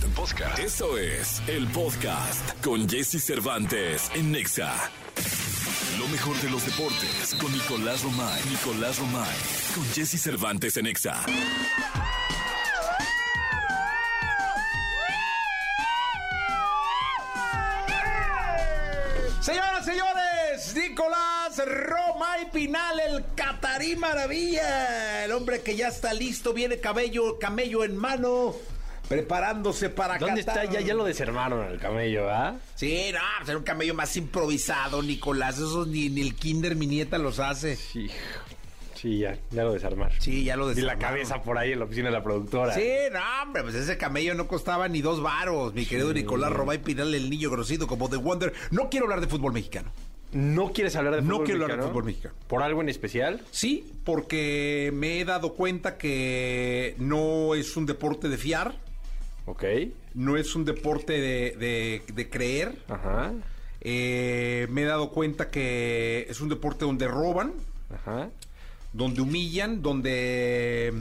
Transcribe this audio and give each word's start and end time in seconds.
Podcast. 0.00 0.16
Podcast. 0.16 0.58
Eso 0.58 0.98
es 0.98 1.42
el 1.46 1.66
podcast 1.68 2.64
con 2.64 2.88
Jesse 2.88 3.22
Cervantes 3.22 4.10
en 4.14 4.32
Nexa. 4.32 4.72
Lo 5.98 6.08
mejor 6.08 6.36
de 6.40 6.50
los 6.50 6.64
deportes 6.64 7.36
con 7.40 7.52
Nicolás 7.52 8.02
Romay. 8.02 8.40
Nicolás 8.48 8.98
Romay. 8.98 9.36
Con 9.74 9.84
Jesse 9.92 10.20
Cervantes 10.20 10.76
en 10.78 10.84
Nexa. 10.84 11.20
Señoras, 19.42 19.84
señores, 19.84 20.74
Nicolás 20.74 21.62
Roma 21.66 22.38
y 22.42 22.46
Pinal, 22.46 23.00
el 23.00 23.24
Catarí 23.34 23.96
Maravilla, 23.96 25.24
el 25.24 25.32
hombre 25.32 25.60
que 25.62 25.76
ya 25.76 25.88
está 25.88 26.14
listo, 26.14 26.52
viene 26.54 26.78
cabello, 26.78 27.38
camello 27.38 27.84
en 27.84 27.96
mano, 27.96 28.54
preparándose 29.10 29.90
para 29.90 30.18
¿Dónde 30.18 30.44
Qatar. 30.44 30.64
está? 30.64 30.72
Ya, 30.72 30.86
ya 30.86 30.94
lo 30.94 31.02
desarmaron 31.04 31.66
el 31.66 31.80
camello, 31.80 32.30
¿ah? 32.30 32.54
Sí, 32.76 33.06
no, 33.12 33.18
pues 33.38 33.48
era 33.48 33.58
un 33.58 33.64
camello 33.64 33.92
más 33.92 34.16
improvisado, 34.16 35.02
Nicolás, 35.02 35.56
esos 35.56 35.88
ni, 35.88 36.06
el 36.20 36.36
kinder 36.36 36.76
mi 36.76 36.86
nieta 36.86 37.18
los 37.18 37.40
hace. 37.40 37.74
Sí, 37.74 38.08
sí, 38.94 39.18
ya, 39.18 39.36
ya 39.50 39.64
lo 39.64 39.72
desarmaron. 39.72 40.14
Sí, 40.20 40.44
ya 40.44 40.54
lo 40.56 40.66
Y 40.66 40.68
la 40.68 40.74
desarmaron. 40.74 41.00
cabeza 41.00 41.42
por 41.42 41.58
ahí 41.58 41.72
en 41.72 41.80
la 41.80 41.86
oficina 41.86 42.06
de 42.08 42.12
la 42.12 42.22
productora. 42.22 42.72
Sí, 42.72 42.88
no, 43.12 43.18
hombre, 43.42 43.64
pues 43.64 43.74
ese 43.74 43.98
camello 43.98 44.34
no 44.36 44.46
costaba 44.46 44.86
ni 44.86 45.02
dos 45.02 45.20
varos, 45.20 45.74
mi 45.74 45.86
querido 45.86 46.12
Nicolás 46.14 46.52
Roma 46.52 46.76
y 46.76 46.78
Pinal, 46.78 47.12
el 47.12 47.28
niño 47.28 47.50
grosito 47.50 47.88
como 47.88 48.08
The 48.08 48.16
Wonder. 48.16 48.52
No 48.70 48.88
quiero 48.90 49.06
hablar 49.06 49.20
de 49.20 49.26
fútbol 49.26 49.52
mexicano. 49.52 49.90
¿No 50.32 50.72
quieres 50.72 50.94
hablar 50.94 51.16
de 51.16 51.22
No 51.22 51.38
fútbol 51.38 51.46
quiero 51.46 51.64
hablar 51.64 51.70
de 51.70 51.76
mexicano? 51.78 51.92
fútbol 51.92 52.04
mexicano. 52.04 52.34
¿Por 52.46 52.62
algo 52.62 52.80
en 52.80 52.88
especial? 52.88 53.40
Sí, 53.50 53.90
porque 54.04 54.92
me 54.94 55.18
he 55.20 55.24
dado 55.24 55.54
cuenta 55.54 55.98
que 55.98 56.94
no 56.98 57.56
es 57.56 57.76
un 57.76 57.86
deporte 57.86 58.28
de 58.28 58.38
fiar, 58.38 58.76
Ok. 59.50 59.64
no 60.14 60.36
es 60.36 60.54
un 60.54 60.64
deporte 60.64 61.12
de, 61.14 61.56
de- 61.58 62.02
de 62.12 62.30
creer. 62.30 62.76
Ajá. 62.88 63.32
Eh, 63.80 64.66
me 64.70 64.82
he 64.82 64.84
dado 64.84 65.10
cuenta 65.10 65.50
que 65.50 66.26
es 66.28 66.40
un 66.40 66.48
deporte 66.48 66.84
donde 66.84 67.08
roban, 67.08 67.54
Ajá. 67.94 68.28
donde 68.92 69.22
humillan, 69.22 69.80
donde 69.82 70.92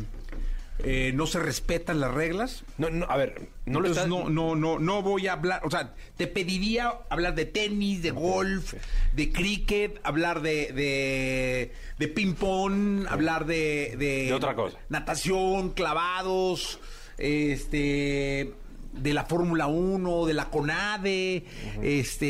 eh, 0.79 1.11
no 1.13 1.27
se 1.27 1.39
respetan 1.39 1.99
las 1.99 2.13
reglas. 2.13 2.63
No, 2.77 2.89
no, 2.89 3.05
a 3.09 3.17
ver, 3.17 3.49
no 3.65 3.81
lo 3.81 3.87
Entonces, 3.87 4.05
estás... 4.05 4.07
no, 4.07 4.29
no, 4.29 4.55
no, 4.55 4.79
no 4.79 5.01
voy 5.01 5.27
a 5.27 5.33
hablar, 5.33 5.61
o 5.65 5.69
sea, 5.69 5.93
te 6.15 6.25
pediría 6.27 6.93
hablar 7.09 7.35
de 7.35 7.45
tenis, 7.45 8.01
de 8.01 8.11
golf, 8.11 8.73
de 9.13 9.29
cricket, 9.31 9.99
hablar 10.03 10.41
de, 10.41 10.71
de, 10.71 11.71
de 11.97 12.07
ping 12.07 12.33
pong, 12.33 13.05
hablar 13.09 13.45
de, 13.45 13.95
de, 13.97 14.25
De 14.27 14.33
otra 14.33 14.55
cosa. 14.55 14.77
natación, 14.87 15.71
clavados, 15.71 16.79
este 17.19 18.53
de 18.91 19.13
la 19.13 19.23
Fórmula 19.23 19.67
1, 19.67 20.25
de 20.25 20.33
la 20.33 20.45
CONADE, 20.49 21.45
este, 21.81 22.25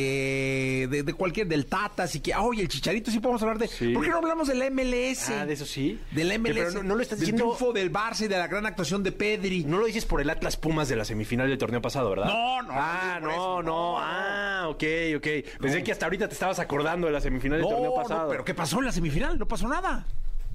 de, 0.89 1.03
de 1.03 1.13
cualquier, 1.13 1.47
del 1.47 1.65
Tata, 1.65 2.03
así 2.03 2.19
que, 2.19 2.35
oye, 2.35 2.61
el 2.61 2.67
Chicharito 2.67 3.09
sí 3.09 3.19
podemos 3.19 3.41
hablar 3.41 3.57
de, 3.57 3.67
Sí. 3.67 3.93
¿por 3.93 4.03
qué 4.03 4.09
no 4.11 4.17
hablamos 4.17 4.47
de 4.49 4.55
la 4.55 4.69
MLS? 4.69 5.29
Ah, 5.31 5.45
de 5.45 5.53
eso 5.53 5.65
sí. 5.65 5.99
Del 6.11 6.31
MLS, 6.37 6.53
Pero 6.53 6.71
no- 6.71 6.83
no 6.83 6.95
lo 6.95 7.01
estás 7.01 7.17
del 7.19 7.27
diciendo- 7.31 7.55
triunfo 7.55 7.73
del 7.73 7.91
Barça 7.91 8.25
y 8.25 8.27
de 8.27 8.37
la 8.37 8.47
gran 8.47 8.65
actuación 8.67 9.01
de 9.03 9.11
Pedri. 9.11 9.63
No 9.63 9.79
lo 9.79 9.85
dices 9.85 10.05
por 10.05 10.21
el 10.21 10.29
Atlas 10.29 10.57
Pumas 10.57 10.89
de 10.89 10.95
la 10.97 11.05
semifinal 11.05 11.47
del 11.49 11.57
torneo 11.57 11.81
pasado, 11.81 12.09
¿verdad? 12.11 12.25
No, 12.25 12.61
no, 12.61 12.69
Ah, 12.73 13.19
no 13.21 13.31
eso, 13.31 13.61
no. 13.63 13.63
no. 13.63 13.95
Ah, 13.99 14.65
ok, 14.69 14.83
ok. 15.17 15.27
Pensé 15.61 15.81
que 15.83 15.91
hasta 15.91 16.05
ahorita 16.05 16.27
te 16.27 16.33
estabas 16.33 16.59
acordando 16.59 17.07
de 17.07 17.13
la 17.13 17.21
semifinal 17.21 17.59
del 17.61 17.69
torneo 17.69 17.95
pasado. 17.95 18.23
No, 18.25 18.29
pero 18.29 18.45
¿qué 18.45 18.53
pasó 18.53 18.79
en 18.79 18.85
la 18.85 18.91
semifinal? 18.91 19.39
No 19.39 19.47
pasó 19.47 19.67
nada. 19.67 20.05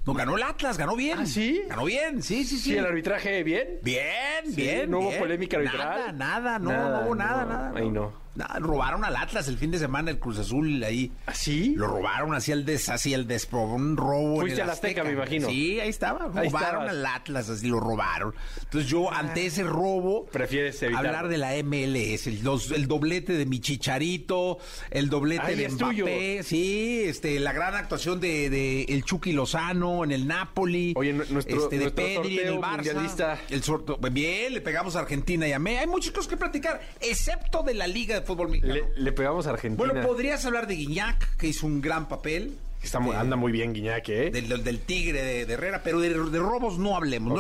No 0.07 0.13
ganó 0.15 0.37
el 0.37 0.43
Atlas, 0.43 0.77
ganó 0.77 0.97
bien. 0.97 1.19
¿Ah, 1.21 1.27
sí? 1.27 1.63
Ganó 1.69 1.85
bien, 1.87 2.23
sí, 2.23 2.45
sí, 2.45 2.57
sí. 2.59 2.71
Sí, 2.73 2.77
el 2.77 2.85
arbitraje 2.85 3.43
bien. 3.43 3.79
Bien, 3.83 4.45
Sí, 4.47 4.57
bien. 4.61 4.91
¿no 4.91 4.99
hubo 5.01 5.09
bien. 5.09 5.21
polémica 5.21 5.57
arbitral? 5.57 5.89
Nada, 5.89 6.13
nada, 6.13 6.59
no, 6.59 6.71
Nada, 6.71 7.01
no 7.01 7.07
hubo 7.07 7.15
nada, 7.15 7.45
no. 7.45 7.49
nada. 7.51 7.73
Ahí 7.79 7.91
no. 7.91 8.24
Robaron 8.59 9.05
al 9.05 9.15
Atlas 9.17 9.47
el 9.49 9.59
fin 9.59 9.71
de 9.71 9.79
semana, 9.79 10.11
el 10.11 10.19
Cruz 10.19 10.39
Azul 10.39 10.83
ahí. 10.83 11.13
¿Ah, 11.27 11.35
sí? 11.35 11.75
Lo 11.77 11.87
robaron 11.87 12.35
así 12.35 12.51
el 12.53 12.65
des, 12.65 12.89
así 12.89 13.15
el 13.15 13.27
des, 13.27 13.49
un 13.53 13.97
robo. 13.97 14.43
en 14.43 14.51
el 14.51 14.61
al 14.61 14.71
Azteca, 14.71 15.05
me 15.05 15.13
imagino. 15.13 15.49
Sí, 15.49 15.79
ahí 15.81 15.89
estaba. 15.89 16.25
Ahí 16.35 16.49
Robaron 16.49 16.83
estabas. 16.85 16.89
al 16.91 17.07
Atlas, 17.07 17.49
así 17.51 17.69
lo 17.69 17.79
robaron. 17.81 18.35
Entonces 18.63 18.91
yo, 18.91 19.13
ante 19.13 19.47
ese 19.47 19.63
robo, 19.63 20.27
Prefieres 20.27 20.83
evitarlo. 20.83 21.09
hablar 21.09 21.29
de 21.29 21.39
la 21.39 21.55
MLS, 21.63 22.27
el, 22.27 22.43
los- 22.43 22.71
el 22.73 22.89
doblete 22.89 23.35
de 23.35 23.47
mi 23.47 23.61
chicharito, 23.61 24.59
el 24.91 25.09
doblete 25.09 25.43
Ay, 25.47 25.55
de 25.57 25.65
es 25.67 25.77
tuyo. 25.77 26.05
Mbappé, 26.05 26.43
sí, 26.43 27.05
este, 27.07 27.39
la 27.39 27.53
gran 27.53 27.75
actuación 27.75 28.19
de, 28.21 28.51
de 28.51 28.83
el 28.89 29.05
Chucky 29.05 29.33
Lozano 29.33 30.03
en 30.05 30.11
el 30.11 30.27
Napoli. 30.27 30.93
Oye, 30.97 31.13
nu- 31.13 31.25
nuestro- 31.31 31.63
este, 31.65 31.79
de 31.79 31.85
nuestro 31.85 32.05
Pedri 32.05 32.39
en 32.41 32.49
el 32.49 32.59
Barça. 32.59 33.39
El 33.51 33.63
sorteo, 33.63 33.97
bien, 34.11 34.55
le 34.55 34.61
pegamos 34.61 34.97
a 34.97 35.01
Argentina 35.01 35.47
y 35.47 35.53
a 35.53 35.59
México. 35.59 35.81
Hay 35.83 35.87
muchas 35.87 36.13
cosas 36.13 36.29
que 36.29 36.37
platicar, 36.37 36.81
excepto 37.01 37.63
de 37.63 37.75
la 37.75 37.87
Liga 37.87 38.15
de 38.21 38.24
Fútbol 38.25 38.49
Mexicano. 38.49 38.75
Le, 38.75 39.03
le 39.03 39.13
pegamos 39.13 39.47
a 39.47 39.51
Argentina. 39.51 39.93
Bueno, 39.93 40.07
podrías 40.07 40.45
hablar 40.45 40.67
de 40.67 40.75
Guiñac, 40.75 41.37
que 41.37 41.47
hizo 41.49 41.67
un 41.67 41.81
gran 41.81 42.09
papel. 42.09 42.57
Está 42.83 43.01
muy- 43.01 43.11
Este, 43.13 43.21
anda 43.21 43.37
muy 43.37 43.51
bien 43.53 43.73
Guiñac, 43.73 44.09
¿eh? 44.11 44.31
del, 44.31 44.49
del- 44.49 44.63
del 44.65 44.81
Tigre 44.81 45.23
de, 45.23 45.47
de 45.47 45.53
Herrera, 45.55 45.81
pero 45.83 46.01
de, 46.01 46.11
de 46.11 46.39
robos 46.39 46.79
no 46.79 46.97
hablemos. 46.97 47.33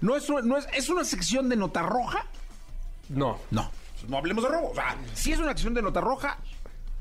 No, 0.00 0.16
es, 0.16 0.28
no, 0.28 0.38
es, 0.38 0.44
no 0.44 0.58
es, 0.58 0.68
¿es 0.74 0.88
una 0.88 1.04
sección 1.04 1.48
de 1.48 1.56
nota 1.56 1.82
roja. 1.82 2.26
No. 3.08 3.38
No, 3.50 3.70
no 4.08 4.18
hablemos 4.18 4.44
de 4.44 4.50
robos. 4.50 4.70
O 4.72 4.74
sea, 4.74 4.96
si 5.14 5.32
es 5.32 5.38
una 5.38 5.48
sección 5.48 5.74
de 5.74 5.82
nota 5.82 6.00
roja, 6.00 6.38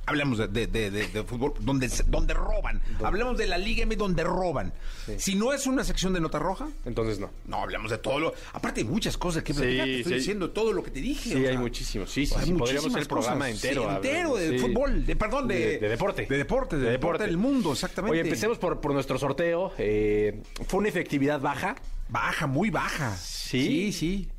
hablemos 0.05 0.37
de, 0.37 0.47
de- 0.47 0.67
de- 0.67 0.91
de- 0.91 1.07
de 1.07 1.23
fútbol 1.23 1.53
donde, 1.59 1.87
se- 1.89 2.03
donde 2.03 2.33
roban. 2.33 2.81
Hablemos 3.03 3.37
de 3.37 3.47
la 3.47 3.57
Liga 3.57 3.83
M 3.83 3.95
donde 3.95 4.23
roban. 4.23 4.73
Si 5.17 5.35
no 5.35 5.53
es 5.53 5.67
una 5.67 5.83
sección 5.83 6.13
de 6.13 6.19
nota 6.19 6.39
roja, 6.39 6.67
Entonces 6.85 7.19
no. 7.19 7.29
no 7.45 7.57
hablemos 7.63 7.91
de 7.91 7.97
todo 7.97 8.19
lo. 8.19 8.33
Aparte, 8.53 8.81
hay 8.81 8.87
muchas 8.87 9.17
cosas 9.17 9.43
que 9.43 9.53
Sí, 9.53 9.59
platicar. 9.61 9.85
Te 9.85 9.97
estoy 9.99 10.13
sí. 10.13 10.19
diciendo 10.19 10.49
todo 10.51 10.73
lo 10.73 10.83
que 10.83 10.91
te 10.91 11.01
dije. 11.01 11.29
Sí, 11.29 11.35
o 11.35 11.37
hay 11.39 11.45
sea, 11.53 11.59
muchísimos. 11.59 12.11
Sí, 12.11 12.25
sí, 12.25 12.35
hay 12.37 12.45
sí. 12.47 12.53
Podríamos 12.53 12.87
hacer 12.87 13.01
el 13.01 13.07
programa 13.07 13.49
entero. 13.49 13.83
Sí, 13.89 13.95
entero 13.95 14.35
de 14.35 14.49
Sí. 14.49 14.59
fútbol, 14.59 15.05
de, 15.05 15.15
perdón, 15.15 15.47
de, 15.47 15.59
De- 15.59 15.77
de 15.79 15.89
deporte. 15.89 16.25
De 16.29 16.37
deporte, 16.37 16.77
de, 16.77 16.89
deporte 16.91 17.23
del 17.25 17.37
mundo, 17.37 17.71
exactamente. 17.73 18.13
Oye, 18.13 18.21
empecemos 18.21 18.57
por, 18.57 18.79
por 18.81 18.93
nuestro 18.93 19.17
sorteo. 19.17 19.73
Eh, 19.77 20.41
¿Fue 20.67 20.79
una 20.79 20.89
efectividad 20.89 21.39
baja? 21.39 21.75
Baja, 22.09 22.45
muy 22.47 22.69
baja. 22.69 23.15
¿Sí? 23.17 23.91
Sí, 23.91 23.93
sí. 23.93 24.29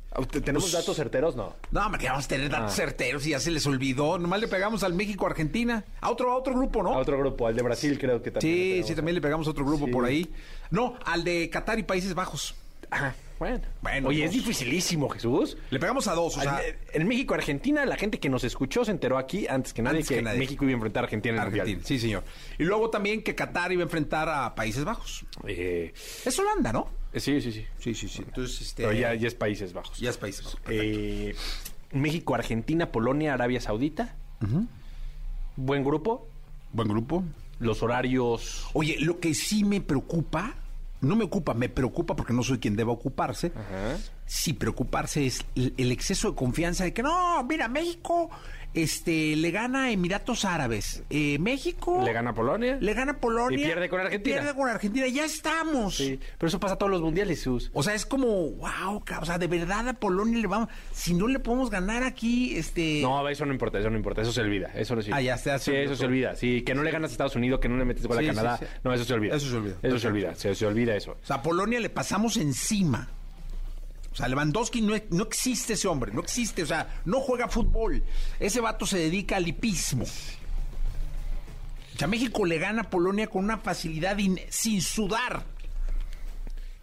¿Tenemos 0.43 0.63
Pues- 0.63 0.73
datos 0.73 0.95
certeros? 0.95 1.35
No. 1.35 1.55
No, 1.71 1.89
me 1.89 1.97
quedamos 1.97 2.25
a 2.25 2.27
tener 2.27 2.49
datos 2.49 2.71
Ah. 2.73 2.75
certeros 2.75 3.25
y 3.25 3.31
ya 3.31 3.39
se 3.39 3.49
les 3.51 3.65
olvidó. 3.65 4.17
Nomás 4.19 4.39
le 4.41 4.47
pegamos 4.47 4.83
al 4.83 4.93
México-Argentina. 4.93 5.83
A 6.01 6.11
otro, 6.11 6.31
a 6.31 6.35
otro 6.37 6.53
grupo, 6.53 6.83
¿no? 6.83 6.93
A 6.93 6.97
otro 6.99 7.17
grupo, 7.17 7.47
al 7.47 7.55
de 7.55 7.63
Brasil 7.63 7.97
creo 7.99 8.21
que 8.21 8.31
también. 8.31 8.83
Sí, 8.83 8.83
sí, 8.89 8.95
también 8.95 9.15
le 9.15 9.21
pegamos 9.21 9.47
a 9.47 9.51
otro 9.51 9.65
grupo 9.65 9.85
Sí. 9.87 9.91
por 9.91 10.05
ahí. 10.05 10.29
No, 10.69 10.95
al 11.05 11.23
de 11.23 11.49
Qatar 11.49 11.79
y 11.79 11.83
Países 11.83 12.13
Bajos. 12.13 12.55
Ajá, 12.91 13.15
bueno. 13.39 13.59
Bueno, 13.81 14.09
Oye, 14.09 14.19
dos. 14.19 14.27
es 14.27 14.33
dificilísimo, 14.43 15.09
Jesús. 15.09 15.57
Le 15.71 15.79
pegamos 15.79 16.07
a 16.07 16.13
dos, 16.13 16.37
o 16.37 16.41
sea, 16.41 16.57
Al- 16.57 16.75
en 16.93 17.07
México, 17.07 17.33
Argentina, 17.33 17.83
la 17.87 17.95
gente 17.97 18.19
que 18.19 18.29
nos 18.29 18.43
escuchó 18.43 18.85
se 18.85 18.91
enteró 18.91 19.17
aquí 19.17 19.47
antes 19.47 19.73
que 19.73 19.81
nadie 19.81 19.97
Antes 19.99 20.09
que, 20.09 20.15
que 20.17 20.21
nadie. 20.21 20.37
México 20.37 20.63
iba 20.65 20.73
a 20.73 20.75
enfrentar 20.75 21.03
a 21.03 21.05
Argentina 21.05 21.31
en 21.33 21.41
el 21.41 21.47
Argentina. 21.47 21.65
Mundial. 21.77 21.87
Sí, 21.87 21.97
señor. 21.99 22.23
Y 22.59 22.63
luego 22.65 22.91
también 22.91 23.23
que 23.23 23.33
Qatar 23.33 23.71
iba 23.71 23.81
a 23.81 23.85
enfrentar 23.85 24.29
a 24.29 24.53
Países 24.53 24.83
Bajos. 24.83 25.25
Eh, 25.47 25.91
Es 26.23 26.37
Holanda, 26.37 26.71
¿no? 26.71 26.87
Sí, 27.19 27.41
sí, 27.41 27.51
sí. 27.51 27.65
Sí, 27.79 27.93
sí, 27.93 28.07
sí. 28.07 28.23
Entonces, 28.25 28.61
este. 28.61 28.83
Pero 28.83 28.93
ya, 28.93 29.13
ya 29.15 29.27
es 29.27 29.35
Países 29.35 29.73
Bajos. 29.73 29.97
ya 29.99 30.09
es 30.09 30.17
Países 30.17 30.45
Bajos. 30.45 30.59
Eh, 30.69 31.35
México, 31.91 32.35
Argentina, 32.35 32.91
Polonia, 32.91 33.33
Arabia 33.33 33.61
Saudita. 33.61 34.15
Buen 35.55 35.83
grupo. 35.83 36.27
Buen 36.71 36.87
grupo. 36.87 37.23
Los 37.59 37.83
horarios. 37.83 38.67
Oye, 38.73 38.97
lo 38.99 39.19
que 39.19 39.33
sí 39.33 39.63
me 39.63 39.79
preocupa, 39.79 40.55
no 41.01 41.15
me 41.15 41.23
ocupa, 41.23 41.53
me 41.53 41.69
preocupa 41.69 42.15
porque 42.15 42.33
no 42.33 42.43
soy 42.43 42.57
quien 42.59 42.75
deba 42.75 42.91
ocuparse. 42.91 43.51
Ajá. 43.55 43.97
Sí, 44.25 44.53
preocuparse 44.53 45.25
es 45.25 45.45
el, 45.55 45.73
el 45.77 45.91
exceso 45.91 46.31
de 46.31 46.35
confianza 46.35 46.83
de 46.83 46.93
que 46.93 47.03
no, 47.03 47.43
mira, 47.43 47.67
México 47.67 48.29
este, 48.73 49.35
le 49.35 49.51
gana 49.51 49.91
Emiratos 49.91 50.45
Árabes. 50.45 51.03
Eh, 51.09 51.37
México 51.39 52.01
Le 52.03 52.13
gana 52.13 52.33
Polonia. 52.33 52.77
le 52.79 52.93
gana 52.93 53.17
Polonia. 53.17 53.57
Y 53.59 53.63
pierde 53.63 53.89
con 53.89 53.99
Argentina. 54.01 54.35
Pierde 54.37 54.55
con 54.55 54.69
Argentina, 54.69 55.07
ya 55.07 55.25
estamos. 55.25 55.95
Sí, 55.97 56.19
pero 56.37 56.47
eso 56.47 56.59
pasa 56.59 56.75
a 56.75 56.77
todos 56.77 56.91
los 56.91 57.01
mundiales, 57.01 57.37
Jesús. 57.39 57.69
O 57.73 57.83
sea, 57.83 57.93
es 57.93 58.05
como, 58.05 58.27
wow, 58.51 59.03
o 59.21 59.25
sea, 59.25 59.37
de 59.37 59.47
verdad 59.47 59.87
a 59.89 59.93
Polonia 59.93 60.39
le 60.39 60.47
vamos, 60.47 60.69
si 60.91 61.13
no 61.13 61.27
le 61.27 61.39
podemos 61.39 61.69
ganar 61.69 62.03
aquí, 62.03 62.55
este... 62.57 62.99
No, 63.01 63.27
eso 63.29 63.45
no 63.45 63.53
importa, 63.53 63.79
eso 63.79 63.89
no 63.89 63.97
importa, 63.97 64.21
eso 64.21 64.31
se 64.31 64.41
olvida, 64.41 64.71
eso 64.75 64.95
no 64.95 65.01
sí. 65.01 65.11
Ah, 65.13 65.21
ya, 65.21 65.37
se 65.37 65.51
hace 65.51 65.71
Sí, 65.71 65.77
eso 65.77 65.95
se 65.95 66.05
olvida. 66.05 66.35
Sí, 66.35 66.61
que 66.63 66.73
no 66.75 66.83
le 66.83 66.91
ganas 66.91 67.11
a 67.11 67.13
Estados 67.13 67.35
Unidos, 67.35 67.59
que 67.59 67.69
no 67.69 67.77
le 67.77 67.85
metes 67.85 68.05
gol 68.07 68.17
Sí, 68.19 68.25
a 68.25 68.33
Canadá. 68.33 68.57
sí. 68.57 68.65
No, 68.83 68.93
eso 68.93 69.03
se 69.05 69.13
olvida. 69.13 69.35
Eso 69.35 69.49
se 69.49 69.55
olvida. 69.57 69.75
Eso 69.81 69.99
se 69.99 70.07
olvida, 70.07 70.35
se, 70.35 70.55
se 70.55 70.65
olvida 70.65 70.95
eso. 70.95 71.11
O 71.21 71.25
sea, 71.25 71.37
a 71.37 71.41
Polonia 71.41 71.79
le 71.79 71.89
pasamos 71.89 72.37
encima. 72.37 73.07
O 74.13 74.15
sea, 74.15 74.27
Lewandowski 74.27 74.81
no, 74.81 74.93
no 75.09 75.23
existe 75.23 75.73
ese 75.73 75.87
hombre, 75.87 76.11
no 76.13 76.21
existe, 76.21 76.61
o 76.63 76.67
sea, 76.67 77.01
no 77.03 77.19
juega 77.19 77.47
fútbol. 77.49 78.03
Ese 78.39 78.61
vato 78.61 78.85
se 78.85 78.97
dedica 78.99 79.35
al 79.37 79.47
hipismo. 79.47 80.05
O 80.05 81.97
sea, 81.97 82.07
México 82.07 82.45
le 82.45 82.59
gana 82.59 82.83
a 82.83 82.89
Polonia 82.89 83.27
con 83.27 83.43
una 83.43 83.57
facilidad 83.57 84.17
in- 84.19 84.39
sin 84.49 84.81
sudar, 84.81 85.43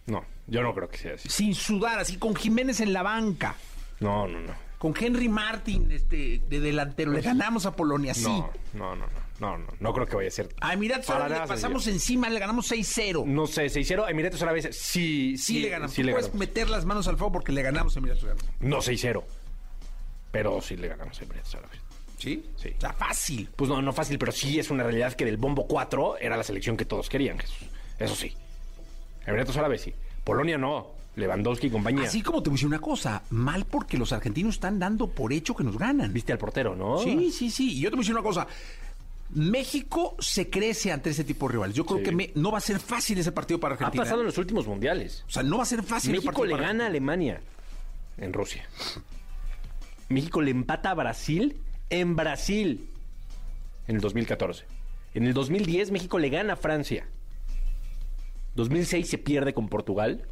No, 0.07 0.25
yo 0.47 0.61
no 0.63 0.73
creo 0.73 0.89
que 0.89 0.97
sea 0.97 1.13
así. 1.15 1.29
sin 1.29 1.55
sudar, 1.55 1.99
así 1.99 2.17
con 2.17 2.35
Jiménez 2.35 2.79
en 2.81 2.91
la 2.93 3.03
banca, 3.03 3.55
No, 3.99 4.27
no, 4.27 4.39
no. 4.41 4.53
con 4.77 4.93
Henry 4.99 5.29
Martin 5.29 5.91
este, 5.91 6.41
de 6.49 6.59
delantero. 6.59 7.11
Le 7.11 7.21
ganamos 7.21 7.65
a 7.65 7.75
Polonia, 7.75 8.13
sí. 8.13 8.23
No, 8.23 8.49
no, 8.73 8.95
no, 8.95 9.05
no, 9.07 9.30
no, 9.41 9.57
no, 9.57 9.65
no 9.79 9.93
creo 9.93 10.05
que 10.05 10.15
vaya 10.15 10.27
a 10.27 10.31
ser. 10.31 10.49
A 10.61 10.73
Emiratos 10.73 11.07
Para 11.07 11.25
Árabes 11.25 11.31
le 11.31 11.39
nada 11.39 11.47
pasamos 11.47 11.87
encima, 11.87 12.29
le 12.29 12.39
ganamos 12.39 12.71
6-0. 12.71 13.25
No 13.25 13.47
sé, 13.47 13.69
se 13.69 13.79
hicieron 13.79 14.07
Emiratos 14.07 14.39
Árabes. 14.43 14.69
Sí, 14.71 15.35
Sí, 15.35 15.59
le 15.61 15.69
ganamos. 15.69 15.95
Sí 15.95 16.03
le 16.03 16.11
puedes 16.11 16.27
ganamos. 16.27 16.47
meter 16.47 16.69
las 16.69 16.85
manos 16.85 17.07
al 17.07 17.17
fuego 17.17 17.33
porque 17.33 17.51
le 17.51 17.63
ganamos 17.63 17.95
a 17.95 17.99
Emiratos 17.99 18.23
Árabes. 18.23 18.43
No, 18.59 18.77
6-0. 18.77 19.23
Pero 20.31 20.61
sí 20.61 20.77
le 20.77 20.89
ganamos 20.89 21.19
a 21.19 21.23
Emiratos 21.23 21.55
Árabes. 21.55 21.79
¿Sí? 22.19 22.45
Sí. 22.55 22.69
O 22.77 22.81
sea, 22.81 22.93
fácil. 22.93 23.49
Pues 23.55 23.67
no, 23.67 23.81
no 23.81 23.91
fácil, 23.93 24.19
pero 24.19 24.31
sí 24.31 24.59
es 24.59 24.69
una 24.69 24.83
realidad 24.83 25.13
que 25.13 25.25
del 25.25 25.37
bombo 25.37 25.65
4 25.65 26.19
era 26.19 26.37
la 26.37 26.43
selección 26.43 26.77
que 26.77 26.85
todos 26.85 27.09
querían, 27.09 27.39
Jesús. 27.39 27.67
Eso 27.97 28.13
sí. 28.13 28.31
Emiratos 29.25 29.57
Árabes 29.57 29.81
sí. 29.81 29.93
Polonia 30.23 30.59
no. 30.59 31.01
Lewandowski 31.15 31.67
y 31.67 31.69
compañía. 31.69 32.07
Así 32.07 32.21
como 32.21 32.41
te 32.41 32.49
voy 32.49 32.53
a 32.53 32.57
decir 32.57 32.67
una 32.67 32.79
cosa, 32.79 33.23
mal 33.31 33.65
porque 33.65 33.97
los 33.97 34.13
argentinos 34.13 34.55
están 34.55 34.79
dando 34.79 35.07
por 35.09 35.33
hecho 35.33 35.55
que 35.55 35.63
nos 35.63 35.77
ganan. 35.77 36.13
Viste 36.13 36.31
al 36.31 36.37
portero, 36.37 36.73
¿no? 36.75 36.99
Sí, 36.99 37.31
sí, 37.31 37.51
sí. 37.51 37.73
Y 37.73 37.81
yo 37.81 37.89
te 37.89 37.95
voy 37.95 38.01
a 38.01 38.03
decir 38.03 38.13
una 38.15 38.23
cosa. 38.23 38.47
México 39.33 40.15
se 40.19 40.49
crece 40.49 40.91
ante 40.91 41.09
ese 41.11 41.23
tipo 41.23 41.47
de 41.47 41.53
rivales. 41.53 41.75
Yo 41.75 41.85
creo 41.85 41.99
Sí. 41.99 42.03
que 42.05 42.11
me- 42.11 42.31
no 42.35 42.51
va 42.51 42.57
a 42.57 42.61
ser 42.61 42.79
fácil 42.79 43.17
ese 43.17 43.31
partido 43.31 43.59
para 43.59 43.73
Ha 43.73 43.77
Argentina. 43.77 44.03
pasado 44.03 44.21
en 44.21 44.27
los 44.27 44.37
últimos 44.37 44.67
mundiales. 44.67 45.23
O 45.27 45.31
sea, 45.31 45.43
no 45.43 45.57
va 45.57 45.63
a 45.63 45.65
ser 45.65 45.83
fácil 45.83 46.11
México 46.11 46.43
le 46.45 46.51
para 46.51 46.67
gana 46.67 46.83
a 46.85 46.87
Alemania 46.87 47.41
en 48.17 48.33
Rusia. 48.33 48.67
México 50.09 50.41
le 50.41 50.51
empata 50.51 50.91
a 50.91 50.93
Brasil 50.95 51.57
en 51.89 52.15
Brasil 52.15 52.89
en 53.87 53.95
el 53.95 54.01
2014. 54.01 54.65
En 55.13 55.25
el 55.25 55.33
2010 55.33 55.91
México 55.91 56.19
le 56.19 56.29
gana 56.29 56.53
a 56.53 56.55
Francia. 56.57 57.05
2006 58.55 59.07
se 59.09 59.17
pierde 59.17 59.53
con 59.53 59.69
Portugal. 59.69 60.23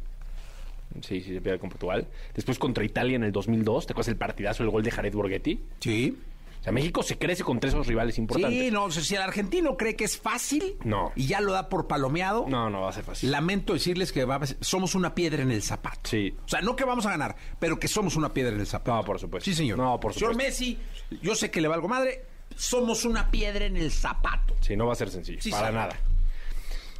Sí, 1.02 1.20
sí, 1.20 1.32
se 1.34 1.40
pierde 1.40 1.58
con 1.58 1.70
Portugal. 1.70 2.08
Después 2.34 2.58
contra 2.58 2.84
Italia 2.84 3.16
en 3.16 3.24
el 3.24 3.32
2002. 3.32 3.86
¿Te 3.86 3.92
acuerdas 3.92 4.08
el 4.08 4.16
partidazo, 4.16 4.62
el 4.64 4.70
gol 4.70 4.82
de 4.82 4.90
Jared 4.90 5.14
Borghetti? 5.14 5.60
Sí. 5.80 6.18
O 6.60 6.62
sea, 6.62 6.72
México 6.72 7.02
se 7.02 7.16
crece 7.16 7.42
contra 7.42 7.70
esos 7.70 7.86
rivales 7.86 8.18
importantes. 8.18 8.60
Sí, 8.60 8.70
no, 8.70 8.84
o 8.84 8.90
sea, 8.90 9.02
si 9.02 9.14
el 9.14 9.22
argentino 9.22 9.78
cree 9.78 9.96
que 9.96 10.04
es 10.04 10.18
fácil 10.18 10.76
No. 10.84 11.10
y 11.16 11.26
ya 11.26 11.40
lo 11.40 11.52
da 11.52 11.70
por 11.70 11.86
palomeado, 11.86 12.44
No, 12.48 12.68
no 12.68 12.82
va 12.82 12.90
a 12.90 12.92
ser 12.92 13.02
fácil. 13.04 13.30
lamento 13.30 13.72
decirles 13.72 14.12
que 14.12 14.26
va 14.26 14.36
a- 14.36 14.46
somos 14.60 14.94
una 14.94 15.14
piedra 15.14 15.42
en 15.42 15.50
el 15.50 15.62
zapato. 15.62 16.10
Sí. 16.10 16.34
O 16.44 16.48
sea, 16.48 16.60
no 16.60 16.76
que 16.76 16.84
vamos 16.84 17.06
a 17.06 17.10
ganar, 17.10 17.34
pero 17.58 17.78
que 17.80 17.88
somos 17.88 18.14
una 18.16 18.34
piedra 18.34 18.52
en 18.54 18.60
el 18.60 18.66
zapato. 18.66 18.94
No, 18.94 19.04
por 19.04 19.18
supuesto. 19.18 19.44
Sí, 19.50 19.54
señor. 19.56 19.78
No, 19.78 19.98
por 19.98 20.12
Señor 20.12 20.32
supuesto. 20.32 20.50
Messi, 20.64 20.78
yo 21.22 21.34
sé 21.34 21.50
que 21.50 21.62
le 21.62 21.68
valgo 21.68 21.88
madre, 21.88 22.24
somos 22.54 23.06
una 23.06 23.30
piedra 23.30 23.64
en 23.64 23.78
el 23.78 23.90
zapato. 23.90 24.54
Sí, 24.60 24.76
no 24.76 24.84
va 24.86 24.92
a 24.92 24.96
ser 24.96 25.08
sencillo. 25.08 25.40
Sí, 25.40 25.50
para 25.50 25.62
sabe. 25.68 25.76
nada. 25.76 25.96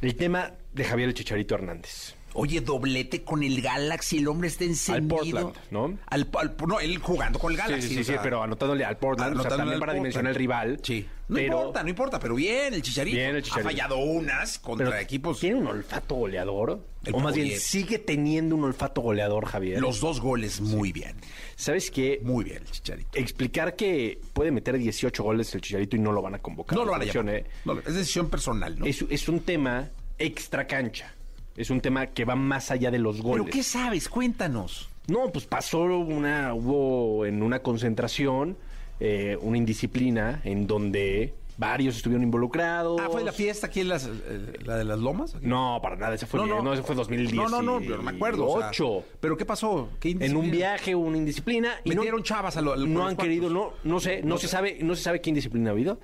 El 0.01 0.15
tema 0.15 0.53
de 0.73 0.83
Javier 0.83 1.09
el 1.09 1.13
Chicharito 1.13 1.53
Hernández. 1.53 2.15
Oye, 2.33 2.61
doblete 2.61 3.23
con 3.23 3.43
el 3.43 3.61
Galaxy, 3.61 4.19
el 4.19 4.27
hombre 4.27 4.47
está 4.47 4.63
encendido. 4.63 5.17
Portland, 5.17 5.53
¿no? 5.71 5.97
Al, 6.07 6.29
al- 6.37 6.55
no, 6.67 6.79
él 6.79 6.97
jugando 6.99 7.39
con 7.39 7.51
el 7.51 7.57
Galaxy. 7.57 7.81
Sí, 7.81 7.87
sí, 7.89 7.93
sí, 7.95 8.01
o 8.01 8.03
sea, 8.05 8.15
sí, 8.15 8.19
pero 8.23 8.41
anotándole 8.43 8.85
al 8.85 8.97
Portland, 8.97 9.31
o 9.37 9.41
sea, 9.41 9.47
anotándole 9.49 9.57
también 9.57 9.73
al 9.75 9.79
para 9.79 9.91
Portland. 9.91 9.99
dimensionar 10.03 10.29
el 10.31 10.35
rival. 10.35 10.79
Sí. 10.83 11.07
No 11.27 11.35
pero 11.35 11.57
importa, 11.59 11.83
no 11.83 11.89
importa, 11.89 12.19
pero 12.19 12.35
bien, 12.35 12.73
el 12.73 12.81
Chicharito. 12.81 13.15
Bien, 13.15 13.35
el 13.35 13.41
Chicharito. 13.43 13.67
Ha 13.67 13.71
fallado 13.71 13.97
unas 13.97 14.59
contra 14.59 14.89
pero 14.89 14.99
equipos. 15.01 15.39
Tiene 15.39 15.55
un 15.59 15.67
olfato 15.67 16.15
goleador. 16.15 16.85
El 17.05 17.15
o 17.15 17.19
más 17.19 17.33
bien, 17.35 17.57
sigue 17.59 17.99
teniendo 17.99 18.55
un 18.55 18.65
olfato 18.65 19.01
goleador, 19.01 19.45
Javier. 19.45 19.79
Los 19.79 20.01
dos 20.01 20.19
goles 20.19 20.59
muy 20.61 20.91
bien. 20.91 21.15
¿Sabes 21.55 21.89
qué? 21.89 22.19
Muy 22.23 22.43
bien, 22.43 22.57
el 22.63 22.71
Chicharito. 22.71 23.17
Explicar 23.17 23.75
que 23.75 24.19
puede 24.33 24.51
meter 24.51 24.77
18 24.77 25.23
goles 25.23 25.53
el 25.55 25.61
Chicharito 25.61 25.95
y 25.95 25.99
no 25.99 26.11
lo 26.11 26.21
van 26.21 26.35
a 26.35 26.39
convocar. 26.39 26.77
No 26.77 26.83
lo 26.85 26.91
van 26.91 27.01
a 27.01 27.05
llamar. 27.05 27.35
¿eh? 27.35 27.45
No, 27.65 27.79
es 27.79 27.93
decisión 27.95 28.29
personal, 28.29 28.77
¿no? 28.77 28.85
es, 28.85 29.03
es 29.09 29.29
un 29.29 29.39
tema 29.39 29.89
extra 30.17 30.67
cancha. 30.67 31.13
Es 31.61 31.69
un 31.69 31.79
tema 31.81 32.07
que 32.07 32.25
va 32.25 32.35
más 32.35 32.71
allá 32.71 32.89
de 32.91 32.97
los 32.99 33.21
goles. 33.21 33.43
¿Pero 33.45 33.53
qué 33.55 33.63
sabes? 33.63 34.09
Cuéntanos. 34.09 34.89
No, 35.07 35.31
pues 35.31 35.45
pasó 35.45 35.81
una, 35.81 36.53
hubo 36.53 37.25
en 37.25 37.43
una 37.43 37.59
concentración 37.59 38.57
eh, 38.99 39.37
una 39.41 39.57
indisciplina 39.57 40.41
en 40.43 40.67
donde 40.67 41.33
varios 41.57 41.97
estuvieron 41.97 42.23
involucrados. 42.23 42.99
Ah, 43.03 43.09
¿fue 43.11 43.23
la 43.23 43.31
fiesta 43.31 43.67
aquí 43.67 43.81
en 43.81 43.89
las, 43.89 44.05
eh, 44.07 44.53
la 44.63 44.77
de 44.77 44.83
las 44.85 44.99
lomas? 44.99 45.35
No, 45.41 45.79
para 45.83 45.95
nada, 45.95 46.15
ese 46.15 46.25
fue, 46.25 46.39
no, 46.47 46.61
no, 46.63 46.73
ese 46.73 46.81
fue 46.81 46.95
2010. 46.95 47.33
No, 47.35 47.49
no, 47.49 47.61
no, 47.61 47.79
yo 47.81 47.97
no 47.97 48.03
me 48.03 48.11
acuerdo. 48.11 48.47
o 48.47 48.59
sea, 48.59 48.69
Ocho. 48.69 49.03
¿Pero 49.19 49.37
qué 49.37 49.45
pasó? 49.45 49.89
¿Qué 49.99 50.15
en 50.19 50.35
un 50.35 50.49
viaje 50.49 50.95
hubo 50.95 51.05
una 51.05 51.17
indisciplina 51.17 51.75
y 51.83 51.89
no, 51.89 51.97
Metieron 51.97 52.23
chavas 52.23 52.57
a 52.57 52.61
lo- 52.61 52.75
no 52.75 53.01
han 53.01 53.15
cuartos. 53.15 53.23
querido, 53.23 53.49
no, 53.49 53.73
no 53.83 53.99
sé, 53.99 54.21
no, 54.23 54.29
No 54.29 54.37
se 54.37 54.47
sé. 54.47 54.51
sabe, 54.51 54.79
no 54.81 54.95
se 54.95 55.03
sabe 55.03 55.21
qué 55.21 55.29
indisciplina 55.29 55.69
ha 55.69 55.73
habido, 55.73 55.99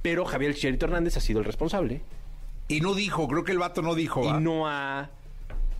pero 0.00 0.24
Javier 0.24 0.54
Chicharito 0.54 0.86
Hernández 0.86 1.16
ha 1.16 1.20
sido 1.20 1.40
el 1.40 1.44
responsable 1.44 2.00
Y 2.68 2.80
no 2.80 2.94
dijo, 2.94 3.28
creo 3.28 3.44
que 3.44 3.52
el 3.52 3.58
vato 3.58 3.82
no 3.82 3.94
dijo. 3.94 4.24
¿va? 4.24 4.38
y 4.38 4.42
no 4.42 4.68
ha 4.68 5.10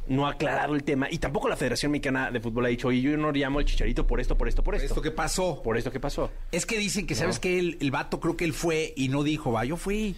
no 0.08 0.26
ha 0.26 0.30
aclarado 0.32 0.74
el 0.74 0.82
tema 0.82 1.08
y 1.10 1.18
tampoco 1.18 1.48
la 1.48 1.56
Federación 1.56 1.92
Mexicana 1.92 2.30
de 2.30 2.40
Fútbol 2.40 2.66
ha 2.66 2.68
dicho, 2.68 2.88
oye, 2.88 3.00
yo 3.00 3.16
no 3.16 3.30
llamo 3.30 3.60
al 3.60 3.64
Chicharito 3.64 4.06
por 4.06 4.20
esto, 4.20 4.36
por 4.36 4.48
esto, 4.48 4.62
por 4.62 4.74
esto. 4.74 4.86
¿Esto 4.86 5.00
qué 5.00 5.12
pasó? 5.12 5.62
Por 5.62 5.76
esto 5.76 5.92
que 5.92 6.00
pasó. 6.00 6.30
Es 6.50 6.66
que 6.66 6.76
dicen 6.76 7.06
que, 7.06 7.14
¿sabes 7.14 7.38
que 7.38 7.58
el, 7.58 7.78
el 7.80 7.90
vato 7.90 8.18
creo 8.18 8.36
que 8.36 8.44
él 8.44 8.52
fue 8.52 8.92
y 8.96 9.08
no 9.08 9.22
dijo, 9.22 9.52
va, 9.52 9.64
yo 9.64 9.76
fui. 9.76 10.16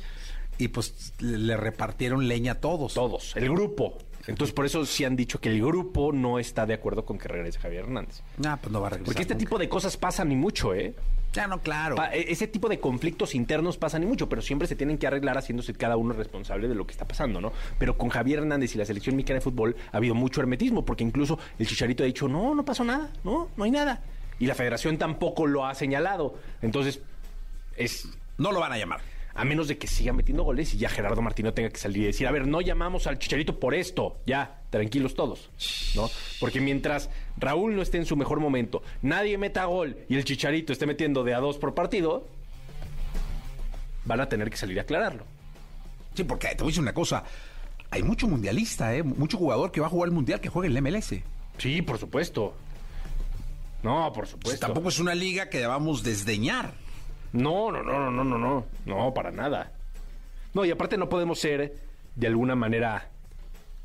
Y 0.57 0.69
pues 0.69 1.13
le, 1.19 1.37
le 1.37 1.57
repartieron 1.57 2.29
leña 2.29 2.53
a 2.53 2.61
todos. 2.61 2.95
Todos, 2.95 3.37
el 3.37 3.51
grupo. 3.51 3.99
Entonces, 4.27 4.55
por 4.55 4.65
eso 4.65 4.87
sí 4.87 5.05
han 5.05 5.17
dicho 5.17 5.39
que 5.39 5.51
el 5.51 5.61
grupo 5.61 6.13
no 6.13 6.39
está 6.39 6.65
de 6.65 6.75
acuerdo 6.75 7.05
con 7.05 7.19
que 7.19 7.29
regrese 7.29 7.59
Javier 7.59 7.85
Hernández. 7.85 8.23
Ah, 8.45 8.59
pues 8.61 8.73
no 8.73 8.81
va 8.81 8.87
a 8.87 8.91
regresar. 8.91 9.07
Porque 9.07 9.23
este 9.23 9.35
nunca. 9.35 9.45
tipo 9.45 9.59
de 9.59 9.69
cosas 9.69 9.97
pasan 9.99 10.33
y 10.33 10.37
mucho, 10.37 10.75
¿eh? 10.75 10.95
Ya 11.35 11.47
no, 11.47 11.61
claro. 11.61 11.97
Pa- 11.97 12.15
e- 12.15 12.33
ese 12.33 12.47
tipo 12.47 12.69
de 12.69 12.81
conflictos 12.81 13.35
internos 13.35 13.77
pasan 13.77 14.03
y 14.05 14.07
mucho, 14.07 14.29
pero 14.29 14.41
siempre 14.41 14.67
se 14.67 14.77
tienen 14.77 14.97
que 14.97 15.07
arreglar 15.07 15.37
haciéndose 15.37 15.75
cada 15.75 15.97
uno 15.97 16.15
responsable 16.15 16.69
de 16.69 16.75
lo 16.75 16.87
que 16.87 16.93
está 16.93 17.05
pasando, 17.07 17.41
¿no? 17.41 17.53
Pero 17.79 17.99
con 17.99 18.09
Javier 18.09 18.39
Hernández 18.39 18.75
y 18.75 18.79
la 18.79 18.87
selección 18.87 19.17
mexicana 19.17 19.41
de 19.41 19.45
fútbol 19.45 19.77
ha 19.93 19.97
habido 19.99 20.15
mucho 20.15 20.41
hermetismo, 20.41 20.85
porque 20.85 21.05
incluso 21.05 21.39
el 21.59 21.67
Chicharito 21.67 22.03
ha 22.03 22.07
dicho, 22.07 22.29
no, 22.29 22.55
no 22.55 22.65
pasó 22.65 22.85
nada, 22.85 23.11
no, 23.25 23.49
no 23.57 23.65
hay 23.65 23.71
nada. 23.71 24.01
Y 24.39 24.47
la 24.47 24.55
federación 24.55 24.97
tampoco 24.97 25.47
lo 25.47 25.67
ha 25.67 25.75
señalado. 25.75 26.37
Entonces, 26.63 27.01
es 27.77 28.09
No 28.39 28.51
lo 28.53 28.61
van 28.61 28.73
a 28.73 28.79
llamar. 28.79 29.01
A 29.35 29.45
menos 29.45 29.67
de 29.69 29.79
que 29.79 29.87
siga 29.89 30.13
metiendo 30.13 30.45
goles 30.45 30.73
y 30.75 30.79
ya 30.79 30.89
Gerardo 30.89 31.21
Martino 31.21 31.53
tenga 31.53 31.69
que 31.71 31.79
salir 31.79 32.03
y 32.05 32.07
decir, 32.07 32.27
a 32.27 32.31
ver, 32.31 32.47
no 32.47 32.61
llamamos 32.61 33.07
al 33.09 33.19
Chicharito 33.19 33.59
por 33.59 33.75
esto, 33.75 34.19
ya, 34.27 34.63
tranquilos 34.71 35.15
todos, 35.15 35.51
¿no? 35.97 36.09
Porque 36.39 36.61
mientras 36.61 37.11
Raúl 37.37 37.75
no 37.75 37.83
esté 37.83 37.99
en 37.99 38.07
su 38.07 38.17
mejor 38.17 38.39
momento, 38.41 38.83
nadie 39.03 39.37
meta 39.39 39.65
gol 39.65 39.97
y 40.09 40.15
el 40.17 40.25
Chicharito 40.25 40.73
esté 40.73 40.87
metiendo 40.87 41.25
de 41.25 41.35
a 41.35 41.39
dos 41.41 41.59
por 41.59 41.75
partido, 41.75 42.29
van 44.05 44.21
a 44.21 44.29
tener 44.29 44.51
que 44.51 44.57
salir 44.57 44.79
a 44.79 44.83
aclararlo. 44.83 45.25
Sí, 46.15 46.23
porque 46.25 46.49
te 46.49 46.57
voy 46.59 46.67
a 46.67 46.71
decir 46.71 46.83
una 46.83 46.95
cosa. 46.95 47.25
Hay 47.91 48.03
mucho 48.03 48.29
mundialista, 48.29 48.95
¿eh? 48.95 49.03
Mucho 49.03 49.37
jugador 49.37 49.73
que 49.73 49.81
va 49.81 49.87
a 49.89 49.91
jugar 49.91 50.09
el 50.09 50.15
mundial 50.15 50.41
que 50.41 50.49
juega 50.49 50.69
en 50.69 50.77
el 50.77 50.83
MLS. 50.83 51.15
Sí, 51.59 51.83
por 51.83 51.99
supuesto. 51.99 52.55
No, 53.83 54.07
por 54.13 54.23
Pues 54.25 54.31
supuesto. 54.31 54.67
tampoco 54.67 54.89
es 54.91 54.99
una 54.99 55.15
liga 55.15 55.49
que 55.51 55.59
debamos 55.59 56.03
desdeñar. 56.03 56.75
No, 57.35 57.71
no, 57.71 57.83
no, 57.83 57.99
no, 57.99 58.11
no, 58.11 58.25
no, 58.25 58.39
no, 58.39 58.65
no, 58.87 59.13
para 59.15 59.31
nada. 59.31 59.73
No, 60.55 60.65
y 60.65 60.71
aparte 60.71 60.97
no 60.97 61.09
podemos 61.09 61.39
ser 61.39 61.75
de 62.17 62.27
alguna 62.27 62.55
manera 62.55 63.11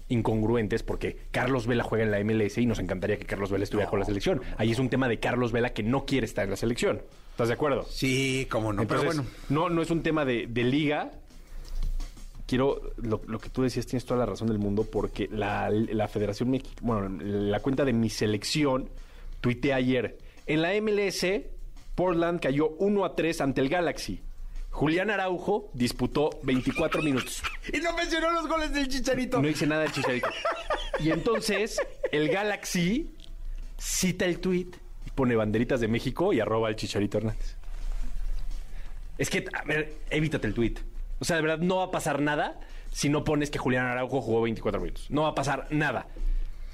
incongruentes 0.08 0.82
porque 0.82 1.18
Carlos 1.32 1.68
Vela 1.68 1.84
juega 1.84 2.04
en 2.04 2.12
la 2.12 2.20
MLS 2.24 2.58
y 2.58 2.66
nos 2.66 2.80
encantaría 2.80 3.18
que 3.18 3.26
Carlos 3.26 3.52
Vela 3.52 3.64
estuviera 3.64 3.90
con 3.90 4.00
la 4.00 4.06
selección. 4.06 4.42
Ahí 4.58 4.72
es 4.72 4.80
un 4.80 4.90
tema 4.90 5.08
de 5.08 5.20
Carlos 5.20 5.52
Vela 5.52 5.72
que 5.72 5.84
no 5.84 6.06
quiere 6.06 6.26
estar 6.26 6.46
en 6.46 6.52
la 6.52 6.58
selección. 6.58 7.02
¿Estás 7.32 7.48
de 7.50 7.54
acuerdo? 7.54 7.84
Sí, 7.90 8.48
cómo 8.50 8.74
no. 8.74 8.82
Entonces, 8.84 9.08
pero 9.08 9.24
bueno. 9.24 9.32
no, 9.50 9.70
no 9.70 9.82
es 9.82 9.92
un 9.92 10.02
tema 10.02 10.26
de, 10.26 10.48
de 10.48 10.64
liga. 10.64 11.12
Quiero, 12.48 12.82
lo, 12.98 13.22
lo 13.28 13.38
que 13.40 13.50
tú 13.50 13.62
decías, 13.62 13.86
tienes 13.86 14.06
toda 14.06 14.20
la 14.22 14.26
razón 14.26 14.48
del 14.48 14.58
mundo, 14.58 14.84
porque 14.92 15.28
la, 15.32 15.70
la 15.70 16.08
Federación 16.08 16.50
Mex- 16.52 16.68
bueno, 16.82 17.08
la 17.22 17.60
cuenta 17.60 17.86
de 17.86 17.94
mi 17.94 18.10
selección, 18.10 18.90
tuiteé 19.40 19.74
ayer. 19.74 20.18
En 20.48 20.64
la 20.64 20.70
MLS, 20.82 21.26
Portland 22.00 22.40
cayó 22.40 22.70
1 22.78 23.04
a 23.04 23.14
3 23.14 23.42
ante 23.42 23.60
el 23.60 23.68
Galaxy. 23.68 24.22
Julián 24.70 25.10
Araujo 25.10 25.70
disputó 25.74 26.30
24 26.44 27.02
minutos. 27.02 27.44
Y 27.74 27.82
no 27.82 27.92
mencionó 27.92 28.32
los 28.32 28.48
goles 28.48 28.74
del 28.74 28.88
Chicharito. 28.88 29.42
No 29.42 29.50
hice 29.50 29.68
nada 29.68 29.82
de 29.82 29.92
Chicharito. 29.92 30.30
Y 31.02 31.12
entonces, 31.12 31.82
el 32.14 32.30
Galaxy 32.30 33.14
cita 33.78 34.24
el 34.24 34.40
tuit 34.40 34.78
y 35.06 35.10
pone 35.10 35.36
banderitas 35.36 35.82
de 35.82 35.90
México 35.90 36.32
y 36.32 36.40
arroba 36.40 36.70
al 36.70 36.78
Chicharito 36.78 37.18
Hernández. 37.18 37.58
Es 39.18 39.30
que, 39.30 39.46
a 39.52 39.66
ver, 39.66 39.98
evítate 40.10 40.48
el 40.48 40.54
tuit. 40.54 40.80
O 41.20 41.26
sea, 41.26 41.36
de 41.36 41.42
verdad, 41.42 41.60
no 41.60 41.80
va 41.80 41.84
a 41.84 41.92
pasar 41.92 42.22
nada 42.22 42.62
si 42.94 43.10
no 43.10 43.26
pones 43.26 43.52
que 43.52 43.60
Julián 43.60 43.88
Araujo 43.88 44.22
jugó 44.22 44.44
24 44.44 44.80
minutos. 44.80 45.08
No 45.10 45.24
va 45.24 45.30
a 45.30 45.36
pasar 45.36 45.68
nada. 45.70 46.08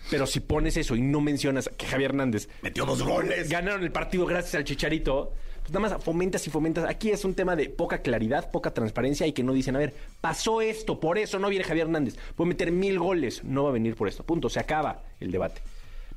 Pero 0.09 0.27
si 0.27 0.39
pones 0.39 0.77
eso 0.77 0.95
y 0.95 1.01
no 1.01 1.19
mencionas 1.21 1.69
que 1.77 1.85
Javier 1.87 2.11
Hernández 2.11 2.47
Metió 2.61 2.85
dos 2.85 3.01
goles. 3.03 3.49
ganaron 3.49 3.83
el 3.83 3.91
partido 3.91 4.25
gracias 4.25 4.53
al 4.55 4.63
Chicharito, 4.63 5.33
pues 5.61 5.73
nada 5.73 5.89
más 5.89 6.03
fomentas 6.03 6.45
y 6.45 6.51
fomentas. 6.51 6.87
Aquí 6.87 7.09
es 7.09 7.25
un 7.25 7.33
tema 7.33 7.55
de 7.55 7.69
poca 7.69 7.99
claridad, 8.03 8.51
poca 8.51 8.71
transparencia 8.73 9.25
y 9.25 9.33
que 9.33 9.41
no 9.43 9.51
dicen, 9.53 9.75
a 9.75 9.79
ver, 9.79 9.93
pasó 10.21 10.61
esto, 10.61 10.99
por 10.99 11.17
eso 11.17 11.39
no 11.39 11.49
viene 11.49 11.63
Javier 11.65 11.87
Hernández. 11.87 12.17
Puede 12.35 12.49
meter 12.49 12.71
mil 12.71 12.99
goles, 12.99 13.43
no 13.43 13.63
va 13.63 13.69
a 13.69 13.73
venir 13.73 13.95
por 13.95 14.07
esto. 14.07 14.23
Punto, 14.23 14.47
se 14.49 14.59
acaba 14.59 15.01
el 15.19 15.31
debate. 15.31 15.61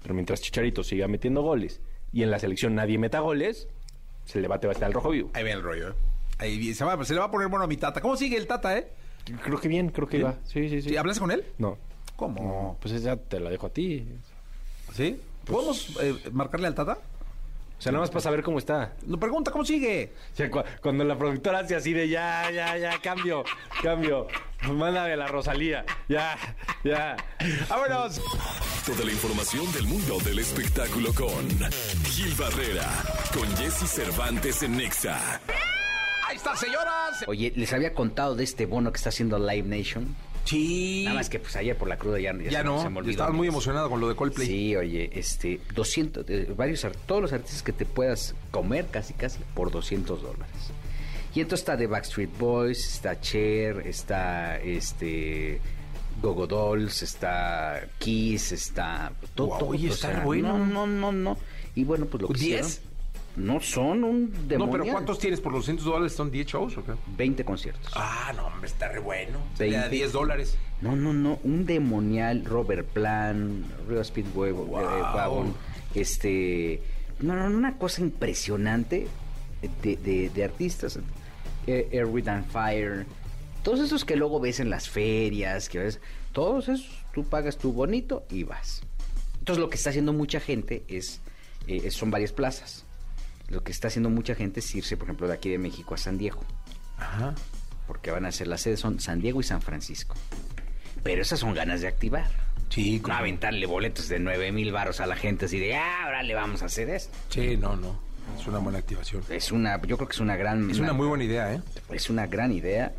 Pero 0.03 0.15
mientras 0.15 0.43
Chicharito 0.43 0.85
siga 0.85 1.09
metiendo 1.09 1.41
goles 1.43 1.81
y 2.13 2.23
en 2.23 2.31
la 2.31 2.39
selección 2.39 2.75
nadie 2.75 2.99
meta 2.99 3.21
goles, 3.21 3.69
pues 4.25 4.37
el 4.37 4.43
debate 4.43 4.67
va 4.67 4.73
a 4.73 4.75
estar 4.75 4.87
al 4.87 4.93
rojo 4.93 5.11
vivo. 5.11 5.31
Ahí 5.33 5.45
viene 5.45 5.59
el 5.61 5.65
rollo. 5.65 5.89
¿eh? 5.91 5.95
Ahí 6.41 6.75
se, 6.75 6.85
va- 6.85 7.03
se 7.07 7.15
le 7.15 7.21
va 7.21 7.27
a 7.27 7.31
poner 7.31 7.49
bueno 7.49 7.65
a 7.65 7.69
mi 7.69 7.79
tata. 7.79 8.01
¿Cómo 8.03 8.17
sigue 8.19 8.37
el 8.37 8.47
tata, 8.47 8.77
eh? 8.77 8.87
Creo 9.43 9.59
que 9.59 9.69
bien, 9.69 9.89
creo 9.89 10.07
que 10.09 10.23
va. 10.23 10.35
Sí, 10.45 10.69
sí, 10.69 10.83
sí. 10.83 10.91
¿Sí? 10.91 10.97
¿Hablaste 10.97 11.21
con 11.21 11.31
él? 11.31 11.45
No. 11.59 11.77
¿Cómo? 12.19 12.43
No, 12.43 12.77
pues 12.81 12.93
esa 12.95 13.17
te 13.17 13.39
la 13.39 13.49
dejo 13.49 13.69
a 13.69 13.71
ti. 13.71 14.05
¿Sí? 14.93 15.21
¿Podemos 15.45 15.97
eh, 16.03 16.15
marcarle 16.33 16.67
al 16.67 16.75
tata? 16.75 16.99
O 17.79 17.81
sea, 17.81 17.93
nada 17.93 18.03
más 18.03 18.11
para 18.11 18.23
saber 18.23 18.43
cómo 18.43 18.59
está. 18.59 18.95
No 19.07 19.21
pregunta 19.21 19.53
cómo 19.53 19.65
sigue. 19.65 20.11
O 20.33 20.37
sea, 20.37 20.51
cu- 20.51 20.65
cuando 20.83 21.05
la 21.05 21.17
productora 21.17 21.61
hace 21.61 21.77
así 21.77 21.93
de 21.93 22.09
ya, 22.09 22.51
ya, 22.51 22.77
ya, 22.77 23.01
cambio, 23.01 23.45
cambio. 23.85 24.27
Mándame 24.69 25.17
la 25.17 25.29
Rosalía. 25.29 25.85
Ya, 26.09 26.37
ya. 26.83 27.17
¡Vámonos! 27.69 28.21
Toda 28.85 29.05
la 29.05 29.13
información 29.13 29.71
del 29.71 29.85
mundo 29.87 30.19
del 30.25 30.41
espectáculo 30.41 31.13
con 31.15 31.49
Gil 32.05 32.35
Barrera, 32.35 32.89
con 33.33 33.47
Jesse 33.57 33.89
Cervantes 33.89 34.65
en 34.65 34.77
Nexa. 34.77 35.41
Ahí 36.27 36.37
está, 36.37 36.57
señoras. 36.57 37.25
Oye, 37.29 37.53
les 37.55 37.73
había 37.73 37.95
contado 37.95 38.35
de 38.35 38.43
este 38.43 38.67
bono 38.67 38.91
que 38.91 38.97
está 38.97 39.11
haciendo 39.11 39.39
Live 39.39 39.69
Nation. 39.69 40.17
Sí. 40.49 41.03
Nada 41.05 41.17
más 41.17 41.29
que 41.29 41.39
pues 41.39 41.55
ayer 41.57 41.77
por 41.77 41.89
la 41.89 41.99
cruda 41.99 42.19
ya, 42.19 42.33
ya, 42.33 42.51
ya 42.51 42.59
se, 42.61 42.65
no. 42.65 42.83
Se 42.83 42.89
me 42.89 42.99
olvidó 42.99 43.11
estabas 43.11 43.35
muy 43.35 43.49
emocionado 43.49 43.91
con 43.91 44.01
lo 44.01 44.09
de 44.09 44.15
Coldplay. 44.15 44.47
Sí, 44.47 44.77
oye, 44.77 45.11
este, 45.13 45.61
200, 45.75 46.25
eh, 46.29 46.53
varios, 46.57 46.87
todos 47.07 47.21
los 47.21 47.33
artistas 47.33 47.63
que 47.63 47.73
te 47.73 47.85
puedas 47.85 48.35
comer 48.51 48.87
casi 48.91 49.13
casi 49.13 49.41
por 49.55 49.71
200 49.71 50.23
dólares. 50.23 50.49
Y 51.35 51.41
entonces 51.41 51.61
está 51.61 51.77
The 51.77 51.87
Backstreet 51.87 52.39
Boys, 52.39 52.95
está 52.95 53.21
Cher, 53.21 53.87
está 53.87 54.59
este 54.59 55.61
Gogo 56.23 56.47
Dolls, 56.47 57.03
está 57.03 57.87
Kiss, 57.99 58.53
está 58.53 59.13
todo. 59.35 59.59
Oye, 59.67 59.89
está 59.89 60.21
bueno. 60.21 60.59
No, 60.59 60.67
no, 60.67 60.87
no, 60.87 61.13
no. 61.13 61.39
Y 61.75 61.85
bueno, 61.85 62.07
pues 62.07 62.23
lo 62.23 62.29
que 62.29 62.35
¿10? 62.35 62.81
No 63.39 63.61
son 63.61 64.05
un 64.05 64.49
demonio. 64.49 64.67
No, 64.67 64.71
pero 64.85 64.93
¿cuántos 64.93 65.19
tienes 65.19 65.41
por 65.41 65.53
los 65.53 65.63
200 65.63 65.85
dólares? 65.87 66.13
¿Son 66.13 66.31
10 66.31 66.47
shows 66.47 66.77
o 66.79 66.85
qué? 66.85 66.93
20 67.17 67.45
conciertos. 67.45 67.93
Ah, 67.95 68.33
no, 68.37 68.47
hombre, 68.47 68.69
está 68.69 68.89
re 68.89 68.99
bueno. 69.01 69.39
Sería 69.57 69.89
10 69.89 70.13
dólares. 70.13 70.57
No, 70.81 70.95
no, 70.97 71.13
no, 71.13 71.39
un 71.45 71.65
demonial 71.67 72.45
Robert 72.45 72.87
Plan, 72.89 73.65
Real 73.89 74.05
Speedway, 74.05 74.53
Wow. 74.53 74.81
eh, 74.81 75.03
Wagon, 75.15 75.55
este, 75.95 76.83
no, 77.21 77.35
no, 77.35 77.47
una 77.57 77.79
cosa 77.79 78.01
impresionante 78.03 79.07
de, 79.83 79.97
de- 79.97 80.31
de 80.31 80.45
artistas, 80.45 80.99
eh, 81.67 81.89
Air, 81.91 82.07
Wind 82.07 82.29
and 82.29 82.47
Fire, 82.51 83.07
todos 83.63 83.81
esos 83.81 84.05
que 84.05 84.17
luego 84.17 84.39
ves 84.41 84.61
en 84.61 84.71
las 84.71 84.89
ferias, 84.89 85.69
que 85.69 85.79
ves, 85.81 86.01
todos 86.33 86.69
esos, 86.69 86.89
tú 87.13 87.25
pagas 87.25 87.59
tu 87.59 87.73
bonito 87.73 88.25
y 88.31 88.45
vas. 88.45 88.83
Entonces 89.41 89.61
lo 89.61 89.69
que 89.71 89.77
está 89.77 89.91
haciendo 89.91 90.13
mucha 90.13 90.39
gente 90.41 90.85
es, 90.89 91.21
eh, 91.67 91.91
son 91.91 92.11
varias 92.11 92.33
plazas. 92.33 92.85
Lo 93.49 93.63
que 93.65 93.73
está 93.73 93.89
haciendo 93.89 94.11
mucha 94.11 94.35
gente 94.35 94.61
es 94.61 94.75
irse, 94.75 94.97
por 94.97 95.07
ejemplo, 95.07 95.27
de 95.29 95.35
aquí 95.35 95.49
de 95.49 95.59
México 95.59 95.95
a 95.95 95.99
San 95.99 96.19
Diego 96.19 96.43
Ajá. 96.99 97.35
porque 97.87 98.11
van 98.11 98.27
a 98.27 98.33
ser 98.33 98.47
las 98.49 98.61
sedes 98.61 98.81
son 98.81 99.01
San 99.01 99.21
Diego 99.21 99.41
y 99.41 99.45
San 99.45 99.63
Francisco. 99.63 100.15
Pero 101.03 101.23
esas 101.23 101.41
son 101.41 101.55
ganas 101.55 101.81
de 101.81 101.89
activar. 101.89 102.29
Sí, 102.69 103.01
No 103.07 103.15
aventarle 103.15 103.65
boletos 103.67 104.09
de 104.09 104.19
9 104.19 104.53
mil 104.53 104.73
varos 104.73 105.01
a 105.01 105.07
la 105.07 105.17
gente 105.17 105.47
así 105.47 105.59
de, 105.59 105.75
ah, 105.77 106.05
ahora 106.05 106.23
le 106.23 106.35
vamos 106.35 106.63
a 106.63 106.67
hacer 106.67 106.91
esto. 106.91 107.17
Sí, 107.31 107.57
no, 107.57 107.77
no. 107.77 107.99
Es 108.39 108.47
una 108.47 108.59
buena 108.59 108.79
activación. 108.79 109.23
Es 109.31 109.51
una, 109.53 109.81
yo 109.83 109.97
creo 109.97 110.07
que 110.09 110.13
es 110.15 110.21
una 110.21 110.37
gran... 110.37 110.71
Es 110.71 110.79
una 110.79 110.93
muy 110.93 111.07
buena 111.07 111.25
idea, 111.25 111.55
¿eh? 111.55 111.63
Es 111.91 112.11
una 112.11 112.27
gran 112.27 112.53
idea. 112.53 112.93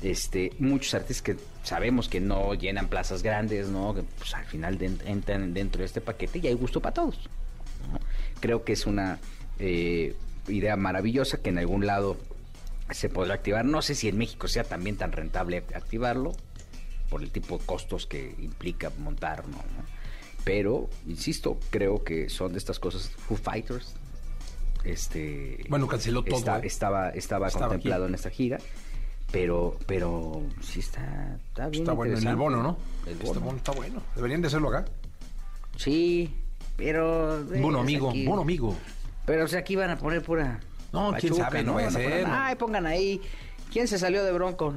Este, 0.00 0.52
muchos 0.60 0.94
artistas 0.94 1.22
que 1.22 1.36
sabemos 1.64 2.08
que 2.08 2.20
no 2.20 2.54
llenan 2.54 2.86
plazas 2.86 3.22
grandes, 3.24 3.68
¿no? 3.68 3.94
Que 3.94 4.02
pues 4.02 4.32
al 4.34 4.44
final 4.44 4.78
de- 4.78 4.96
entran 5.06 5.52
dentro 5.54 5.80
de 5.80 5.86
este 5.86 6.00
paquete 6.00 6.38
y 6.38 6.46
hay 6.46 6.54
gusto 6.54 6.80
para 6.80 6.94
todos. 6.94 7.18
¿no? 7.90 7.98
Creo 8.40 8.62
que 8.62 8.74
es 8.74 8.86
una 8.86 9.18
eh, 9.58 10.14
idea 10.48 10.76
maravillosa 10.76 11.38
que 11.42 11.50
en 11.50 11.58
algún 11.58 11.86
lado 11.86 12.16
se 12.90 13.08
podrá 13.08 13.34
activar. 13.34 13.64
No 13.64 13.82
sé 13.82 13.94
si 13.94 14.08
en 14.08 14.16
México 14.18 14.48
sea 14.48 14.64
también 14.64 14.96
tan 14.96 15.12
rentable 15.12 15.58
activarlo 15.74 16.32
por 17.10 17.22
el 17.22 17.30
tipo 17.30 17.58
de 17.58 17.64
costos 17.66 18.06
que 18.06 18.34
implica 18.38 18.90
montar, 18.98 19.46
¿no? 19.48 19.58
Pero, 20.44 20.88
insisto, 21.08 21.58
creo 21.70 22.04
que 22.04 22.28
son 22.28 22.52
de 22.52 22.58
estas 22.58 22.78
cosas. 22.78 23.08
Foo 23.08 23.36
Fighters, 23.36 23.94
este, 24.84 25.64
Bueno, 25.68 25.88
canceló 25.88 26.22
todo, 26.22 26.38
está- 26.38 26.58
¿eh? 26.60 26.66
estaba, 26.66 27.10
estaba, 27.10 27.48
Estaba 27.48 27.66
contemplado 27.68 28.04
aquí. 28.04 28.10
en 28.10 28.14
esta 28.14 28.30
gira, 28.30 28.58
pero, 29.32 29.76
pero 29.86 30.42
sí 30.62 30.78
está, 30.80 31.36
está 31.48 31.68
bien 31.68 31.82
Está 31.82 31.92
bueno 31.94 32.16
en 32.16 32.26
el 32.28 32.36
bono, 32.36 32.62
¿no? 32.62 32.78
El 33.06 33.14
Está 33.14 33.24
bono. 33.26 33.40
bueno, 33.40 33.56
está 33.58 33.72
bueno. 33.72 34.02
Deberían 34.14 34.40
de 34.40 34.46
hacerlo 34.46 34.68
acá. 34.68 34.84
Sí, 35.76 36.32
pero... 36.76 37.44
Bono 37.60 37.80
amigo, 37.80 38.10
aquí- 38.10 38.24
bono 38.26 38.42
amigo. 38.42 38.76
Pero 39.26 39.44
o 39.44 39.48
sea, 39.48 39.60
aquí 39.60 39.76
van 39.76 39.90
a 39.90 39.98
poner 39.98 40.22
pura... 40.22 40.60
No, 40.92 41.12
quién 41.18 41.34
sabe, 41.34 41.62
no 41.62 41.72
a 41.72 41.82
poner- 41.82 41.90
ser, 41.92 42.26
no. 42.28 42.34
Ay, 42.34 42.54
pongan 42.56 42.86
ahí. 42.86 43.20
¿Quién 43.72 43.86
se 43.88 43.98
salió 43.98 44.24
de 44.24 44.32
bronco? 44.32 44.72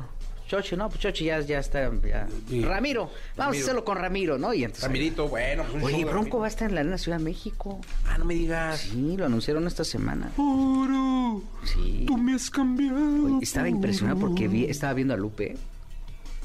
Chochi, 0.48 0.76
no, 0.76 0.90
pues 0.90 1.00
Chochi 1.02 1.26
ya, 1.26 1.40
ya 1.42 1.60
está. 1.60 1.92
ya. 2.04 2.28
Sí. 2.50 2.64
Ramiro, 2.64 3.04
vamos 3.04 3.14
Ramiro. 3.38 3.60
a 3.60 3.64
hacerlo 3.64 3.86
con 3.86 3.98
Ramiro, 4.00 4.38
¿no? 4.40 4.52
Y 4.52 4.64
entonces, 4.64 4.84
Ramirito, 4.86 5.30
bueno. 5.30 5.64
pues 5.72 5.84
Oye, 5.84 6.04
Bronco 6.04 6.16
Ramiro. 6.22 6.40
va 6.40 6.46
a 6.46 6.50
estar 6.50 6.68
en 6.70 6.74
la 6.76 6.82
Arena 6.82 6.98
Ciudad 6.98 7.20
de 7.20 7.24
México. 7.24 7.80
Ah, 8.08 8.18
no 8.18 8.26
me 8.26 8.34
digas. 8.34 8.80
Sí, 8.80 9.16
lo 9.16 9.28
anunciaron 9.28 9.68
esta 9.68 9.84
semana. 9.84 10.32
Puro, 10.36 11.44
Sí. 11.66 12.06
tú 12.08 12.18
me 12.18 12.34
has 12.34 12.50
cambiado. 12.50 12.98
Oye, 13.26 13.44
estaba 13.44 13.70
impresionado 13.70 14.20
porque 14.20 14.48
vi, 14.48 14.66
estaba 14.66 14.94
viendo 14.94 15.14
a 15.14 15.18
Lupe. 15.18 15.56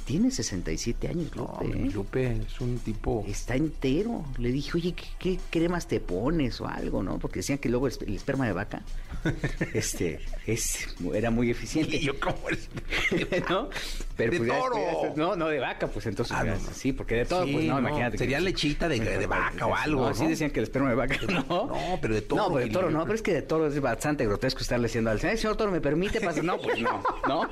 Tiene 0.04 0.30
67 0.30 1.08
años, 1.08 1.34
No, 1.34 1.58
Lupe. 1.62 1.76
mi 1.78 1.88
¿eh? 1.88 1.92
Lupe 1.92 2.36
es 2.46 2.60
un 2.60 2.78
tipo... 2.78 3.24
Está 3.26 3.54
entero. 3.56 4.22
Le 4.36 4.52
dije, 4.52 4.72
oye, 4.74 4.92
¿qué, 4.94 5.04
qué 5.18 5.38
cremas 5.50 5.86
te 5.88 5.98
pones 5.98 6.60
o 6.60 6.66
algo, 6.68 7.02
no? 7.02 7.18
Porque 7.18 7.38
decían 7.38 7.56
que 7.58 7.70
luego 7.70 7.88
el, 7.88 7.94
esperma 8.14 8.46
de 8.46 8.52
vaca 8.52 8.82
este, 9.72 10.20
es, 10.46 10.94
era 11.14 11.30
muy 11.30 11.50
eficiente. 11.50 11.96
Y 11.96 12.00
yo 12.00 12.20
como 12.20 12.36
el... 12.50 12.58
¿no? 13.48 13.70
Pero 14.16 14.30
¡De 14.32 14.36
pues 14.38 14.48
ya 14.50 14.58
toro! 14.58 14.76
no, 15.16 15.36
no 15.36 15.48
de 15.48 15.58
vaca, 15.58 15.86
pues 15.88 16.04
entonces 16.06 16.36
Ah, 16.36 16.44
no, 16.44 16.52
no. 16.54 16.60
sí, 16.74 16.92
porque 16.92 17.14
de 17.16 17.24
todo, 17.24 17.44
Sí, 17.46 17.52
pues 17.54 17.64
no, 17.64 17.80
no, 17.80 17.88
imagínate. 17.88 18.18
sería 18.18 18.38
que- 18.38 18.44
lechita 18.44 18.88
de- 18.88 19.00
de 19.00 19.26
vaca 19.26 19.66
o 19.66 19.74
algo, 19.74 20.02
No, 20.02 20.08
¿no? 20.10 20.14
sí 20.14 20.26
decían 20.26 20.50
que 20.50 20.60
el 20.60 20.64
esperma 20.64 20.90
de 20.90 20.94
vaca, 20.96 21.16
¿no? 21.28 21.42
No, 21.48 21.98
pero 22.02 22.14
de 22.14 22.20
toro, 22.22 22.42
No, 22.42 22.52
pero 22.54 22.66
de 22.66 22.70
toro, 22.72 22.90
no, 22.90 23.02
pero 23.04 23.14
es 23.14 23.22
que 23.22 23.32
de 23.32 23.42
toro 23.42 23.66
es 23.68 23.80
bastante 23.80 24.26
grotesco 24.26 24.60
estarle 24.60 24.88
diciendo 24.88 25.10
al 25.10 25.18
señor, 25.18 25.38
señor 25.38 25.56
toro, 25.56 25.72
¿me 25.72 25.80
permite 25.80 26.20
pasar? 26.20 26.44
No, 26.44 26.58
pues 26.58 26.78
no, 26.80 27.02
¿no? 27.26 27.48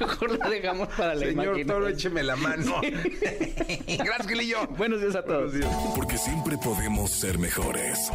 Mejor 0.00 0.38
la 0.38 0.48
dejamos 0.50 0.88
para 0.88 1.13
la 1.14 1.26
Señor. 1.26 1.66
Toro, 1.66 1.88
écheme 1.88 2.22
la 2.22 2.36
mano. 2.36 2.80
Gracias, 3.86 4.26
Gilillo. 4.28 4.66
Buenos 4.76 5.00
días 5.00 5.16
a 5.16 5.24
todos. 5.24 5.52
Porque 5.94 6.18
siempre 6.18 6.56
podemos 6.58 7.10
ser 7.10 7.38
mejores. 7.38 8.10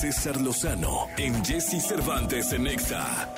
César 0.00 0.40
Lozano 0.40 1.06
en 1.16 1.44
Jesse 1.44 1.82
Cervantes 1.82 2.52
en 2.52 2.64
Nexa. 2.64 3.34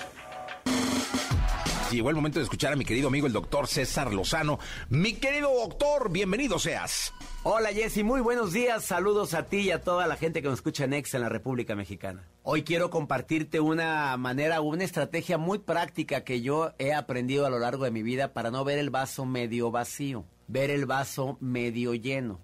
Llegó 1.90 2.10
el 2.10 2.16
momento 2.16 2.38
de 2.38 2.42
escuchar 2.42 2.74
a 2.74 2.76
mi 2.76 2.84
querido 2.84 3.08
amigo 3.08 3.26
el 3.26 3.32
doctor 3.32 3.66
César 3.66 4.12
Lozano. 4.12 4.58
Mi 4.90 5.14
querido 5.14 5.50
doctor, 5.54 6.10
bienvenido 6.12 6.58
seas. 6.58 7.14
Hola 7.44 7.70
Jessy, 7.70 8.04
muy 8.04 8.20
buenos 8.20 8.52
días. 8.52 8.84
Saludos 8.84 9.32
a 9.32 9.44
ti 9.44 9.58
y 9.58 9.70
a 9.70 9.80
toda 9.80 10.06
la 10.06 10.16
gente 10.16 10.42
que 10.42 10.48
nos 10.48 10.58
escucha 10.58 10.84
en 10.84 10.92
Ex 10.92 11.14
en 11.14 11.22
la 11.22 11.30
República 11.30 11.74
Mexicana. 11.74 12.28
Hoy 12.50 12.62
quiero 12.62 12.88
compartirte 12.88 13.60
una 13.60 14.16
manera, 14.16 14.62
una 14.62 14.82
estrategia 14.82 15.36
muy 15.36 15.58
práctica 15.58 16.24
que 16.24 16.40
yo 16.40 16.72
he 16.78 16.94
aprendido 16.94 17.44
a 17.44 17.50
lo 17.50 17.58
largo 17.58 17.84
de 17.84 17.90
mi 17.90 18.02
vida 18.02 18.32
para 18.32 18.50
no 18.50 18.64
ver 18.64 18.78
el 18.78 18.88
vaso 18.88 19.26
medio 19.26 19.70
vacío, 19.70 20.24
ver 20.46 20.70
el 20.70 20.86
vaso 20.86 21.36
medio 21.40 21.92
lleno. 21.92 22.40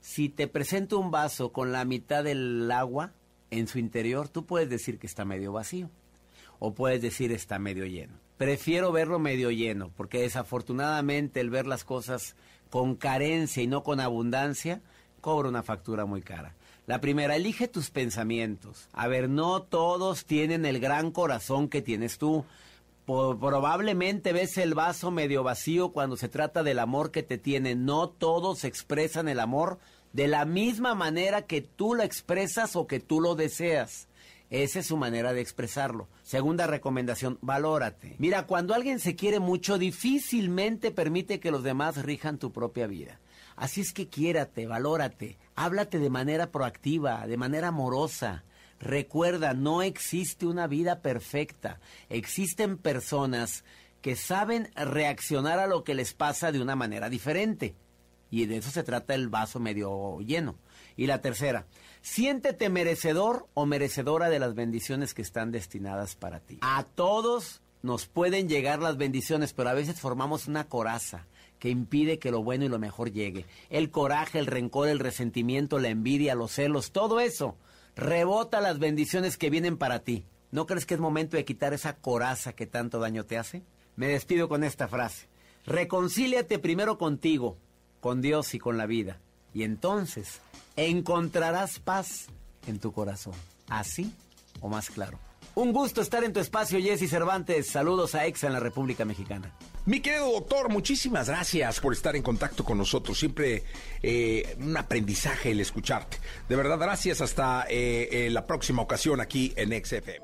Si 0.00 0.28
te 0.28 0.46
presento 0.46 1.00
un 1.00 1.10
vaso 1.10 1.50
con 1.50 1.72
la 1.72 1.84
mitad 1.84 2.22
del 2.22 2.70
agua 2.70 3.14
en 3.50 3.66
su 3.66 3.80
interior, 3.80 4.28
tú 4.28 4.46
puedes 4.46 4.70
decir 4.70 5.00
que 5.00 5.08
está 5.08 5.24
medio 5.24 5.50
vacío 5.50 5.90
o 6.60 6.72
puedes 6.72 7.02
decir 7.02 7.32
está 7.32 7.58
medio 7.58 7.84
lleno. 7.84 8.14
Prefiero 8.36 8.92
verlo 8.92 9.18
medio 9.18 9.50
lleno, 9.50 9.90
porque 9.96 10.20
desafortunadamente 10.20 11.40
el 11.40 11.50
ver 11.50 11.66
las 11.66 11.82
cosas 11.82 12.36
con 12.70 12.94
carencia 12.94 13.60
y 13.60 13.66
no 13.66 13.82
con 13.82 13.98
abundancia 13.98 14.82
cobra 15.20 15.48
una 15.48 15.64
factura 15.64 16.06
muy 16.06 16.22
cara. 16.22 16.54
La 16.88 17.02
primera, 17.02 17.36
elige 17.36 17.68
tus 17.68 17.90
pensamientos. 17.90 18.88
A 18.94 19.08
ver, 19.08 19.28
no 19.28 19.60
todos 19.60 20.24
tienen 20.24 20.64
el 20.64 20.80
gran 20.80 21.10
corazón 21.10 21.68
que 21.68 21.82
tienes 21.82 22.16
tú. 22.16 22.46
Probablemente 23.04 24.32
ves 24.32 24.56
el 24.56 24.72
vaso 24.72 25.10
medio 25.10 25.42
vacío 25.42 25.90
cuando 25.90 26.16
se 26.16 26.30
trata 26.30 26.62
del 26.62 26.78
amor 26.78 27.10
que 27.10 27.22
te 27.22 27.36
tienen. 27.36 27.84
No 27.84 28.08
todos 28.08 28.64
expresan 28.64 29.28
el 29.28 29.38
amor 29.38 29.78
de 30.14 30.28
la 30.28 30.46
misma 30.46 30.94
manera 30.94 31.42
que 31.42 31.60
tú 31.60 31.94
lo 31.94 32.04
expresas 32.04 32.74
o 32.74 32.86
que 32.86 33.00
tú 33.00 33.20
lo 33.20 33.34
deseas. 33.34 34.08
Esa 34.48 34.78
es 34.78 34.86
su 34.86 34.96
manera 34.96 35.34
de 35.34 35.42
expresarlo. 35.42 36.08
Segunda 36.22 36.66
recomendación, 36.66 37.36
valórate. 37.42 38.16
Mira, 38.16 38.46
cuando 38.46 38.72
alguien 38.72 38.98
se 38.98 39.14
quiere 39.14 39.40
mucho, 39.40 39.76
difícilmente 39.76 40.90
permite 40.90 41.38
que 41.38 41.50
los 41.50 41.62
demás 41.62 42.02
rijan 42.02 42.38
tu 42.38 42.50
propia 42.50 42.86
vida. 42.86 43.20
Así 43.56 43.80
es 43.80 43.92
que 43.92 44.08
quiérate, 44.08 44.66
valórate, 44.66 45.36
háblate 45.58 45.98
de 45.98 46.08
manera 46.08 46.50
proactiva, 46.50 47.26
de 47.26 47.36
manera 47.36 47.68
amorosa. 47.68 48.44
Recuerda, 48.78 49.54
no 49.54 49.82
existe 49.82 50.46
una 50.46 50.68
vida 50.68 51.02
perfecta. 51.02 51.80
Existen 52.08 52.78
personas 52.78 53.64
que 54.00 54.14
saben 54.14 54.70
reaccionar 54.76 55.58
a 55.58 55.66
lo 55.66 55.82
que 55.82 55.96
les 55.96 56.14
pasa 56.14 56.52
de 56.52 56.62
una 56.62 56.76
manera 56.76 57.10
diferente. 57.10 57.74
Y 58.30 58.46
de 58.46 58.58
eso 58.58 58.70
se 58.70 58.84
trata 58.84 59.14
el 59.14 59.28
vaso 59.28 59.58
medio 59.58 60.20
lleno. 60.20 60.56
Y 60.96 61.06
la 61.06 61.20
tercera, 61.20 61.66
siéntete 62.02 62.68
merecedor 62.68 63.48
o 63.54 63.66
merecedora 63.66 64.28
de 64.28 64.38
las 64.38 64.54
bendiciones 64.54 65.12
que 65.12 65.22
están 65.22 65.50
destinadas 65.50 66.14
para 66.14 66.38
ti. 66.38 66.58
A 66.60 66.84
todos 66.84 67.62
nos 67.82 68.06
pueden 68.06 68.48
llegar 68.48 68.80
las 68.80 68.96
bendiciones, 68.96 69.54
pero 69.54 69.70
a 69.70 69.74
veces 69.74 69.98
formamos 69.98 70.46
una 70.46 70.68
coraza 70.68 71.26
que 71.58 71.70
impide 71.70 72.18
que 72.18 72.30
lo 72.30 72.42
bueno 72.42 72.64
y 72.64 72.68
lo 72.68 72.78
mejor 72.78 73.12
llegue. 73.12 73.44
El 73.70 73.90
coraje, 73.90 74.38
el 74.38 74.46
rencor, 74.46 74.88
el 74.88 74.98
resentimiento, 74.98 75.78
la 75.78 75.88
envidia, 75.88 76.34
los 76.34 76.52
celos, 76.52 76.92
todo 76.92 77.20
eso 77.20 77.56
Rebota 77.98 78.60
las 78.60 78.78
bendiciones 78.78 79.36
que 79.36 79.50
vienen 79.50 79.76
para 79.76 79.98
ti. 79.98 80.24
¿No 80.52 80.66
crees 80.66 80.86
que 80.86 80.94
es 80.94 81.00
momento 81.00 81.36
de 81.36 81.44
quitar 81.44 81.74
esa 81.74 81.96
coraza 81.96 82.52
que 82.52 82.64
tanto 82.64 83.00
daño 83.00 83.24
te 83.24 83.36
hace? 83.36 83.64
Me 83.96 84.06
despido 84.06 84.48
con 84.48 84.62
esta 84.62 84.86
frase. 84.86 85.26
Reconcíliate 85.66 86.60
primero 86.60 86.96
contigo, 86.96 87.58
con 88.00 88.22
Dios 88.22 88.54
y 88.54 88.60
con 88.60 88.78
la 88.78 88.86
vida. 88.86 89.18
Y 89.52 89.64
entonces 89.64 90.40
encontrarás 90.76 91.80
paz 91.80 92.28
en 92.68 92.78
tu 92.78 92.92
corazón. 92.92 93.34
Así 93.68 94.14
o 94.60 94.68
más 94.68 94.90
claro. 94.90 95.18
Un 95.58 95.72
gusto 95.72 96.02
estar 96.02 96.22
en 96.22 96.32
tu 96.32 96.38
espacio, 96.38 96.80
Jesse 96.80 97.10
Cervantes. 97.10 97.66
Saludos 97.66 98.14
a 98.14 98.24
EXA 98.26 98.46
en 98.46 98.52
la 98.52 98.60
República 98.60 99.04
Mexicana. 99.04 99.50
Mi 99.86 99.98
querido 99.98 100.30
doctor, 100.30 100.68
muchísimas 100.68 101.28
gracias 101.28 101.80
por 101.80 101.92
estar 101.92 102.14
en 102.14 102.22
contacto 102.22 102.64
con 102.64 102.78
nosotros. 102.78 103.18
Siempre 103.18 103.64
eh, 104.00 104.56
un 104.60 104.76
aprendizaje 104.76 105.50
el 105.50 105.58
escucharte. 105.58 106.18
De 106.48 106.54
verdad, 106.54 106.78
gracias. 106.78 107.20
Hasta 107.20 107.66
eh, 107.68 108.08
eh, 108.12 108.30
la 108.30 108.46
próxima 108.46 108.82
ocasión 108.82 109.20
aquí 109.20 109.52
en 109.56 109.70
XFM. 109.84 110.20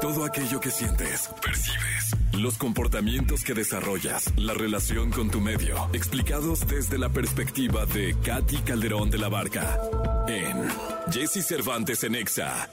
Todo 0.00 0.24
aquello 0.24 0.58
que 0.60 0.70
sientes, 0.70 1.28
percibes, 1.44 2.16
los 2.32 2.56
comportamientos 2.56 3.44
que 3.44 3.52
desarrollas, 3.52 4.32
la 4.38 4.54
relación 4.54 5.10
con 5.10 5.30
tu 5.30 5.42
medio, 5.42 5.90
explicados 5.92 6.66
desde 6.66 6.96
la 6.96 7.10
perspectiva 7.10 7.84
de 7.84 8.16
Katy 8.24 8.56
Calderón 8.62 9.10
de 9.10 9.18
la 9.18 9.28
Barca 9.28 9.78
en 10.26 10.56
Jesse 11.12 11.46
Cervantes 11.46 12.02
en 12.02 12.14
Exa. 12.14 12.70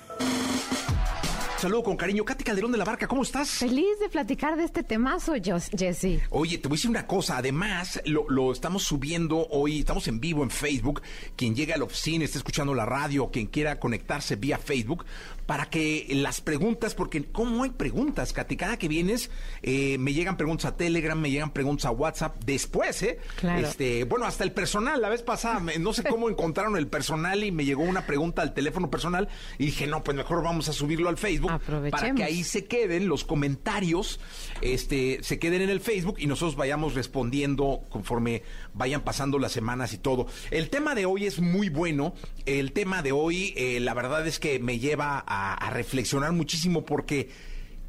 Saludo 1.58 1.82
con 1.82 1.98
cariño. 1.98 2.24
Katy 2.24 2.44
Calderón 2.44 2.72
de 2.72 2.78
la 2.78 2.86
Barca, 2.86 3.08
¿cómo 3.08 3.24
estás? 3.24 3.50
Feliz 3.50 4.00
de 4.00 4.10
platicar 4.10 4.58
de 4.58 4.64
este 4.64 4.84
temazo, 4.84 5.34
Jessy. 5.76 6.22
Oye, 6.30 6.60
te 6.60 6.68
voy 6.68 6.76
a 6.76 6.78
decir 6.78 6.92
una 6.92 7.08
cosa. 7.08 7.38
Además, 7.38 8.00
lo, 8.06 8.30
lo 8.30 8.52
estamos 8.52 8.84
subiendo 8.84 9.48
hoy, 9.50 9.80
estamos 9.80 10.08
en 10.08 10.20
vivo 10.20 10.44
en 10.44 10.52
Facebook. 10.52 11.02
Quien 11.36 11.56
llegue 11.56 11.74
a 11.74 11.78
la 11.78 11.86
oficina, 11.86 12.26
esté 12.26 12.38
escuchando 12.38 12.76
la 12.76 12.86
radio, 12.86 13.32
quien 13.32 13.48
quiera 13.48 13.80
conectarse 13.80 14.36
vía 14.36 14.60
Facebook, 14.60 15.04
para 15.48 15.70
que 15.72 16.06
las 16.12 16.42
preguntas, 16.42 16.94
porque 16.94 17.24
¿cómo 17.24 17.64
hay 17.64 17.72
preguntas, 17.72 18.34
Katy? 18.34 18.56
Cada 18.58 18.78
que 18.78 18.88
vienes, 18.88 19.32
eh, 19.64 19.98
me 19.98 20.14
llegan 20.14 20.38
preguntas 20.38 20.66
a 20.66 20.78
Telegram, 20.78 21.20
me 21.20 21.32
llegan 21.32 21.52
preguntas 21.54 21.86
a 21.86 21.92
WhatsApp. 21.92 22.44
Después, 22.46 23.02
¿eh? 23.02 23.18
Claro. 23.38 23.66
Este, 23.68 24.04
bueno, 24.04 24.26
hasta 24.26 24.44
el 24.44 24.52
personal. 24.52 25.02
La 25.02 25.10
vez 25.10 25.24
pasada, 25.24 25.60
me- 25.60 25.80
no 25.80 25.94
sé 25.94 26.04
cómo 26.04 26.30
encontraron 26.30 26.76
el 26.78 26.88
personal 26.88 27.44
y 27.44 27.52
me 27.52 27.66
llegó 27.66 27.82
una 27.84 28.06
pregunta 28.06 28.42
al 28.44 28.54
teléfono 28.54 28.92
personal 28.92 29.30
y 29.58 29.66
dije, 29.68 29.88
no, 29.88 30.04
pues 30.04 30.16
mejor 30.16 30.44
vamos 30.44 30.70
a 30.70 30.74
subirlo 30.74 31.10
al 31.10 31.18
Facebook 31.18 31.52
para 31.92 32.14
que 32.14 32.24
ahí 32.26 32.44
se 32.44 32.66
queden 32.66 33.08
los 33.08 33.24
comentarios, 33.24 34.20
este, 34.62 35.20
se 35.24 35.40
queden 35.40 35.62
en 35.62 35.70
el 35.70 35.80
Facebook 35.80 36.16
y 36.20 36.28
nosotros 36.28 36.56
vayamos 36.58 36.94
respondiendo 36.94 37.84
conforme 37.90 38.44
vayan 38.74 39.02
pasando 39.02 39.40
las 39.40 39.54
semanas 39.54 39.94
y 39.94 39.98
todo. 39.98 40.28
El 40.52 40.70
tema 40.70 40.94
de 40.94 41.06
hoy 41.06 41.26
es 41.26 41.40
muy 41.40 41.70
bueno. 41.70 42.14
El 42.46 42.74
tema 42.74 43.02
de 43.02 43.12
hoy, 43.14 43.54
eh, 43.56 43.80
la 43.80 43.94
verdad 43.94 44.28
es 44.28 44.40
que 44.40 44.60
me 44.60 44.78
lleva 44.80 45.24
a, 45.26 45.37
a 45.54 45.70
reflexionar 45.70 46.32
muchísimo 46.32 46.86
porque 46.86 47.30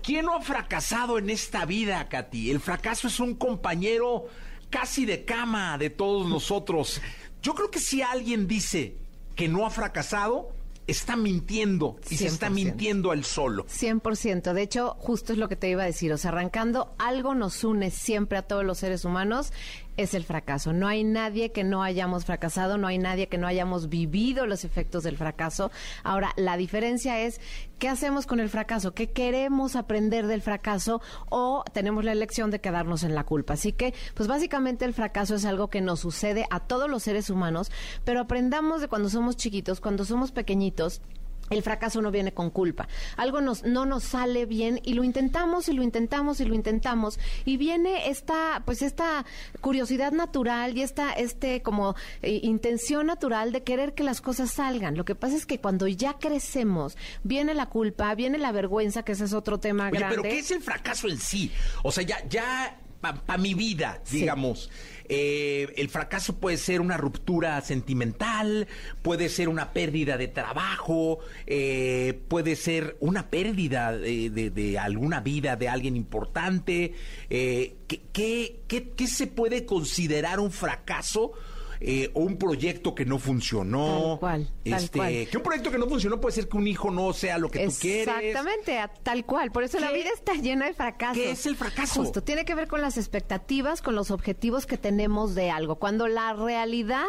¿quién 0.02 0.26
no 0.26 0.36
ha 0.36 0.40
fracasado 0.40 1.18
en 1.18 1.30
esta 1.30 1.64
vida, 1.64 2.08
Katy? 2.08 2.50
El 2.50 2.60
fracaso 2.60 3.08
es 3.08 3.20
un 3.20 3.34
compañero 3.34 4.26
casi 4.70 5.06
de 5.06 5.24
cama 5.24 5.78
de 5.78 5.90
todos 5.90 6.28
nosotros. 6.28 7.00
Yo 7.42 7.54
creo 7.54 7.70
que 7.70 7.80
si 7.80 8.02
alguien 8.02 8.46
dice 8.46 8.96
que 9.36 9.48
no 9.48 9.66
ha 9.66 9.70
fracasado, 9.70 10.52
está 10.86 11.16
mintiendo 11.16 11.96
y 12.10 12.16
se 12.16 12.26
está 12.26 12.48
100%. 12.48 12.50
mintiendo 12.52 13.10
al 13.12 13.24
solo. 13.24 13.66
100%. 13.66 14.52
De 14.52 14.62
hecho, 14.62 14.96
justo 14.98 15.32
es 15.32 15.38
lo 15.38 15.48
que 15.48 15.56
te 15.56 15.68
iba 15.68 15.82
a 15.82 15.86
decir. 15.86 16.12
O 16.12 16.18
sea, 16.18 16.30
arrancando, 16.30 16.94
algo 16.98 17.34
nos 17.34 17.62
une 17.62 17.90
siempre 17.90 18.38
a 18.38 18.42
todos 18.42 18.64
los 18.64 18.78
seres 18.78 19.04
humanos, 19.04 19.52
es 19.98 20.14
el 20.14 20.24
fracaso. 20.24 20.72
No 20.72 20.86
hay 20.88 21.04
nadie 21.04 21.50
que 21.52 21.64
no 21.64 21.82
hayamos 21.82 22.24
fracasado, 22.24 22.78
no 22.78 22.86
hay 22.86 22.98
nadie 22.98 23.28
que 23.28 23.36
no 23.36 23.46
hayamos 23.46 23.88
vivido 23.88 24.46
los 24.46 24.64
efectos 24.64 25.02
del 25.02 25.18
fracaso. 25.18 25.70
Ahora, 26.04 26.32
la 26.36 26.56
diferencia 26.56 27.20
es, 27.20 27.40
¿qué 27.78 27.88
hacemos 27.88 28.24
con 28.24 28.38
el 28.40 28.48
fracaso? 28.48 28.94
¿Qué 28.94 29.10
queremos 29.10 29.76
aprender 29.76 30.28
del 30.28 30.40
fracaso? 30.40 31.02
O 31.28 31.64
tenemos 31.72 32.04
la 32.04 32.12
elección 32.12 32.50
de 32.50 32.60
quedarnos 32.60 33.02
en 33.02 33.14
la 33.16 33.24
culpa. 33.24 33.54
Así 33.54 33.72
que, 33.72 33.92
pues 34.14 34.28
básicamente 34.28 34.84
el 34.84 34.94
fracaso 34.94 35.34
es 35.34 35.44
algo 35.44 35.68
que 35.68 35.80
nos 35.80 35.98
sucede 36.00 36.46
a 36.50 36.60
todos 36.60 36.88
los 36.88 37.02
seres 37.02 37.28
humanos, 37.28 37.72
pero 38.04 38.20
aprendamos 38.20 38.80
de 38.80 38.88
cuando 38.88 39.10
somos 39.10 39.36
chiquitos, 39.36 39.80
cuando 39.80 40.04
somos 40.04 40.30
pequeñitos, 40.30 41.02
el 41.50 41.62
fracaso 41.62 42.00
no 42.02 42.10
viene 42.10 42.32
con 42.32 42.50
culpa. 42.50 42.88
Algo 43.16 43.40
nos, 43.40 43.64
no 43.64 43.86
nos 43.86 44.04
sale 44.04 44.46
bien 44.46 44.80
y 44.84 44.94
lo 44.94 45.04
intentamos 45.04 45.68
y 45.68 45.72
lo 45.72 45.82
intentamos 45.82 46.40
y 46.40 46.44
lo 46.44 46.54
intentamos 46.54 47.18
y 47.44 47.56
viene 47.56 48.08
esta, 48.10 48.62
pues 48.64 48.82
esta 48.82 49.24
curiosidad 49.60 50.12
natural 50.12 50.76
y 50.76 50.82
esta, 50.82 51.12
este 51.12 51.62
como 51.62 51.94
eh, 52.22 52.40
intención 52.42 53.06
natural 53.06 53.52
de 53.52 53.62
querer 53.62 53.94
que 53.94 54.02
las 54.02 54.20
cosas 54.20 54.50
salgan. 54.50 54.96
Lo 54.96 55.04
que 55.04 55.14
pasa 55.14 55.36
es 55.36 55.46
que 55.46 55.60
cuando 55.60 55.86
ya 55.86 56.14
crecemos 56.14 56.96
viene 57.22 57.54
la 57.54 57.66
culpa, 57.66 58.14
viene 58.14 58.38
la 58.38 58.52
vergüenza, 58.52 59.02
que 59.02 59.12
ese 59.12 59.24
es 59.24 59.32
otro 59.32 59.58
tema 59.58 59.88
Oye, 59.88 59.98
grande. 59.98 60.16
pero 60.16 60.22
¿qué 60.28 60.38
es 60.38 60.50
el 60.50 60.62
fracaso 60.62 61.08
en 61.08 61.18
sí? 61.18 61.50
O 61.82 61.92
sea, 61.92 62.04
ya, 62.04 62.26
ya, 62.28 62.78
para 63.00 63.38
mi 63.38 63.54
vida, 63.54 64.00
Sí. 64.04 64.20
digamos. 64.20 64.70
eh, 65.10 65.72
el 65.78 65.88
fracaso 65.88 66.38
puede 66.38 66.58
ser 66.58 66.82
una 66.82 66.98
ruptura 66.98 67.58
sentimental, 67.62 68.68
puede 69.00 69.30
ser 69.30 69.48
una 69.48 69.72
pérdida 69.72 70.18
de 70.18 70.28
trabajo, 70.28 71.20
eh, 71.46 72.20
puede 72.28 72.56
ser 72.56 72.96
una 73.00 73.30
pérdida 73.30 73.96
de, 73.96 74.28
de- 74.28 74.50
de 74.50 74.78
alguna 74.78 75.20
vida 75.20 75.56
de 75.56 75.68
alguien 75.70 75.96
importante. 75.96 76.92
Eh, 77.30 77.76
¿qué, 77.86 78.02
qué, 78.12 78.60
qué- 78.68 78.90
qué 78.90 79.06
se 79.06 79.26
puede 79.26 79.64
considerar 79.64 80.40
un 80.40 80.50
fracaso? 80.52 81.32
Eh, 81.80 82.10
o 82.14 82.20
un 82.20 82.36
proyecto 82.36 82.94
que 82.94 83.04
no 83.04 83.18
funcionó. 83.18 84.10
Tal 84.10 84.18
cual, 84.18 84.48
tal 84.64 84.74
Este, 84.74 84.98
cual. 84.98 85.28
Que 85.30 85.36
un 85.36 85.42
proyecto 85.42 85.70
que 85.70 85.78
no 85.78 85.88
funcionó 85.88 86.20
puede 86.20 86.34
ser 86.34 86.48
que 86.48 86.56
un 86.56 86.66
hijo 86.66 86.90
no 86.90 87.12
sea 87.12 87.38
lo 87.38 87.50
que 87.50 87.66
tú 87.66 87.72
quieres. 87.80 88.08
Exactamente, 88.08 88.78
tal 89.02 89.24
cual. 89.24 89.50
Por 89.52 89.64
eso 89.64 89.78
la 89.78 89.92
vida 89.92 90.10
está 90.14 90.34
llena 90.34 90.66
de 90.66 90.74
fracasos. 90.74 91.16
¿Qué 91.16 91.30
es 91.30 91.46
el 91.46 91.56
fracaso? 91.56 92.02
Justo, 92.02 92.22
tiene 92.22 92.44
que 92.44 92.54
ver 92.54 92.68
con 92.68 92.80
las 92.80 92.96
expectativas, 92.96 93.82
con 93.82 93.94
los 93.94 94.10
objetivos 94.10 94.66
que 94.66 94.76
tenemos 94.76 95.34
de 95.34 95.50
algo. 95.50 95.76
Cuando 95.76 96.08
la 96.08 96.32
realidad 96.32 97.06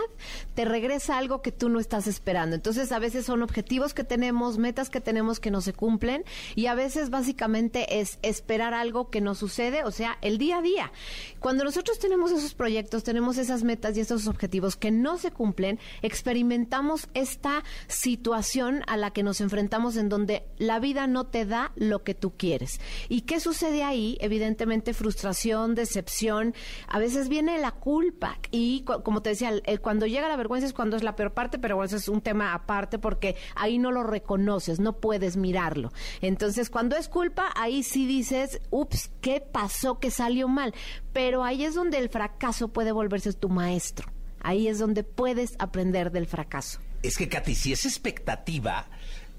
te 0.55 0.65
regresa 0.65 1.17
algo 1.17 1.41
que 1.41 1.51
tú 1.51 1.69
no 1.69 1.79
estás 1.79 2.07
esperando. 2.07 2.55
Entonces, 2.55 2.91
a 2.91 2.99
veces 2.99 3.25
son 3.25 3.43
objetivos 3.43 3.93
que 3.93 4.03
tenemos, 4.03 4.57
metas 4.57 4.89
que 4.89 5.01
tenemos 5.01 5.39
que 5.39 5.51
no 5.51 5.61
se 5.61 5.73
cumplen 5.73 6.23
y 6.55 6.67
a 6.67 6.75
veces 6.75 7.09
básicamente 7.09 7.99
es 7.99 8.19
esperar 8.21 8.73
algo 8.73 9.09
que 9.09 9.21
no 9.21 9.35
sucede, 9.35 9.83
o 9.83 9.91
sea, 9.91 10.17
el 10.21 10.37
día 10.37 10.59
a 10.59 10.61
día. 10.61 10.91
Cuando 11.39 11.63
nosotros 11.63 11.99
tenemos 11.99 12.31
esos 12.31 12.53
proyectos, 12.53 13.03
tenemos 13.03 13.37
esas 13.37 13.63
metas 13.63 13.97
y 13.97 14.01
esos 14.01 14.27
que 14.75 14.91
no 14.91 15.17
se 15.17 15.31
cumplen, 15.31 15.79
experimentamos 16.01 17.07
esta 17.13 17.63
situación 17.87 18.83
a 18.87 18.97
la 18.97 19.11
que 19.11 19.23
nos 19.23 19.41
enfrentamos 19.41 19.95
en 19.97 20.09
donde 20.09 20.43
la 20.57 20.79
vida 20.79 21.07
no 21.07 21.25
te 21.27 21.45
da 21.45 21.71
lo 21.75 22.03
que 22.03 22.13
tú 22.13 22.33
quieres. 22.37 22.79
¿Y 23.09 23.21
qué 23.21 23.39
sucede 23.39 23.83
ahí? 23.83 24.17
Evidentemente 24.21 24.93
frustración, 24.93 25.75
decepción, 25.75 26.53
a 26.87 26.99
veces 26.99 27.29
viene 27.29 27.57
la 27.59 27.71
culpa 27.71 28.37
y 28.51 28.83
como 29.03 29.21
te 29.21 29.29
decía, 29.31 29.49
el- 29.65 29.81
cuando 29.81 30.05
llega 30.05 30.27
la 30.27 30.35
vergüenza 30.35 30.67
es 30.67 30.73
cuando 30.73 30.97
es 30.97 31.03
la 31.03 31.15
peor 31.15 31.33
parte, 31.33 31.57
pero 31.59 31.83
eso 31.83 31.95
es 31.97 32.07
un 32.09 32.21
tema 32.21 32.53
aparte 32.53 32.99
porque 32.99 33.35
ahí 33.55 33.77
no 33.77 33.91
lo 33.91 34.03
reconoces, 34.03 34.79
no 34.79 34.93
puedes 34.99 35.37
mirarlo. 35.37 35.91
Entonces, 36.21 36.69
cuando 36.69 36.95
es 36.95 37.07
culpa, 37.09 37.49
ahí 37.55 37.83
sí 37.83 38.05
dices, 38.05 38.61
ups, 38.69 39.11
¿qué 39.21 39.39
pasó 39.41 39.99
que 39.99 40.11
salió 40.11 40.47
mal? 40.47 40.73
Pero 41.13 41.43
ahí 41.43 41.63
es 41.63 41.75
donde 41.75 41.97
el 41.97 42.09
fracaso 42.09 42.67
puede 42.69 42.91
volverse 42.91 43.33
tu 43.33 43.49
maestro. 43.49 44.09
Ahí 44.41 44.67
es 44.67 44.79
donde 44.79 45.03
puedes 45.03 45.55
aprender 45.59 46.11
del 46.11 46.27
fracaso. 46.27 46.79
Es 47.03 47.17
que, 47.17 47.29
Katy, 47.29 47.55
si 47.55 47.73
es 47.73 47.85
expectativa, 47.85 48.87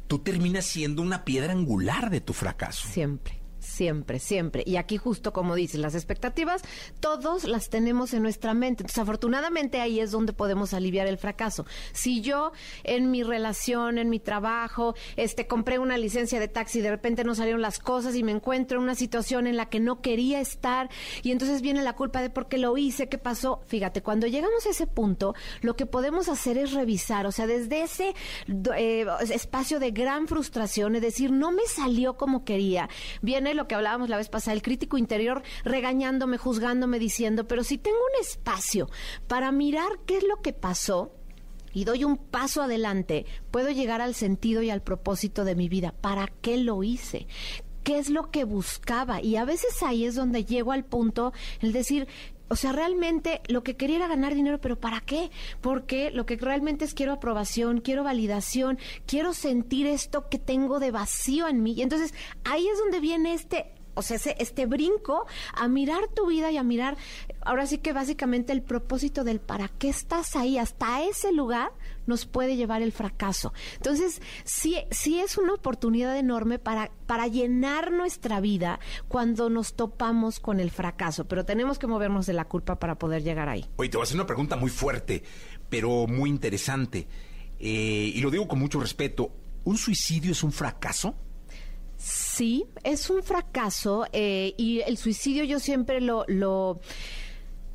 tú 0.06 0.20
terminas 0.20 0.64
siendo 0.64 1.02
una 1.02 1.24
piedra 1.24 1.52
angular 1.52 2.10
de 2.10 2.20
tu 2.20 2.32
fracaso. 2.32 2.88
Siempre. 2.88 3.39
Siempre, 3.60 4.18
siempre. 4.18 4.64
Y 4.66 4.76
aquí 4.76 4.96
justo 4.96 5.32
como 5.32 5.54
dices, 5.54 5.80
las 5.80 5.94
expectativas, 5.94 6.62
todos 6.98 7.44
las 7.44 7.68
tenemos 7.68 8.14
en 8.14 8.22
nuestra 8.22 8.54
mente. 8.54 8.82
Entonces, 8.82 8.98
afortunadamente 8.98 9.80
ahí 9.80 10.00
es 10.00 10.10
donde 10.10 10.32
podemos 10.32 10.74
aliviar 10.74 11.06
el 11.06 11.18
fracaso. 11.18 11.66
Si 11.92 12.20
yo 12.20 12.52
en 12.84 13.10
mi 13.10 13.22
relación, 13.22 13.98
en 13.98 14.08
mi 14.10 14.18
trabajo, 14.18 14.94
este, 15.16 15.46
compré 15.46 15.78
una 15.78 15.98
licencia 15.98 16.40
de 16.40 16.48
taxi 16.48 16.78
y 16.78 16.82
de 16.82 16.90
repente 16.90 17.24
no 17.24 17.34
salieron 17.34 17.60
las 17.60 17.78
cosas 17.78 18.14
y 18.16 18.22
me 18.22 18.32
encuentro 18.32 18.78
en 18.78 18.84
una 18.84 18.94
situación 18.94 19.46
en 19.46 19.56
la 19.56 19.68
que 19.68 19.80
no 19.80 20.00
quería 20.00 20.40
estar 20.40 20.88
y 21.22 21.30
entonces 21.32 21.62
viene 21.62 21.82
la 21.82 21.94
culpa 21.94 22.22
de 22.22 22.30
por 22.30 22.48
qué 22.48 22.58
lo 22.58 22.76
hice, 22.76 23.08
qué 23.08 23.18
pasó. 23.18 23.60
Fíjate, 23.66 24.02
cuando 24.02 24.26
llegamos 24.26 24.66
a 24.66 24.70
ese 24.70 24.86
punto, 24.86 25.34
lo 25.60 25.76
que 25.76 25.86
podemos 25.86 26.28
hacer 26.28 26.58
es 26.58 26.72
revisar, 26.72 27.26
o 27.26 27.32
sea, 27.32 27.46
desde 27.46 27.82
ese 27.82 28.14
eh, 28.76 29.06
espacio 29.32 29.80
de 29.80 29.90
gran 29.90 30.28
frustración, 30.28 30.94
es 30.96 31.02
decir, 31.02 31.30
no 31.30 31.52
me 31.52 31.66
salió 31.66 32.16
como 32.16 32.44
quería, 32.44 32.88
viene 33.22 33.49
lo 33.54 33.68
que 33.68 33.74
hablábamos 33.74 34.08
la 34.08 34.16
vez 34.16 34.28
pasada, 34.28 34.54
el 34.54 34.62
crítico 34.62 34.98
interior 34.98 35.42
regañándome, 35.64 36.38
juzgándome, 36.38 36.98
diciendo, 36.98 37.46
pero 37.46 37.64
si 37.64 37.78
tengo 37.78 37.98
un 37.98 38.20
espacio 38.20 38.88
para 39.28 39.52
mirar 39.52 39.98
qué 40.06 40.18
es 40.18 40.24
lo 40.24 40.40
que 40.42 40.52
pasó, 40.52 41.12
y 41.72 41.84
doy 41.84 42.04
un 42.04 42.16
paso 42.16 42.62
adelante, 42.62 43.26
puedo 43.50 43.70
llegar 43.70 44.00
al 44.00 44.14
sentido 44.14 44.62
y 44.62 44.70
al 44.70 44.82
propósito 44.82 45.44
de 45.44 45.54
mi 45.54 45.68
vida. 45.68 45.92
¿Para 45.92 46.26
qué 46.26 46.56
lo 46.56 46.82
hice? 46.82 47.26
¿Qué 47.84 47.98
es 47.98 48.10
lo 48.10 48.30
que 48.30 48.44
buscaba? 48.44 49.22
Y 49.22 49.36
a 49.36 49.44
veces 49.44 49.82
ahí 49.82 50.04
es 50.04 50.14
donde 50.14 50.44
llego 50.44 50.72
al 50.72 50.84
punto, 50.84 51.32
el 51.60 51.72
decir, 51.72 52.08
o 52.50 52.56
sea, 52.56 52.72
realmente 52.72 53.42
lo 53.46 53.62
que 53.62 53.76
quería 53.76 53.96
era 53.96 54.08
ganar 54.08 54.34
dinero, 54.34 54.60
pero 54.60 54.78
¿para 54.78 55.00
qué? 55.00 55.30
Porque 55.60 56.10
lo 56.10 56.26
que 56.26 56.36
realmente 56.36 56.84
es 56.84 56.94
quiero 56.94 57.12
aprobación, 57.12 57.80
quiero 57.80 58.02
validación, 58.02 58.76
quiero 59.06 59.34
sentir 59.34 59.86
esto 59.86 60.28
que 60.28 60.40
tengo 60.40 60.80
de 60.80 60.90
vacío 60.90 61.46
en 61.46 61.62
mí. 61.62 61.74
Y 61.74 61.82
entonces 61.82 62.12
ahí 62.42 62.66
es 62.66 62.76
donde 62.76 62.98
viene 62.98 63.34
este 63.34 63.72
o 63.94 64.02
sea, 64.02 64.16
ese, 64.16 64.34
este 64.38 64.66
brinco 64.66 65.26
a 65.54 65.68
mirar 65.68 66.08
tu 66.14 66.26
vida 66.26 66.50
y 66.50 66.56
a 66.56 66.62
mirar, 66.62 66.96
ahora 67.42 67.66
sí 67.66 67.78
que 67.78 67.92
básicamente 67.92 68.52
el 68.52 68.62
propósito 68.62 69.24
del 69.24 69.40
para 69.40 69.68
qué 69.68 69.88
estás 69.88 70.36
ahí, 70.36 70.58
hasta 70.58 71.02
ese 71.04 71.32
lugar 71.32 71.70
nos 72.10 72.26
puede 72.26 72.56
llevar 72.56 72.82
el 72.82 72.92
fracaso. 72.92 73.54
Entonces, 73.76 74.20
sí, 74.44 74.76
sí 74.90 75.18
es 75.18 75.38
una 75.38 75.54
oportunidad 75.54 76.18
enorme 76.18 76.58
para, 76.58 76.90
para 77.06 77.26
llenar 77.26 77.90
nuestra 77.90 78.40
vida 78.40 78.78
cuando 79.08 79.48
nos 79.48 79.72
topamos 79.74 80.40
con 80.40 80.60
el 80.60 80.70
fracaso, 80.70 81.26
pero 81.26 81.46
tenemos 81.46 81.78
que 81.78 81.86
movernos 81.86 82.26
de 82.26 82.34
la 82.34 82.44
culpa 82.44 82.78
para 82.78 82.98
poder 82.98 83.22
llegar 83.22 83.48
ahí. 83.48 83.64
Oye, 83.76 83.88
te 83.88 83.96
voy 83.96 84.02
a 84.02 84.04
hacer 84.04 84.16
una 84.16 84.26
pregunta 84.26 84.56
muy 84.56 84.70
fuerte, 84.70 85.22
pero 85.70 86.06
muy 86.06 86.28
interesante. 86.28 87.08
Eh, 87.58 88.12
y 88.14 88.20
lo 88.20 88.30
digo 88.30 88.46
con 88.46 88.58
mucho 88.58 88.78
respeto. 88.78 89.32
¿Un 89.64 89.78
suicidio 89.78 90.32
es 90.32 90.42
un 90.42 90.52
fracaso? 90.52 91.14
Sí, 91.96 92.64
es 92.82 93.10
un 93.10 93.22
fracaso 93.22 94.06
eh, 94.12 94.54
y 94.56 94.80
el 94.80 94.96
suicidio 94.96 95.44
yo 95.44 95.60
siempre 95.60 96.00
lo, 96.00 96.24
lo 96.28 96.80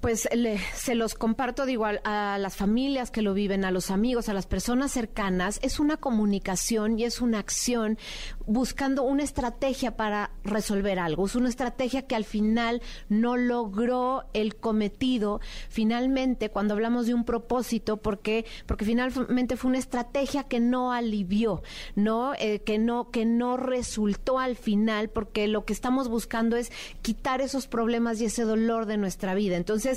pues 0.01 0.27
se 0.75 0.95
los 0.95 1.15
comparto, 1.15 1.65
digo, 1.65 1.85
a, 1.85 2.37
las 2.37 2.55
familias 2.55 3.11
que 3.11 3.21
lo 3.21 3.33
viven, 3.33 3.65
a 3.65 3.71
los 3.71 3.91
amigos, 3.91 4.29
a 4.29 4.33
las 4.33 4.45
personas 4.45 4.91
cercanas, 4.91 5.59
es 5.61 5.79
una 5.79 5.97
comunicación 5.97 6.99
y 6.99 7.05
es 7.05 7.21
una 7.21 7.39
acción 7.39 7.97
buscando 8.45 9.03
una 9.03 9.23
estrategia 9.23 9.97
para 9.97 10.31
resolver 10.43 10.99
algo. 10.99 11.25
Es 11.25 11.35
una 11.35 11.49
estrategia 11.49 12.03
que 12.03 12.15
al 12.15 12.25
final 12.25 12.81
no 13.09 13.37
logró 13.37 14.25
el 14.33 14.55
cometido. 14.55 15.41
Finalmente, 15.69 16.49
cuando 16.49 16.73
hablamos 16.73 17.07
de 17.07 17.13
un 17.13 17.25
propósito, 17.25 17.97
porque 17.97 18.45
porque 18.67 18.85
finalmente 18.85 19.57
fue 19.57 19.69
una 19.69 19.79
estrategia 19.79 20.43
que 20.43 20.59
no 20.59 20.91
alivió, 20.91 21.63
no 21.95 22.33
eh, 22.35 22.59
que 22.59 22.77
no 22.77 23.09
que 23.09 23.25
no 23.25 23.57
resultó 23.57 24.39
al 24.39 24.55
final, 24.55 25.09
porque 25.09 25.47
lo 25.47 25.65
que 25.65 25.73
estamos 25.73 26.09
buscando 26.09 26.55
es 26.55 26.71
quitar 27.01 27.41
esos 27.41 27.67
problemas 27.67 28.21
y 28.21 28.25
ese 28.25 28.43
dolor 28.43 28.85
de 28.85 28.97
nuestra 28.97 29.33
vida. 29.33 29.55
Entonces 29.57 29.94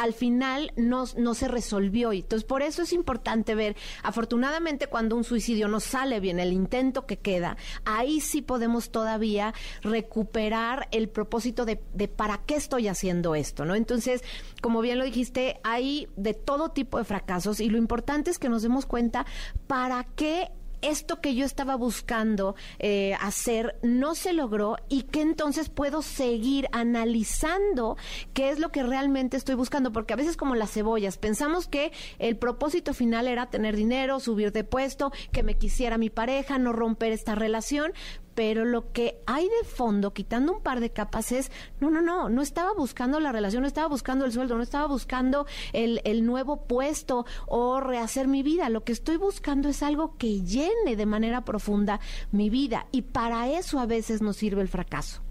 al 0.00 0.14
final 0.14 0.72
no, 0.76 1.04
no 1.18 1.34
se 1.34 1.46
resolvió. 1.46 2.14
Y 2.14 2.20
entonces, 2.20 2.44
por 2.44 2.62
eso 2.62 2.82
es 2.82 2.94
importante 2.94 3.54
ver, 3.54 3.76
afortunadamente, 4.02 4.86
cuando 4.86 5.14
un 5.14 5.24
suicidio 5.24 5.68
no 5.68 5.78
sale 5.78 6.20
bien, 6.20 6.40
el 6.40 6.54
intento 6.54 7.04
que 7.04 7.18
queda, 7.18 7.58
ahí 7.84 8.20
sí 8.22 8.40
podemos 8.40 8.90
todavía 8.90 9.52
recuperar 9.82 10.88
el 10.90 11.10
propósito 11.10 11.66
de, 11.66 11.82
de 11.92 12.08
para 12.08 12.38
qué 12.46 12.54
estoy 12.54 12.88
haciendo 12.88 13.34
esto, 13.34 13.66
¿no? 13.66 13.74
Entonces, 13.74 14.24
como 14.62 14.80
bien 14.80 14.98
lo 14.98 15.04
dijiste, 15.04 15.60
hay 15.64 16.08
de 16.16 16.32
todo 16.32 16.70
tipo 16.70 16.96
de 16.96 17.04
fracasos 17.04 17.60
y 17.60 17.68
lo 17.68 17.76
importante 17.76 18.30
es 18.30 18.38
que 18.38 18.48
nos 18.48 18.62
demos 18.62 18.86
cuenta 18.86 19.26
para 19.66 20.04
qué 20.16 20.50
esto 20.82 21.20
que 21.20 21.34
yo 21.34 21.44
estaba 21.44 21.76
buscando 21.76 22.54
eh, 22.78 23.14
hacer 23.20 23.76
no 23.82 24.14
se 24.14 24.32
logró 24.32 24.76
y 24.88 25.02
que 25.02 25.20
entonces 25.20 25.68
puedo 25.68 26.02
seguir 26.02 26.68
analizando 26.72 27.96
qué 28.34 28.50
es 28.50 28.58
lo 28.58 28.70
que 28.70 28.82
realmente 28.82 29.36
estoy 29.36 29.54
buscando, 29.54 29.92
porque 29.92 30.14
a 30.14 30.16
veces 30.16 30.36
como 30.36 30.54
las 30.54 30.72
cebollas, 30.72 31.18
pensamos 31.18 31.66
que 31.68 31.92
el 32.18 32.36
propósito 32.36 32.94
final 32.94 33.28
era 33.28 33.50
tener 33.50 33.76
dinero, 33.76 34.20
subir 34.20 34.52
de 34.52 34.64
puesto, 34.64 35.12
que 35.32 35.42
me 35.42 35.54
quisiera 35.54 35.98
mi 35.98 36.10
pareja, 36.10 36.58
no 36.58 36.72
romper 36.72 37.12
esta 37.12 37.34
relación, 37.34 37.92
pero 38.34 38.64
lo 38.64 38.92
que 38.92 39.20
hay 39.26 39.44
de 39.44 39.68
fondo, 39.68 40.12
quitando 40.12 40.54
un 40.54 40.62
par 40.62 40.80
de 40.80 40.90
capas, 40.90 41.32
es, 41.32 41.50
no, 41.80 41.90
no, 41.90 42.00
no, 42.00 42.28
no 42.28 42.42
estaba 42.42 42.72
buscando 42.72 43.20
la 43.20 43.32
relación, 43.32 43.62
no 43.62 43.68
estaba 43.68 43.88
buscando 43.88 44.24
el 44.24 44.32
sueldo, 44.32 44.56
no 44.56 44.62
estaba 44.62 44.86
buscando 44.86 45.46
el, 45.72 46.00
el 46.04 46.24
nuevo 46.24 46.66
puesto 46.66 47.26
o 47.46 47.80
rehacer 47.80 48.28
mi 48.28 48.42
vida. 48.42 48.68
Lo 48.68 48.84
que 48.84 48.92
estoy 48.92 49.16
buscando 49.16 49.68
es 49.68 49.82
algo 49.82 50.16
que 50.16 50.42
llene 50.42 50.96
de 50.96 51.06
manera 51.06 51.44
profunda 51.44 52.00
mi 52.32 52.50
vida 52.50 52.86
y 52.92 53.02
para 53.02 53.48
eso 53.48 53.78
a 53.78 53.86
veces 53.86 54.22
nos 54.22 54.36
sirve 54.36 54.62
el 54.62 54.68
fracaso. 54.68 55.22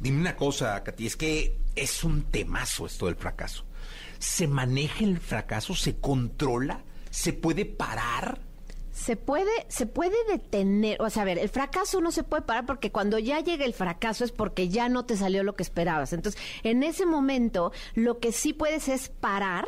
Dime 0.00 0.20
una 0.20 0.36
cosa, 0.36 0.82
Katy, 0.82 1.06
es 1.06 1.16
que 1.16 1.58
es 1.76 2.02
un 2.04 2.24
temazo 2.24 2.86
esto 2.86 3.06
del 3.06 3.16
fracaso. 3.16 3.64
¿Se 4.18 4.48
maneja 4.48 5.04
el 5.04 5.18
fracaso? 5.18 5.74
¿Se 5.74 5.98
controla? 5.98 6.82
¿Se 7.10 7.32
puede 7.32 7.64
parar? 7.64 8.40
Se 9.02 9.16
puede, 9.16 9.50
se 9.66 9.86
puede 9.86 10.14
detener, 10.30 11.02
o 11.02 11.10
sea, 11.10 11.22
a 11.22 11.26
ver, 11.26 11.36
el 11.36 11.48
fracaso 11.48 12.00
no 12.00 12.12
se 12.12 12.22
puede 12.22 12.42
parar 12.42 12.66
porque 12.66 12.92
cuando 12.92 13.18
ya 13.18 13.40
llega 13.40 13.64
el 13.64 13.74
fracaso 13.74 14.24
es 14.24 14.30
porque 14.30 14.68
ya 14.68 14.88
no 14.88 15.04
te 15.04 15.16
salió 15.16 15.42
lo 15.42 15.56
que 15.56 15.64
esperabas. 15.64 16.12
Entonces, 16.12 16.40
en 16.62 16.84
ese 16.84 17.04
momento, 17.04 17.72
lo 17.94 18.20
que 18.20 18.30
sí 18.30 18.52
puedes 18.52 18.88
es 18.88 19.08
parar, 19.08 19.66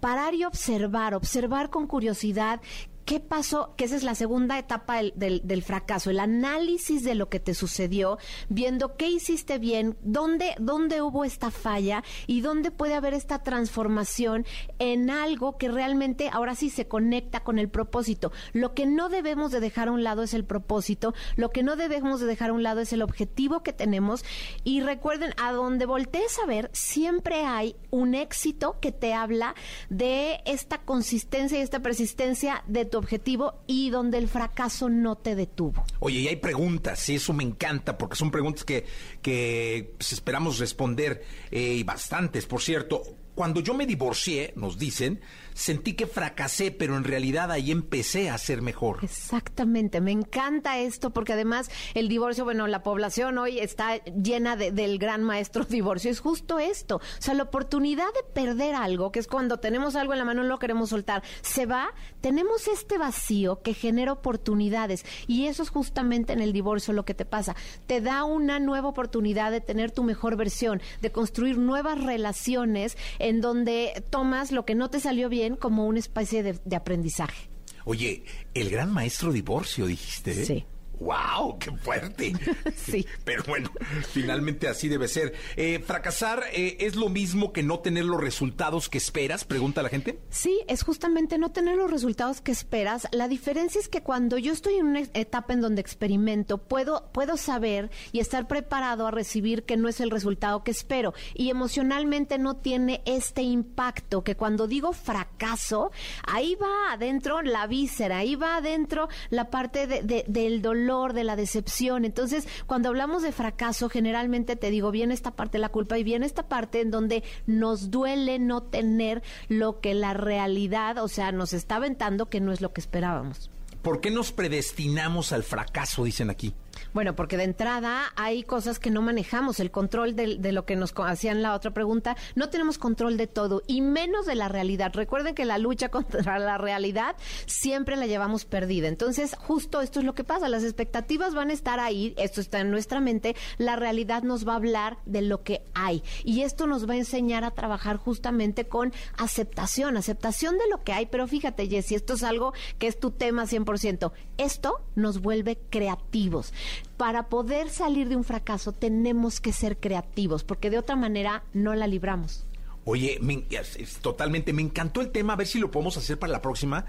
parar 0.00 0.34
y 0.34 0.44
observar, 0.44 1.14
observar 1.14 1.70
con 1.70 1.86
curiosidad 1.86 2.60
¿Qué 3.04 3.20
pasó? 3.20 3.74
Que 3.76 3.84
esa 3.84 3.96
es 3.96 4.02
la 4.02 4.14
segunda 4.14 4.58
etapa 4.58 5.02
del, 5.02 5.42
del, 5.44 5.62
fracaso, 5.62 6.08
el 6.08 6.20
análisis 6.20 7.04
de 7.04 7.14
lo 7.14 7.28
que 7.28 7.38
te 7.38 7.52
sucedió, 7.52 8.16
viendo 8.48 8.96
qué 8.96 9.08
hiciste 9.08 9.58
bien, 9.58 9.98
dónde, 10.02 10.54
dónde 10.58 11.02
hubo 11.02 11.24
esta 11.24 11.50
falla 11.50 12.02
y 12.26 12.40
dónde 12.40 12.70
puede 12.70 12.94
haber 12.94 13.12
esta 13.12 13.42
transformación 13.42 14.46
en 14.78 15.10
algo 15.10 15.58
que 15.58 15.68
realmente 15.68 16.30
ahora 16.32 16.54
sí 16.54 16.70
se 16.70 16.88
conecta 16.88 17.40
con 17.40 17.58
el 17.58 17.68
propósito. 17.68 18.32
Lo 18.54 18.72
que 18.72 18.86
no 18.86 19.10
debemos 19.10 19.52
de 19.52 19.60
dejar 19.60 19.88
a 19.88 19.92
un 19.92 20.02
lado 20.02 20.22
es 20.22 20.32
el 20.32 20.46
propósito, 20.46 21.12
lo 21.36 21.50
que 21.50 21.62
no 21.62 21.76
debemos 21.76 22.20
de 22.20 22.26
dejar 22.26 22.50
a 22.50 22.54
un 22.54 22.62
lado 22.62 22.80
es 22.80 22.94
el 22.94 23.02
objetivo 23.02 23.62
que 23.62 23.74
tenemos 23.74 24.24
y 24.64 24.80
recuerden, 24.80 25.34
a 25.42 25.52
donde 25.52 25.84
voltees 25.84 26.38
a 26.42 26.46
ver, 26.46 26.70
siempre 26.72 27.44
hay 27.44 27.76
un 27.90 28.14
éxito 28.14 28.78
que 28.80 28.92
te 28.92 29.12
habla 29.12 29.54
de 29.90 30.40
esta 30.46 30.78
consistencia 30.78 31.58
y 31.58 31.62
esta 31.62 31.80
persistencia 31.80 32.64
de 32.66 32.93
objetivo 32.98 33.54
y 33.66 33.90
donde 33.90 34.18
el 34.18 34.28
fracaso 34.28 34.88
no 34.88 35.16
te 35.16 35.34
detuvo. 35.34 35.84
Oye, 36.00 36.20
y 36.20 36.28
hay 36.28 36.36
preguntas, 36.36 37.08
y 37.08 37.16
eso 37.16 37.32
me 37.32 37.44
encanta, 37.44 37.98
porque 37.98 38.16
son 38.16 38.30
preguntas 38.30 38.64
que, 38.64 38.84
que 39.22 39.94
pues, 39.98 40.12
esperamos 40.12 40.58
responder, 40.58 41.24
eh, 41.50 41.74
y 41.74 41.82
bastantes, 41.82 42.46
por 42.46 42.60
cierto. 42.60 43.02
Cuando 43.34 43.60
yo 43.60 43.74
me 43.74 43.84
divorcié, 43.84 44.52
nos 44.54 44.78
dicen, 44.78 45.20
sentí 45.54 45.94
que 45.94 46.06
fracasé, 46.06 46.70
pero 46.70 46.96
en 46.96 47.04
realidad 47.04 47.50
ahí 47.50 47.70
empecé 47.70 48.28
a 48.28 48.36
ser 48.38 48.60
mejor. 48.60 48.98
Exactamente, 49.02 50.00
me 50.00 50.10
encanta 50.12 50.78
esto 50.78 51.10
porque 51.10 51.32
además 51.32 51.70
el 51.94 52.08
divorcio, 52.08 52.44
bueno, 52.44 52.66
la 52.66 52.82
población 52.82 53.38
hoy 53.38 53.58
está 53.58 53.96
llena 54.04 54.56
del 54.56 54.98
gran 54.98 55.22
maestro 55.22 55.64
divorcio, 55.68 56.10
es 56.10 56.20
justo 56.20 56.58
esto, 56.58 56.96
o 56.96 57.00
sea, 57.22 57.34
la 57.34 57.44
oportunidad 57.44 58.06
de 58.14 58.32
perder 58.34 58.74
algo, 58.74 59.12
que 59.12 59.20
es 59.20 59.26
cuando 59.26 59.58
tenemos 59.58 59.96
algo 59.96 60.12
en 60.12 60.18
la 60.18 60.24
mano 60.24 60.42
y 60.42 60.44
no 60.44 60.50
lo 60.50 60.58
queremos 60.58 60.90
soltar, 60.90 61.22
se 61.42 61.66
va, 61.66 61.94
tenemos 62.20 62.68
este 62.68 62.98
vacío 62.98 63.62
que 63.62 63.74
genera 63.74 64.12
oportunidades 64.12 65.04
y 65.26 65.46
eso 65.46 65.62
es 65.62 65.70
justamente 65.70 66.32
en 66.32 66.40
el 66.40 66.52
divorcio 66.52 66.92
lo 66.92 67.04
que 67.04 67.14
te 67.14 67.24
pasa, 67.24 67.54
te 67.86 68.00
da 68.00 68.24
una 68.24 68.58
nueva 68.58 68.88
oportunidad 68.88 69.50
de 69.50 69.60
tener 69.60 69.90
tu 69.90 70.02
mejor 70.02 70.36
versión, 70.36 70.82
de 71.00 71.12
construir 71.12 71.58
nuevas 71.58 72.02
relaciones 72.02 72.96
en 73.18 73.40
donde 73.40 74.04
tomas 74.10 74.52
lo 74.52 74.64
que 74.64 74.74
no 74.74 74.90
te 74.90 75.00
salió 75.00 75.28
bien, 75.28 75.43
como 75.52 75.86
una 75.86 75.98
especie 75.98 76.42
de, 76.42 76.76
aprendizaje. 76.76 77.48
Oye, 77.84 78.24
el 78.54 78.70
gran 78.70 78.92
maestro 78.92 79.32
divorcio, 79.32 79.86
dijiste. 79.86 80.44
Sí. 80.44 80.64
¡Wow! 81.04 81.58
¡Qué 81.58 81.70
fuerte! 81.70 82.32
sí. 82.76 83.06
Pero 83.24 83.44
bueno, 83.46 83.70
finalmente 84.10 84.68
así 84.68 84.88
debe 84.88 85.06
ser. 85.06 85.34
Eh, 85.56 85.84
¿Fracasar 85.86 86.44
eh, 86.54 86.78
es 86.80 86.96
lo 86.96 87.10
mismo 87.10 87.52
que 87.52 87.62
no 87.62 87.80
tener 87.80 88.06
los 88.06 88.22
resultados 88.22 88.88
que 88.88 88.96
esperas? 88.96 89.44
Pregunta 89.44 89.82
la 89.82 89.90
gente. 89.90 90.18
Sí, 90.30 90.62
es 90.66 90.82
justamente 90.82 91.36
no 91.36 91.52
tener 91.52 91.76
los 91.76 91.90
resultados 91.90 92.40
que 92.40 92.52
esperas. 92.52 93.06
La 93.12 93.28
diferencia 93.28 93.78
es 93.78 93.88
que 93.88 94.02
cuando 94.02 94.38
yo 94.38 94.54
estoy 94.54 94.76
en 94.76 94.86
una 94.86 95.00
etapa 95.00 95.52
en 95.52 95.60
donde 95.60 95.82
experimento, 95.82 96.56
puedo, 96.56 97.10
puedo 97.12 97.36
saber 97.36 97.90
y 98.12 98.20
estar 98.20 98.48
preparado 98.48 99.06
a 99.06 99.10
recibir 99.10 99.64
que 99.64 99.76
no 99.76 99.90
es 99.90 100.00
el 100.00 100.10
resultado 100.10 100.64
que 100.64 100.70
espero. 100.70 101.12
Y 101.34 101.50
emocionalmente 101.50 102.38
no 102.38 102.56
tiene 102.56 103.02
este 103.04 103.42
impacto 103.42 104.24
que 104.24 104.36
cuando 104.36 104.66
digo 104.66 104.94
fracaso, 104.94 105.92
ahí 106.26 106.54
va 106.54 106.94
adentro 106.94 107.42
la 107.42 107.66
víscera, 107.66 108.18
ahí 108.18 108.36
va 108.36 108.56
adentro 108.56 109.10
la 109.28 109.50
parte 109.50 109.86
del 109.86 110.62
dolor 110.62 110.93
de 110.94 111.24
la 111.24 111.36
decepción. 111.36 112.04
Entonces, 112.04 112.46
cuando 112.66 112.88
hablamos 112.88 113.22
de 113.22 113.32
fracaso, 113.32 113.88
generalmente 113.88 114.56
te 114.56 114.70
digo, 114.70 114.90
viene 114.90 115.14
esta 115.14 115.32
parte 115.32 115.58
de 115.58 115.62
la 115.62 115.68
culpa 115.70 115.98
y 115.98 116.04
viene 116.04 116.26
esta 116.26 116.48
parte 116.48 116.80
en 116.80 116.90
donde 116.90 117.22
nos 117.46 117.90
duele 117.90 118.38
no 118.38 118.62
tener 118.62 119.22
lo 119.48 119.80
que 119.80 119.94
la 119.94 120.14
realidad, 120.14 120.98
o 120.98 121.08
sea, 121.08 121.32
nos 121.32 121.52
está 121.52 121.76
aventando 121.76 122.26
que 122.26 122.40
no 122.40 122.52
es 122.52 122.60
lo 122.60 122.72
que 122.72 122.80
esperábamos. 122.80 123.50
¿Por 123.82 124.00
qué 124.00 124.10
nos 124.10 124.32
predestinamos 124.32 125.32
al 125.32 125.42
fracaso, 125.42 126.04
dicen 126.04 126.30
aquí? 126.30 126.54
Bueno, 126.92 127.16
porque 127.16 127.36
de 127.36 127.44
entrada 127.44 128.12
hay 128.16 128.42
cosas 128.44 128.78
que 128.78 128.90
no 128.90 129.02
manejamos, 129.02 129.60
el 129.60 129.70
control 129.70 130.14
de, 130.16 130.52
lo 130.52 130.64
que 130.64 130.76
nos 130.76 130.94
hacían 130.96 131.42
la 131.42 131.54
otra 131.54 131.72
pregunta, 131.72 132.16
no 132.34 132.50
tenemos 132.50 132.78
control 132.78 133.16
de 133.16 133.26
todo 133.26 133.62
y 133.66 133.80
menos 133.80 134.26
de 134.26 134.34
la 134.34 134.48
realidad. 134.48 134.92
Recuerden 134.94 135.34
que 135.34 135.44
la 135.44 135.58
lucha 135.58 135.88
contra 135.90 136.38
la 136.38 136.58
realidad 136.58 137.16
siempre 137.46 137.96
la 137.96 138.06
llevamos 138.06 138.44
perdida. 138.44 138.88
Entonces, 138.88 139.34
justo 139.38 139.80
esto 139.80 140.00
es 140.00 140.04
lo 140.04 140.14
que 140.14 140.24
pasa, 140.24 140.48
las 140.48 140.64
expectativas 140.64 141.34
van 141.34 141.50
a 141.50 141.52
estar 141.52 141.80
ahí, 141.80 142.14
esto 142.16 142.40
está 142.40 142.60
en 142.60 142.70
nuestra 142.70 143.00
mente, 143.00 143.34
la 143.58 143.76
realidad 143.76 144.22
nos 144.22 144.46
va 144.46 144.52
a 144.52 144.56
hablar 144.56 144.98
de 145.04 145.22
lo 145.22 145.42
que 145.42 145.62
hay 145.74 146.02
y 146.24 146.42
esto 146.42 146.66
nos 146.66 146.88
va 146.88 146.94
a 146.94 146.98
enseñar 146.98 147.44
a 147.44 147.50
trabajar 147.50 147.96
justamente 147.96 148.66
con 148.66 148.92
aceptación, 149.16 149.96
aceptación 149.96 150.58
de 150.58 150.68
lo 150.68 150.82
que 150.82 150.92
hay, 150.92 151.06
pero 151.06 151.26
fíjate, 151.26 151.68
Jessy, 151.68 151.94
esto 151.94 152.14
es 152.14 152.22
algo 152.22 152.52
que 152.78 152.86
es 152.86 152.98
tu 152.98 153.10
tema 153.10 153.44
100%. 153.44 154.12
Esto 154.36 154.80
nos 154.94 155.20
vuelve 155.20 155.58
creativos. 155.70 156.52
Para 156.96 157.28
poder 157.28 157.68
salir 157.70 158.08
de 158.08 158.16
un 158.16 158.24
fracaso 158.24 158.72
tenemos 158.72 159.40
que 159.40 159.52
ser 159.52 159.76
creativos, 159.78 160.44
porque 160.44 160.70
de 160.70 160.78
otra 160.78 160.96
manera 160.96 161.44
no 161.52 161.74
la 161.74 161.86
libramos. 161.86 162.44
Oye, 162.84 163.18
me- 163.22 163.44
es- 163.50 163.76
es 163.76 163.94
totalmente, 163.96 164.52
me 164.52 164.62
encantó 164.62 165.00
el 165.00 165.10
tema, 165.10 165.32
a 165.32 165.36
ver 165.36 165.46
si 165.46 165.58
lo 165.58 165.70
podemos 165.70 165.96
hacer 165.96 166.18
para 166.18 166.32
la 166.32 166.42
próxima. 166.42 166.84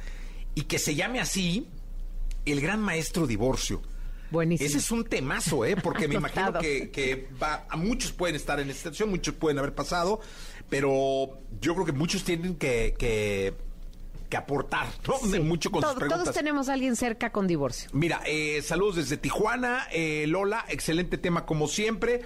Y 0.53 0.63
que 0.63 0.79
se 0.79 0.95
llame 0.95 1.19
así, 1.19 1.67
el 2.45 2.61
gran 2.61 2.81
maestro 2.81 3.27
divorcio. 3.27 3.81
Buenísimo. 4.31 4.67
Ese 4.67 4.77
es 4.79 4.91
un 4.91 5.03
temazo, 5.05 5.65
¿eh? 5.65 5.75
Porque 5.75 6.07
me 6.07 6.15
imagino 6.19 6.53
que, 6.59 6.89
que 6.91 7.29
va, 7.41 7.65
a 7.69 7.77
muchos 7.77 8.11
pueden 8.11 8.35
estar 8.35 8.59
en 8.59 8.69
esta 8.69 8.79
situación, 8.89 9.09
muchos 9.09 9.35
pueden 9.35 9.59
haber 9.59 9.73
pasado, 9.75 10.19
pero 10.69 11.39
yo 11.61 11.73
creo 11.75 11.85
que 11.85 11.91
muchos 11.91 12.23
tienen 12.23 12.55
que, 12.55 12.95
que, 12.97 13.53
que 14.29 14.37
aportar, 14.37 14.87
¿no? 15.07 15.17
Sí. 15.17 15.39
Mucho 15.39 15.71
con 15.71 15.81
sus 15.81 15.93
preguntas. 15.93 16.23
Todos 16.23 16.35
tenemos 16.35 16.69
a 16.69 16.73
alguien 16.73 16.95
cerca 16.95 17.31
con 17.31 17.47
divorcio. 17.47 17.89
Mira, 17.93 18.21
eh, 18.25 18.61
saludos 18.61 18.95
desde 18.97 19.17
Tijuana. 19.17 19.87
eh, 19.91 20.25
Lola, 20.27 20.65
excelente 20.69 21.17
tema 21.17 21.45
como 21.45 21.67
siempre. 21.67 22.21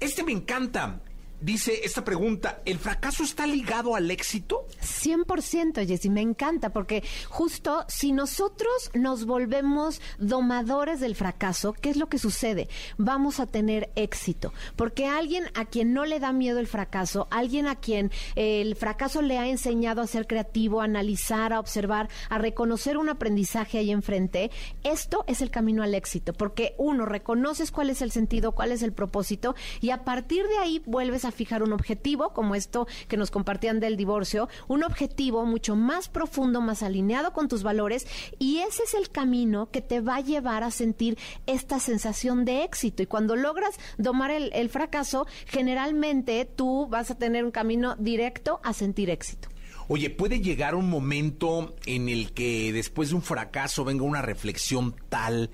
Este 0.00 0.22
me 0.22 0.32
encanta. 0.32 1.00
Dice 1.40 1.80
esta 1.84 2.04
pregunta, 2.04 2.60
¿el 2.66 2.78
fracaso 2.78 3.24
está 3.24 3.46
ligado 3.46 3.96
al 3.96 4.10
éxito? 4.10 4.66
100%, 4.82 5.86
Jessy, 5.86 6.10
me 6.10 6.20
encanta, 6.20 6.68
porque 6.68 7.02
justo 7.30 7.86
si 7.88 8.12
nosotros 8.12 8.90
nos 8.92 9.24
volvemos 9.24 10.02
domadores 10.18 11.00
del 11.00 11.14
fracaso, 11.14 11.72
¿qué 11.72 11.88
es 11.88 11.96
lo 11.96 12.10
que 12.10 12.18
sucede? 12.18 12.68
Vamos 12.98 13.40
a 13.40 13.46
tener 13.46 13.88
éxito, 13.96 14.52
porque 14.76 15.06
alguien 15.06 15.44
a 15.54 15.64
quien 15.64 15.94
no 15.94 16.04
le 16.04 16.20
da 16.20 16.34
miedo 16.34 16.58
el 16.58 16.66
fracaso, 16.66 17.26
alguien 17.30 17.68
a 17.68 17.76
quien 17.76 18.10
eh, 18.36 18.60
el 18.60 18.76
fracaso 18.76 19.22
le 19.22 19.38
ha 19.38 19.48
enseñado 19.48 20.02
a 20.02 20.06
ser 20.06 20.26
creativo, 20.26 20.82
a 20.82 20.84
analizar, 20.84 21.54
a 21.54 21.60
observar, 21.60 22.10
a 22.28 22.36
reconocer 22.36 22.98
un 22.98 23.08
aprendizaje 23.08 23.78
ahí 23.78 23.90
enfrente, 23.90 24.50
esto 24.84 25.24
es 25.26 25.40
el 25.40 25.50
camino 25.50 25.82
al 25.82 25.94
éxito, 25.94 26.34
porque 26.34 26.74
uno, 26.76 27.06
reconoces 27.06 27.70
cuál 27.70 27.88
es 27.88 28.02
el 28.02 28.10
sentido, 28.10 28.52
cuál 28.52 28.72
es 28.72 28.82
el 28.82 28.92
propósito, 28.92 29.54
y 29.80 29.88
a 29.88 30.04
partir 30.04 30.46
de 30.46 30.58
ahí 30.58 30.82
vuelves 30.84 31.24
a 31.24 31.29
fijar 31.30 31.62
un 31.62 31.72
objetivo, 31.72 32.32
como 32.32 32.54
esto 32.54 32.86
que 33.08 33.16
nos 33.16 33.30
compartían 33.30 33.80
del 33.80 33.96
divorcio, 33.96 34.48
un 34.68 34.82
objetivo 34.84 35.44
mucho 35.44 35.76
más 35.76 36.08
profundo, 36.08 36.60
más 36.60 36.82
alineado 36.82 37.32
con 37.32 37.48
tus 37.48 37.62
valores, 37.62 38.06
y 38.38 38.58
ese 38.58 38.82
es 38.84 38.94
el 38.94 39.10
camino 39.10 39.70
que 39.70 39.80
te 39.80 40.00
va 40.00 40.16
a 40.16 40.20
llevar 40.20 40.62
a 40.62 40.70
sentir 40.70 41.18
esta 41.46 41.80
sensación 41.80 42.44
de 42.44 42.64
éxito. 42.64 43.02
Y 43.02 43.06
cuando 43.06 43.36
logras 43.36 43.78
domar 43.98 44.30
el, 44.30 44.50
el 44.54 44.68
fracaso, 44.68 45.26
generalmente 45.46 46.44
tú 46.44 46.86
vas 46.88 47.10
a 47.10 47.18
tener 47.18 47.44
un 47.44 47.50
camino 47.50 47.96
directo 47.96 48.60
a 48.62 48.72
sentir 48.72 49.10
éxito. 49.10 49.48
Oye, 49.88 50.08
¿puede 50.08 50.40
llegar 50.40 50.76
un 50.76 50.88
momento 50.88 51.74
en 51.84 52.08
el 52.08 52.32
que 52.32 52.72
después 52.72 53.08
de 53.08 53.16
un 53.16 53.22
fracaso 53.22 53.84
venga 53.84 54.04
una 54.04 54.22
reflexión 54.22 54.94
tal 55.08 55.50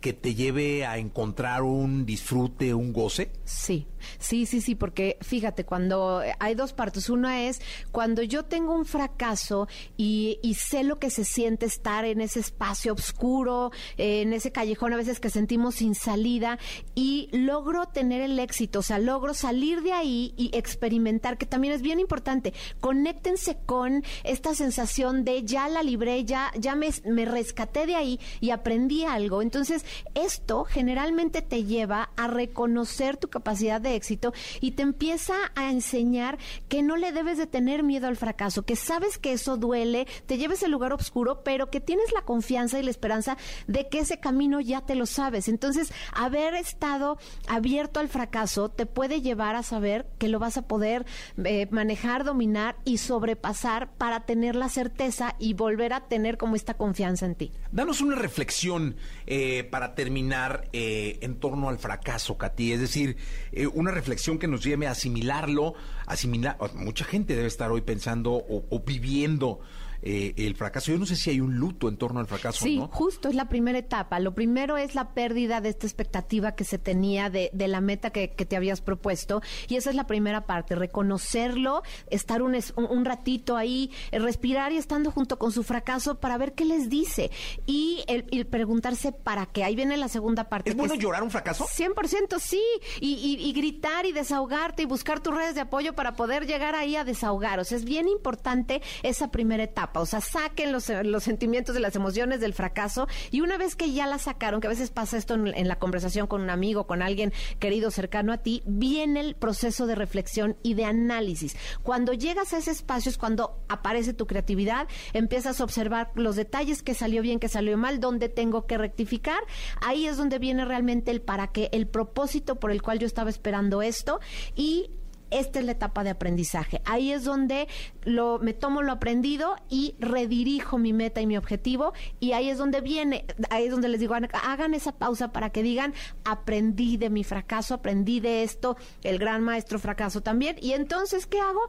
que 0.00 0.12
te 0.12 0.34
lleve 0.34 0.86
a 0.86 0.98
encontrar 0.98 1.62
un 1.62 2.06
disfrute, 2.06 2.74
un 2.74 2.92
goce? 2.92 3.30
Sí, 3.44 3.86
sí, 4.18 4.46
sí, 4.46 4.60
sí, 4.60 4.74
porque 4.74 5.18
fíjate, 5.20 5.64
cuando 5.64 6.22
eh, 6.22 6.34
hay 6.38 6.54
dos 6.54 6.72
partes, 6.72 7.10
una 7.10 7.42
es 7.42 7.60
cuando 7.90 8.22
yo 8.22 8.44
tengo 8.44 8.74
un 8.74 8.84
fracaso 8.84 9.68
y, 9.96 10.38
y 10.42 10.54
sé 10.54 10.84
lo 10.84 10.98
que 10.98 11.10
se 11.10 11.24
siente 11.24 11.66
estar 11.66 12.04
en 12.04 12.20
ese 12.20 12.40
espacio 12.40 12.92
oscuro, 12.92 13.72
eh, 13.96 14.22
en 14.22 14.32
ese 14.32 14.52
callejón 14.52 14.92
a 14.92 14.96
veces 14.96 15.20
que 15.20 15.30
sentimos 15.30 15.76
sin 15.76 15.94
salida 15.94 16.58
y 16.94 17.28
logro 17.32 17.86
tener 17.86 18.20
el 18.22 18.38
éxito, 18.38 18.80
o 18.80 18.82
sea, 18.82 18.98
logro 18.98 19.34
salir 19.34 19.82
de 19.82 19.92
ahí 19.92 20.34
y 20.36 20.50
experimentar, 20.56 21.38
que 21.38 21.46
también 21.46 21.74
es 21.74 21.82
bien 21.82 22.00
importante, 22.00 22.54
conéctense 22.80 23.58
con 23.66 24.04
esta 24.24 24.54
sensación 24.54 25.24
de 25.24 25.44
ya 25.44 25.68
la 25.68 25.82
libré, 25.82 26.24
ya, 26.24 26.52
ya 26.58 26.74
me, 26.74 26.90
me 27.04 27.24
rescaté 27.24 27.86
de 27.86 27.94
ahí 27.94 28.20
y 28.40 28.50
aprendí 28.50 29.04
algo. 29.04 29.42
Entonces, 29.42 29.84
esto 30.14 30.64
generalmente 30.64 31.42
te 31.42 31.64
lleva 31.64 32.10
a 32.16 32.26
reconocer 32.26 33.16
tu 33.16 33.28
capacidad 33.28 33.80
de 33.80 33.94
éxito 33.94 34.32
y 34.60 34.72
te 34.72 34.82
empieza 34.82 35.34
a 35.54 35.70
enseñar 35.70 36.38
que 36.68 36.82
no 36.82 36.96
le 36.96 37.12
debes 37.12 37.38
de 37.38 37.46
tener 37.46 37.82
miedo 37.82 38.06
al 38.06 38.16
fracaso, 38.16 38.64
que 38.64 38.76
sabes 38.76 39.18
que 39.18 39.32
eso 39.32 39.56
duele, 39.56 40.06
te 40.26 40.38
lleves 40.38 40.62
el 40.62 40.70
lugar 40.70 40.92
oscuro, 40.92 41.42
pero 41.44 41.70
que 41.70 41.80
tienes 41.80 42.12
la 42.12 42.22
confianza 42.22 42.78
y 42.78 42.82
la 42.82 42.90
esperanza 42.90 43.36
de 43.66 43.88
que 43.88 44.00
ese 44.00 44.20
camino 44.20 44.60
ya 44.60 44.80
te 44.82 44.94
lo 44.94 45.06
sabes. 45.06 45.48
Entonces, 45.48 45.92
haber 46.12 46.54
estado 46.54 47.18
abierto 47.46 48.00
al 48.00 48.08
fracaso 48.08 48.68
te 48.68 48.86
puede 48.86 49.20
llevar 49.20 49.56
a 49.56 49.62
saber 49.62 50.06
que 50.18 50.28
lo 50.28 50.38
vas 50.38 50.56
a 50.56 50.62
poder 50.62 51.06
eh, 51.44 51.68
manejar, 51.70 52.24
dominar 52.24 52.76
y 52.84 52.98
sobrepasar 52.98 53.92
para 53.96 54.24
tener 54.26 54.56
la 54.56 54.68
certeza 54.68 55.34
y 55.38 55.54
volver 55.54 55.92
a 55.92 56.08
tener 56.08 56.38
como 56.38 56.56
esta 56.56 56.74
confianza 56.74 57.26
en 57.26 57.34
ti. 57.34 57.52
Danos 57.72 58.00
una 58.00 58.16
reflexión 58.16 58.96
eh, 59.26 59.64
para 59.64 59.77
terminar 59.94 60.68
eh, 60.72 61.18
en 61.20 61.36
torno 61.36 61.68
al 61.68 61.78
fracaso, 61.78 62.36
Katy. 62.36 62.72
Es 62.72 62.80
decir, 62.80 63.16
eh, 63.52 63.66
una 63.66 63.90
reflexión 63.90 64.38
que 64.38 64.48
nos 64.48 64.62
lleve 64.64 64.86
a 64.86 64.92
asimilarlo, 64.92 65.74
asimilar. 66.06 66.56
Mucha 66.74 67.04
gente 67.04 67.34
debe 67.34 67.48
estar 67.48 67.70
hoy 67.70 67.80
pensando 67.80 68.32
o, 68.32 68.64
o 68.68 68.80
viviendo 68.80 69.60
eh, 70.02 70.34
el 70.36 70.54
fracaso. 70.56 70.92
Yo 70.92 70.98
no 70.98 71.06
sé 71.06 71.16
si 71.16 71.30
hay 71.30 71.40
un 71.40 71.56
luto 71.56 71.88
en 71.88 71.96
torno 71.96 72.20
al 72.20 72.26
fracaso, 72.26 72.64
Sí, 72.64 72.78
¿no? 72.78 72.88
justo 72.88 73.28
es 73.28 73.34
la 73.34 73.48
primera 73.48 73.78
etapa. 73.78 74.20
Lo 74.20 74.34
primero 74.34 74.76
es 74.76 74.94
la 74.94 75.14
pérdida 75.14 75.60
de 75.60 75.70
esta 75.70 75.86
expectativa 75.86 76.52
que 76.54 76.64
se 76.64 76.78
tenía 76.78 77.30
de, 77.30 77.50
de 77.52 77.68
la 77.68 77.80
meta 77.80 78.10
que, 78.10 78.30
que 78.30 78.44
te 78.46 78.56
habías 78.56 78.80
propuesto. 78.80 79.42
Y 79.68 79.76
esa 79.76 79.90
es 79.90 79.96
la 79.96 80.06
primera 80.06 80.46
parte, 80.46 80.74
reconocerlo, 80.74 81.82
estar 82.10 82.42
un, 82.42 82.54
es- 82.54 82.72
un- 82.76 82.86
un 82.86 83.04
ratito 83.04 83.56
ahí, 83.56 83.90
eh, 84.12 84.18
respirar 84.18 84.72
y 84.72 84.76
estando 84.76 85.10
junto 85.10 85.38
con 85.38 85.52
su 85.52 85.62
fracaso 85.62 86.20
para 86.20 86.38
ver 86.38 86.54
qué 86.54 86.64
les 86.64 86.88
dice. 86.88 87.30
Y, 87.66 88.04
el, 88.06 88.46
preguntarse 88.46 89.12
para 89.12 89.46
qué. 89.46 89.64
Ahí 89.64 89.74
viene 89.76 89.96
la 89.96 90.08
segunda 90.08 90.48
parte. 90.48 90.70
¿Es 90.70 90.76
bueno 90.76 90.94
llorar 90.94 91.22
un 91.22 91.30
fracaso? 91.30 91.64
100% 91.66 92.38
sí, 92.38 92.62
y, 93.00 93.14
y- 93.14 93.48
y 93.48 93.52
gritar 93.52 94.06
y 94.06 94.12
desahogarte 94.12 94.82
y 94.82 94.86
buscar 94.86 95.20
tus 95.20 95.34
redes 95.34 95.54
de 95.54 95.60
apoyo 95.62 95.94
para 95.94 96.14
poder 96.14 96.46
llegar 96.46 96.74
ahí 96.74 96.96
a 96.96 97.04
desahogar. 97.04 97.58
O 97.60 97.64
sea, 97.64 97.76
es 97.76 97.84
bien 97.84 98.08
importante 98.08 98.80
esa 99.02 99.30
primera 99.30 99.62
etapa. 99.64 99.87
O 99.94 100.06
sea, 100.06 100.20
saquen 100.20 100.72
los, 100.72 100.88
los 100.88 101.22
sentimientos 101.22 101.76
y 101.76 101.80
las 101.80 101.96
emociones 101.96 102.40
del 102.40 102.54
fracaso 102.54 103.08
y 103.30 103.40
una 103.40 103.58
vez 103.58 103.76
que 103.76 103.92
ya 103.92 104.06
la 104.06 104.18
sacaron, 104.18 104.60
que 104.60 104.66
a 104.66 104.70
veces 104.70 104.90
pasa 104.90 105.16
esto 105.16 105.34
en, 105.34 105.48
en 105.48 105.68
la 105.68 105.78
conversación 105.78 106.26
con 106.26 106.42
un 106.42 106.50
amigo, 106.50 106.86
con 106.86 107.02
alguien 107.02 107.32
querido 107.58 107.90
cercano 107.90 108.32
a 108.32 108.38
ti, 108.38 108.62
viene 108.66 109.20
el 109.20 109.34
proceso 109.34 109.86
de 109.86 109.94
reflexión 109.94 110.56
y 110.62 110.74
de 110.74 110.84
análisis. 110.84 111.56
Cuando 111.82 112.12
llegas 112.12 112.52
a 112.52 112.58
ese 112.58 112.70
espacio 112.70 113.10
es 113.10 113.18
cuando 113.18 113.60
aparece 113.68 114.12
tu 114.12 114.26
creatividad, 114.26 114.88
empiezas 115.12 115.60
a 115.60 115.64
observar 115.64 116.10
los 116.14 116.36
detalles 116.36 116.82
que 116.82 116.94
salió 116.94 117.22
bien, 117.22 117.38
que 117.38 117.48
salió 117.48 117.76
mal, 117.76 118.00
dónde 118.00 118.28
tengo 118.28 118.66
que 118.66 118.78
rectificar. 118.78 119.40
Ahí 119.82 120.06
es 120.06 120.16
donde 120.16 120.38
viene 120.38 120.64
realmente 120.64 121.10
el 121.10 121.20
para 121.20 121.48
qué, 121.48 121.68
el 121.72 121.86
propósito 121.86 122.56
por 122.56 122.70
el 122.70 122.82
cual 122.82 122.98
yo 122.98 123.06
estaba 123.06 123.30
esperando 123.30 123.82
esto 123.82 124.20
y 124.54 124.90
esta 125.30 125.58
es 125.58 125.64
la 125.64 125.72
etapa 125.72 126.04
de 126.04 126.10
aprendizaje. 126.10 126.80
Ahí 126.84 127.12
es 127.12 127.24
donde 127.24 127.68
lo, 128.04 128.38
me 128.38 128.54
tomo 128.54 128.82
lo 128.82 128.92
aprendido 128.92 129.56
y 129.68 129.94
redirijo 129.98 130.78
mi 130.78 130.92
meta 130.92 131.20
y 131.20 131.26
mi 131.26 131.36
objetivo. 131.36 131.92
Y 132.20 132.32
ahí 132.32 132.50
es 132.50 132.58
donde 132.58 132.80
viene, 132.80 133.24
ahí 133.50 133.64
es 133.64 133.70
donde 133.70 133.88
les 133.88 134.00
digo, 134.00 134.14
hagan 134.14 134.74
esa 134.74 134.92
pausa 134.92 135.32
para 135.32 135.50
que 135.50 135.62
digan, 135.62 135.94
aprendí 136.24 136.96
de 136.96 137.10
mi 137.10 137.24
fracaso, 137.24 137.74
aprendí 137.74 138.20
de 138.20 138.42
esto, 138.42 138.76
el 139.02 139.18
gran 139.18 139.42
maestro 139.42 139.78
fracaso 139.78 140.22
también. 140.22 140.56
Y 140.60 140.72
entonces, 140.72 141.26
¿qué 141.26 141.40
hago? 141.40 141.60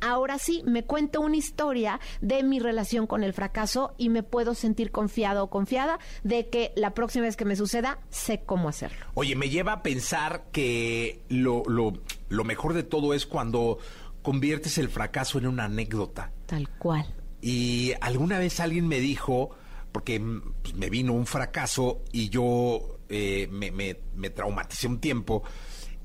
Ahora 0.00 0.38
sí, 0.38 0.62
me 0.64 0.84
cuento 0.84 1.20
una 1.20 1.36
historia 1.36 2.00
de 2.20 2.42
mi 2.42 2.60
relación 2.60 3.06
con 3.06 3.24
el 3.24 3.32
fracaso 3.32 3.94
y 3.98 4.10
me 4.10 4.22
puedo 4.22 4.54
sentir 4.54 4.92
confiado 4.92 5.44
o 5.44 5.50
confiada 5.50 5.98
de 6.22 6.48
que 6.48 6.72
la 6.76 6.94
próxima 6.94 7.24
vez 7.24 7.36
que 7.36 7.44
me 7.44 7.56
suceda, 7.56 7.98
sé 8.08 8.42
cómo 8.46 8.68
hacerlo. 8.68 9.06
Oye, 9.14 9.34
me 9.34 9.48
lleva 9.48 9.72
a 9.72 9.82
pensar 9.82 10.44
que 10.52 11.22
lo, 11.28 11.64
lo, 11.66 11.94
lo 12.28 12.44
mejor 12.44 12.74
de 12.74 12.82
todo 12.82 13.14
es 13.14 13.26
cuando 13.26 13.78
conviertes 14.22 14.78
el 14.78 14.88
fracaso 14.88 15.38
en 15.38 15.46
una 15.46 15.64
anécdota. 15.64 16.32
Tal 16.46 16.68
cual. 16.78 17.06
Y 17.40 17.92
alguna 18.00 18.38
vez 18.38 18.60
alguien 18.60 18.88
me 18.88 19.00
dijo, 19.00 19.50
porque 19.92 20.18
mm, 20.20 20.42
pues, 20.62 20.74
me 20.74 20.90
vino 20.90 21.12
un 21.12 21.26
fracaso 21.26 22.02
y 22.12 22.28
yo 22.30 22.98
eh, 23.08 23.48
me, 23.50 23.70
me- 23.70 24.00
me 24.14 24.30
traumaticé 24.30 24.86
un 24.86 24.98
tiempo, 25.00 25.42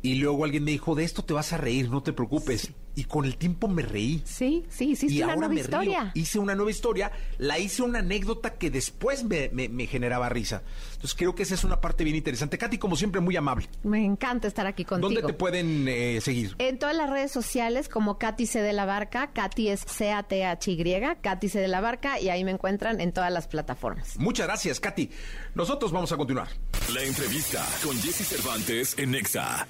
Y 0.02 0.16
luego 0.16 0.44
alguien 0.44 0.64
me 0.66 0.72
dijo, 0.72 0.96
de 0.96 1.06
esto 1.06 1.24
te 1.24 1.34
vas 1.34 1.54
a 1.54 1.58
reír, 1.58 1.90
no 1.90 2.04
te 2.04 2.12
preocupes. 2.14 2.72
Y 2.96 3.06
con 3.06 3.26
el 3.26 3.38
tiempo 3.38 3.68
me 3.68 3.82
reí. 3.82 4.22
Sí, 4.24 4.66
sí, 4.70 4.92
hiciste 4.92 5.14
y 5.16 5.18
una 5.24 5.34
ahora 5.34 5.48
nueva 5.48 5.54
me 5.56 5.62
historia. 5.62 6.02
río. 6.04 6.12
Hice 6.14 6.38
una 6.40 6.54
nueva 6.54 6.70
historia, 6.70 7.12
la 7.40 7.58
hice 7.58 7.82
una 7.82 8.00
anécdota 8.00 8.54
que 8.54 8.70
después 8.70 9.24
me, 9.24 9.50
me- 9.50 9.68
me 9.70 9.88
generaba 9.88 10.30
risa. 10.30 10.62
Entonces 10.94 11.16
creo 11.16 11.34
que 11.34 11.42
esa 11.44 11.56
es 11.56 11.64
una 11.64 11.82
parte 11.82 12.04
bien 12.04 12.16
interesante. 12.16 12.58
Katy, 12.58 12.78
como 12.78 12.96
siempre, 12.96 13.20
muy 13.20 13.36
amable. 13.36 13.68
Me 13.84 14.06
encanta 14.06 14.48
estar 14.48 14.68
aquí 14.68 14.86
contigo. 14.86 15.10
¿Dónde 15.12 15.24
te 15.26 15.34
pueden 15.34 15.88
eh, 15.88 16.20
seguir? 16.22 16.56
En 16.60 16.78
todas 16.78 16.96
las 16.96 17.10
redes 17.10 17.32
sociales 17.32 17.90
como 17.90 18.18
Katy 18.20 18.46
C 18.46 18.62
de 18.62 18.74
la 18.74 18.86
Barca, 18.86 19.32
Katy 19.34 19.70
es 19.70 19.82
C-A-T-H-Y, 19.82 21.02
Katy 21.22 21.50
C 21.50 21.60
de 21.60 21.68
la 21.68 21.82
Barca, 21.82 22.20
y 22.20 22.30
ahí 22.30 22.44
me 22.44 22.52
encuentran 22.52 23.02
en 23.02 23.12
todas 23.12 23.32
las 23.34 23.48
plataformas. 23.48 24.18
Muchas 24.20 24.46
gracias, 24.48 24.80
Katy. 24.80 25.10
Nosotros 25.56 25.92
vamos 25.92 26.12
a 26.12 26.18
continuar. 26.18 26.48
La 26.94 27.02
entrevista 27.02 27.66
con 27.84 27.98
Jesse 28.00 28.28
Cervantes 28.28 28.96
en 29.00 29.12
Nexa. 29.12 29.68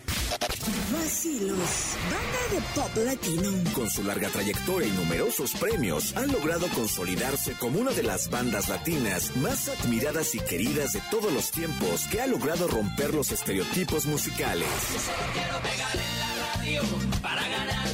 Vacilos, 0.91 1.95
banda 2.09 2.41
de 2.51 2.61
pop 2.75 2.95
latino. 3.13 3.51
Con 3.73 3.89
su 3.89 4.03
larga 4.03 4.29
trayectoria 4.29 4.87
y 4.87 4.91
numerosos 4.91 5.53
premios, 5.53 6.15
han 6.15 6.31
logrado 6.31 6.67
consolidarse 6.69 7.53
como 7.53 7.79
una 7.79 7.91
de 7.91 8.03
las 8.03 8.29
bandas 8.29 8.69
latinas 8.69 9.35
más 9.37 9.69
admiradas 9.69 10.35
y 10.35 10.39
queridas 10.39 10.93
de 10.93 11.01
todos 11.11 11.31
los 11.31 11.51
tiempos, 11.51 12.05
que 12.11 12.21
ha 12.21 12.27
logrado 12.27 12.67
romper 12.67 13.13
los 13.13 13.31
estereotipos 13.31 14.05
musicales. 14.05 14.67
Hoy 16.63 16.77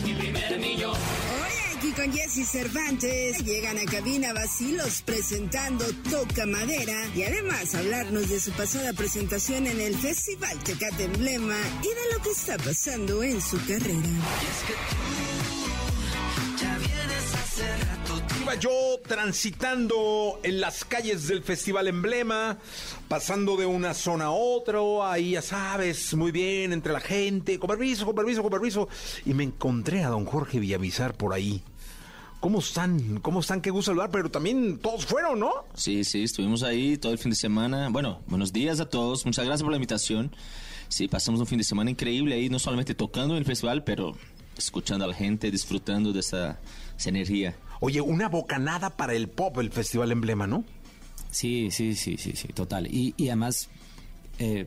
aquí 0.01 1.28
con 1.99 2.13
Jesse 2.13 2.47
Cervantes 2.47 3.43
llegan 3.43 3.77
a 3.77 3.83
cabina 3.83 4.31
Vacilos 4.31 5.01
presentando 5.01 5.83
Toca 6.09 6.45
Madera 6.45 6.95
y 7.13 7.23
además 7.23 7.75
hablarnos 7.75 8.29
de 8.29 8.39
su 8.39 8.51
pasada 8.51 8.93
presentación 8.93 9.67
en 9.67 9.81
el 9.81 9.95
Festival 9.95 10.57
Tecate 10.59 11.03
Emblema 11.03 11.57
y 11.81 11.87
de 11.87 12.15
lo 12.15 12.23
que 12.23 12.29
está 12.29 12.57
pasando 12.57 13.21
en 13.21 13.41
su 13.41 13.57
carrera. 13.65 14.09
Iba 18.41 18.55
yo 18.55 18.71
transitando 19.05 20.39
en 20.43 20.61
las 20.61 20.85
calles 20.85 21.27
del 21.27 21.43
Festival 21.43 21.89
Emblema, 21.89 22.59
pasando 23.09 23.57
de 23.57 23.65
una 23.65 23.93
zona 23.93 24.25
a 24.25 24.31
otra, 24.31 24.79
ahí 25.11 25.31
ya 25.31 25.41
sabes, 25.41 26.13
muy 26.13 26.31
bien, 26.31 26.71
entre 26.71 26.93
la 26.93 27.01
gente, 27.01 27.59
con 27.59 27.67
permiso, 27.67 28.05
con 28.05 28.15
permiso, 28.15 28.41
con 28.41 28.51
permiso, 28.51 28.87
y 29.25 29.33
me 29.33 29.43
encontré 29.43 30.05
a 30.05 30.09
don 30.09 30.23
Jorge 30.23 30.59
Villamizar 30.59 31.13
por 31.15 31.33
ahí. 31.33 31.61
¿Cómo 32.39 32.59
están? 32.59 33.19
¿Cómo 33.19 33.41
están? 33.41 33.61
Qué 33.61 33.69
gusto 33.69 33.91
saludar, 33.91 34.11
pero 34.11 34.31
también 34.31 34.77
todos 34.77 35.05
fueron, 35.05 35.39
¿no? 35.39 35.51
Sí, 35.73 36.05
sí, 36.05 36.23
estuvimos 36.23 36.63
ahí 36.63 36.97
todo 36.97 37.11
el 37.11 37.17
fin 37.17 37.31
de 37.31 37.35
semana. 37.35 37.89
Bueno, 37.89 38.21
buenos 38.27 38.53
días 38.53 38.79
a 38.79 38.89
todos. 38.89 39.25
Muchas 39.25 39.43
gracias 39.43 39.63
por 39.63 39.71
la 39.71 39.77
invitación. 39.77 40.33
Sí, 40.87 41.09
pasamos 41.09 41.41
un 41.41 41.47
fin 41.47 41.57
de 41.57 41.65
semana 41.65 41.91
increíble 41.91 42.35
ahí, 42.35 42.49
no 42.49 42.57
solamente 42.57 42.95
tocando 42.95 43.33
en 43.33 43.39
el 43.39 43.45
festival, 43.45 43.83
pero 43.83 44.15
escuchando 44.57 45.03
a 45.03 45.09
la 45.09 45.13
gente, 45.13 45.51
disfrutando 45.51 46.13
de 46.13 46.21
esa, 46.21 46.59
esa 46.97 47.09
energía. 47.09 47.57
Oye, 47.81 47.99
una 47.99 48.29
bocanada 48.29 48.95
para 48.95 49.13
el 49.15 49.27
pop, 49.27 49.57
el 49.59 49.69
Festival 49.69 50.11
Emblema, 50.11 50.47
¿no? 50.47 50.63
Sí, 51.31 51.69
sí, 51.71 51.93
sí, 51.93 52.17
sí, 52.17 52.33
sí, 52.35 52.47
total. 52.49 52.87
Y, 52.87 53.13
y 53.17 53.27
además, 53.27 53.67
eh, 54.39 54.65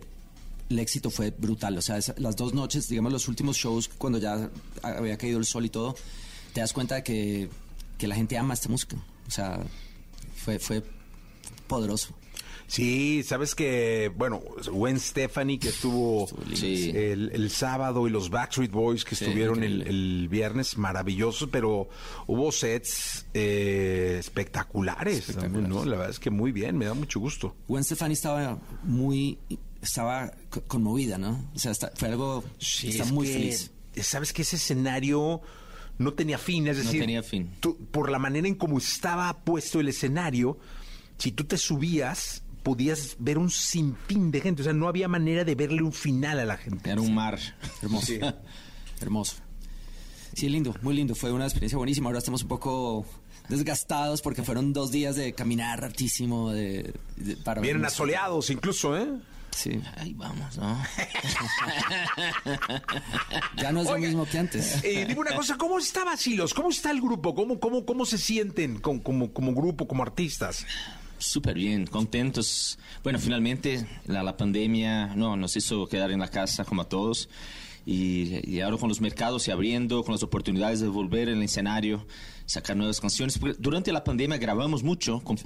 el 0.68 0.78
éxito 0.78 1.10
fue 1.10 1.30
brutal. 1.30 1.78
O 1.78 1.82
sea, 1.82 1.98
las 2.18 2.36
dos 2.36 2.52
noches, 2.52 2.88
digamos, 2.88 3.12
los 3.12 3.28
últimos 3.28 3.56
shows, 3.56 3.88
cuando 3.88 4.18
ya 4.18 4.50
había 4.82 5.16
caído 5.16 5.38
el 5.38 5.46
sol 5.46 5.64
y 5.64 5.70
todo, 5.70 5.94
te 6.52 6.60
das 6.60 6.72
cuenta 6.72 6.96
de 6.96 7.02
que, 7.02 7.48
que 8.02 8.08
la 8.08 8.16
gente 8.16 8.36
ama 8.36 8.52
esta 8.54 8.68
música. 8.68 8.96
O 9.28 9.30
sea, 9.30 9.60
fue, 10.34 10.58
fue 10.58 10.82
poderoso. 11.68 12.08
Sí, 12.66 13.22
sabes 13.22 13.54
que, 13.54 14.10
bueno, 14.16 14.40
Gwen 14.72 14.98
Stefani 14.98 15.58
que 15.58 15.68
estuvo 15.68 16.26
Sí. 16.54 16.90
el, 16.94 17.30
el 17.32 17.50
sábado 17.50 18.08
y 18.08 18.10
los 18.10 18.28
Backstreet 18.28 18.72
Boys 18.72 19.04
que 19.04 19.14
Sí, 19.14 19.24
estuvieron 19.26 19.62
el, 19.62 19.82
el 19.82 20.26
viernes, 20.28 20.76
maravillosos, 20.78 21.48
pero 21.52 21.88
hubo 22.26 22.50
sets 22.50 23.26
eh, 23.34 24.16
espectaculares, 24.18 25.26
también, 25.26 25.68
¿no? 25.68 25.84
La 25.84 25.92
verdad 25.96 26.10
es 26.10 26.18
que 26.18 26.30
muy 26.30 26.50
bien, 26.50 26.76
me 26.76 26.86
da 26.86 26.94
mucho 26.94 27.20
gusto. 27.20 27.54
Gwen 27.68 27.84
Stefani 27.84 28.14
estaba 28.14 28.58
muy, 28.82 29.38
estaba 29.80 30.32
co- 30.50 30.62
conmovida, 30.62 31.18
¿no? 31.18 31.50
O 31.54 31.58
sea, 31.60 31.70
está- 31.70 31.92
fue 31.94 32.08
algo, 32.08 32.42
está 32.58 33.04
es 33.04 33.12
muy 33.12 33.26
que, 33.28 33.32
feliz. 33.34 33.70
Sabes 34.00 34.32
que 34.32 34.42
ese 34.42 34.56
escenario 34.56 35.42
no 36.02 36.12
tenía 36.14 36.38
fin, 36.38 36.66
es 36.68 36.76
No 36.78 36.84
decir, 36.84 37.00
tenía 37.00 37.22
fin. 37.22 37.50
tú- 37.60 37.76
por 37.90 38.10
la 38.10 38.18
manera 38.18 38.46
en 38.48 38.54
cómo 38.54 38.78
estaba 38.78 39.32
puesto 39.44 39.80
el 39.80 39.88
escenario, 39.88 40.58
si 41.18 41.32
tú 41.32 41.44
te 41.44 41.56
subías, 41.56 42.42
podías 42.62 43.16
ver 43.18 43.38
un 43.38 43.50
sinfín 43.50 44.30
de 44.30 44.40
gente, 44.40 44.62
o 44.62 44.64
sea, 44.64 44.72
no 44.72 44.88
había 44.88 45.08
manera 45.08 45.44
de 45.44 45.54
verle 45.54 45.82
un 45.82 45.92
final 45.92 46.38
a 46.38 46.44
la 46.44 46.56
gente. 46.56 46.90
Era 46.90 47.00
un 47.00 47.14
mar. 47.14 47.38
Hermoso. 47.82 48.12
Hermoso. 49.00 49.36
Sí, 50.34 50.48
lindo, 50.48 50.74
muy 50.82 50.94
lindo. 50.94 51.14
Fue 51.14 51.30
una 51.32 51.44
experiencia 51.44 51.76
buenísima. 51.76 52.08
Ahora 52.08 52.18
estamos 52.18 52.42
un 52.42 52.48
poco 52.48 53.04
desgastados 53.48 54.22
porque 54.22 54.42
fueron 54.42 54.72
dos 54.72 54.90
días 54.90 55.14
de 55.16 55.32
caminar 55.34 55.84
hartísimo. 55.84 56.52
De, 56.52 56.94
de- 57.16 57.36
para 57.36 57.60
Vienen 57.60 57.84
asoleados 57.84 58.48
incluso, 58.50 58.96
¿eh? 58.96 59.08
Sí. 59.54 59.80
Ahí 59.96 60.14
vamos, 60.14 60.56
¿no? 60.56 60.82
Ya 63.56 63.72
no 63.72 63.82
es 63.82 63.86
Oiga, 63.88 63.98
lo 63.98 64.06
mismo 64.06 64.26
que 64.26 64.38
antes. 64.38 64.82
Eh, 64.84 65.04
dime 65.06 65.20
una 65.20 65.34
cosa, 65.34 65.56
¿cómo 65.56 65.78
está 65.78 66.04
Basilos? 66.04 66.54
¿Cómo 66.54 66.70
está 66.70 66.90
el 66.90 67.00
grupo? 67.00 67.34
¿Cómo, 67.34 67.60
cómo, 67.60 67.84
cómo 67.84 68.04
se 68.06 68.18
sienten 68.18 68.80
con- 68.80 69.00
como, 69.00 69.32
como 69.32 69.54
grupo, 69.54 69.86
como 69.86 70.02
artistas? 70.02 70.66
Súper 71.18 71.54
bien, 71.54 71.86
contentos. 71.86 72.78
Bueno, 73.04 73.18
finalmente 73.18 73.86
la, 74.06 74.22
la 74.22 74.36
pandemia 74.36 75.14
no, 75.14 75.36
nos 75.36 75.56
hizo 75.56 75.86
quedar 75.86 76.10
en 76.10 76.20
la 76.20 76.28
casa 76.28 76.64
como 76.64 76.82
a 76.82 76.88
todos. 76.88 77.28
Y, 77.84 78.48
y 78.48 78.60
ahora 78.60 78.76
con 78.76 78.88
los 78.88 79.00
mercados 79.00 79.42
se 79.42 79.52
abriendo, 79.52 80.02
con 80.04 80.12
las 80.12 80.22
oportunidades 80.22 80.80
de 80.80 80.86
volver 80.88 81.28
al 81.28 81.42
escenario, 81.42 82.06
sacar 82.52 82.76
nuevas 82.76 83.00
canciones. 83.00 83.38
Porque 83.38 83.56
durante 83.58 83.92
la 83.92 84.04
pandemia 84.04 84.38
grabamos 84.38 84.82
mucho, 84.82 85.20
con 85.20 85.38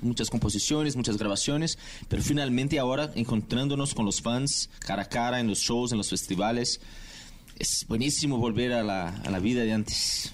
muchas 0.00 0.30
composiciones, 0.30 0.96
muchas 0.96 1.18
grabaciones, 1.18 1.78
pero 2.08 2.22
finalmente 2.22 2.78
ahora 2.78 3.10
encontrándonos 3.14 3.94
con 3.94 4.04
los 4.06 4.22
fans 4.22 4.70
cara 4.78 5.02
a 5.02 5.08
cara 5.08 5.40
en 5.40 5.48
los 5.48 5.58
shows, 5.58 5.92
en 5.92 5.98
los 5.98 6.08
festivales. 6.08 6.80
Es 7.58 7.84
buenísimo 7.88 8.38
volver 8.38 8.72
a 8.72 8.82
la, 8.82 9.08
a 9.08 9.30
la 9.30 9.38
vida 9.38 9.62
de 9.62 9.72
antes. 9.72 10.32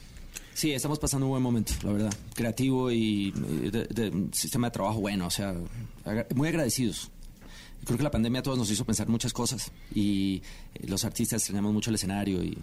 Sí, 0.55 0.73
estamos 0.73 0.99
pasando 0.99 1.27
un 1.27 1.31
buen 1.31 1.43
momento, 1.43 1.73
la 1.83 1.93
verdad. 1.93 2.15
Creativo 2.35 2.91
y 2.91 3.33
eh, 3.65 3.71
de, 3.71 3.85
de 3.87 4.29
sistema 4.33 4.69
de 4.69 4.73
trabajo 4.73 5.01
bueno, 5.01 5.27
o 5.27 5.31
sea, 5.31 5.55
muy 6.35 6.49
agradecidos. 6.49 7.11
Creo 7.85 7.97
que 7.97 8.05
la 8.05 8.11
pandemia 8.11 8.41
a 8.41 8.43
todos 8.43 8.59
nos 8.59 8.71
hizo 8.71 8.85
pensar 8.85 9.09
muchas 9.09 9.33
cosas 9.33 9.71
y 9.95 10.43
eh, 10.75 10.87
los 10.89 11.05
artistas 11.05 11.43
extrañamos 11.43 11.73
mucho 11.73 11.91
el 11.91 11.95
escenario 11.95 12.43
y 12.43 12.59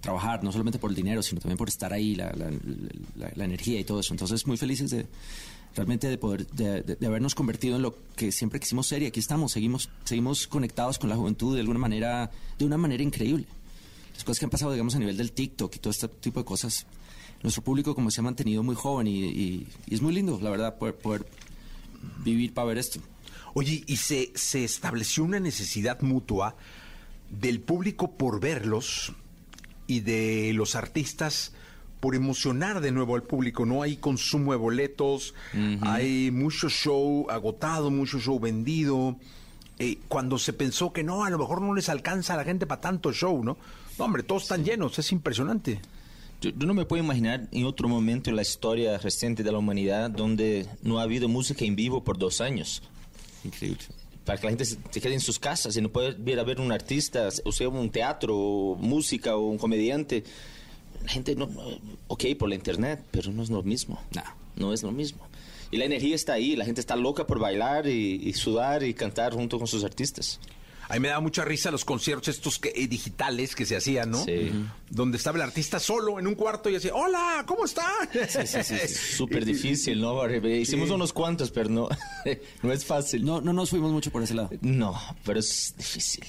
trabajar, 0.00 0.42
no 0.44 0.52
solamente 0.52 0.78
por 0.78 0.90
el 0.90 0.96
dinero, 0.96 1.22
sino 1.22 1.40
también 1.40 1.58
por 1.58 1.68
estar 1.68 1.92
ahí, 1.92 2.14
la, 2.14 2.32
la- 2.32 2.50
la- 3.16 3.32
la 3.34 3.44
energía 3.44 3.78
y 3.80 3.84
todo 3.84 4.00
eso. 4.00 4.14
Entonces, 4.14 4.46
muy 4.46 4.56
felices 4.56 4.90
de 4.90 5.06
realmente 5.74 6.08
de 6.08 6.18
poder, 6.18 6.46
de, 6.48 6.82
de- 6.82 7.06
habernos 7.06 7.34
convertido 7.34 7.76
en 7.76 7.82
lo 7.82 7.96
que 8.16 8.30
siempre 8.32 8.60
quisimos 8.60 8.86
ser 8.86 9.02
y 9.02 9.06
aquí 9.06 9.20
estamos, 9.20 9.52
seguimos, 9.52 9.88
seguimos 10.04 10.46
conectados 10.46 10.98
con 10.98 11.08
la 11.08 11.16
juventud 11.16 11.54
de 11.54 11.60
alguna 11.60 11.78
manera, 11.78 12.30
de 12.58 12.64
una 12.64 12.76
manera 12.76 13.02
increíble 13.02 13.46
las 14.14 14.24
cosas 14.24 14.38
que 14.40 14.44
han 14.44 14.50
pasado, 14.50 14.72
digamos, 14.72 14.94
a 14.94 14.98
nivel 14.98 15.16
del 15.16 15.32
TikTok 15.32 15.74
y 15.74 15.78
todo 15.78 15.90
este 15.90 16.06
tipo 16.08 16.38
de 16.40 16.44
cosas, 16.44 16.84
nuestro 17.42 17.64
público 17.64 17.94
como 17.94 18.10
se 18.10 18.20
ha 18.20 18.22
mantenido 18.24 18.62
muy 18.62 18.74
joven 18.74 19.06
y 19.06 19.66
es 19.90 20.02
muy 20.02 20.12
lindo, 20.12 20.38
la 20.42 20.50
verdad, 20.50 20.76
poder, 20.76 20.94
poder 20.96 21.26
vivir 22.22 22.52
para 22.52 22.66
ver 22.68 22.76
esto. 22.78 23.00
Oye, 23.54 23.82
y 23.86 23.96
se, 23.96 24.30
se 24.34 24.64
estableció 24.64 25.24
una 25.24 25.40
necesidad 25.40 26.02
mutua 26.02 26.56
del 27.30 27.60
público 27.60 28.10
por 28.12 28.38
verlos 28.38 29.14
y 29.92 30.00
de 30.00 30.52
los 30.54 30.74
artistas 30.74 31.52
por 32.00 32.14
emocionar 32.14 32.80
de 32.80 32.90
nuevo 32.90 33.14
al 33.14 33.22
público, 33.22 33.64
¿no? 33.64 33.82
Hay 33.82 33.96
consumo 33.96 34.52
de 34.52 34.58
boletos, 34.58 35.34
hay 35.82 36.30
mucho 36.32 36.68
show 36.68 37.30
agotado, 37.30 37.90
mucho 37.90 38.18
show 38.18 38.40
vendido. 38.40 39.16
Eh, 39.78 39.98
cuando 40.08 40.38
se 40.38 40.52
pensó 40.52 40.92
que 40.92 41.04
no, 41.04 41.24
a 41.24 41.30
lo 41.30 41.38
mejor 41.38 41.60
no 41.60 41.74
les 41.74 41.88
alcanza 41.88 42.34
a 42.34 42.36
la 42.36 42.44
gente 42.44 42.66
para 42.66 42.80
tanto 42.80 43.12
show, 43.12 43.44
¿no? 43.44 43.56
No, 43.98 44.04
hombre, 44.04 44.22
todos 44.22 44.42
están 44.42 44.64
llenos, 44.64 44.98
es 44.98 45.12
impresionante. 45.12 45.80
Yo, 46.40 46.50
yo 46.50 46.66
no 46.66 46.74
me 46.74 46.86
puedo 46.86 47.02
imaginar 47.02 47.48
en 47.52 47.66
otro 47.66 47.88
momento 47.88 48.30
en 48.30 48.36
la 48.36 48.42
historia 48.42 48.98
reciente 48.98 49.44
de 49.44 49.52
la 49.52 49.58
humanidad 49.58 50.10
donde 50.10 50.66
no 50.82 50.98
ha 50.98 51.02
habido 51.02 51.28
música 51.28 51.64
en 51.64 51.76
vivo 51.76 52.02
por 52.02 52.18
dos 52.18 52.40
años. 52.40 52.82
Increíble. 53.44 53.84
Para 54.24 54.38
que 54.38 54.44
la 54.46 54.50
gente 54.50 54.64
se, 54.64 54.76
se 54.90 55.00
quede 55.00 55.14
en 55.14 55.20
sus 55.20 55.38
casas 55.38 55.76
y 55.76 55.80
no 55.80 55.88
pueda 55.90 56.14
ir 56.24 56.38
a 56.38 56.44
ver 56.44 56.60
un 56.60 56.70
artista, 56.72 57.28
o 57.44 57.52
sea, 57.52 57.68
un 57.68 57.90
teatro, 57.90 58.36
o 58.36 58.76
música 58.76 59.36
o 59.36 59.48
un 59.48 59.58
comediante. 59.58 60.22
La 61.02 61.08
gente 61.10 61.34
no, 61.34 61.46
no- 61.46 61.62
ok 62.06 62.24
por 62.38 62.48
la 62.48 62.54
internet, 62.54 63.02
pero 63.10 63.32
no 63.32 63.42
es 63.42 63.50
lo 63.50 63.62
mismo. 63.62 64.00
No. 64.14 64.22
No 64.54 64.72
es 64.72 64.82
lo 64.82 64.92
mismo. 64.92 65.26
Y 65.70 65.78
la 65.78 65.86
energía 65.86 66.14
está 66.14 66.34
ahí, 66.34 66.54
la 66.54 66.64
gente 66.66 66.80
está 66.82 66.94
loca 66.96 67.26
por 67.26 67.38
bailar 67.38 67.86
y, 67.88 68.20
y 68.22 68.32
sudar 68.34 68.82
y 68.82 68.92
cantar 68.94 69.32
junto 69.32 69.58
con 69.58 69.66
sus 69.66 69.82
artistas. 69.84 70.38
A 70.92 70.96
mí 70.96 71.00
me 71.00 71.08
da 71.08 71.20
mucha 71.20 71.42
risa 71.42 71.70
los 71.70 71.86
conciertos 71.86 72.28
estos 72.28 72.58
que, 72.58 72.68
eh, 72.76 72.86
digitales 72.86 73.54
que 73.56 73.64
se 73.64 73.76
hacían, 73.76 74.10
¿no? 74.10 74.22
Sí. 74.26 74.52
Donde 74.90 75.16
estaba 75.16 75.38
el 75.38 75.42
artista 75.42 75.80
solo 75.80 76.18
en 76.18 76.26
un 76.26 76.34
cuarto 76.34 76.68
y 76.68 76.74
decía, 76.74 76.94
hola, 76.94 77.44
¿cómo 77.46 77.64
está? 77.64 77.86
Súper 79.16 79.46
difícil, 79.46 80.02
¿no? 80.02 80.28
Hicimos 80.28 80.88
Sí. 80.88 80.94
unos 80.94 81.14
cuantos, 81.14 81.50
pero 81.50 81.70
no, 81.70 81.88
no 82.62 82.72
es 82.72 82.84
fácil. 82.84 83.24
No, 83.24 83.40
no 83.40 83.54
nos 83.54 83.70
fuimos 83.70 83.90
mucho 83.90 84.10
por 84.10 84.22
ese 84.22 84.34
lado. 84.34 84.50
No, 84.60 84.94
pero 85.24 85.40
es 85.40 85.74
difícil. 85.78 86.24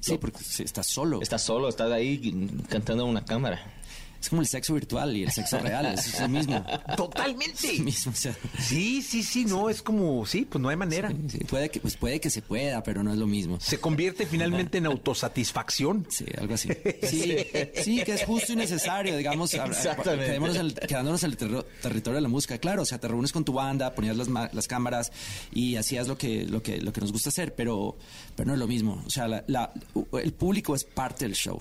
Sí, 0.00 0.18
porque 0.18 0.38
sí, 0.42 0.64
estás 0.64 0.88
solo. 0.88 1.20
Estás 1.22 1.42
solo, 1.44 1.68
estás 1.68 1.92
ahí 1.92 2.20
cantando 2.68 3.04
a 3.04 3.06
una 3.06 3.24
cámara. 3.24 3.77
Es 4.20 4.28
como 4.30 4.42
el 4.42 4.48
sexo 4.48 4.74
virtual 4.74 5.16
y 5.16 5.22
el 5.22 5.30
sexo 5.30 5.58
real, 5.60 5.86
es, 5.86 6.20
lo 6.20 6.28
mismo. 6.28 6.64
Totalmente. 6.96 7.70
Es 7.72 7.78
lo 7.78 7.84
mismo, 7.84 8.12
o 8.12 8.14
sea, 8.14 8.36
Sí, 8.60 9.00
sí, 9.02 9.22
sí, 9.22 9.44
no, 9.44 9.70
es 9.70 9.80
como, 9.80 10.26
sí, 10.26 10.44
pues 10.44 10.60
no 10.60 10.68
hay 10.68 10.76
manera. 10.76 11.12
sí, 11.28 11.38
puede, 11.48 11.68
que, 11.70 11.78
pues 11.80 11.96
puede 11.96 12.20
que 12.20 12.28
se 12.30 12.42
pueda, 12.42 12.82
pero 12.82 13.02
no 13.04 13.12
es 13.12 13.18
lo 13.18 13.26
mismo. 13.28 13.58
Se 13.60 13.78
convierte 13.78 14.26
finalmente 14.26 14.78
en 14.78 14.86
autosatisfacción. 14.86 16.06
Sí, 16.08 16.24
algo 16.38 16.54
así. 16.54 16.68
Sí, 17.08 17.36
sí, 17.82 18.02
que 18.04 18.14
es 18.14 18.24
justo 18.24 18.52
y 18.52 18.56
necesario, 18.56 19.16
digamos, 19.16 19.50
quedémonos 19.50 20.56
en 20.56 20.60
el- 20.66 20.74
quedándonos 20.74 21.22
en 21.22 21.30
el 21.30 21.36
terro- 21.36 21.64
territorio 21.80 22.16
de 22.16 22.20
la 22.22 22.28
música. 22.28 22.58
Claro, 22.58 22.82
o 22.82 22.86
sea, 22.86 22.98
te 22.98 23.08
reúnes 23.08 23.32
con 23.32 23.44
tu 23.44 23.52
banda, 23.52 23.94
ponías 23.94 24.16
las, 24.16 24.28
ma- 24.28 24.50
las 24.52 24.66
cámaras 24.68 25.12
y 25.52 25.76
hacías 25.76 26.08
lo 26.08 26.18
que, 26.18 26.44
lo, 26.44 26.62
que, 26.62 26.80
lo 26.80 26.92
que 26.92 27.00
nos 27.00 27.12
gusta 27.12 27.28
hacer, 27.30 27.54
pero, 27.54 27.96
pero 28.36 28.48
no 28.48 28.52
es 28.54 28.58
lo 28.58 28.66
mismo. 28.66 29.02
O 29.06 29.10
sea, 29.10 29.28
la- 29.28 29.44
la- 29.46 29.72
el 30.20 30.32
público 30.32 30.74
es 30.74 30.84
parte 30.84 31.24
del 31.24 31.34
show. 31.34 31.58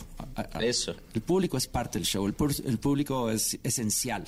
Eso. 0.59 0.95
El 1.13 1.21
público 1.21 1.57
es 1.57 1.67
parte 1.67 1.99
del 1.99 2.05
show, 2.05 2.25
el, 2.25 2.35
pu- 2.35 2.46
el 2.65 2.77
público 2.79 3.29
es 3.29 3.57
esencial. 3.63 4.25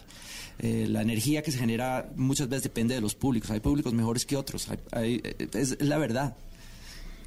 Eh, 0.59 0.85
la 0.89 1.01
energía 1.01 1.41
que 1.41 1.51
se 1.51 1.57
genera 1.57 2.11
muchas 2.15 2.49
veces 2.49 2.63
depende 2.63 2.95
de 2.95 3.01
los 3.01 3.15
públicos. 3.15 3.49
Hay 3.51 3.59
públicos 3.59 3.93
mejores 3.93 4.25
que 4.25 4.35
otros, 4.35 4.67
hay- 4.69 4.79
hay- 4.91 5.21
es, 5.53 5.71
es 5.71 5.81
la 5.87 5.97
verdad. 5.97 6.35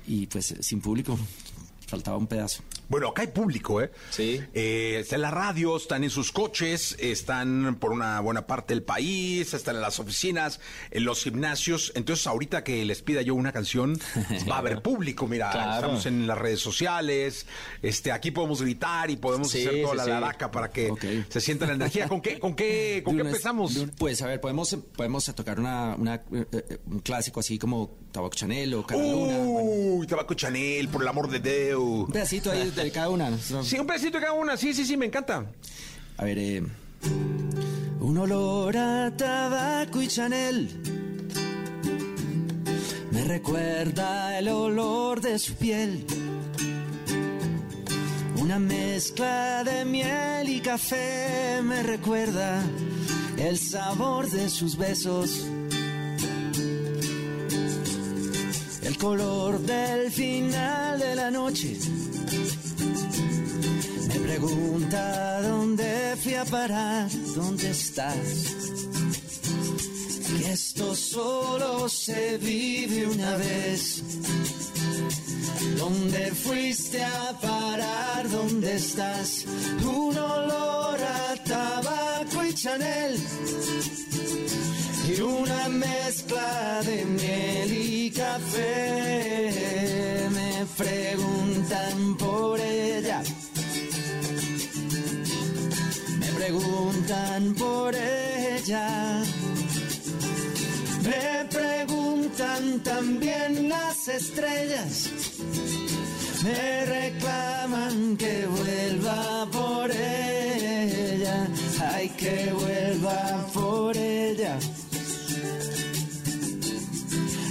Y 0.06 0.26
pues 0.26 0.54
sin 0.60 0.80
público 0.80 1.18
faltaba 1.86 2.16
un 2.16 2.26
pedazo. 2.26 2.62
Bueno, 2.92 3.08
acá 3.08 3.22
hay 3.22 3.28
público, 3.28 3.80
¿eh? 3.80 3.90
Sí. 4.10 4.38
Eh, 4.52 4.98
está 5.00 5.14
en 5.16 5.22
la 5.22 5.30
radio, 5.30 5.78
están 5.78 6.04
en 6.04 6.10
sus 6.10 6.30
coches, 6.30 6.94
están 6.98 7.78
por 7.80 7.90
una 7.90 8.20
buena 8.20 8.46
parte 8.46 8.74
del 8.74 8.82
país, 8.82 9.54
están 9.54 9.76
en 9.76 9.80
las 9.80 9.98
oficinas, 9.98 10.60
en 10.90 11.04
los 11.06 11.22
gimnasios. 11.24 11.90
Entonces, 11.94 12.26
ahorita 12.26 12.62
que 12.64 12.84
les 12.84 13.00
pida 13.00 13.22
yo 13.22 13.34
una 13.34 13.50
canción, 13.50 13.98
va 14.50 14.56
a 14.56 14.58
haber 14.58 14.82
público. 14.82 15.26
Mira, 15.26 15.50
Claro. 15.50 15.74
estamos 15.76 16.04
en 16.04 16.26
las 16.26 16.36
redes 16.36 16.60
sociales, 16.60 17.46
este, 17.80 18.12
aquí 18.12 18.30
podemos 18.30 18.60
gritar 18.60 19.10
y 19.10 19.16
podemos 19.16 19.50
Sí, 19.50 19.66
hacer 19.66 19.80
toda 19.80 19.92
sí, 19.92 19.96
la 19.96 20.04
sí. 20.04 20.10
laraca 20.10 20.50
para 20.50 20.70
que 20.70 20.92
se 21.30 21.40
sienta 21.40 21.66
la 21.66 21.72
energía. 21.72 22.08
¿Con 22.08 22.20
qué, 22.20 22.38
con 22.38 22.54
qué, 22.54 23.00
con 23.02 23.16
qué 23.16 23.22
empezamos? 23.22 23.74
un- 23.76 23.88
Pues 23.88 24.20
a 24.20 24.26
ver, 24.26 24.38
podemos, 24.38 24.76
podemos 24.94 25.24
tocar 25.34 25.58
una, 25.58 25.94
una, 25.96 26.16
eh, 26.16 26.44
eh, 26.52 26.78
un 26.84 26.98
clásico 27.00 27.40
así 27.40 27.58
como 27.58 27.96
Tabaco 28.12 28.34
Chanel 28.36 28.74
o 28.74 28.86
Cara 28.86 29.00
Luna. 29.00 29.38
bueno, 29.38 29.62
Uy, 29.62 30.06
tabaco 30.06 30.34
Chanel, 30.34 30.88
por 30.88 31.00
el 31.00 31.08
amor 31.08 31.30
de 31.30 31.40
Dios. 31.40 31.78
un 31.80 32.12
pedacito 32.12 32.50
ahí 32.50 32.70
de 32.70 32.81
cada 32.90 33.08
una. 33.10 33.30
Sí, 33.38 33.78
un 33.78 33.86
pedacito 33.86 34.18
de 34.18 34.24
cada 34.24 34.32
una, 34.32 34.56
sí, 34.56 34.74
sí, 34.74 34.84
sí, 34.84 34.96
me 34.96 35.06
encanta. 35.06 35.46
A 36.16 36.24
ver, 36.24 36.38
eh, 36.38 36.62
un 38.00 38.18
olor 38.18 38.76
a 38.76 39.12
tabaco 39.16 40.02
y 40.02 40.08
Chanel. 40.08 40.68
Me 43.10 43.24
recuerda 43.24 44.38
el 44.38 44.48
olor 44.48 45.20
de 45.20 45.38
su 45.38 45.54
piel. 45.54 46.04
Una 48.36 48.58
mezcla 48.58 49.62
de 49.64 49.84
miel 49.84 50.48
y 50.48 50.60
café 50.60 51.60
me 51.62 51.82
recuerda 51.82 52.62
el 53.38 53.58
sabor 53.58 54.28
de 54.30 54.48
sus 54.48 54.76
besos. 54.76 55.46
El 58.82 58.98
color 58.98 59.60
del 59.60 60.10
final 60.10 60.98
de 60.98 61.14
la 61.14 61.30
noche 61.30 61.78
pregunta 64.22 65.42
dónde 65.42 66.16
fui 66.22 66.34
a 66.34 66.44
parar, 66.44 67.08
dónde 67.34 67.70
estás. 67.70 68.56
Que 70.26 70.52
esto 70.52 70.94
solo 70.94 71.88
se 71.88 72.38
vive 72.38 73.06
una 73.06 73.36
vez. 73.36 74.02
¿Dónde 75.78 76.32
fuiste 76.32 77.02
a 77.02 77.38
parar? 77.40 78.28
¿Dónde 78.30 78.76
estás? 78.76 79.44
Un 79.84 80.16
olor 80.16 80.98
a 81.00 81.36
tabaco 81.44 82.44
y 82.44 82.54
Chanel. 82.54 83.16
Y 85.08 85.20
una 85.20 85.68
mezcla 85.68 86.80
de 86.84 87.04
miel 87.04 87.72
y 87.72 88.10
café. 88.10 89.50
Me 90.30 90.66
preguntan 90.76 92.16
por 92.16 92.60
ella. 92.60 93.22
Preguntan 96.42 97.54
por 97.54 97.94
ella. 97.94 99.22
Me 101.04 101.44
preguntan 101.48 102.80
también 102.82 103.68
las 103.68 104.08
estrellas. 104.08 105.08
Me 106.42 106.84
reclaman 106.84 108.16
que 108.16 108.46
vuelva 108.46 109.46
por 109.52 109.90
ella. 109.92 111.46
Ay, 111.94 112.08
que 112.10 112.52
vuelva 112.52 113.46
por 113.54 113.96
ella. 113.96 114.58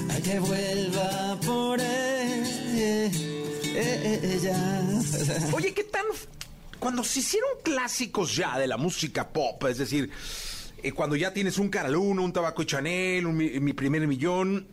Ay, 0.10 0.22
que 0.22 0.40
vuelva 0.40 1.40
por 1.46 1.80
ella. 1.80 3.10
Oye, 5.54 5.74
¿qué 5.74 5.84
tan... 5.86 6.06
Cuando 6.82 7.04
se 7.04 7.20
hicieron 7.20 7.50
clásicos 7.64 8.36
ya 8.36 8.58
de 8.58 8.66
la 8.66 8.76
música 8.76 9.30
pop, 9.30 9.64
es 9.70 9.78
decir, 9.78 10.10
eh, 10.82 10.92
cuando 10.92 11.16
ya 11.16 11.32
tienes 11.32 11.60
un 11.60 11.70
Caraluna, 11.70 12.24
un 12.24 12.34
Tabaco 12.34 12.64
y 12.64 12.66
Chanel, 12.66 13.28
un 13.28 13.38
mi, 13.38 13.52
mi 13.60 13.74
primer 13.74 14.08
millón, 14.08 14.66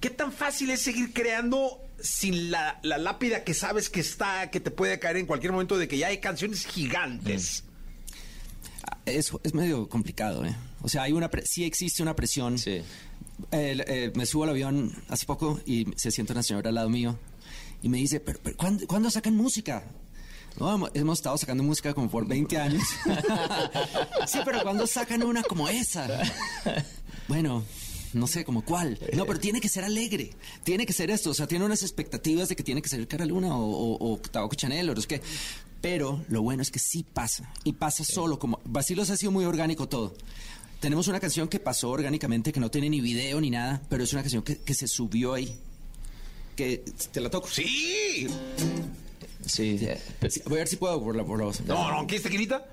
¿qué 0.00 0.08
tan 0.08 0.32
fácil 0.32 0.70
es 0.70 0.80
seguir 0.80 1.12
creando 1.12 1.78
sin 2.00 2.50
la, 2.50 2.80
la 2.82 2.96
lápida 2.96 3.44
que 3.44 3.52
sabes 3.52 3.90
que 3.90 4.00
está, 4.00 4.50
que 4.50 4.58
te 4.58 4.70
puede 4.70 4.98
caer 4.98 5.18
en 5.18 5.26
cualquier 5.26 5.52
momento 5.52 5.76
de 5.76 5.86
que 5.86 5.98
ya 5.98 6.06
hay 6.06 6.18
canciones 6.18 6.64
gigantes? 6.64 7.64
Es, 9.04 9.32
es 9.42 9.52
medio 9.52 9.86
complicado, 9.90 10.46
¿eh? 10.46 10.56
O 10.80 10.88
sea, 10.88 11.02
hay 11.02 11.12
una 11.12 11.30
pre- 11.30 11.44
sí 11.44 11.64
existe 11.64 12.02
una 12.02 12.16
presión. 12.16 12.56
Sí. 12.58 12.80
Eh, 13.52 14.12
me 14.14 14.24
subo 14.24 14.44
al 14.44 14.50
avión 14.50 14.94
hace 15.10 15.26
poco 15.26 15.60
y 15.66 15.86
se 15.96 16.10
sienta 16.10 16.32
una 16.32 16.42
señora 16.42 16.70
al 16.70 16.76
lado 16.76 16.88
mío 16.88 17.18
y 17.82 17.90
me 17.90 17.98
dice, 17.98 18.20
pero, 18.20 18.38
pero 18.42 18.56
¿cuándo, 18.56 18.86
cuándo 18.86 19.10
sacan 19.10 19.36
música? 19.36 19.84
No, 20.58 20.88
hemos- 20.94 21.18
estado 21.18 21.36
sacando 21.36 21.62
música 21.62 21.92
como 21.94 22.08
por 22.10 22.26
20 22.26 22.56
años. 22.58 22.82
sí, 24.26 24.38
pero 24.44 24.62
¿cuándo 24.62 24.86
sacan 24.86 25.22
una 25.22 25.42
como 25.42 25.68
esa? 25.68 26.06
Bueno, 27.28 27.64
no 28.12 28.26
sé, 28.26 28.44
como 28.44 28.64
cuál. 28.64 28.98
No, 29.14 29.26
pero 29.26 29.40
tiene 29.40 29.60
que 29.60 29.68
ser 29.68 29.84
alegre. 29.84 30.30
Tiene 30.62 30.86
que 30.86 30.92
ser 30.92 31.10
esto. 31.10 31.30
O 31.30 31.34
sea, 31.34 31.46
tiene 31.48 31.64
unas 31.64 31.82
expectativas 31.82 32.48
de 32.48 32.56
que 32.56 32.62
tiene 32.62 32.80
que 32.82 32.88
ser 32.88 33.06
Cara 33.08 33.26
Luna 33.26 33.56
o, 33.56 33.96
o, 33.96 34.12
o 34.12 34.18
Tabaco 34.18 34.54
Chanel 34.54 34.90
o 34.90 34.94
no 34.94 35.00
sé 35.00 35.08
qué. 35.08 35.22
Pero 35.80 36.24
lo 36.28 36.40
bueno 36.42 36.62
es 36.62 36.70
que 36.70 36.78
sí 36.78 37.02
pasa. 37.04 37.52
Y 37.64 37.72
pasa 37.74 38.04
solo. 38.04 38.38
Como 38.38 38.60
Basilos 38.64 39.10
ha 39.10 39.16
sido 39.16 39.32
muy 39.32 39.44
orgánico 39.44 39.88
todo. 39.88 40.14
Tenemos 40.80 41.08
una 41.08 41.18
canción 41.18 41.48
que 41.48 41.58
pasó 41.60 41.90
orgánicamente, 41.90 42.52
que 42.52 42.60
no 42.60 42.70
tiene 42.70 42.90
ni 42.90 43.00
video 43.00 43.40
ni 43.40 43.50
nada, 43.50 43.82
pero 43.88 44.04
es 44.04 44.12
una 44.12 44.22
canción 44.22 44.42
que, 44.42 44.58
que 44.58 44.74
se 44.74 44.86
subió 44.86 45.34
ahí. 45.34 45.56
Que 46.56 46.84
te 47.10 47.20
la 47.20 47.30
toco. 47.30 47.48
Sí. 47.48 48.28
Sí, 49.46 49.78
Sí, 50.28 50.42
Voy 50.46 50.54
a 50.54 50.58
ver 50.58 50.68
si 50.68 50.76
puedo 50.76 51.02
por 51.02 51.14
la, 51.16 51.24
por 51.24 51.38
la 51.38 51.44
voz. 51.46 51.60
No, 51.62 51.90
no, 51.90 52.06
¿quieres 52.06 52.22
tequilita? 52.22 52.64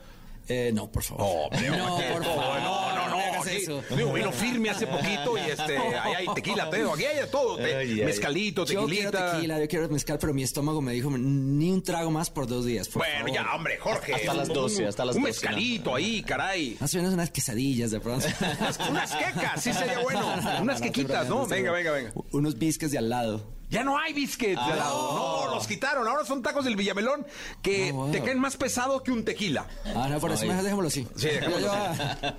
Eh, 0.48 0.72
no, 0.74 0.92
por 0.92 1.04
favor. 1.04 1.24
Oh, 1.26 1.50
pero- 1.52 1.78
no, 1.78 1.96
por 1.98 2.26
favor. 2.26 2.62
No, 2.62 2.96
no, 2.96 3.10
no. 3.10 3.18
me 3.18 3.24
hagas 3.26 3.48
aquí- 3.48 3.58
eso. 3.58 3.82
Digo, 3.96 4.12
vino 4.12 4.32
firme 4.32 4.70
hace 4.72 4.88
poquito 4.88 5.38
y 5.38 5.42
este, 5.52 5.78
ahí 5.78 6.14
hay 6.18 6.26
tequila, 6.34 6.70
pero 6.70 6.94
aquí 6.94 7.06
hay 7.06 7.18
de 7.22 7.28
todo. 7.28 7.56
te- 7.58 7.76
Ay, 7.76 8.00
ay. 8.00 8.06
mezcalito, 8.06 8.66
Yo 8.66 8.86
quiero 8.88 9.12
tequilita. 9.12 9.32
tequila, 9.36 9.60
yo 9.60 9.68
quiero 9.68 9.88
mezcal, 9.90 10.18
pero 10.20 10.34
mi 10.34 10.44
estómago 10.44 10.82
me 10.82 10.94
dijo 10.94 11.10
ni 11.12 11.72
un 11.72 11.82
trago 11.84 12.10
más 12.12 12.30
por 12.30 12.48
dos 12.48 12.66
días. 12.66 12.88
por 12.90 13.04
Bueno, 13.04 13.20
favor. 13.20 13.34
ya, 13.34 13.56
hombre, 13.56 13.78
Jorge. 13.78 14.14
Hasta 14.16 14.34
las 14.34 14.48
un- 14.50 14.56
12, 14.56 14.82
un- 14.82 14.88
hasta 14.90 15.06
las 15.06 15.16
Un 15.16 15.22
12, 15.22 15.32
mezcalito 15.32 15.96
ahí, 15.96 16.24
caray. 16.24 16.76
Más 16.82 16.94
o 16.94 16.98
menos 16.98 17.14
unas 17.14 17.30
quesadillas 17.32 17.92
de 17.92 18.00
pronto. 18.00 18.26
Unas, 18.60 18.80
unas 18.90 19.16
quecas, 19.16 19.62
sí 19.64 19.72
sería 19.74 20.00
bueno. 20.00 20.26
Unas 20.62 20.82
quequitas, 20.82 21.30
¿no? 21.30 21.46
Venga, 21.46 21.72
venga, 21.72 21.92
venga. 21.92 22.14
Unos 22.32 22.58
bisques 22.58 22.92
de 22.92 22.98
al 22.98 23.10
lado. 23.10 23.61
Ya 23.72 23.84
no 23.84 23.98
hay 23.98 24.14
biscuits 24.14 24.56
lado. 24.56 25.46
No, 25.48 25.56
los 25.56 25.66
quitaron. 25.66 26.08
Ahora 26.08 26.24
son 26.26 26.44
tacos 26.44 26.66
del 26.66 26.76
Villamelón 26.76 27.26
que 27.64 27.90
Ah, 27.90 27.94
wow. 27.94 28.12
te 28.12 28.22
caen 28.22 28.38
más 28.40 28.56
pesado 28.58 29.02
que 29.02 29.12
un 29.12 29.24
tequila. 29.26 29.66
Ah, 29.96 30.08
no, 30.10 30.20
por 30.20 30.32
eso 30.32 30.46
mejor 30.46 30.62
dejémoslo 30.64 30.88
así. 30.90 31.08
Sí, 31.16 31.28
dejémoslo 31.28 31.68
yo- 31.68 32.34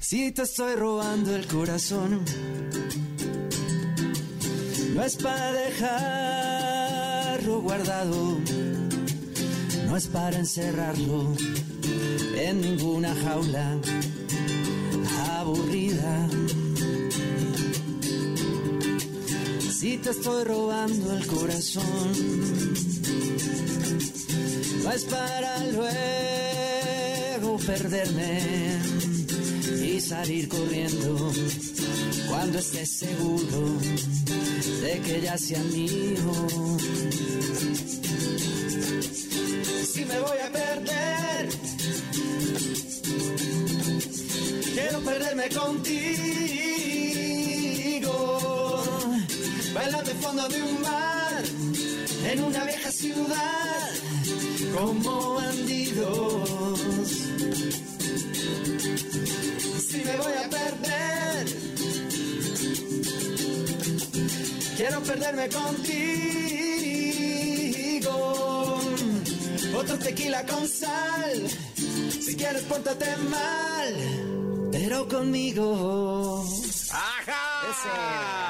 Si 0.00 0.32
te 0.32 0.42
estoy 0.42 0.74
robando 0.76 1.34
el 1.36 1.46
corazón, 1.46 2.24
no 4.94 5.02
es 5.02 5.16
para 5.16 5.52
dejarlo 5.52 7.60
guardado, 7.60 8.38
no 9.86 9.96
es 9.96 10.06
para 10.08 10.36
encerrarlo 10.38 11.34
en 12.36 12.60
ninguna 12.60 13.14
jaula 13.14 13.76
aburrida. 15.38 16.28
Si 19.84 19.98
te 19.98 20.08
estoy 20.08 20.44
robando 20.44 21.14
el 21.14 21.26
corazón, 21.26 22.12
no 24.82 24.90
es 24.90 25.04
para 25.04 25.58
luego 25.72 27.58
perderme 27.58 28.78
y 29.84 30.00
salir 30.00 30.48
corriendo 30.48 31.30
cuando 32.30 32.60
estés 32.60 32.92
seguro 32.92 33.78
de 34.80 35.00
que 35.04 35.20
ya 35.20 35.36
sea 35.36 35.62
mío. 35.64 36.32
me 40.08 40.18
voy 40.18 40.38
a 40.38 40.50
perder. 40.50 41.48
Quiero 44.74 45.00
perderme 45.00 45.48
contigo. 45.50 46.73
Bailando 49.74 50.10
al 50.10 50.16
fondo 50.18 50.48
de 50.48 50.62
un 50.62 50.82
mar, 50.82 51.42
en 52.30 52.44
una 52.44 52.64
vieja 52.64 52.92
ciudad, 52.92 53.90
como 54.72 55.34
bandidos. 55.34 57.08
Si 59.88 59.96
me 60.04 60.16
voy 60.16 60.32
a 60.32 60.48
perder, 60.48 61.46
quiero 64.76 65.02
perderme 65.02 65.48
contigo. 65.48 66.14
Otro 69.76 69.98
tequila 69.98 70.46
con 70.46 70.68
sal, 70.68 71.50
si 72.24 72.36
quieres 72.36 72.62
pórtate 72.62 73.16
mal, 73.28 73.94
pero 74.70 75.08
conmigo. 75.08 76.44
Fíjate, 77.64 78.43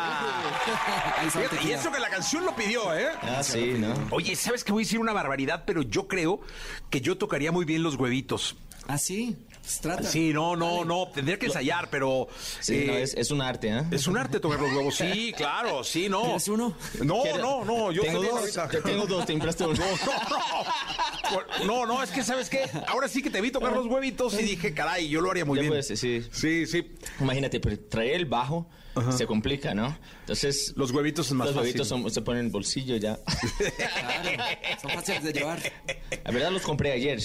y 1.64 1.70
eso 1.70 1.90
que 1.92 1.98
la 2.00 2.08
canción 2.10 2.44
lo 2.44 2.54
pidió, 2.54 2.94
¿eh? 2.94 3.08
Ah, 3.22 3.42
sí, 3.42 3.74
¿no? 3.78 3.94
Oye, 4.10 4.34
¿sabes 4.36 4.64
que 4.64 4.72
voy 4.72 4.82
a 4.82 4.84
decir 4.86 4.98
una 4.98 5.12
barbaridad? 5.12 5.64
Pero 5.66 5.82
yo 5.82 6.08
creo 6.08 6.40
que 6.90 7.00
yo 7.00 7.16
tocaría 7.18 7.52
muy 7.52 7.64
bien 7.64 7.82
los 7.82 7.96
huevitos. 7.96 8.56
Ah, 8.86 8.98
sí. 8.98 9.36
Pues 9.62 9.80
trata. 9.80 10.02
Sí, 10.04 10.32
no, 10.34 10.56
no, 10.56 10.84
no. 10.84 11.08
Tendría 11.08 11.38
que 11.38 11.46
ensayar, 11.46 11.88
pero. 11.88 12.28
Sí, 12.60 12.74
eh, 12.74 12.84
no, 12.86 12.92
es, 12.94 13.14
es 13.14 13.30
un 13.30 13.40
arte, 13.40 13.68
¿eh? 13.70 13.82
es 13.90 14.06
un 14.06 14.18
arte 14.18 14.38
tocar 14.38 14.60
los 14.60 14.70
huevos. 14.70 14.94
Sí, 14.94 15.32
claro, 15.36 15.82
sí, 15.82 16.10
no. 16.10 16.22
¿Quieres 16.22 16.48
uno? 16.48 16.76
No, 17.02 17.22
¿Quieres? 17.22 17.40
no, 17.40 17.64
no. 17.64 17.90
Yo 17.90 18.02
tengo 18.02 18.22
dos, 18.22 18.52
te 18.70 18.80
tengo 18.82 19.06
dos, 19.06 19.24
te 19.24 19.32
empresto 19.32 19.68
uno. 19.70 19.82
No, 21.64 21.86
no, 21.86 21.86
no, 21.86 22.02
es 22.02 22.10
que, 22.10 22.22
¿sabes 22.22 22.50
qué? 22.50 22.68
Ahora 22.86 23.08
sí 23.08 23.22
que 23.22 23.30
te 23.30 23.40
vi 23.40 23.50
tocar 23.50 23.72
los 23.72 23.86
huevitos 23.86 24.38
y 24.38 24.42
dije, 24.42 24.74
caray, 24.74 25.08
yo 25.08 25.20
lo 25.22 25.30
haría 25.30 25.44
muy 25.46 25.56
Ya 25.56 25.62
bien. 25.62 25.70
puedes, 25.72 25.86
sí. 25.98 26.22
Sí, 26.30 26.66
sí. 26.66 26.92
Imagínate, 27.18 27.58
pero 27.60 27.78
traer 27.80 28.14
el 28.16 28.26
bajo 28.26 28.68
se 29.16 29.26
complica, 29.26 29.74
¿no? 29.74 29.96
Entonces, 30.20 30.72
Los 30.76 30.90
huevitos 30.92 31.26
es 31.26 31.32
más 31.32 31.48
los 31.48 31.56
huevitos 31.56 31.86
son- 31.88 32.10
se 32.10 32.22
ponen 32.22 32.40
en 32.40 32.46
el 32.46 32.52
bolsillo 32.52 32.96
ya. 32.96 33.18
Claro, 33.76 34.42
son 34.82 34.90
fáciles 34.92 35.22
de 35.24 35.32
llevar. 35.32 35.60
La 36.24 36.30
verdad 36.30 36.50
los 36.50 36.62
compré 36.62 36.92
ayer. 36.92 37.20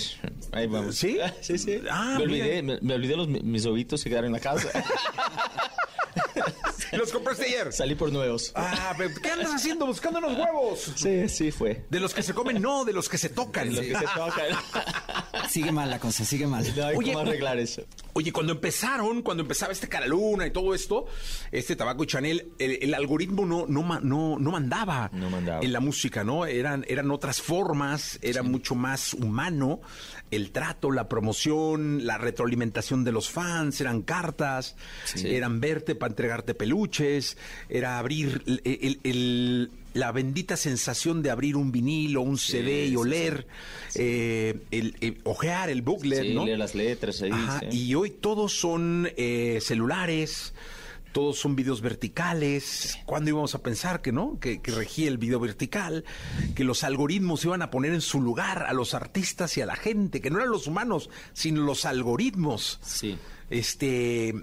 Ahí 0.51 0.67
vamos. 0.67 0.95
¿Sí? 0.95 1.17
Sí, 1.41 1.57
sí. 1.57 1.79
Ah, 1.89 2.15
me 2.17 2.23
olvidé, 2.23 2.61
me, 2.63 2.79
me 2.81 2.93
olvidé 2.95 3.15
los, 3.15 3.27
mis 3.27 3.65
huevitos 3.65 4.01
se 4.01 4.09
quedaron 4.09 4.27
en 4.27 4.33
la 4.33 4.39
casa. 4.39 4.67
Los 6.93 7.11
compraste 7.11 7.45
ayer. 7.45 7.71
Salí 7.73 7.95
por 7.95 8.11
nuevos. 8.11 8.51
Ah, 8.55 8.93
pero 8.97 9.11
¿qué 9.21 9.31
andas 9.31 9.53
haciendo? 9.53 9.85
Buscando 9.85 10.19
los 10.21 10.37
huevos. 10.37 10.91
Sí, 10.95 11.27
sí 11.29 11.51
fue. 11.51 11.85
De 11.89 11.99
los 11.99 12.13
que 12.13 12.23
se 12.23 12.33
comen, 12.33 12.61
no, 12.61 12.85
de 12.85 12.93
los 12.93 13.09
que 13.09 13.17
se 13.17 13.29
tocan. 13.29 13.73
Lo 13.73 13.81
que 13.81 13.95
se 13.95 14.05
toca. 14.05 15.47
Sigue 15.49 15.71
mal 15.71 15.89
la 15.89 15.99
cosa, 15.99 16.25
sigue 16.25 16.47
mal. 16.47 16.63
No 16.75 16.85
hay 16.85 16.95
Oye, 16.95 17.13
cómo 17.13 17.25
arreglar 17.25 17.57
eso. 17.59 17.83
Oye, 18.13 18.31
cuando 18.31 18.53
empezaron, 18.53 19.21
cuando 19.21 19.41
empezaba 19.43 19.71
este 19.71 19.87
Cara 19.87 20.07
Luna 20.07 20.45
y 20.47 20.51
todo 20.51 20.73
esto, 20.73 21.05
este 21.51 21.75
Tabaco 21.75 22.03
y 22.03 22.07
Chanel, 22.07 22.51
el, 22.59 22.79
el 22.81 22.93
algoritmo 22.93 23.45
no, 23.45 23.65
no, 23.67 23.99
no, 24.01 24.37
no 24.39 24.51
mandaba 24.51 25.09
No 25.13 25.29
mandaba. 25.29 25.61
en 25.63 25.71
la 25.73 25.79
música, 25.79 26.23
¿no? 26.23 26.45
Eran, 26.45 26.85
eran 26.87 27.09
otras 27.11 27.41
formas, 27.41 28.19
era 28.21 28.43
mucho 28.43 28.75
más 28.75 29.13
humano 29.13 29.81
el 30.31 30.51
trato, 30.51 30.91
la 30.91 31.09
promoción, 31.09 32.05
la 32.05 32.17
retroalimentación 32.17 33.03
de 33.03 33.11
los 33.11 33.29
fans, 33.29 33.79
eran 33.81 34.01
cartas, 34.03 34.75
eran 35.23 35.59
verte 35.59 35.95
para 35.95 36.11
entregarte 36.11 36.53
peluches, 36.53 37.37
era 37.69 37.97
abrir 37.99 38.43
el- 38.45 38.61
el- 38.63 38.99
el- 39.03 39.71
la 39.95 40.11
bendita 40.11 40.55
sensación 40.55 41.23
de 41.23 41.31
abrir 41.31 41.55
un 41.55 41.71
vinilo, 41.71 42.21
un 42.21 42.37
CD 42.37 42.85
y 42.85 42.89
sí, 42.89 42.95
oler, 42.95 43.47
eh, 43.95 44.59
el, 44.69 45.17
ojear 45.23 45.69
el 45.71 45.81
booklet, 45.81 46.33
¿no? 46.33 46.45
leer 46.45 46.59
las 46.59 46.75
letras 46.75 47.21
ahí. 47.23 47.31
Ajá. 47.31 47.61
Y 47.71 47.95
hoy 47.95 48.11
todos 48.11 48.53
son 48.53 49.09
eh, 49.17 49.57
celulares, 49.61 50.53
todos 51.11 51.37
son 51.37 51.55
videos 51.55 51.81
verticales. 51.81 52.97
¿Cuándo 53.05 53.29
íbamos 53.29 53.55
a 53.55 53.63
pensar 53.63 54.01
que 54.01 54.11
no? 54.11 54.39
Que, 54.39 54.61
que 54.61 54.71
regía 54.71 55.07
el 55.07 55.17
video 55.17 55.39
vertical, 55.39 56.05
que 56.55 56.63
los 56.63 56.83
algoritmos 56.83 57.43
iban 57.45 57.61
a 57.61 57.71
poner 57.71 57.93
en 57.93 58.01
su 58.01 58.21
lugar 58.21 58.63
a 58.63 58.73
los 58.73 58.93
artistas 58.93 59.57
y 59.57 59.61
a 59.61 59.65
la 59.65 59.75
gente, 59.75 60.21
que 60.21 60.29
no 60.29 60.37
eran 60.37 60.51
los 60.51 60.67
humanos, 60.67 61.09
sino 61.33 61.61
los 61.61 61.85
algoritmos. 61.85 62.79
Sí. 62.83 63.17
Este. 63.49 64.33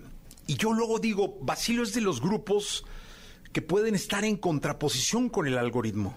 Y 0.48 0.54
yo 0.54 0.72
luego 0.72 0.98
digo, 0.98 1.38
Basilio 1.40 1.82
es 1.82 1.92
de 1.92 2.00
los 2.00 2.20
grupos 2.20 2.84
que 3.52 3.62
pueden 3.62 3.94
estar 3.94 4.24
en 4.24 4.36
contraposición 4.36 5.28
con 5.28 5.46
el 5.46 5.58
algoritmo. 5.58 6.14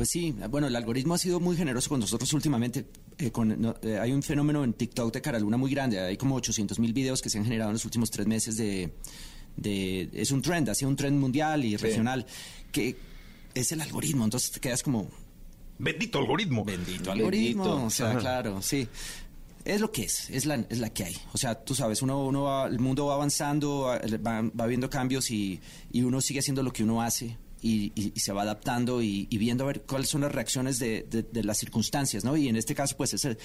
Pues 0.00 0.08
sí, 0.08 0.34
bueno, 0.48 0.66
el 0.66 0.74
algoritmo 0.76 1.12
ha 1.12 1.18
sido 1.18 1.40
muy 1.40 1.58
generoso 1.58 1.90
con 1.90 2.00
nosotros 2.00 2.32
últimamente. 2.32 2.86
Eh, 3.18 3.30
con, 3.30 3.60
no, 3.60 3.74
eh, 3.82 3.98
hay 3.98 4.12
un 4.12 4.22
fenómeno 4.22 4.64
en 4.64 4.72
TikTok 4.72 5.12
de 5.12 5.20
Caraluna 5.20 5.58
muy 5.58 5.70
grande. 5.70 6.00
Hay 6.00 6.16
como 6.16 6.36
800 6.36 6.78
mil 6.78 6.94
videos 6.94 7.20
que 7.20 7.28
se 7.28 7.36
han 7.36 7.44
generado 7.44 7.68
en 7.68 7.74
los 7.74 7.84
últimos 7.84 8.10
tres 8.10 8.26
meses 8.26 8.56
de... 8.56 8.94
de 9.58 10.08
es 10.14 10.30
un 10.30 10.40
trend, 10.40 10.70
ha 10.70 10.74
sido 10.74 10.88
un 10.88 10.96
trend 10.96 11.20
mundial 11.20 11.66
y 11.66 11.76
regional, 11.76 12.24
que 12.72 12.96
es 13.52 13.72
el 13.72 13.82
algoritmo. 13.82 14.24
Entonces 14.24 14.50
te 14.52 14.58
quedas 14.60 14.82
como, 14.82 15.06
Bendito 15.78 16.18
algoritmo. 16.18 16.64
bendito 16.64 17.12
algoritmo. 17.12 17.64
Bendito. 17.64 17.84
O 17.84 17.90
sea, 17.90 18.16
claro, 18.16 18.62
sí. 18.62 18.88
Es 19.66 19.82
lo 19.82 19.92
que 19.92 20.04
es, 20.04 20.30
es 20.30 20.46
la, 20.46 20.64
es 20.70 20.78
la 20.78 20.88
que 20.88 21.04
hay. 21.04 21.16
O 21.34 21.36
sea, 21.36 21.62
tú 21.62 21.74
sabes, 21.74 22.00
uno, 22.00 22.24
uno 22.24 22.44
va- 22.44 22.68
el 22.68 22.78
mundo 22.78 23.04
va 23.04 23.16
avanzando, 23.16 23.80
va, 23.80 24.00
va, 24.26 24.50
va 24.58 24.66
viendo 24.66 24.88
cambios 24.88 25.30
y, 25.30 25.60
y 25.92 26.00
uno 26.00 26.22
sigue 26.22 26.40
haciendo 26.40 26.62
lo 26.62 26.72
que 26.72 26.84
uno 26.84 27.02
hace 27.02 27.36
y, 27.62 27.92
y- 27.94 28.12
y 28.14 28.20
se 28.20 28.32
va 28.32 28.42
adaptando 28.42 29.02
y, 29.02 29.26
y 29.30 29.38
viendo 29.38 29.64
a 29.64 29.66
ver 29.68 29.82
cuáles 29.82 30.08
son 30.08 30.22
las 30.22 30.32
reacciones 30.32 30.78
de, 30.78 31.06
de- 31.10 31.22
de 31.22 31.44
las 31.44 31.58
circunstancias, 31.58 32.24
¿no? 32.24 32.36
Y 32.36 32.48
en 32.48 32.56
este 32.56 32.74
caso, 32.74 32.96
pues, 32.96 33.12
esta, 33.14 33.36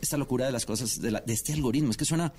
esta 0.00 0.16
locura 0.16 0.46
de 0.46 0.52
las 0.52 0.66
cosas, 0.66 1.00
de, 1.00 1.10
la- 1.10 1.20
de 1.20 1.32
este 1.32 1.52
algoritmo. 1.52 1.90
Es 1.90 1.96
que 1.96 2.04
suena... 2.04 2.32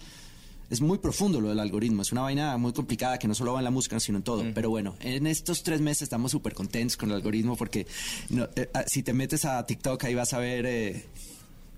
Es 0.68 0.82
muy 0.82 0.98
profundo 0.98 1.40
lo 1.40 1.50
del 1.50 1.60
algoritmo, 1.60 2.02
es 2.02 2.12
una 2.12 2.22
vaina 2.22 2.58
muy 2.58 2.74
complicada 2.74 3.20
que 3.20 3.28
no 3.28 3.36
solo 3.36 3.54
va 3.54 3.60
en 3.60 3.66
la 3.66 3.70
música, 3.70 4.00
sino 4.00 4.18
en 4.18 4.24
todo. 4.24 4.44
Pero 4.56 4.72
bueno, 4.72 4.96
en 5.00 5.28
estos 5.28 5.62
tres 5.62 5.80
meses 5.80 6.02
estamos 6.02 6.32
súper 6.32 6.56
contentos 6.56 6.98
con 6.98 7.10
el 7.12 7.16
algoritmo 7.18 7.56
porque 7.56 7.86
no, 8.32 8.48
eh, 8.56 8.68
ah, 8.74 8.84
si 8.88 9.04
te 9.04 9.14
metes 9.14 9.46
a 9.46 9.64
TikTok 9.64 10.04
ahí 10.06 10.16
vas 10.16 10.34
a 10.34 10.40
ver 10.40 10.66
eh, 10.66 11.06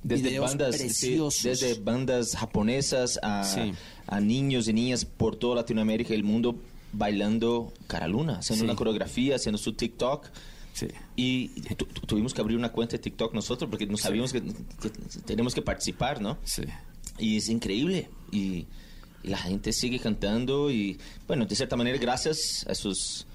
Desde 0.04 0.30
videos 0.30 0.52
bandas, 0.52 0.78
sí, 0.78 1.20
desde 1.44 1.74
bandas 1.82 2.38
japonesas 2.38 3.20
a, 3.22 3.44
Sí. 3.44 3.74
a 4.08 4.22
niños 4.22 4.70
y 4.70 4.74
niñas 4.74 5.04
por 5.04 5.36
toda 5.36 5.56
Latinoamérica 5.58 6.14
y 6.14 6.16
el 6.16 6.24
mundo 6.24 6.56
bailando 6.98 7.72
Caraluna, 7.88 8.40
haciendo 8.40 8.64
Sí. 8.64 8.66
una 8.66 8.76
coreografía, 8.76 9.36
haciendo 9.36 9.58
su 9.58 9.74
TikTok. 9.74 10.28
Sí. 10.74 10.88
Y 11.16 11.48
tu- 11.76 11.86
tu- 11.86 12.02
tuvimos 12.06 12.34
que 12.34 12.42
abrir 12.42 12.58
una 12.58 12.72
cuenta 12.72 12.94
de 12.98 13.00
TikTok 13.00 13.34
nosotros 13.34 13.70
porque 13.70 13.86
no 13.88 13.98
sabíamos 13.98 14.32
que, 14.34 14.42
que 14.42 14.90
tenemos 15.26 15.54
que 15.56 15.62
participar, 15.62 16.22
¿no? 16.22 16.38
Sí. 16.44 16.64
Y 17.18 17.38
es 17.38 17.50
increíble. 17.50 18.10
Y, 18.32 18.68
y 19.24 19.28
la 19.30 19.38
gente 19.38 19.74
sigue 19.74 20.00
cantando 20.00 20.70
y, 20.72 21.00
bueno, 21.28 21.46
de 21.46 21.56
cierta 21.56 21.76
manera, 21.76 21.98
gracias 21.98 22.64
a 22.68 22.72
esos, 22.74 23.26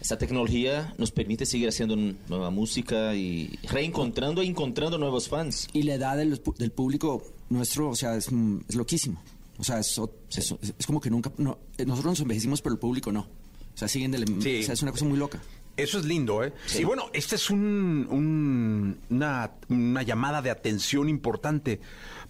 esa 0.00 0.16
tecnología 0.18 0.94
nos 0.98 1.10
permite 1.10 1.44
seguir 1.46 1.68
haciendo 1.68 1.96
nueva 1.96 2.50
música 2.50 3.14
y 3.16 3.58
reencontrando 3.68 4.42
e 4.42 4.46
encontrando 4.46 4.96
nuevos 4.98 5.28
fans. 5.28 5.66
Y 5.72 5.82
la 5.82 5.94
edad 5.94 6.16
del, 6.16 6.40
del 6.58 6.70
público 6.70 7.24
nuestro, 7.50 7.88
o 7.90 7.96
sea, 7.96 8.14
es, 8.16 8.30
mm, 8.30 8.60
es 8.68 8.74
loquísimo. 8.76 9.20
O 9.62 9.64
sea, 9.64 9.78
es, 9.78 9.96
o- 9.96 10.12
es- 10.28 10.54
es 10.76 10.86
como 10.88 11.00
que 11.00 11.08
nunca... 11.08 11.30
No, 11.38 11.56
eh, 11.78 11.86
nosotros 11.86 12.14
nos 12.14 12.20
envejecimos, 12.20 12.60
pero 12.60 12.72
el 12.74 12.80
público 12.80 13.12
no. 13.12 13.20
O 13.20 13.76
sea, 13.78 13.86
siguen 13.86 14.10
del... 14.10 14.26
Sí. 14.42 14.58
O 14.60 14.62
sea, 14.64 14.74
es 14.74 14.82
una 14.82 14.90
cosa 14.90 15.04
muy 15.04 15.16
loca. 15.16 15.40
Eso 15.76 16.00
es 16.00 16.04
lindo, 16.04 16.42
¿eh? 16.42 16.52
Y 16.76 16.82
bueno, 16.84 17.04
esta 17.12 17.36
es 17.36 17.48
un- 17.48 18.08
un- 18.10 18.98
una, 19.08 19.52
una 19.68 20.02
llamada 20.02 20.42
de 20.42 20.50
atención 20.50 21.08
importante 21.08 21.80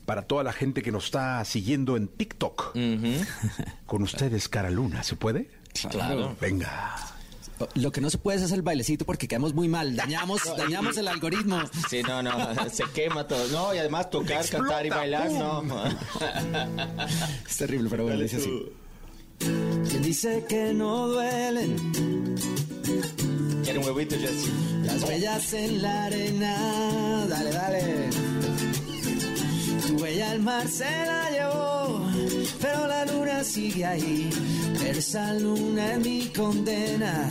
para 0.04 0.22
toda 0.26 0.44
la 0.44 0.52
gente 0.52 0.82
que 0.82 0.92
nos 0.92 1.06
está 1.06 1.42
siguiendo 1.46 1.96
en 1.96 2.06
TikTok. 2.08 2.76
Con 3.86 4.02
ustedes, 4.02 4.50
Cara 4.50 4.68
Luna, 4.70 5.02
¿se 5.02 5.16
puede? 5.16 5.48
Claro. 5.90 6.36
Venga. 6.38 6.96
Lo 7.74 7.92
que 7.92 8.00
no 8.00 8.10
se 8.10 8.18
puede 8.18 8.38
es 8.38 8.44
hacer 8.44 8.56
el 8.56 8.62
bailecito 8.62 9.04
porque 9.04 9.28
quedamos 9.28 9.54
muy 9.54 9.68
mal. 9.68 9.94
Dañamos, 9.96 10.42
dañamos 10.56 10.96
el 10.96 11.08
algoritmo. 11.08 11.60
Sí, 11.88 12.02
no, 12.02 12.22
no, 12.22 12.32
se 12.72 12.84
quema 12.94 13.26
todo. 13.26 13.46
No, 13.48 13.74
y 13.74 13.78
además 13.78 14.10
tocar, 14.10 14.38
Explota, 14.40 14.64
cantar 14.64 14.86
y 14.86 14.90
bailar, 14.90 15.28
¡pum! 15.28 15.68
no. 15.68 15.84
Es 17.48 17.56
terrible, 17.56 17.88
pero 17.90 18.04
bueno, 18.04 18.20
dice 18.20 18.36
así. 18.36 18.62
Quien 19.38 20.02
dice 20.02 20.44
que 20.48 20.72
no 20.72 21.08
duelen 21.08 21.76
Quiero 23.64 23.80
un 23.80 23.86
huevito, 23.86 24.16
Jessy. 24.16 24.52
las 24.84 25.02
huellas 25.02 25.52
en 25.52 25.82
la 25.82 26.04
arena. 26.04 27.26
Dale, 27.28 27.50
dale. 27.52 28.10
Tu 29.86 29.96
huella 30.02 30.30
al 30.30 30.40
mar 30.40 30.68
se 30.68 30.84
la 30.84 31.30
llevó, 31.30 32.06
pero 32.60 32.86
la 32.86 33.04
luna 33.04 33.44
sigue 33.44 33.84
ahí. 33.84 34.30
Esa 34.86 35.34
luna 35.34 35.92
es 35.94 35.98
mi 36.00 36.26
condena. 36.28 37.30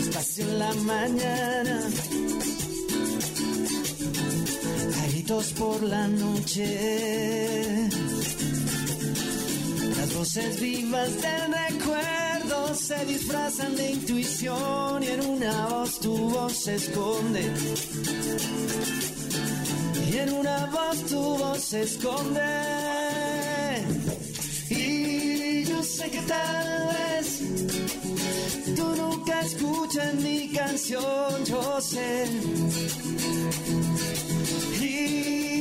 Espacio 0.00 0.44
en 0.44 0.58
la 0.58 0.74
mañana. 0.74 1.80
Hay 5.02 5.10
gritos 5.12 5.52
por 5.52 5.82
la 5.82 6.08
noche. 6.08 7.88
Las 9.96 10.14
voces 10.14 10.60
vivas 10.60 11.10
del 11.22 11.54
recuerdo 11.68 12.74
se 12.74 13.04
disfrazan 13.04 13.76
de 13.76 13.92
intuición 13.92 15.02
y 15.02 15.06
en 15.06 15.26
una 15.26 15.66
voz 15.66 16.00
tu 16.00 16.16
voz 16.16 16.52
se 16.52 16.74
esconde. 16.76 17.52
Y 20.12 20.18
en 20.18 20.32
una 20.32 20.66
voz 20.66 21.04
tu 21.06 21.20
voz 21.38 21.60
se 21.60 21.82
esconde. 21.82 22.40
Y 24.68 25.64
yo 25.64 25.82
sé 25.84 26.10
que 26.10 26.20
tal 26.22 26.88
vez 26.88 27.26
tú 28.76 28.86
nunca 28.96 29.40
escuchas 29.40 30.14
mi 30.14 30.48
canción, 30.52 31.44
yo 31.44 31.80
sé. 31.80 32.26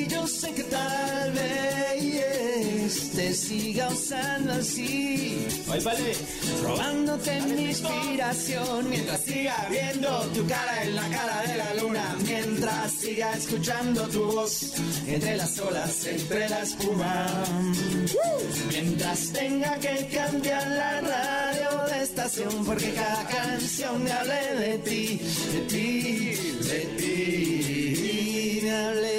Yo 0.09 0.27
sé 0.27 0.53
que 0.53 0.63
tal 0.63 1.31
vez 1.33 3.11
te 3.15 3.33
siga 3.33 3.89
usando 3.89 4.53
así. 4.53 5.45
Robándote 6.63 7.41
mi 7.41 7.65
inspiración 7.65 8.89
mientras 8.89 9.21
siga 9.21 9.67
viendo 9.69 10.09
tu 10.33 10.45
cara 10.47 10.83
en 10.83 10.95
la 10.95 11.09
cara 11.09 11.41
de 11.47 11.57
la 11.57 11.73
luna. 11.75 12.15
Mientras 12.23 12.91
siga 12.91 13.33
escuchando 13.33 14.07
tu 14.07 14.23
voz 14.25 14.73
entre 15.07 15.37
las 15.37 15.59
olas, 15.59 16.05
entre 16.05 16.49
la 16.49 16.61
espuma. 16.61 17.27
Mientras 18.69 19.31
tenga 19.31 19.77
que 19.79 20.07
cambiar 20.07 20.67
la 20.67 21.01
radio 21.01 21.85
de 21.89 22.03
estación 22.03 22.65
porque 22.65 22.91
cada 22.93 23.27
canción 23.27 24.03
me 24.03 24.11
hable 24.11 24.55
de 24.55 24.77
ti, 24.79 25.21
de 25.53 25.61
ti, 25.67 26.35
de 26.69 26.79
ti, 26.97 28.59
me 28.63 28.71
hable 28.71 29.01
de 29.01 29.13
ti. 29.13 29.18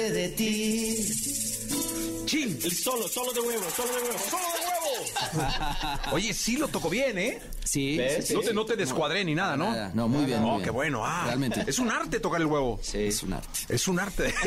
el 2.63 2.71
solo, 2.71 3.07
solo 3.07 3.31
de 3.33 3.39
huevo, 3.39 3.63
solo 3.75 3.89
de 3.95 4.01
huevo, 4.03 4.19
solo 4.29 4.43
de 4.43 4.59
huevo. 4.59 5.99
Oye, 6.11 6.33
sí 6.33 6.57
lo 6.57 6.67
tocó 6.67 6.89
bien, 6.89 7.17
¿eh? 7.17 7.41
Sí, 7.63 7.97
¿Ves? 7.97 8.27
sí, 8.27 8.33
No 8.33 8.41
te, 8.41 8.53
no 8.53 8.65
te 8.65 8.75
descuadré 8.75 9.23
ni 9.23 9.33
nada, 9.35 9.55
¿no? 9.57 9.71
Nada, 9.71 9.91
no, 9.93 10.07
muy 10.07 10.25
bien, 10.25 10.39
No, 10.41 10.47
muy 10.47 10.55
bien. 10.57 10.65
qué 10.65 10.69
bueno. 10.71 11.05
Ah, 11.05 11.23
Realmente. 11.25 11.63
Es 11.67 11.79
un 11.79 11.89
arte 11.91 12.19
tocar 12.19 12.41
el 12.41 12.47
huevo. 12.47 12.79
Sí, 12.81 12.99
es 13.05 13.23
un 13.23 13.33
arte. 13.33 13.59
Es 13.69 13.87
un 13.87 13.99
arte. 13.99 14.33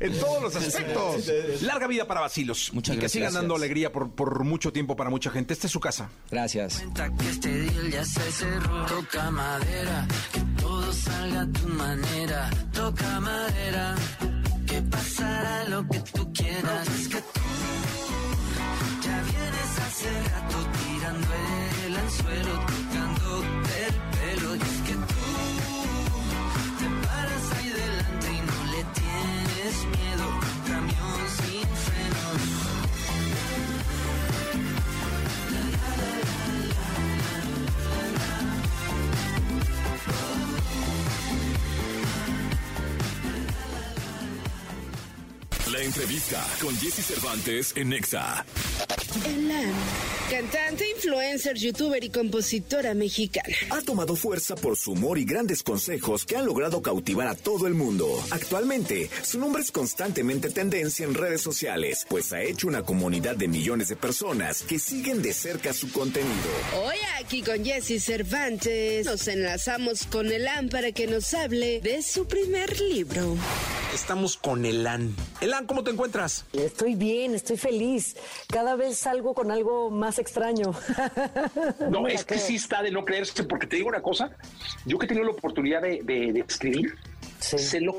en 0.00 0.18
todos 0.18 0.42
los 0.42 0.54
aspectos. 0.56 1.26
Larga 1.62 1.86
vida 1.86 2.06
para 2.06 2.20
Basilos. 2.20 2.72
Muchas 2.72 2.94
y 2.94 2.98
que 2.98 3.02
gracias. 3.02 3.12
sigan 3.12 3.34
dando 3.34 3.56
alegría 3.56 3.90
por, 3.92 4.10
por 4.12 4.44
mucho 4.44 4.72
tiempo 4.72 4.94
para 4.96 5.10
mucha 5.10 5.30
gente. 5.30 5.54
Esta 5.54 5.66
es 5.66 5.72
su 5.72 5.80
casa. 5.80 6.10
Gracias. 6.30 6.78
cuenta 6.78 7.10
que 7.16 7.28
este 7.30 7.48
deal 7.50 7.90
ya 7.90 8.04
se 8.04 8.32
cerró. 8.32 8.86
Toca 8.86 9.30
madera, 9.30 10.06
que 10.32 10.40
todo 10.62 10.92
salga 10.92 11.40
a 11.42 11.46
tu 11.52 11.68
manera. 11.68 12.50
Toca 12.72 13.20
madera, 13.20 13.94
que 14.78 14.82
pasará 14.90 15.64
lo 15.68 15.88
que 15.88 15.98
tú 16.14 16.32
quieras. 16.32 16.88
Es 17.00 17.08
que 17.08 17.20
tú 17.20 17.40
ya 19.04 19.22
vienes 19.30 19.70
hace 19.84 20.10
rato 20.32 20.58
tirando 20.78 21.28
el 21.86 21.96
anzuelo, 21.96 22.54
La 45.78 45.84
entrevista 45.84 46.44
con 46.60 46.76
Jesse 46.76 47.04
Cervantes 47.06 47.72
en 47.76 47.90
Nexa. 47.90 48.44
Elan, 49.24 49.72
cantante, 50.28 50.84
influencer, 50.90 51.56
youtuber 51.56 52.02
y 52.02 52.10
compositora 52.10 52.94
mexicana. 52.94 53.54
Ha 53.70 53.80
tomado 53.82 54.16
fuerza 54.16 54.56
por 54.56 54.76
su 54.76 54.92
humor 54.92 55.18
y 55.18 55.24
grandes 55.24 55.62
consejos 55.62 56.24
que 56.24 56.36
han 56.36 56.46
logrado 56.46 56.82
cautivar 56.82 57.28
a 57.28 57.36
todo 57.36 57.68
el 57.68 57.74
mundo. 57.74 58.08
Actualmente, 58.32 59.08
su 59.22 59.38
nombre 59.38 59.62
es 59.62 59.70
constantemente 59.70 60.50
tendencia 60.50 61.06
en 61.06 61.14
redes 61.14 61.42
sociales, 61.42 62.04
pues 62.08 62.32
ha 62.32 62.42
hecho 62.42 62.66
una 62.66 62.82
comunidad 62.82 63.36
de 63.36 63.46
millones 63.46 63.86
de 63.86 63.94
personas 63.94 64.62
que 64.62 64.80
siguen 64.80 65.22
de 65.22 65.32
cerca 65.32 65.72
su 65.72 65.92
contenido. 65.92 66.50
Hoy 66.82 66.96
aquí 67.20 67.40
con 67.42 67.64
Jesse 67.64 68.02
Cervantes 68.02 69.06
nos 69.06 69.28
enlazamos 69.28 70.06
con 70.06 70.26
Elan 70.26 70.70
para 70.70 70.90
que 70.90 71.06
nos 71.06 71.32
hable 71.34 71.80
de 71.80 72.02
su 72.02 72.26
primer 72.26 72.80
libro. 72.80 73.36
Estamos 73.94 74.36
con 74.36 74.66
Elan. 74.66 75.14
Elan, 75.40 75.67
¿cómo 75.68 75.84
te 75.84 75.92
encuentras? 75.92 76.44
Estoy 76.52 76.96
bien, 76.96 77.34
estoy 77.36 77.56
feliz. 77.56 78.16
Cada 78.48 78.74
vez 78.74 78.98
salgo 78.98 79.34
con 79.34 79.52
algo 79.52 79.90
más 79.90 80.18
extraño. 80.18 80.72
No, 81.90 82.08
es 82.08 82.24
que 82.24 82.38
sí 82.38 82.56
está 82.56 82.82
de 82.82 82.90
no 82.90 83.04
creerse, 83.04 83.44
porque 83.44 83.66
te 83.68 83.76
digo 83.76 83.88
una 83.88 84.02
cosa, 84.02 84.30
yo 84.86 84.98
que 84.98 85.06
he 85.06 85.08
tenido 85.08 85.26
la 85.26 85.32
oportunidad 85.32 85.80
de, 85.82 86.02
de- 86.02 86.32
de 86.32 86.40
escribir, 86.40 86.94
Sí. 87.38 87.56
sé 87.58 87.80
lo 87.80 87.94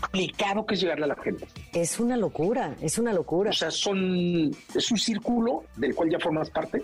complicado 0.00 0.64
que 0.64 0.74
es 0.74 0.80
llegarle 0.80 1.04
a 1.04 1.08
la 1.08 1.16
gente. 1.16 1.46
Es 1.72 2.00
una 2.00 2.16
locura, 2.16 2.74
es 2.80 2.98
una 2.98 3.12
locura. 3.12 3.50
O 3.50 3.52
sea, 3.52 3.70
son, 3.70 4.50
es 4.74 4.90
un 4.90 4.96
círculo 4.98 5.64
del 5.76 5.94
cual 5.94 6.10
ya 6.10 6.18
formas 6.18 6.48
parte, 6.50 6.82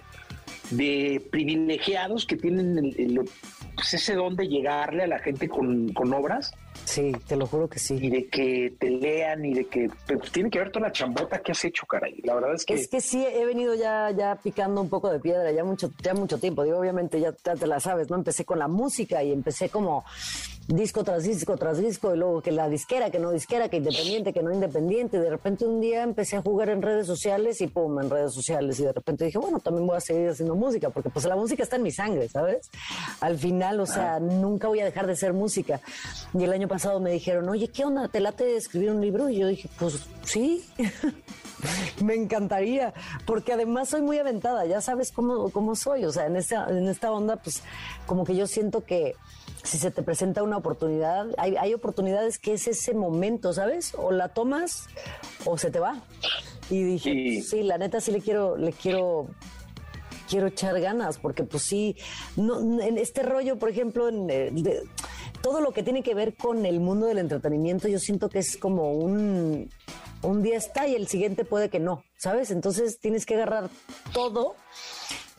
de 0.71 1.27
privilegiados 1.31 2.27
que 2.27 2.37
tienen 2.37 2.77
el- 2.79 2.95
el- 3.01 3.31
pues 3.75 3.95
ese 3.95 4.15
don 4.15 4.37
de 4.37 4.49
llegarle 4.49 5.05
a 5.05 5.07
la 5.07 5.19
gente 5.19 5.49
con, 5.49 5.93
con 5.93 6.13
obras 6.13 6.53
Sí, 6.85 7.13
te 7.27 7.37
lo 7.37 7.47
juro 7.47 7.69
que 7.69 7.79
sí. 7.79 7.99
y 8.01 8.11
de 8.11 8.29
que 8.29 8.75
te 8.79 8.91
lean 8.91 9.45
y 9.45 9.55
de 9.55 9.67
que 9.67 9.91
pues 10.07 10.31
tiene 10.33 10.51
que 10.51 10.59
ver 10.59 10.71
toda 10.71 10.87
la 10.87 10.93
chambota 10.93 11.39
que 11.41 11.53
has 11.53 11.65
hecho, 11.65 11.87
caray. 11.87 12.21
La 12.23 12.35
verdad 12.35 12.55
es 12.55 12.65
que... 12.65 12.75
Es 12.75 12.89
que 12.89 13.01
sí, 13.01 13.25
he 13.25 13.45
venido 13.45 13.75
ya, 13.75 14.11
ya 14.11 14.37
picando 14.37 14.81
un 14.81 14.89
poco 14.89 15.11
de 15.11 15.21
piedra, 15.21 15.51
ya 15.53 15.65
mucho, 15.65 15.93
ya 16.03 16.15
mucho 16.15 16.39
tiempo. 16.39 16.65
Digo, 16.65 16.79
obviamente 16.79 17.21
ya, 17.21 17.35
ya 17.45 17.55
te 17.55 17.67
la 17.67 17.81
sabes, 17.81 18.11
¿no? 18.11 18.17
Empecé 18.17 18.45
con 18.45 18.59
la 18.59 18.69
música 18.69 19.23
y 19.23 19.33
empecé 19.33 19.69
como 19.69 20.05
disco 20.69 21.05
tras 21.05 21.23
disco 21.23 21.57
tras 21.57 21.79
disco 21.79 22.13
y 22.13 22.19
luego 22.19 22.43
que 22.43 22.51
la 22.51 22.69
disquera, 22.69 23.11
que 23.11 23.19
no 23.19 23.31
disquera, 23.31 23.69
que 23.69 23.77
independiente, 23.77 24.33
que 24.33 24.43
no 24.43 24.53
independiente. 24.53 25.21
De 25.21 25.31
repente 25.31 25.65
un 25.65 25.81
día 25.81 26.03
empecé 26.03 26.37
a 26.37 26.43
jugar 26.43 26.71
en 26.71 26.83
redes 26.83 27.07
sociales 27.07 27.61
y 27.61 27.69
pum, 27.69 28.01
en 28.01 28.11
redes 28.11 28.35
sociales. 28.35 28.81
Y 28.81 28.85
de 28.85 28.93
repente 28.93 29.25
dije, 29.25 29.39
bueno, 29.39 29.61
también 29.61 29.87
voy 29.87 29.97
a 29.97 30.01
seguir 30.01 30.31
haciendo 30.31 30.55
música 30.55 30.91
porque 30.91 31.11
pues 31.11 31.25
la 31.25 31.37
música 31.37 31.63
está 31.63 31.77
en 31.77 31.83
mi 31.83 31.93
sangre, 31.93 32.29
¿sabes? 32.29 32.71
Al 33.21 33.39
final, 33.39 33.81
o 33.81 33.87
sea, 33.87 34.19
nunca 34.19 34.69
voy 34.69 34.81
a 34.81 34.85
dejar 34.85 35.07
de 35.07 35.17
ser 35.17 35.33
música. 35.33 35.81
Y 36.35 36.43
el 36.43 36.53
año 36.53 36.66
pasado 36.69 37.01
me 37.01 37.11
dijeron, 37.13 37.49
oye, 37.49 37.69
¿qué 37.69 37.85
onda? 37.85 38.09
¿Te 38.09 38.21
late 38.21 38.57
escribir 38.57 38.91
un 38.91 39.01
libro? 39.01 39.29
Y 39.29 39.39
yo 39.39 39.49
dije, 39.49 39.69
pues 39.79 40.01
sí. 40.25 40.65
Me 42.03 42.15
encantaría, 42.15 42.93
porque 43.25 43.53
además 43.55 43.89
soy 43.89 44.03
muy 44.03 44.19
aventada, 44.19 44.67
ya 44.67 44.81
sabes 44.83 45.11
cómo, 45.11 45.51
cómo 45.51 45.75
soy, 45.75 46.05
o 46.05 46.13
sea, 46.13 46.27
en 46.27 46.37
esta, 46.37 46.67
en 46.69 46.87
esta 46.87 47.11
onda, 47.11 47.37
pues 47.37 47.63
como 48.07 48.25
que 48.25 48.37
yo 48.37 48.47
siento 48.47 48.85
que 48.85 49.15
si 49.63 49.79
se 49.79 49.91
te 49.91 50.03
presenta 50.03 50.43
una 50.43 50.59
oportunidad, 50.59 51.27
hay, 51.39 51.57
hay 51.57 51.73
oportunidades 51.73 52.39
que 52.39 52.53
es 52.53 52.69
ese 52.69 52.93
momento, 52.95 53.53
¿sabes? 53.55 53.95
O 53.97 54.13
la 54.13 54.29
tomas 54.29 54.87
o 55.47 55.57
se 55.57 55.71
te 55.71 55.81
va. 55.81 56.03
Y 56.69 56.83
dije, 56.83 57.11
Sí. 57.11 57.43
sí, 57.43 57.63
la 57.63 57.79
neta 57.79 58.01
sí 58.01 58.11
le 58.13 58.21
quiero, 58.21 58.57
le 58.57 58.73
quiero 58.73 59.27
quiero 60.29 60.49
echar 60.49 60.79
ganas, 60.81 61.19
porque 61.19 61.45
pues 61.45 61.63
sí, 61.63 61.95
no, 62.37 62.61
en 62.83 62.99
este 62.99 63.23
rollo, 63.23 63.61
por 63.61 63.71
ejemplo, 63.71 64.09
en, 64.09 64.29
eh, 64.29 64.51
de- 64.53 64.83
todo 65.47 65.61
lo 65.61 65.71
que 65.71 65.85
tiene 65.85 66.03
que 66.03 66.13
ver 66.13 66.35
con 66.35 66.67
el 66.67 66.81
mundo 66.81 67.07
del 67.07 67.19
entretenimiento, 67.19 67.87
yo 67.87 68.01
siento 68.01 68.29
que 68.29 68.41
es 68.41 68.57
como 68.57 68.91
un, 68.91 69.71
un 70.23 70.43
día 70.43 70.57
está 70.57 70.89
y 70.89 70.97
el 70.97 71.07
siguiente 71.07 71.45
puede 71.45 71.71
que 71.71 71.79
no, 71.79 72.03
¿sabes? 72.17 72.51
Entonces 72.51 72.99
tienes 72.99 73.25
que 73.27 73.37
agarrar 73.37 73.71
todo 74.13 74.57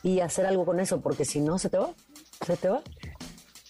y 0.03 0.21
hacer 0.21 0.45
algo 0.45 0.63
con 0.63 0.79
eso, 0.79 1.01
porque 1.01 1.25
si 1.25 1.41
no, 1.41 1.59
se 1.59 1.69
te 1.69 1.77
va, 1.77 1.89
se 2.45 2.55
te 2.55 2.69
va. 2.69 2.81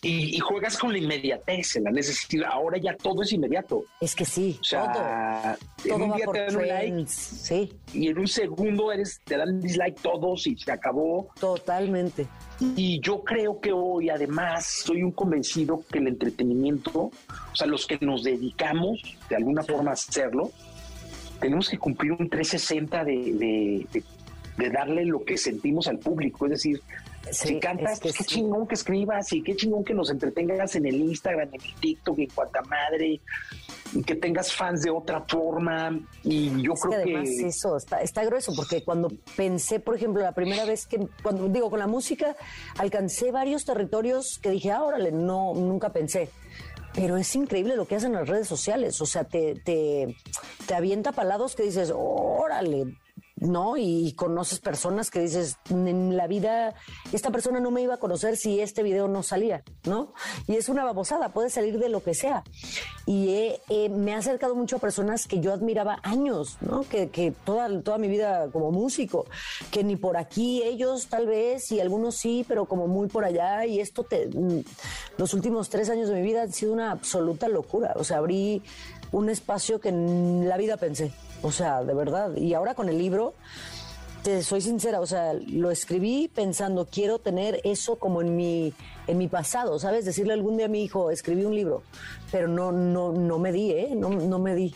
Y, 0.08 0.36
y 0.36 0.40
juegas 0.40 0.78
con 0.78 0.92
la 0.92 0.98
inmediatez, 1.00 1.76
es 1.76 1.84
decir, 2.08 2.46
ahora 2.46 2.78
ya 2.78 2.96
todo 2.96 3.24
es 3.24 3.34
inmediato. 3.34 3.84
Es 4.00 4.16
que 4.16 4.26
sí, 4.26 4.58
O 4.62 4.64
sea, 4.64 4.92
todo, 4.94 5.94
en 5.94 6.00
todo 6.00 6.06
un 6.12 6.16
día 6.16 6.26
te 6.32 6.40
dan 6.40 6.56
un 6.56 6.68
like 6.68 6.88
trends, 6.88 7.12
sí, 7.12 7.74
y 7.94 8.08
en 8.08 8.20
un 8.20 8.28
segundo 8.28 8.92
eres, 8.92 9.20
te 9.26 9.38
dan 9.38 9.60
dislike 9.60 10.00
todos 10.02 10.48
y 10.48 10.56
se 10.58 10.72
acabó. 10.72 11.30
totalmente. 11.40 12.26
Y 12.76 13.00
yo 13.02 13.24
creo 13.24 13.60
que 13.60 13.72
hoy, 13.72 14.10
además, 14.10 14.66
soy 14.86 15.04
un 15.04 15.12
convencido 15.12 15.84
que 15.92 16.00
el 16.00 16.08
entretenimiento, 16.08 17.00
o 17.02 17.56
sea, 17.56 17.68
los 17.68 17.86
que 17.86 17.98
nos 18.02 18.24
dedicamos 18.24 19.00
de 19.30 19.36
alguna 19.36 19.62
forma 19.64 19.92
a 19.92 19.94
hacerlo, 19.94 20.52
tenemos 21.40 21.70
que 21.70 21.78
cumplir 21.78 22.14
un 22.14 22.30
360 22.30 23.04
de, 23.04 23.14
de, 23.34 23.88
de- 23.94 24.04
de 24.58 24.72
darle 24.72 25.06
lo 25.06 25.24
que 25.24 25.38
sentimos 25.38 25.88
al 25.88 26.00
público. 26.00 26.46
Es 26.48 26.52
decir, 26.54 26.82
Sí, 27.32 27.48
si 27.48 27.60
cantas, 27.60 27.94
es 27.94 28.00
que 28.00 28.12
qué 28.12 28.24
sí. 28.24 28.36
chingón 28.36 28.68
que 28.68 28.76
escribas 28.76 29.32
y 29.34 29.44
qué 29.44 29.56
chingón 29.56 29.84
que 29.84 29.94
nos 29.94 30.10
entretengas 30.10 30.76
en 30.76 30.86
el 30.86 30.96
Instagram, 30.96 31.50
en 31.54 31.62
el 31.62 31.76
TikTok, 31.76 32.20
en 32.20 32.30
cuanta 32.30 32.62
madre, 32.64 33.22
y 33.94 34.04
que 34.04 34.16
tengas 34.16 34.54
fans 34.54 34.84
de 34.84 34.90
otra 34.90 35.22
forma. 35.22 36.00
Y 36.24 36.62
yo 36.62 36.74
Es 36.74 36.82
que 36.82 36.90
creo 36.90 37.04
que, 37.04 37.12
además 37.12 37.30
eso 37.30 37.78
está, 37.78 38.02
está 38.02 38.24
grueso, 38.26 38.54
porque 38.56 38.84
cuando 38.84 39.12
pensé, 39.36 39.80
por 39.80 39.96
ejemplo, 39.96 40.22
la 40.22 40.34
primera 40.34 40.66
vez 40.66 40.86
que, 40.88 41.08
cuando 41.24 41.48
digo, 41.48 41.70
con 41.70 41.80
la 41.80 41.88
música, 41.88 42.36
alcancé 42.78 43.32
varios 43.32 43.66
territorios 43.66 44.40
que 44.42 44.52
dije, 44.52 44.72
ah, 44.72 44.84
órale, 44.84 45.12
no, 45.12 45.54
nunca 45.54 45.92
pensé. 45.92 46.30
Pero 46.94 47.18
es 47.18 47.36
increíble 47.36 47.76
lo 47.76 47.88
que 47.88 47.96
hacen 47.96 48.14
las 48.14 48.28
redes 48.28 48.48
sociales, 48.48 49.00
o 49.02 49.06
sea, 49.06 49.24
te, 49.24 49.56
te, 49.56 50.16
te 50.66 50.74
avienta 50.74 51.12
palados 51.12 51.56
que 51.56 51.64
dices, 51.64 51.94
órale, 51.96 52.96
¿no? 53.38 53.78
Y, 53.78 54.14
conoces 54.14 54.60
personas 54.60 55.12
que 55.12 55.20
dices, 55.20 55.58
en 55.70 56.18
la 56.18 56.28
vida, 56.28 56.74
esta 57.12 57.32
persona 57.32 57.60
no 57.60 57.72
me 57.72 57.82
iba 57.82 57.96
a 57.96 58.00
conocer 58.00 58.38
si 58.38 58.60
este 58.60 58.84
video 58.84 59.08
no 59.08 59.24
salía, 59.24 59.64
¿no? 59.86 60.14
Y 60.48 60.56
es 60.56 60.70
una 60.70 60.84
babosada, 60.84 61.30
puede 61.30 61.50
salir 61.50 61.78
de 61.78 61.90
lo 61.90 62.02
que 62.02 62.14
sea. 62.14 62.44
Y 63.06 63.56
me 63.90 64.14
ha 64.14 64.18
acercado 64.18 64.56
mucho 64.56 64.78
a 64.78 64.80
personas 64.80 65.28
que 65.28 65.40
yo 65.40 65.54
admiraba 65.54 66.00
años, 66.04 66.58
¿no? 66.62 66.82
Que, 66.82 67.10
que 67.10 67.32
toda, 67.32 67.82
toda 67.82 67.98
mi 67.98 68.08
vida 68.08 68.50
como 68.52 68.72
músico, 68.72 69.26
que 69.72 69.84
ni 69.84 69.96
por 69.96 70.18
aquí 70.18 70.64
ellos 70.64 71.08
tal 71.08 71.28
vez, 71.28 71.72
y 71.72 71.80
algunos 71.80 72.16
sí, 72.16 72.46
pero 72.48 72.66
como 72.66 72.88
muy 72.88 73.08
por 73.08 73.24
allá, 73.24 73.66
y 73.66 73.80
esto 73.80 74.04
te, 74.04 74.28
mm, 74.28 74.64
los 75.18 75.34
últimos 75.34 75.70
tres 75.70 75.90
años 75.90 76.10
de 76.10 76.16
mi 76.16 76.22
vida 76.22 76.44
han 76.44 76.54
sido 76.54 76.74
una 76.74 76.92
absoluta 76.92 77.48
locura, 77.48 77.94
o 77.96 78.04
sea, 78.04 78.18
abrí 78.18 78.62
un 79.12 79.30
espacio 79.30 79.80
que 79.80 79.90
en 79.90 80.48
la 80.48 80.58
vida 80.58 80.78
pensé. 80.78 81.12
O 81.42 81.52
sea, 81.52 81.84
de 81.84 81.94
verdad. 81.94 82.36
Y 82.36 82.54
ahora 82.54 82.74
con 82.74 82.90
el 82.90 82.98
libro, 82.98 83.34
te 84.24 84.44
soy 84.44 84.62
sincera, 84.62 85.00
o 85.00 85.06
sea, 85.06 85.34
lo 85.34 85.72
escribí 85.72 86.30
pensando, 86.34 86.88
quiero 86.92 87.20
tener 87.20 87.62
eso 87.64 87.98
como 87.98 88.22
en 88.22 88.36
mi, 88.36 88.74
en 89.08 89.18
mi 89.18 89.28
pasado, 89.28 89.80
¿sabes? 89.80 90.06
Decirle 90.06 90.34
algún 90.34 90.58
día 90.58 90.66
a 90.66 90.70
mi 90.70 90.84
hijo, 90.84 91.12
escribí 91.12 91.46
un 91.46 91.56
libro, 91.56 91.84
pero 92.32 92.48
no, 92.48 92.72
no, 92.72 93.14
no 93.14 93.40
me 93.40 93.52
di, 93.52 93.72
¿eh? 93.72 93.90
No, 93.96 94.10
no 94.10 94.40
me 94.40 94.56
di. 94.56 94.76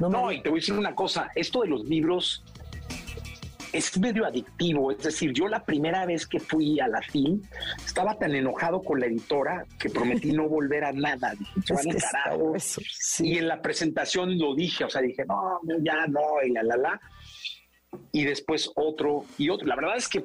No, 0.00 0.08
no 0.08 0.32
y 0.32 0.42
te 0.42 0.50
voy 0.50 0.58
a 0.58 0.60
decir 0.60 0.74
una 0.74 0.94
cosa, 0.94 1.30
esto 1.34 1.62
de 1.62 1.68
los 1.68 1.84
libros 1.84 2.44
es 3.76 3.98
medio 3.98 4.24
adictivo. 4.24 4.90
Es 4.90 5.02
decir, 5.02 5.32
yo 5.32 5.48
la 5.48 5.64
primera 5.64 6.06
vez 6.06 6.26
que 6.26 6.40
fui 6.40 6.80
a 6.80 6.88
la 6.88 7.02
FIL 7.02 7.42
estaba 7.84 8.18
tan 8.18 8.34
enojado 8.34 8.82
con 8.82 8.98
la 8.98 9.06
editora 9.06 9.66
que 9.78 9.90
prometí 9.90 10.32
no 10.32 10.48
volver 10.48 10.84
a 10.84 10.92
nada. 10.92 11.34
Dije, 11.34 11.98
carajo. 11.98 12.54
Y 13.20 13.38
en 13.38 13.48
la 13.48 13.60
presentación 13.60 14.38
lo 14.38 14.54
dije, 14.54 14.84
o 14.84 14.90
sea, 14.90 15.02
dije, 15.02 15.24
no, 15.26 15.60
ya 15.82 16.06
no, 16.06 16.20
y 16.44 16.52
la, 16.52 16.62
la, 16.62 16.76
la. 16.76 17.00
Y 18.12 18.24
después 18.24 18.70
otro 18.74 19.24
y 19.38 19.48
otro. 19.48 19.66
La 19.66 19.76
verdad 19.76 19.96
es 19.96 20.08
que 20.08 20.24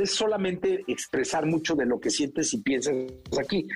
es 0.00 0.14
solamente 0.14 0.84
expresar 0.86 1.46
mucho 1.46 1.74
de 1.74 1.86
lo 1.86 2.00
que 2.00 2.10
sientes 2.10 2.52
y 2.54 2.62
piensas 2.62 2.94
aquí, 3.40 3.66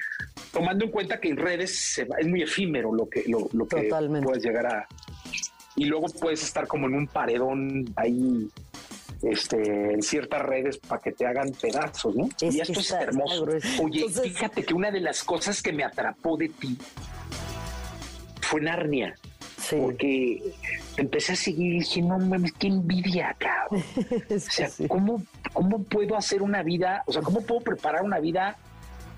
tomando 0.52 0.84
en 0.84 0.90
cuenta 0.90 1.20
que 1.20 1.28
en 1.28 1.36
redes 1.36 1.98
es 1.98 2.26
muy 2.26 2.42
efímero 2.42 2.92
lo 2.92 3.08
que, 3.08 3.24
lo, 3.26 3.48
lo 3.52 3.66
que 3.66 3.88
puedes 4.22 4.44
llegar 4.44 4.66
a. 4.66 4.88
Y 5.76 5.84
luego 5.84 6.06
puedes 6.20 6.42
estar 6.42 6.66
como 6.66 6.86
en 6.86 6.94
un 6.94 7.06
paredón 7.06 7.84
ahí 7.96 8.48
este, 9.30 9.92
en 9.92 10.02
ciertas 10.02 10.42
redes 10.42 10.78
para 10.78 11.00
que 11.00 11.12
te 11.12 11.26
hagan 11.26 11.50
pedazos, 11.50 12.14
¿no? 12.14 12.28
y 12.40 12.60
esto 12.60 12.80
es 12.80 12.90
hermoso. 12.90 13.46
Oye, 13.82 14.06
fíjate 14.08 14.64
que 14.64 14.74
una 14.74 14.90
de 14.90 15.00
las 15.00 15.24
cosas 15.24 15.62
que 15.62 15.72
me 15.72 15.84
atrapó 15.84 16.36
de 16.36 16.48
ti 16.48 16.78
fue 18.40 18.60
Narnia. 18.60 19.14
Porque 19.70 20.40
empecé 20.96 21.32
a 21.32 21.36
seguir 21.36 21.74
y 21.74 21.78
dije, 21.80 22.00
no 22.00 22.18
mames, 22.18 22.52
qué 22.52 22.68
envidia, 22.68 23.34
cabrón. 23.36 23.82
o 24.30 24.38
sea, 24.38 24.68
¿cómo, 24.86 25.22
¿cómo 25.52 25.82
puedo 25.82 26.16
hacer 26.16 26.42
una 26.42 26.62
vida? 26.62 27.02
O 27.06 27.12
sea, 27.12 27.22
¿cómo 27.22 27.40
puedo 27.40 27.62
preparar 27.62 28.02
una 28.02 28.20
vida 28.20 28.56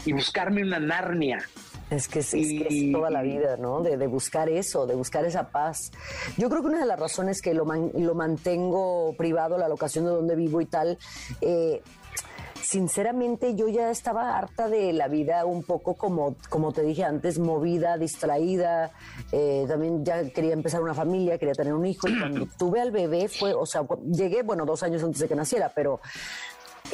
y 0.06 0.12
buscarme 0.12 0.62
una 0.62 0.78
Narnia? 0.78 1.46
Es 1.90 2.08
que, 2.08 2.18
es, 2.18 2.34
es 2.34 2.92
toda 2.92 3.10
la 3.10 3.22
vida, 3.22 3.56
¿no? 3.56 3.80
De, 3.82 4.06
buscar 4.06 4.48
eso, 4.48 4.86
de 4.86 4.94
buscar 4.94 5.24
esa 5.24 5.48
paz. 5.48 5.90
Yo 6.36 6.50
creo 6.50 6.60
que 6.60 6.68
una 6.68 6.80
de 6.80 6.86
las 6.86 7.00
razones 7.00 7.40
que 7.40 7.54
lo, 7.54 7.64
lo 7.64 8.14
mantengo 8.14 9.14
privado, 9.16 9.56
la 9.56 9.68
locación 9.68 10.04
de 10.04 10.10
donde 10.10 10.36
vivo 10.36 10.60
y 10.60 10.66
tal, 10.66 10.98
eh, 11.40 11.82
sinceramente 12.62 13.54
yo 13.54 13.68
ya 13.68 13.90
estaba 13.90 14.36
harta 14.36 14.68
de 14.68 14.92
la 14.92 15.08
vida 15.08 15.46
un 15.46 15.62
poco 15.62 15.94
como, 15.94 16.36
como 16.50 16.72
te 16.72 16.82
dije 16.82 17.04
antes, 17.04 17.38
movida, 17.38 17.96
distraída. 17.96 18.90
Eh, 19.32 19.64
también 19.66 20.04
ya 20.04 20.28
quería 20.28 20.52
empezar 20.52 20.82
una 20.82 20.92
familia, 20.92 21.38
quería 21.38 21.54
tener 21.54 21.72
un 21.72 21.86
hijo. 21.86 22.06
Y 22.08 22.18
cuando 22.18 22.46
tuve 22.58 22.82
al 22.82 22.90
bebé 22.90 23.28
fue, 23.28 23.54
o 23.54 23.64
sea, 23.64 23.86
llegué, 24.12 24.42
bueno, 24.42 24.66
dos 24.66 24.82
años 24.82 25.02
antes 25.02 25.20
de 25.20 25.28
que 25.28 25.34
naciera, 25.34 25.72
pero 25.74 26.00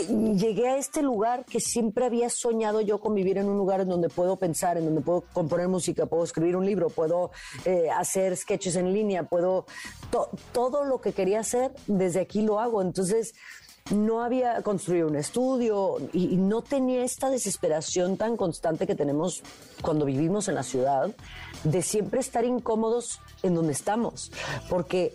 llegué 0.02 0.68
a 0.68 0.76
este 0.76 1.02
lugar 1.02 1.44
que 1.44 1.60
siempre 1.60 2.04
había 2.04 2.28
soñado 2.30 2.80
yo 2.80 2.98
con 2.98 3.14
vivir 3.14 3.38
en 3.38 3.48
un 3.48 3.56
lugar 3.56 3.80
en 3.80 3.88
donde 3.88 4.08
puedo 4.08 4.36
pensar, 4.36 4.76
en 4.76 4.86
donde 4.86 5.00
puedo 5.00 5.22
componer 5.32 5.68
música, 5.68 6.06
puedo 6.06 6.24
escribir 6.24 6.56
un 6.56 6.66
libro, 6.66 6.88
puedo 6.90 7.30
eh, 7.64 7.90
hacer 7.90 8.36
sketches 8.36 8.76
en 8.76 8.92
línea, 8.92 9.24
puedo 9.24 9.66
todo 10.52 10.84
lo 10.84 11.00
que 11.00 11.12
quería 11.12 11.40
hacer 11.40 11.72
desde 11.86 12.20
aquí 12.20 12.42
lo 12.42 12.60
hago. 12.60 12.82
Entonces 12.82 13.34
no 13.90 14.22
había 14.22 14.62
construido 14.62 15.08
un 15.08 15.16
estudio 15.16 15.98
y, 16.12 16.36
no 16.36 16.62
tenía 16.62 17.04
esta 17.04 17.28
desesperación 17.28 18.16
tan 18.16 18.36
constante 18.36 18.86
que 18.86 18.94
tenemos 18.94 19.42
cuando 19.82 20.06
vivimos 20.06 20.48
en 20.48 20.54
la 20.54 20.62
ciudad 20.62 21.14
de 21.64 21.82
siempre 21.82 22.20
estar 22.20 22.44
incómodos 22.44 23.20
en 23.42 23.54
donde 23.54 23.72
estamos, 23.72 24.32
porque 24.70 25.12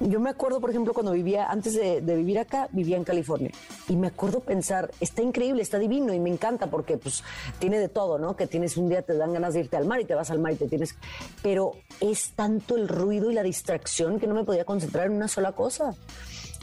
yo 0.00 0.20
me 0.20 0.30
acuerdo, 0.30 0.60
por 0.60 0.70
ejemplo, 0.70 0.92
cuando 0.92 1.12
vivía, 1.12 1.46
antes 1.46 1.74
de, 1.74 2.00
vivir 2.00 2.38
acá, 2.38 2.68
vivía 2.72 2.96
en 2.96 3.04
California. 3.04 3.50
Y 3.88 3.96
me 3.96 4.08
acuerdo 4.08 4.40
pensar, 4.40 4.90
está 5.00 5.22
increíble, 5.22 5.62
está 5.62 5.78
divino 5.78 6.12
y 6.12 6.20
me 6.20 6.30
encanta 6.30 6.66
porque 6.68 6.98
pues 6.98 7.24
tiene 7.58 7.78
de 7.78 7.88
todo, 7.88 8.18
¿no? 8.18 8.36
Que 8.36 8.46
tienes 8.46 8.76
un 8.76 8.88
día, 8.88 9.02
te 9.02 9.16
dan 9.16 9.32
ganas 9.32 9.54
de 9.54 9.60
irte 9.60 9.76
al 9.76 9.86
mar 9.86 10.00
y 10.00 10.04
te 10.04 10.14
vas 10.14 10.30
al 10.30 10.38
mar 10.38 10.52
y 10.52 10.56
te 10.56 10.68
tienes... 10.68 10.96
Pero 11.42 11.72
es 12.00 12.32
tanto 12.32 12.76
el 12.76 12.88
ruido 12.88 13.30
y 13.30 13.34
la 13.34 13.42
distracción 13.42 14.20
que 14.20 14.26
no 14.26 14.34
me 14.34 14.44
podía 14.44 14.64
concentrar 14.64 15.06
en 15.06 15.12
una 15.12 15.28
sola 15.28 15.52
cosa. 15.52 15.94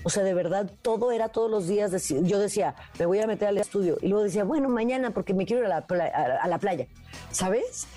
O 0.04 0.10
sea, 0.10 0.24
de 0.24 0.34
verdad, 0.34 0.70
todo 0.82 1.12
era 1.12 1.30
todos 1.30 1.50
los 1.50 1.68
días. 1.68 2.10
Yo 2.10 2.40
decía, 2.40 2.76
me 3.00 3.06
voy 3.06 3.20
a 3.20 3.28
meter 3.28 3.48
al 3.48 3.58
estudio. 3.58 3.98
Y 4.02 4.10
luego 4.10 4.24
decía, 4.24 4.44
bueno, 4.44 4.70
mañana 4.70 5.12
porque 5.12 5.34
me 5.34 5.46
quiero 5.46 5.66
ir 5.66 5.72
a 5.72 5.80
la, 5.80 6.38
a 6.42 6.48
la 6.48 6.60
playa. 6.60 6.88
¿Sabes? 7.32 7.88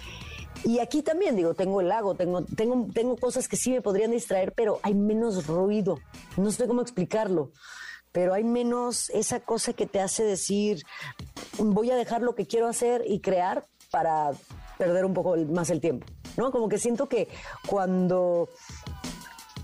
Y 0.64 0.80
aquí 0.80 1.02
también, 1.02 1.36
digo, 1.36 1.54
tengo 1.54 1.80
el 1.80 1.88
lago, 1.88 2.14
tengo, 2.14 2.42
tengo, 2.42 2.88
tengo 2.92 3.16
cosas 3.16 3.48
que 3.48 3.56
sí 3.56 3.70
me 3.70 3.82
podrían 3.82 4.10
distraer, 4.10 4.52
pero 4.52 4.80
hay 4.82 4.94
menos 4.94 5.46
ruido. 5.46 5.98
No 6.36 6.50
sé 6.50 6.66
cómo 6.66 6.82
explicarlo, 6.82 7.52
pero 8.12 8.34
hay 8.34 8.44
menos 8.44 9.10
esa 9.10 9.40
cosa 9.40 9.72
que 9.74 9.86
te 9.86 10.00
hace 10.00 10.24
decir, 10.24 10.82
voy 11.58 11.90
a 11.90 11.96
dejar 11.96 12.22
lo 12.22 12.34
que 12.34 12.46
quiero 12.46 12.66
hacer 12.66 13.04
y 13.06 13.20
crear 13.20 13.66
para 13.90 14.32
perder 14.78 15.04
un 15.04 15.14
poco 15.14 15.36
más 15.36 15.70
el 15.70 15.80
tiempo, 15.80 16.06
¿no? 16.36 16.50
Como 16.50 16.68
que 16.68 16.78
siento 16.78 17.08
que 17.08 17.28
cuando 17.68 18.48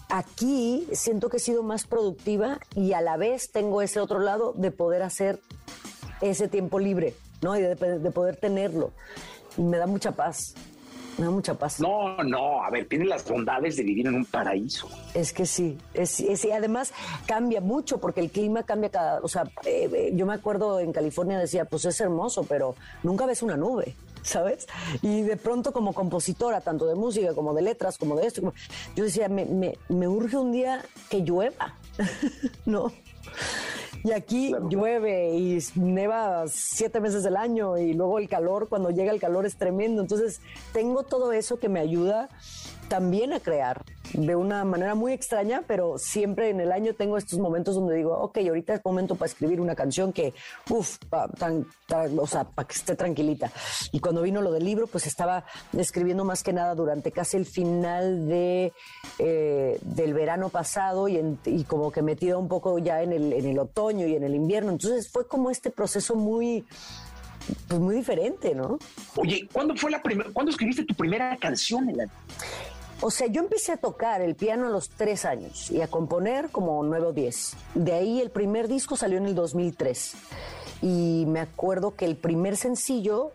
aquí 0.09 0.87
siento 0.93 1.29
que 1.31 1.39
he 1.39 1.41
sido 1.41 1.63
más 1.63 1.87
productiva 1.87 2.59
y 2.75 2.93
a 2.93 3.01
la 3.01 3.17
vez 3.17 3.51
tengo 3.51 3.83
ese 3.83 4.01
otro 4.01 4.19
lado 4.19 4.53
de 4.53 4.71
poder 4.71 5.03
hacer 5.03 5.41
ese 6.21 6.49
tiempo 6.49 6.79
libre, 6.79 7.15
¿no? 7.41 7.57
Y 7.57 7.63
de, 7.63 7.75
de 7.75 8.11
poder 8.11 8.37
tenerlo. 8.37 8.93
Y 9.57 9.63
me 9.63 9.79
da 9.79 9.87
mucha 9.87 10.13
paz. 10.13 10.55
Me 11.19 11.25
da 11.25 11.31
mucha 11.31 11.55
paz. 11.55 11.81
No, 11.81 12.17
no, 12.25 12.63
a 12.63 12.71
ver, 12.71 12.87
tiene 12.89 13.05
las 13.05 13.29
bondades 13.29 13.77
de 13.77 13.83
vivir 13.83 14.07
en 14.07 14.15
un 14.15 14.25
paraíso. 14.25 14.89
Es 15.15 15.33
que 15.33 15.47
sí, 15.47 15.79
es, 15.95 16.21
y 16.21 16.51
además 16.51 16.93
cambia 17.27 17.61
mucho 17.61 17.99
porque 17.99 18.21
el 18.21 18.31
clima 18.31 18.63
cambia 18.63 18.91
cada, 18.91 19.21
o 19.21 19.29
sea, 19.29 19.45
eh, 19.65 19.91
eh, 19.93 20.13
yo 20.15 20.25
me 20.27 20.35
acuerdo 20.35 20.81
en 20.81 20.93
California 20.93 21.39
decía, 21.39 21.65
pues 21.67 21.85
es 21.85 22.01
hermoso, 22.01 22.45
pero 22.45 22.75
nunca 23.03 23.27
ves 23.27 23.43
una 23.43 23.57
nube. 23.57 23.95
¿Sabes? 24.23 24.69
Y 25.03 25.23
de 25.23 25.37
pronto 25.37 25.73
como 25.73 25.93
compositora, 25.93 26.61
tanto 26.61 26.87
de 26.87 26.95
música 26.95 27.35
como 27.35 27.55
de 27.55 27.63
letras, 27.63 27.99
como 27.99 28.15
de 28.15 28.29
esto, 28.29 28.55
yo 28.95 29.03
decía, 29.03 29.29
me, 29.29 29.45
me, 29.47 29.77
me 29.89 30.07
urge 30.07 30.37
un 30.37 30.53
día 30.53 30.85
que 31.11 31.23
llueva, 31.23 31.75
¿no? 32.65 32.93
Y 34.05 34.13
aquí 34.13 34.53
llueve 34.69 35.35
y 35.35 35.59
neva 35.77 36.45
siete 36.49 37.01
meses 37.01 37.23
del 37.23 37.37
año 37.37 37.79
y 37.79 37.93
luego 37.95 38.19
el 38.19 38.29
calor, 38.29 38.69
cuando 38.69 38.91
llega 38.91 39.13
el 39.13 39.21
calor 39.21 39.47
es 39.47 39.57
tremendo. 39.57 40.03
Entonces 40.03 40.41
tengo 40.73 41.05
todo 41.05 41.33
eso 41.33 41.59
que 41.59 41.69
me 41.69 41.79
ayuda 41.79 42.29
también 42.93 43.33
a 43.33 43.41
crear 43.41 43.83
de 44.13 44.37
una 44.37 44.67
manera 44.67 44.95
muy 44.95 45.15
extraña, 45.15 45.63
pero 45.67 45.97
siempre 45.97 46.51
en 46.51 46.61
el 46.61 46.71
año 46.71 46.93
tengo 46.93 47.17
estos 47.17 47.39
momentos 47.39 47.75
donde 47.75 47.95
digo, 47.97 48.15
ok, 48.19 48.37
ahorita 48.47 48.75
es 48.75 48.85
momento 48.85 49.15
para 49.15 49.31
escribir 49.31 49.63
una 49.63 49.75
canción 49.75 50.13
que, 50.13 50.35
uff, 50.69 50.99
o 52.19 52.27
sea, 52.27 52.45
para 52.45 52.69
que 52.69 52.75
esté 52.75 52.95
tranquilita. 52.95 53.51
Y 53.93 54.01
cuando 54.01 54.21
vino 54.21 54.43
lo 54.43 54.53
del 54.53 54.67
libro, 54.67 54.89
pues 54.89 55.07
estaba 55.07 55.47
escribiendo 55.73 56.27
más 56.27 56.43
que 56.43 56.53
nada 56.53 56.75
durante 56.75 57.13
casi 57.13 57.39
el 57.39 57.47
final 57.47 58.29
de, 58.29 58.75
eh, 59.19 59.79
del 59.81 60.13
verano 60.13 60.51
pasado 60.51 61.09
y, 61.09 61.65
como 61.67 61.91
que 61.93 62.03
metido 62.03 62.39
un 62.39 62.49
poco 62.49 62.79
ya 62.79 63.03
en 63.03 63.15
el, 63.15 63.33
en 63.33 63.47
el 63.47 63.59
otoño 63.59 64.07
y 64.07 64.17
en 64.17 64.25
el 64.25 64.35
invierno. 64.35 64.71
Entonces 64.71 65.09
fue 65.11 65.27
como 65.27 65.51
este 65.51 65.71
proceso 65.71 66.15
muy 66.15 66.67
pues 67.67 67.81
muy 67.81 67.97
diferente, 67.97 68.55
¿no? 68.55 68.79
Oye, 69.17 69.49
¿cuándo 69.53 69.75
fue 69.75 69.91
la 69.91 70.01
primera, 70.01 70.31
cuándo 70.33 70.51
escribiste 70.51 70.85
tu 70.85 70.95
primera 70.95 71.37
canción, 71.39 71.89
Elena? 71.89 72.13
O 73.05 73.11
sea, 73.11 73.27
yo 73.27 73.43
empecé 73.43 73.73
a 73.73 73.77
tocar 73.77 74.21
el 74.21 74.37
piano 74.37 74.69
a 74.69 74.71
los 74.71 74.89
tres 74.89 75.25
años 75.25 75.73
y 75.73 75.81
a 75.81 75.89
componer 75.89 76.51
como 76.51 76.81
nueve 76.85 77.07
o 77.07 77.13
diez. 77.13 77.57
De 77.75 77.93
ahí 77.93 78.21
el 78.21 78.31
primer 78.31 78.69
disco 78.69 78.97
salió 78.97 79.19
en 79.19 79.27
el 79.27 79.35
2003. 79.35 80.15
Y 80.83 81.25
me 81.27 81.41
acuerdo 81.41 81.97
que 81.97 82.05
el 82.05 82.15
primer 82.15 82.57
sencillo, 82.57 83.33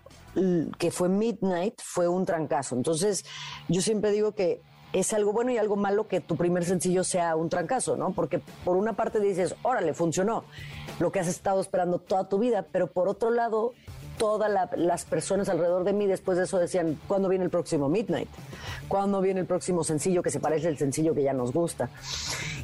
que 0.78 0.90
fue 0.90 1.10
Midnight, 1.10 1.82
fue 1.84 2.08
un 2.08 2.26
trancazo. 2.26 2.78
Entonces, 2.78 3.26
yo 3.68 3.82
siempre 3.82 4.12
digo 4.12 4.32
que 4.32 4.62
es 4.94 5.12
algo 5.12 5.34
bueno 5.34 5.52
y 5.52 5.58
algo 5.58 5.76
malo 5.76 6.08
que 6.08 6.22
tu 6.22 6.38
primer 6.38 6.64
sencillo 6.64 7.04
sea 7.04 7.36
un 7.36 7.50
trancazo, 7.50 7.98
¿no? 7.98 8.14
Porque 8.14 8.40
por 8.64 8.78
una 8.78 8.94
parte 8.94 9.20
dices, 9.20 9.54
órale, 9.64 9.94
funcionó, 9.94 10.46
lo 11.00 11.12
que 11.12 11.20
has 11.20 11.28
estado 11.28 11.60
esperando 11.60 12.00
toda 12.00 12.30
tu 12.30 12.40
vida, 12.40 12.66
pero 12.72 12.88
por 12.88 13.10
otro 13.10 13.32
lado, 13.32 13.74
todas 14.18 14.52
la- 14.52 14.70
las 14.76 15.06
personas 15.06 15.50
alrededor 15.50 15.84
de 15.84 15.94
mí 15.94 16.08
después 16.08 16.38
de 16.38 16.46
eso 16.46 16.58
decían, 16.58 17.00
¿cuándo 17.08 17.30
viene 17.30 17.46
el 17.46 17.50
próximo 17.52 17.88
Midnight? 17.90 18.30
¿Cuándo 18.88 19.22
viene 19.22 19.40
el 19.42 19.46
próximo 19.46 19.84
sencillo 19.84 20.22
que 20.24 20.32
se 20.32 20.40
parece 20.40 20.68
al 20.68 20.78
sencillo 20.78 21.14
que 21.14 21.24
ya 21.24 21.34
nos 21.34 21.54
gusta? 21.54 21.90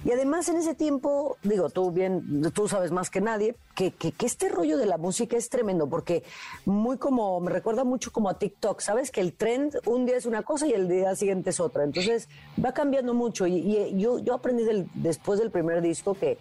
Y 0.06 0.12
además 0.12 0.50
en 0.50 0.58
ese 0.58 0.74
tiempo, 0.76 1.38
digo, 1.44 1.70
tú 1.70 1.92
bien, 1.92 2.42
tú 2.54 2.68
sabes 2.68 2.92
más 2.92 3.10
que 3.10 3.22
nadie, 3.22 3.56
que, 3.76 3.92
que, 3.92 4.14
este 4.26 4.50
rollo 4.50 4.78
de 4.78 4.86
la 4.86 4.98
música 4.98 5.38
es 5.38 5.50
tremendo, 5.50 5.88
porque 5.88 6.24
muy 6.66 6.98
como, 6.98 7.40
me 7.40 7.52
recuerda 7.52 7.84
mucho 7.84 8.12
como 8.12 8.30
a 8.30 8.38
TikTok, 8.38 8.82
¿sabes? 8.82 9.12
Que 9.12 9.22
el 9.22 9.34
trend 9.34 9.78
un 9.86 10.06
día 10.06 10.18
es 10.18 10.26
una 10.26 10.44
cosa 10.44 10.68
y 10.68 10.74
el 10.74 10.88
día 10.88 11.16
siguiente 11.16 11.52
es 11.52 11.60
otra. 11.60 11.84
Entonces 11.84 12.28
va 12.64 12.74
cambiando 12.74 13.14
mucho. 13.14 13.48
Y, 13.48 13.96
yo, 13.98 14.20
yo 14.20 14.34
aprendí 14.34 14.64
después 14.96 15.40
del 15.40 15.52
primer 15.52 15.82
disco 15.82 16.14
que 16.16 16.38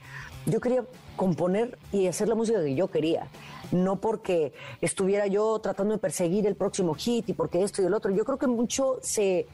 yo 0.47 0.61
quería 0.61 0.85
componer 1.17 1.79
y 1.93 2.07
hacer 2.09 2.29
la 2.29 2.35
música 2.35 2.63
que 2.63 2.75
yo 2.75 2.91
quería. 2.91 3.29
No 3.73 4.01
porque 4.01 4.53
estuviera 4.81 5.27
yo 5.27 5.59
tratando 5.59 5.95
de 5.95 5.99
perseguir 5.99 6.47
el 6.47 6.55
próximo 6.57 6.95
hit 6.95 7.29
y 7.29 7.33
porque 7.33 7.62
esto 7.62 7.83
y 7.83 7.87
el 7.87 7.95
otro. 7.95 8.11
Yo 8.12 8.25
creo 8.25 8.39
que 8.39 8.47
mucho 8.47 8.99
se, 9.03 9.47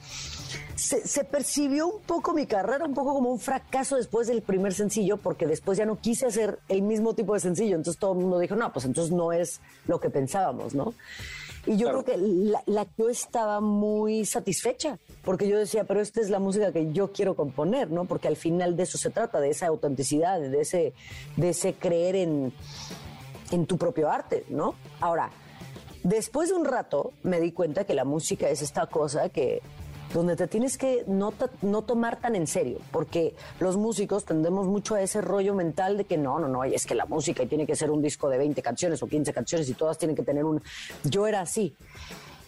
se, 0.74 1.06
se 1.06 1.24
percibió 1.24 1.86
un 1.88 2.02
poco 2.02 2.32
mi 2.34 2.46
carrera, 2.46 2.84
un 2.84 2.94
poco 2.94 3.14
como 3.14 3.30
un 3.30 3.38
fracaso 3.40 3.96
después 3.96 4.26
del 4.26 4.42
primer 4.42 4.74
sencillo, 4.74 5.16
porque 5.16 5.46
después 5.46 5.78
ya 5.78 5.86
no 5.86 5.98
quise 6.00 6.26
hacer 6.26 6.58
el 6.68 6.82
mismo 6.82 7.14
tipo 7.14 7.34
de 7.34 7.40
sencillo. 7.40 7.76
Entonces 7.76 7.98
todo 8.00 8.12
el 8.12 8.18
mundo 8.18 8.38
dijo, 8.38 8.56
no, 8.56 8.72
pues 8.72 8.84
entonces 8.84 9.12
no 9.14 9.32
es 9.32 9.60
lo 9.86 10.00
que 10.00 10.10
pensábamos, 10.10 10.74
¿no? 10.74 10.94
Y 11.66 11.76
yo 11.76 11.88
creo 11.88 12.04
que 12.04 12.16
la, 12.16 12.62
la- 12.66 12.86
yo 12.96 13.10
estaba 13.10 13.60
muy 13.60 14.24
satisfecha, 14.24 14.98
porque 15.22 15.46
yo 15.48 15.58
decía, 15.58 15.84
pero 15.84 16.00
esta 16.00 16.20
es 16.20 16.30
la 16.30 16.38
música 16.38 16.72
que 16.72 16.92
yo 16.92 17.12
quiero 17.12 17.36
componer, 17.36 17.90
¿no? 17.90 18.06
Porque 18.06 18.26
al 18.28 18.36
final 18.36 18.74
de 18.76 18.84
eso 18.84 18.96
se 18.96 19.10
trata, 19.10 19.38
de 19.38 19.50
esa 19.50 19.66
autenticidad, 19.66 20.40
de 20.40 20.60
ese, 20.62 20.94
de 21.36 21.50
ese 21.50 21.74
creer 21.74 22.16
en, 22.16 22.52
en 23.50 23.66
tu 23.66 23.76
propio 23.78 24.10
arte, 24.10 24.44
¿no? 24.48 24.74
Ahora, 25.00 25.30
después 26.02 26.48
de 26.48 26.54
un 26.54 26.64
rato 26.64 27.12
me 27.22 27.40
di 27.40 27.52
cuenta 27.52 27.84
que 27.84 27.94
la 27.94 28.04
música 28.04 28.48
es 28.48 28.62
esta 28.62 28.86
cosa 28.86 29.28
que 29.28 29.62
donde 30.12 30.36
te 30.36 30.46
tienes 30.46 30.78
que 30.78 31.04
no, 31.06 31.34
no 31.62 31.82
tomar 31.82 32.20
tan 32.20 32.34
en 32.34 32.46
serio, 32.46 32.78
porque 32.90 33.34
los 33.60 33.76
músicos 33.76 34.24
tendemos 34.24 34.66
mucho 34.66 34.94
a 34.94 35.02
ese 35.02 35.20
rollo 35.20 35.54
mental 35.54 35.96
de 35.98 36.04
que 36.04 36.16
no, 36.16 36.38
no, 36.38 36.48
no, 36.48 36.64
es 36.64 36.86
que 36.86 36.94
la 36.94 37.04
música 37.04 37.44
tiene 37.46 37.66
que 37.66 37.76
ser 37.76 37.90
un 37.90 38.00
disco 38.00 38.28
de 38.28 38.38
20 38.38 38.62
canciones 38.62 39.02
o 39.02 39.06
15 39.06 39.32
canciones 39.32 39.68
y 39.68 39.74
todas 39.74 39.98
tienen 39.98 40.16
que 40.16 40.22
tener 40.22 40.44
un... 40.44 40.62
Yo 41.04 41.26
era 41.26 41.40
así. 41.40 41.76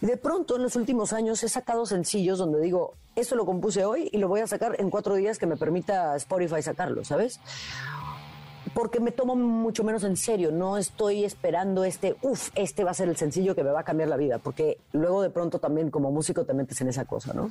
De 0.01 0.17
pronto 0.17 0.57
en 0.57 0.63
los 0.63 0.77
últimos 0.77 1.13
años 1.13 1.43
he 1.43 1.49
sacado 1.49 1.85
sencillos 1.85 2.39
donde 2.39 2.61
digo, 2.61 2.95
esto 3.17 3.37
lo 3.37 3.45
compuse 3.45 3.85
hoy 3.85 4.09
y 4.11 4.17
lo 4.17 4.29
voy 4.29 4.41
a 4.41 4.47
sacar 4.47 4.77
en 4.79 4.89
cuatro 4.89 5.15
días 5.15 5.39
que 5.39 5.47
me 5.47 5.59
permita 5.59 6.17
Spotify 6.17 6.63
sacarlo, 6.63 7.05
¿sabes? 7.05 7.39
Porque 8.75 9.01
me 9.01 9.11
tomo 9.13 9.35
mucho 9.37 9.85
menos 9.85 10.05
en 10.05 10.17
serio, 10.17 10.53
no 10.53 10.77
estoy 10.79 11.25
esperando 11.25 11.85
este, 11.85 12.17
uff, 12.23 12.51
este 12.55 12.85
va 12.85 12.93
a 12.93 12.95
ser 12.95 13.09
el 13.09 13.17
sencillo 13.17 13.55
que 13.55 13.65
me 13.65 13.71
va 13.71 13.81
a 13.81 13.85
cambiar 13.85 14.09
la 14.09 14.17
vida, 14.17 14.39
porque 14.39 14.79
luego 14.93 15.23
de 15.23 15.31
pronto 15.31 15.59
también 15.59 15.91
como 15.91 16.11
músico 16.11 16.45
te 16.45 16.55
metes 16.55 16.81
en 16.81 16.89
esa 16.89 17.05
cosa, 17.05 17.33
¿no? 17.33 17.51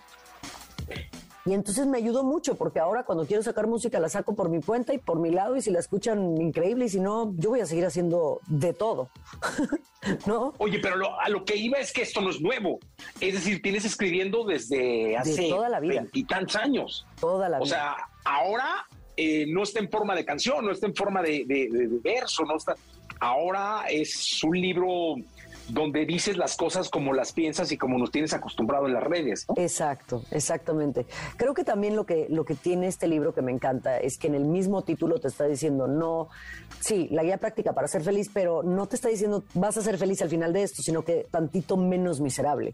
Y 1.45 1.53
entonces 1.53 1.88
me 1.88 1.97
ayudó 1.97 2.24
mucho, 2.24 2.55
porque 2.55 2.80
ahora 2.80 3.03
cuando 3.05 3.26
quiero 3.26 3.41
sacar 3.41 3.65
música 3.65 3.99
la 3.99 4.09
saco 4.09 4.36
por 4.36 4.49
mi 4.49 4.61
cuenta 4.61 4.93
y 4.93 4.97
por 4.97 5.20
mi 5.20 5.32
lado, 5.32 5.55
y 5.55 5.61
si 5.61 5.72
la 5.72 5.80
escuchan 5.80 6.39
increíble, 6.39 6.86
y 6.86 6.89
si 6.89 6.99
no, 6.99 7.34
yo 7.38 7.49
voy 7.51 7.61
a 7.61 7.65
seguir 7.65 7.86
haciendo 7.86 8.39
de 8.47 8.74
todo. 8.74 9.09
¿No? 10.28 10.53
Oye, 10.59 10.80
pero 10.80 10.95
lo- 10.97 11.20
a 11.20 11.28
lo 11.30 11.45
que 11.45 11.55
iba 11.55 11.80
es 11.80 11.91
que 11.91 12.01
esto 12.03 12.22
no 12.22 12.30
es 12.30 12.39
nuevo. 12.41 12.80
Es 13.20 13.34
decir, 13.34 13.61
tienes 13.61 13.84
escribiendo 13.86 14.43
desde 14.45 15.17
hace 15.17 15.49
toda 15.49 15.70
la 15.70 15.80
vida. 15.80 16.01
veintitantos 16.01 16.55
años. 16.55 17.05
Toda 17.20 17.49
la 17.49 17.57
O 17.59 17.63
vida. 17.63 17.76
sea, 17.76 17.95
ahora 18.26 18.86
eh, 19.22 19.45
no 19.47 19.63
está 19.63 19.80
en 19.80 19.89
forma 19.89 20.15
de 20.15 20.24
canción, 20.24 20.63
no 20.65 20.72
está 20.72 20.88
en 20.88 20.95
forma 20.95 21.22
de, 21.22 21.43
de- 21.45 21.67
de- 21.70 21.99
verso, 22.01 22.43
no 22.45 22.55
está. 22.55 22.76
Ahora 23.20 23.84
es 23.89 24.41
un 24.43 24.59
libro 24.59 25.15
donde 25.67 26.05
dices 26.05 26.36
las 26.38 26.55
cosas 26.57 26.89
como 26.89 27.13
las 27.13 27.32
piensas 27.32 27.72
y 27.72 27.78
como 27.78 27.97
nos 27.99 28.09
tienes 28.11 28.34
acostumbrado 28.34 28.88
en 28.88 28.93
las 28.93 29.03
redes. 29.03 29.45
Exacto, 29.55 30.24
exactamente. 30.32 31.05
Creo 31.38 31.53
que 31.53 31.63
también 31.63 31.95
lo 31.95 32.05
que, 32.05 32.26
lo 32.30 32.43
que 32.43 32.55
tiene 32.55 32.88
este 32.88 33.07
libro 33.07 33.34
que 33.36 33.41
me 33.43 33.51
encanta 33.51 33.99
es 33.99 34.17
que 34.17 34.28
en 34.28 34.36
el 34.36 34.45
mismo 34.45 34.84
título 34.84 35.20
te 35.20 35.28
está 35.28 35.45
diciendo, 35.45 35.86
no, 35.88 36.30
sí, 36.80 37.07
la 37.11 37.24
guía 37.24 37.38
práctica 37.38 37.74
para 37.74 37.88
ser 37.88 38.01
feliz, 38.03 38.32
pero 38.34 38.63
no 38.63 38.88
te 38.88 38.95
está 38.95 39.09
diciendo 39.09 39.43
vas 39.53 39.78
a 39.78 39.82
ser 39.84 39.97
feliz 39.99 40.22
al 40.24 40.30
final 40.30 40.53
de 40.53 40.63
esto, 40.63 40.82
sino 40.82 41.03
que 41.03 41.28
tantito 41.30 41.78
menos 41.78 42.20
miserable. 42.20 42.74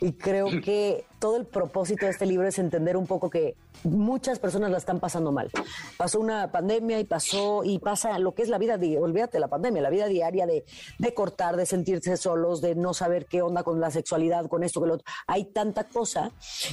Y 0.00 0.12
creo 0.12 0.46
que 0.64 1.04
todo 1.18 1.36
el 1.36 1.46
propósito 1.46 2.04
de 2.06 2.12
este 2.12 2.26
libro 2.26 2.46
es 2.46 2.58
entender 2.58 2.96
un 2.96 3.06
poco 3.06 3.30
que 3.30 3.56
muchas 3.84 4.38
personas 4.38 4.70
la 4.70 4.78
están 4.78 5.00
pasando 5.00 5.32
mal. 5.32 5.50
Pasó 5.96 6.20
una 6.20 6.50
pandemia 6.52 6.98
y 7.00 7.04
pasó 7.04 7.62
y 7.64 7.78
pasa 7.78 8.18
lo 8.18 8.34
que 8.34 8.42
es 8.42 8.48
la 8.48 8.58
vida, 8.58 8.76
di- 8.78 8.96
olvídate 8.96 9.32
de 9.32 9.40
la 9.40 9.48
pandemia, 9.48 9.82
la 9.82 9.90
vida 9.90 10.06
diaria 10.06 10.46
de, 10.46 10.64
de 10.98 11.14
cortar, 11.14 11.56
de 11.56 11.66
sentirse 11.66 12.16
solos, 12.16 12.60
de 12.60 12.74
no 12.74 12.94
saber 12.94 13.26
qué 13.26 13.42
onda 13.42 13.62
con 13.62 13.80
la 13.80 13.90
sexualidad, 13.90 14.46
con 14.46 14.62
esto, 14.62 14.80
con 14.80 14.88
lo 14.90 14.94
otro. 14.96 15.06
Hay 15.26 15.46
tanta 15.46 15.84
cosa 15.84 16.30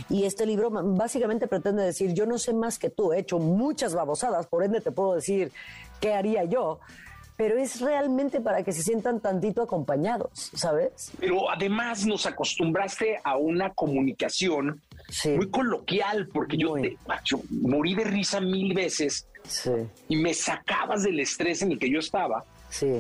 y 0.10 0.24
este 0.26 0.46
libro 0.46 0.70
básicamente 0.72 1.48
pretende 1.48 1.84
decir, 1.84 2.14
yo 2.14 2.26
no 2.26 2.38
sé 2.38 2.54
más 2.54 2.80
que 2.80 2.90
tú, 2.90 3.14
he 3.14 3.20
hecho 3.20 3.40
muchas 3.40 3.94
babosadas, 3.94 4.48
por 4.48 4.64
ende 4.64 4.82
te 4.82 4.92
puedo 4.92 5.16
decir 5.16 5.52
qué 6.02 6.14
haría 6.14 6.44
yo. 6.44 6.80
Pero 7.36 7.58
es 7.58 7.82
realmente 7.82 8.42
para 8.42 8.64
que 8.64 8.72
se 8.72 8.84
sientan 8.84 9.20
tantito 9.20 9.62
acompañados, 9.64 10.52
¿sabes? 10.56 11.12
Pero 11.20 11.50
además 11.50 12.06
nos 12.06 12.26
acostumbraste 12.26 13.20
a 13.24 13.38
una 13.38 13.72
comunicación 13.72 14.82
muy 15.36 15.50
coloquial, 15.50 16.28
porque 16.32 16.58
yo, 16.58 16.76
te- 16.76 16.98
yo 17.26 17.40
morí 17.50 17.96
de 17.96 18.04
risa 18.04 18.40
mil 18.40 18.74
veces 18.74 19.28
y 20.08 20.16
me 20.16 20.34
sacabas 20.34 21.04
del 21.04 21.20
estrés 21.20 21.62
en 21.64 21.72
el 21.74 21.80
que 21.80 21.90
yo 21.90 22.00
estaba. 22.00 22.46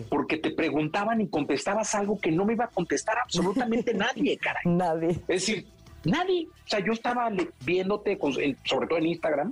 Porque 0.09 0.37
te 0.37 0.51
preguntaban 0.51 1.21
y 1.21 1.27
contestabas 1.27 1.95
algo 1.95 2.19
que 2.19 2.31
no 2.31 2.45
me 2.45 2.53
iba 2.53 2.65
a 2.65 2.69
contestar 2.69 3.17
absolutamente 3.23 3.93
nadie, 3.95 4.37
caray. 4.37 4.61
Nadie. 4.65 5.09
Es 5.27 5.27
decir, 5.27 5.65
nadie. 6.03 6.47
O 6.47 6.67
sea, 6.69 6.79
yo 6.79 6.93
estaba 6.93 7.31
viéndote, 7.65 8.17
con- 8.17 8.33
sobre 8.65 8.87
todo 8.87 8.97
en 8.99 9.05
Instagram, 9.07 9.51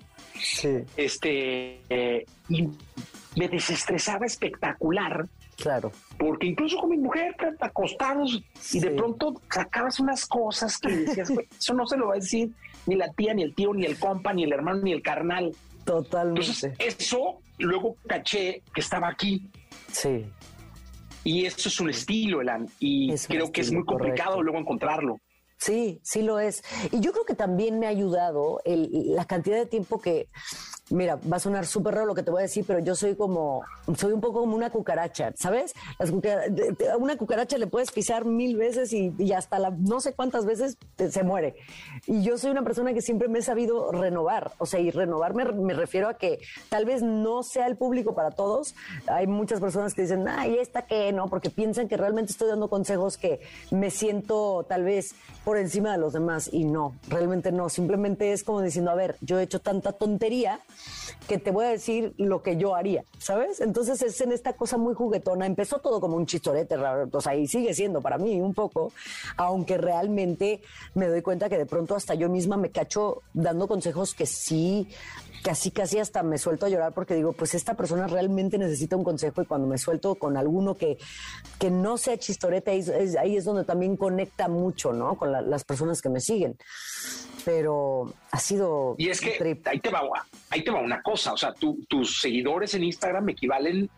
este, 0.98 1.82
eh, 1.90 2.26
y 2.50 2.68
me 3.36 3.48
desestresaba 3.48 4.26
espectacular. 4.26 5.28
Claro. 5.58 5.92
Porque 6.18 6.48
incluso 6.48 6.78
con 6.78 6.90
mi 6.90 6.98
mujer, 6.98 7.36
acostados, 7.60 8.42
y 8.74 8.80
de 8.80 8.92
pronto 8.92 9.42
sacabas 9.54 10.00
unas 10.00 10.26
cosas 10.26 10.78
que 10.78 10.90
decías, 10.92 11.30
"Güey, 11.30 11.48
eso 11.60 11.74
no 11.74 11.86
se 11.86 11.98
lo 11.98 12.08
va 12.08 12.14
a 12.14 12.18
decir 12.18 12.50
ni 12.88 12.96
la 12.96 13.12
tía, 13.14 13.34
ni 13.34 13.44
el 13.44 13.54
tío, 13.54 13.74
ni 13.74 13.86
el 13.86 13.98
compa, 14.00 14.34
ni 14.34 14.44
el 14.44 14.54
hermano, 14.54 14.82
ni 14.82 14.92
el 14.92 15.02
carnal. 15.04 15.56
Totalmente. 15.86 16.42
Entonces, 16.42 16.74
eso 16.80 17.40
luego 17.60 17.96
caché 18.08 18.64
que 18.74 18.82
estaba 18.82 19.08
aquí. 19.10 19.50
Sí. 19.92 20.26
Y 21.24 21.46
eso 21.46 21.70
es 21.70 21.80
un 21.80 21.90
estilo, 21.92 22.42
Elan, 22.42 22.68
y 22.80 23.12
Es 23.14 23.28
creo 23.28 23.52
que 23.52 23.62
es 23.62 23.72
muy 23.72 23.86
complicado 23.86 24.32
correcto. 24.32 24.44
luego 24.44 24.60
encontrarlo. 24.60 25.18
Sí, 25.58 26.00
sí 26.02 26.24
lo 26.24 26.40
es. 26.40 26.64
Y 26.92 27.02
yo 27.02 27.12
creo 27.12 27.24
que 27.26 27.36
también 27.36 27.78
me 27.78 27.86
ha 27.86 27.90
ayudado 27.90 28.60
el- 28.66 29.14
la 29.16 29.26
cantidad 29.26 29.58
de 29.58 29.68
tiempo 29.68 30.02
que, 30.02 30.28
mira, 30.92 31.18
va 31.32 31.38
a 31.38 31.39
sonar 31.39 31.66
súper 31.66 31.96
raro 31.96 32.08
lo 32.08 32.16
que 32.16 32.24
te 32.24 32.32
voy 32.32 32.39
a 32.39 32.44
decir, 32.44 32.64
pero 32.68 32.80
yo 32.80 32.96
soy 32.96 33.16
como, 33.16 33.64
soy 33.98 34.12
un 34.14 34.22
poco 34.22 34.42
como 34.42 34.56
una 34.56 34.70
cucaracha, 34.70 35.32
¿sabes? 35.38 35.74
Las 36.00 36.12
de- 36.12 36.76
a 36.92 36.98
una 36.98 37.18
cucaracha 37.18 37.58
le 37.58 37.68
puedes 37.68 37.92
pisar 37.92 38.26
mil 38.26 38.58
veces 38.58 38.94
y, 38.94 39.14
y 39.18 39.32
hasta 39.34 39.60
la, 39.60 39.72
no 39.72 40.00
sé 40.02 40.14
cuántas 40.14 40.46
veces 40.46 40.78
te- 40.96 41.12
se 41.12 41.24
muere. 41.24 41.56
Y 42.08 42.22
yo 42.24 42.38
soy 42.38 42.52
una 42.52 42.64
persona 42.64 42.94
que 42.94 43.02
siempre 43.02 43.28
me 43.28 43.39
he 43.39 43.42
sabido 43.42 43.92
renovar, 43.92 44.52
o 44.58 44.66
sea, 44.66 44.80
y 44.80 44.92
renovar 44.92 45.34
me, 45.34 45.46
me 45.46 45.74
refiero 45.74 46.10
a 46.10 46.16
que 46.16 46.39
tal 46.70 46.86
vez 46.86 47.02
no 47.02 47.44
sea 47.44 47.68
el 47.68 47.78
público 47.78 48.14
para 48.16 48.32
todos. 48.32 48.76
Hay 49.08 49.28
muchas 49.28 49.60
personas 49.60 49.94
que 49.94 50.04
dicen, 50.04 50.28
ay, 50.28 50.58
¿esta 50.60 50.84
qué? 50.84 51.12
No, 51.12 51.28
porque 51.28 51.50
piensan 51.50 51.88
que 51.88 51.98
realmente 51.98 52.32
estoy 52.32 52.48
dando 52.50 52.70
consejos 52.70 53.18
que 53.18 53.39
me 53.72 53.89
siento 53.89 54.66
tal 54.68 54.84
vez 54.84 55.16
por 55.46 55.58
encima 55.58 55.92
de 55.92 55.98
los 55.98 56.14
demás 56.14 56.50
y 56.52 56.66
no, 56.66 56.96
realmente 57.08 57.52
no, 57.52 57.70
simplemente 57.70 58.32
es 58.32 58.44
como 58.44 58.62
diciendo, 58.62 58.92
a 58.92 58.96
ver, 58.96 59.16
yo 59.22 59.39
he 59.39 59.44
hecho 59.44 59.60
tanta 59.60 59.92
tontería 59.92 60.60
que 61.28 61.38
te 61.38 61.52
voy 61.52 61.66
a 61.66 61.70
decir 61.70 62.14
lo 62.18 62.42
que 62.44 62.58
yo 62.58 62.76
haría, 62.76 63.04
¿sabes? 63.20 63.62
Entonces 63.62 64.02
es 64.02 64.20
en 64.22 64.32
esta 64.32 64.54
cosa 64.54 64.78
muy 64.78 64.94
juguetona, 64.94 65.46
empezó 65.46 65.80
todo 65.80 66.02
como 66.02 66.18
un 66.18 66.26
chistorete, 66.26 66.76
raro, 66.78 67.08
o 67.12 67.22
sea, 67.22 67.36
y 67.36 67.48
sigue 67.48 67.74
siendo 67.74 68.02
para 68.02 68.18
mí 68.18 68.42
un 68.42 68.54
poco, 68.54 68.92
aunque 69.38 69.78
realmente 69.78 70.62
me 70.96 71.08
doy 71.08 71.22
cuenta 71.22 71.48
que 71.50 71.58
de 71.58 71.66
pronto 71.66 71.96
hasta 71.96 72.16
yo 72.16 72.30
misma 72.30 72.58
me 72.58 72.70
cacho 72.72 73.22
dando 73.34 73.68
consejos 73.68 74.14
que 74.14 74.26
sí 74.26 74.88
casi 75.44 75.72
casi 75.72 75.98
hasta 75.98 76.22
me 76.22 76.38
suelto 76.38 76.68
a 76.68 76.70
llorar 76.70 76.94
porque 76.94 77.16
digo, 77.16 77.34
pues 77.34 77.56
esta 77.56 77.74
persona 77.74 78.06
realmente 78.06 78.60
necesita 78.60 78.96
un 78.96 79.04
consejo 79.04 79.42
y 79.42 79.46
cuando 79.48 79.66
me 79.68 79.80
suelto 79.80 80.14
con 80.14 80.38
alguno 80.38 80.76
que, 80.76 81.00
que 81.58 81.72
no 81.72 81.98
sea 81.98 82.16
chistorete, 82.18 82.70
ahí 82.70 82.80
es, 82.80 83.16
ahí 83.18 83.40
donde 83.40 83.64
también 83.64 83.98
conecta 83.98 84.48
mucho, 84.48 84.94
¿no? 84.94 85.16
Con 85.18 85.32
la- 85.32 85.42
las 85.42 85.64
personas 85.64 86.00
que 86.00 86.10
me 86.10 86.20
siguen. 86.20 86.58
Pero 87.46 88.14
ha 88.32 88.39
sido... 88.39 88.96
Y 88.98 89.10
es 89.10 89.20
que 89.22 89.60
ahí 89.66 89.80
te 89.80 89.89
va, 89.89 90.02
ahí 90.50 90.64
te 90.64 90.72
va 90.72 90.80
una 90.82 91.02
cosa, 91.02 91.34
o 91.34 91.38
sea, 91.38 91.54
tu- 91.54 91.84
tus 91.88 92.20
seguidores 92.22 92.74
en 92.74 92.84
Instagram 92.84 93.30
equivalen 93.30 93.89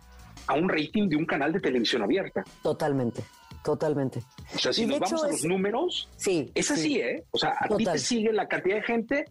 a 0.47 0.53
un 0.55 0.69
rating 0.69 1.07
de 1.09 1.15
un 1.15 1.25
canal 1.25 1.51
de 1.53 1.59
televisión 1.59 2.01
abierta. 2.03 2.43
Totalmente, 2.61 3.23
totalmente. 3.63 4.21
O 4.55 4.59
sea, 4.59 4.73
si 4.73 4.83
Y 4.83 4.85
nos 4.87 4.99
vamos 4.99 5.23
a 5.23 5.27
los 5.27 5.35
es- 5.37 5.45
números, 5.45 6.09
sí, 6.17 6.51
es 6.53 6.71
así, 6.71 6.81
sí. 6.95 6.99
¿eh? 7.01 7.23
O 7.31 7.37
sea, 7.37 7.55
a 7.59 7.67
ti 7.75 7.83
te 7.85 7.97
sigue 7.99 8.31
la 8.33 8.47
cantidad 8.47 8.75
de 8.77 8.83
gente 8.83 9.25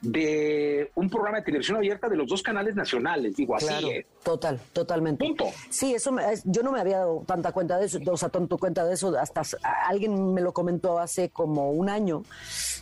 de 0.00 0.90
un 0.94 1.10
programa 1.10 1.38
de 1.38 1.44
televisión 1.44 1.76
abierta 1.76 2.08
de 2.08 2.16
los 2.16 2.28
dos 2.28 2.42
canales 2.42 2.74
nacionales. 2.76 3.34
Digo, 3.36 3.56
así, 3.56 3.66
Claro, 3.66 3.88
¿eh? 3.88 4.06
total, 4.22 4.60
totalmente. 4.72 5.24
Punto. 5.24 5.46
Sí, 5.70 5.92
eso 5.94 6.12
me- 6.12 6.22
yo 6.44 6.62
no 6.62 6.70
me 6.72 6.80
había 6.80 6.98
dado 6.98 7.24
tanta 7.26 7.50
cuenta 7.52 7.78
de 7.78 7.86
eso, 7.86 7.98
o 8.06 8.16
sea, 8.16 8.28
tanto 8.28 8.58
cuenta 8.58 8.84
de 8.84 8.94
eso, 8.94 9.16
hasta 9.18 9.42
alguien 9.86 10.32
me 10.34 10.40
lo 10.40 10.52
comentó 10.52 10.98
hace 11.00 11.30
como 11.30 11.72
un 11.72 11.88
año 11.88 12.22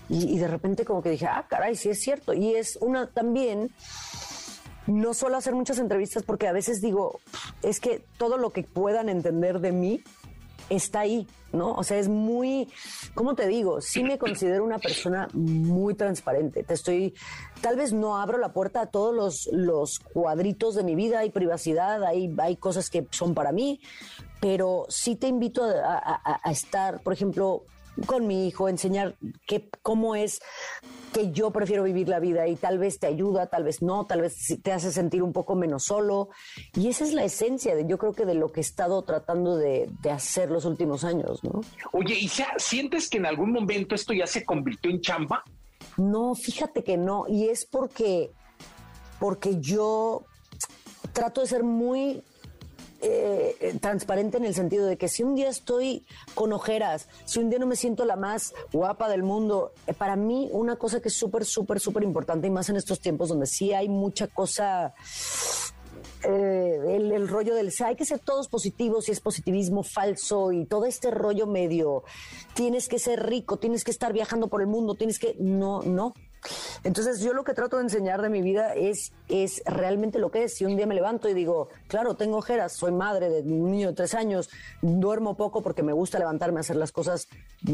y, 0.09 0.35
y 0.35 0.39
de 0.39 0.49
repente 0.49 0.85
como 0.85 1.03
que 1.03 1.11
dije, 1.11 1.27
ah, 1.27 1.47
caray, 1.49 1.75
sí 1.75 1.89
es 1.89 2.01
cierto. 2.01 2.35
Y 2.35 2.55
es 2.55 2.77
una 2.83 3.07
también, 3.09 3.71
no 4.87 5.15
solo 5.15 5.37
hacer 5.37 5.55
muchas 5.55 5.79
entrevistas, 5.79 6.23
porque 6.23 6.47
a 6.47 6.53
veces 6.53 6.81
digo, 6.81 7.19
es 7.63 7.81
que 7.81 8.05
todo 8.19 8.37
lo 8.37 8.51
que 8.51 8.63
puedan 8.63 9.09
entender 9.09 9.61
de 9.61 9.73
mí 9.73 10.01
está 10.71 11.01
ahí, 11.01 11.27
¿no? 11.53 11.73
O 11.75 11.83
sea, 11.85 11.99
es 11.99 12.09
muy, 12.09 12.69
¿cómo 13.15 13.35
te 13.35 13.47
digo? 13.47 13.81
Sí 13.81 14.03
me 14.03 14.19
considero 14.19 14.65
una 14.65 14.79
persona 14.79 15.29
muy 15.33 15.95
transparente. 15.95 16.63
Te 16.65 16.75
estoy, 16.75 17.15
tal 17.61 17.77
vez 17.77 17.93
no 17.93 18.17
abro 18.19 18.39
la 18.39 18.53
puerta 18.53 18.81
a 18.83 18.87
todos 18.87 19.15
los, 19.15 19.49
los 19.53 19.99
cuadritos 19.99 20.75
de 20.75 20.83
mi 20.83 20.95
vida, 20.95 21.21
hay 21.21 21.31
privacidad, 21.31 22.03
hay, 22.05 22.35
hay 22.39 22.57
cosas 22.57 22.91
que 22.91 23.07
son 23.11 23.35
para 23.35 23.53
mí, 23.53 23.81
pero 24.41 24.87
sí 24.89 25.17
te 25.17 25.29
invito 25.29 25.63
a, 25.65 25.97
a- 25.99 26.41
a 26.43 26.51
estar, 26.51 27.01
por 27.03 27.13
ejemplo, 27.13 27.63
con 28.05 28.27
mi 28.27 28.47
hijo, 28.47 28.69
enseñar 28.69 29.17
qué, 29.47 29.69
cómo 29.83 30.15
es 30.15 30.41
que 31.13 31.33
yo 31.33 31.51
prefiero 31.51 31.83
vivir 31.83 32.09
la 32.09 32.21
vida 32.21 32.47
y 32.47 32.57
tal 32.57 32.79
vez 32.79 32.99
te 32.99 33.07
ayuda, 33.07 33.47
tal 33.47 33.65
vez 33.65 33.81
no, 33.81 34.05
tal 34.05 34.21
vez 34.21 34.59
te 34.63 34.73
hace 34.73 34.93
sentir 34.93 35.23
un 35.23 35.33
poco 35.33 35.55
menos 35.55 35.85
solo. 35.85 36.29
Y 36.75 36.89
esa 36.89 37.05
es 37.05 37.15
la 37.15 37.25
esencia, 37.25 37.75
de, 37.75 37.87
yo 37.87 37.97
creo 37.97 38.13
que 38.13 38.27
de 38.27 38.35
lo 38.35 38.53
que 38.53 38.61
he 38.61 38.63
estado 38.63 39.03
tratando 39.03 39.57
de, 39.57 39.89
de 40.03 40.11
hacer 40.11 40.51
los 40.51 40.65
últimos 40.67 41.05
años, 41.05 41.43
¿no? 41.43 41.63
Oye, 41.93 42.19
¿y 42.19 42.31
sientes 42.59 43.09
que 43.09 43.19
en 43.19 43.27
algún 43.27 43.53
momento 43.53 43.95
esto 43.95 44.13
ya 44.13 44.27
se 44.27 44.45
convirtió 44.45 44.91
en 44.91 45.01
chamba? 45.01 45.43
No, 45.97 46.35
fíjate 46.35 46.85
que 46.85 46.97
no. 46.97 47.25
Y 47.29 47.49
es 47.49 47.65
porque, 47.65 48.31
porque 49.19 49.59
yo 49.61 50.25
trato 51.13 51.41
de 51.41 51.47
ser 51.47 51.65
muy 51.65 52.23
eh, 53.09 53.79
transparente 53.81 54.37
en 54.37 54.45
el 54.45 54.55
sentido 54.55 54.87
de 54.87 54.97
que 54.97 55.09
si 55.09 55.23
un 55.23 55.35
día 55.35 55.49
estoy 55.49 56.05
con 56.35 56.53
ojeras, 56.53 57.09
si 57.25 57.39
un 57.39 57.51
día 57.51 57.59
no 57.59 57.67
me 57.67 57.77
siento 57.77 58.05
la 58.05 58.17
más 58.17 58.55
guapa 58.73 59.09
del 59.09 59.23
mundo, 59.23 59.73
eh, 59.87 59.95
para 59.95 60.17
mí 60.17 60.49
una 60.53 60.77
cosa 60.77 61.01
que 61.01 61.09
es 61.09 61.15
súper, 61.15 61.45
súper, 61.45 61.81
súper 61.81 62.03
importante 62.03 62.47
y 62.47 62.51
más 62.51 62.69
en 62.69 62.77
estos 62.77 63.01
tiempos 63.01 63.29
donde 63.29 63.47
sí 63.47 63.73
hay 63.73 63.89
mucha 63.89 64.27
cosa 64.27 64.95
eh, 66.25 66.97
el, 66.97 67.13
el 67.13 67.29
rollo 67.29 67.55
del 67.55 67.73
hay 67.85 67.95
que 67.95 68.05
ser 68.05 68.19
todos 68.19 68.49
positivos 68.49 69.09
y 69.09 69.13
es 69.13 69.21
positivismo 69.21 69.83
falso 69.83 70.51
y 70.51 70.65
todo 70.65 70.87
este 70.87 71.11
rollo 71.11 71.47
medio 71.47 72.03
tienes 72.55 72.89
que 72.89 72.99
ser 72.99 73.27
rico, 73.27 73.59
tienes 73.59 73.85
que 73.85 73.91
estar 73.91 74.13
viajando 74.13 74.49
por 74.49 74.61
el 74.61 74.67
mundo, 74.67 74.95
tienes 74.95 75.19
que 75.19 75.37
no, 75.39 75.83
no. 75.83 76.15
Entonces 76.85 77.21
yo 77.21 77.33
lo 77.33 77.45
que 77.45 77.55
trato 77.55 77.77
de 77.77 77.85
enseñar 77.85 78.23
de 78.23 78.29
mi 78.29 78.43
vida 78.43 78.75
es, 78.75 79.13
es 79.29 79.63
realmente 79.67 80.19
lo 80.19 80.31
que 80.31 80.45
es. 80.45 80.55
Si 80.55 80.65
un 80.65 80.77
día 80.77 80.87
me 80.87 80.95
levanto 80.95 81.29
y 81.29 81.35
digo, 81.35 81.69
claro, 81.89 82.15
tengo 82.15 82.37
ojeras, 82.39 82.73
soy 82.73 82.93
madre 82.93 83.29
de 83.29 83.41
un 83.43 83.71
niño 83.71 83.89
de 83.89 83.95
tres 83.95 84.15
años, 84.15 84.49
duermo 84.83 85.37
poco 85.37 85.63
porque 85.63 85.83
me 85.83 85.93
gusta 85.93 86.19
levantarme 86.19 86.59
a 86.59 86.61
hacer 86.61 86.77
las 86.77 86.93
cosas. 86.93 87.29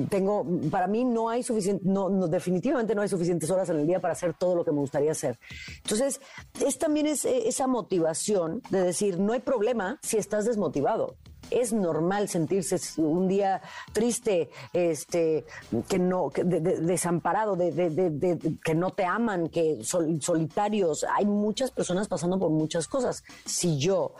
Tengo, 0.08 0.46
para 0.70 0.86
mí 0.86 1.04
no 1.04 1.28
hay 1.28 1.42
suficiente, 1.42 1.82
no, 1.86 2.08
definitivamente 2.28 2.94
no 2.94 3.02
hay 3.02 3.08
suficientes 3.08 3.50
horas 3.50 3.68
en 3.68 3.80
el 3.80 3.86
día 3.86 4.00
para 4.00 4.12
hacer 4.12 4.34
todo 4.34 4.54
lo 4.54 4.64
que 4.64 4.72
me 4.72 4.78
gustaría 4.78 5.12
hacer. 5.12 5.38
Entonces, 5.82 6.20
es 6.64 6.78
también 6.78 7.06
es, 7.06 7.24
esa 7.24 7.66
motivación 7.66 8.62
de 8.70 8.82
decir, 8.82 9.18
no 9.18 9.32
hay 9.32 9.40
problema 9.40 9.98
si 10.02 10.16
estás 10.16 10.44
desmotivado 10.44 11.16
es 11.60 11.72
normal 11.72 12.28
sentirse 12.28 12.76
un 13.00 13.28
día 13.28 13.60
triste, 13.92 14.50
este, 14.72 15.44
que 15.88 15.98
no, 15.98 16.30
que 16.30 16.44
de- 16.44 16.60
de- 16.60 16.80
desamparado, 16.80 17.56
de, 17.56 17.72
de- 17.72 17.90
de- 17.90 18.10
de- 18.10 18.58
que 18.64 18.74
no 18.74 18.90
te 18.90 19.04
aman, 19.04 19.48
que 19.48 19.84
sol- 19.84 20.20
solitarios. 20.22 21.04
Hay 21.16 21.26
muchas 21.26 21.70
personas 21.70 22.08
pasando 22.08 22.38
por 22.38 22.50
muchas 22.50 22.88
cosas. 22.88 23.22
Si 23.44 23.78
yo 23.78 24.12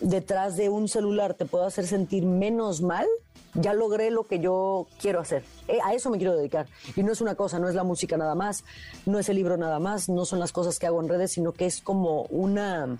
detrás 0.00 0.56
de 0.56 0.68
un 0.68 0.88
celular 0.88 1.34
te 1.34 1.44
puedo 1.46 1.64
hacer 1.64 1.86
sentir 1.86 2.24
menos 2.24 2.80
mal, 2.82 3.06
ya 3.54 3.74
logré 3.74 4.10
lo 4.12 4.24
que 4.24 4.38
yo 4.38 4.86
quiero 5.00 5.18
hacer. 5.20 5.42
Eh, 5.66 5.78
a 5.84 5.92
eso 5.92 6.08
me 6.08 6.18
quiero 6.18 6.36
dedicar. 6.36 6.66
Y 6.94 7.02
no 7.02 7.10
es 7.12 7.20
una 7.20 7.34
cosa, 7.34 7.58
no 7.58 7.68
es 7.68 7.74
la 7.74 7.82
música 7.82 8.16
nada 8.16 8.34
más, 8.36 8.62
no 9.06 9.18
es 9.18 9.28
el 9.28 9.36
libro 9.36 9.56
nada 9.56 9.80
más, 9.80 10.08
no 10.08 10.24
son 10.24 10.38
las 10.38 10.52
cosas 10.52 10.78
que 10.78 10.86
hago 10.86 11.00
en 11.02 11.08
redes, 11.08 11.32
sino 11.32 11.52
que 11.52 11.66
es 11.66 11.80
como 11.82 12.22
una, 12.30 12.96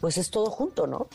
pues 0.00 0.18
es 0.18 0.30
todo 0.30 0.50
junto, 0.50 0.86
¿no? 0.86 1.08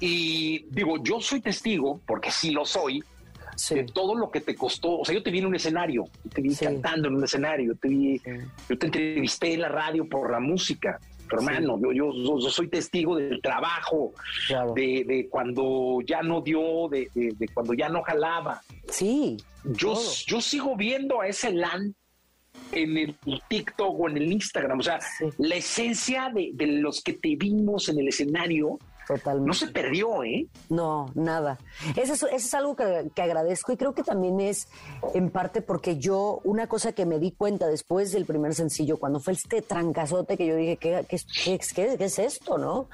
Y 0.00 0.64
digo, 0.70 0.96
yo 1.02 1.20
soy 1.20 1.40
testigo, 1.40 2.00
porque 2.06 2.30
sí 2.30 2.50
lo 2.52 2.64
soy, 2.64 3.02
de 3.70 3.84
todo 3.84 4.14
lo 4.14 4.30
que 4.30 4.40
te 4.40 4.54
costó. 4.54 5.00
O 5.00 5.04
sea, 5.04 5.14
yo 5.14 5.22
te 5.22 5.30
vi 5.30 5.38
en 5.40 5.46
un 5.46 5.54
escenario, 5.54 6.04
te 6.32 6.40
vi 6.40 6.54
cantando 6.56 7.08
en 7.08 7.16
un 7.16 7.24
escenario, 7.24 7.74
te 7.74 7.88
vi, 7.88 8.20
yo 8.68 8.78
te 8.78 8.86
entrevisté 8.86 9.52
en 9.54 9.60
la 9.60 9.68
radio 9.68 10.08
por 10.08 10.30
la 10.30 10.40
música. 10.40 10.98
Hermano, 11.32 11.78
yo, 11.80 11.92
yo, 11.92 12.12
yo 12.40 12.50
soy 12.50 12.66
testigo 12.68 13.14
del 13.16 13.40
trabajo, 13.40 14.12
de, 14.74 15.04
de 15.06 15.28
cuando 15.30 15.98
ya 16.04 16.22
no 16.22 16.40
dio, 16.40 16.88
de, 16.88 17.08
de- 17.14 17.34
de 17.38 17.48
cuando 17.48 17.72
ya 17.74 17.88
no 17.88 18.02
jalaba. 18.02 18.60
Sí. 18.88 19.36
Yo, 19.62 19.94
yo 20.26 20.40
sigo 20.40 20.74
viendo 20.74 21.20
a 21.20 21.28
ese 21.28 21.52
LAN 21.52 21.94
en 22.72 22.98
el 22.98 23.16
TikTok 23.48 24.00
o 24.00 24.08
en 24.08 24.16
el 24.16 24.32
Instagram. 24.32 24.80
O 24.80 24.82
sea, 24.82 24.98
la 25.38 25.54
esencia 25.54 26.30
de, 26.34 26.50
de 26.54 26.66
los 26.66 27.00
que 27.00 27.12
te 27.12 27.36
vimos 27.36 27.88
en 27.88 28.00
el 28.00 28.08
escenario 28.08 28.78
no 29.40 29.54
se 29.54 29.68
perdió, 29.68 30.22
¿eh? 30.24 30.46
No, 30.68 31.10
nada. 31.14 31.58
Eso 31.96 32.12
es, 32.14 32.22
eso 32.22 32.26
es 32.28 32.54
algo 32.54 32.76
que, 32.76 33.10
que 33.14 33.22
agradezco 33.22 33.72
y 33.72 33.76
creo 33.76 33.94
que 33.94 34.02
también 34.02 34.40
es 34.40 34.68
en 35.14 35.30
parte 35.30 35.62
porque 35.62 35.98
yo, 35.98 36.40
una 36.44 36.68
cosa 36.68 36.92
que 36.92 37.06
me 37.06 37.18
di 37.18 37.32
cuenta 37.32 37.66
después 37.68 38.12
del 38.12 38.26
primer 38.26 38.54
sencillo, 38.54 38.98
cuando 38.98 39.20
fue 39.20 39.32
este 39.34 39.62
trancazote 39.62 40.36
que 40.36 40.46
yo 40.46 40.56
dije, 40.56 40.76
¿qué, 40.76 41.04
qué, 41.08 41.18
qué- 41.44 41.58
qué- 41.74 41.96
qué 41.98 42.04
es 42.04 42.18
esto, 42.18 42.58
no? 42.58 42.88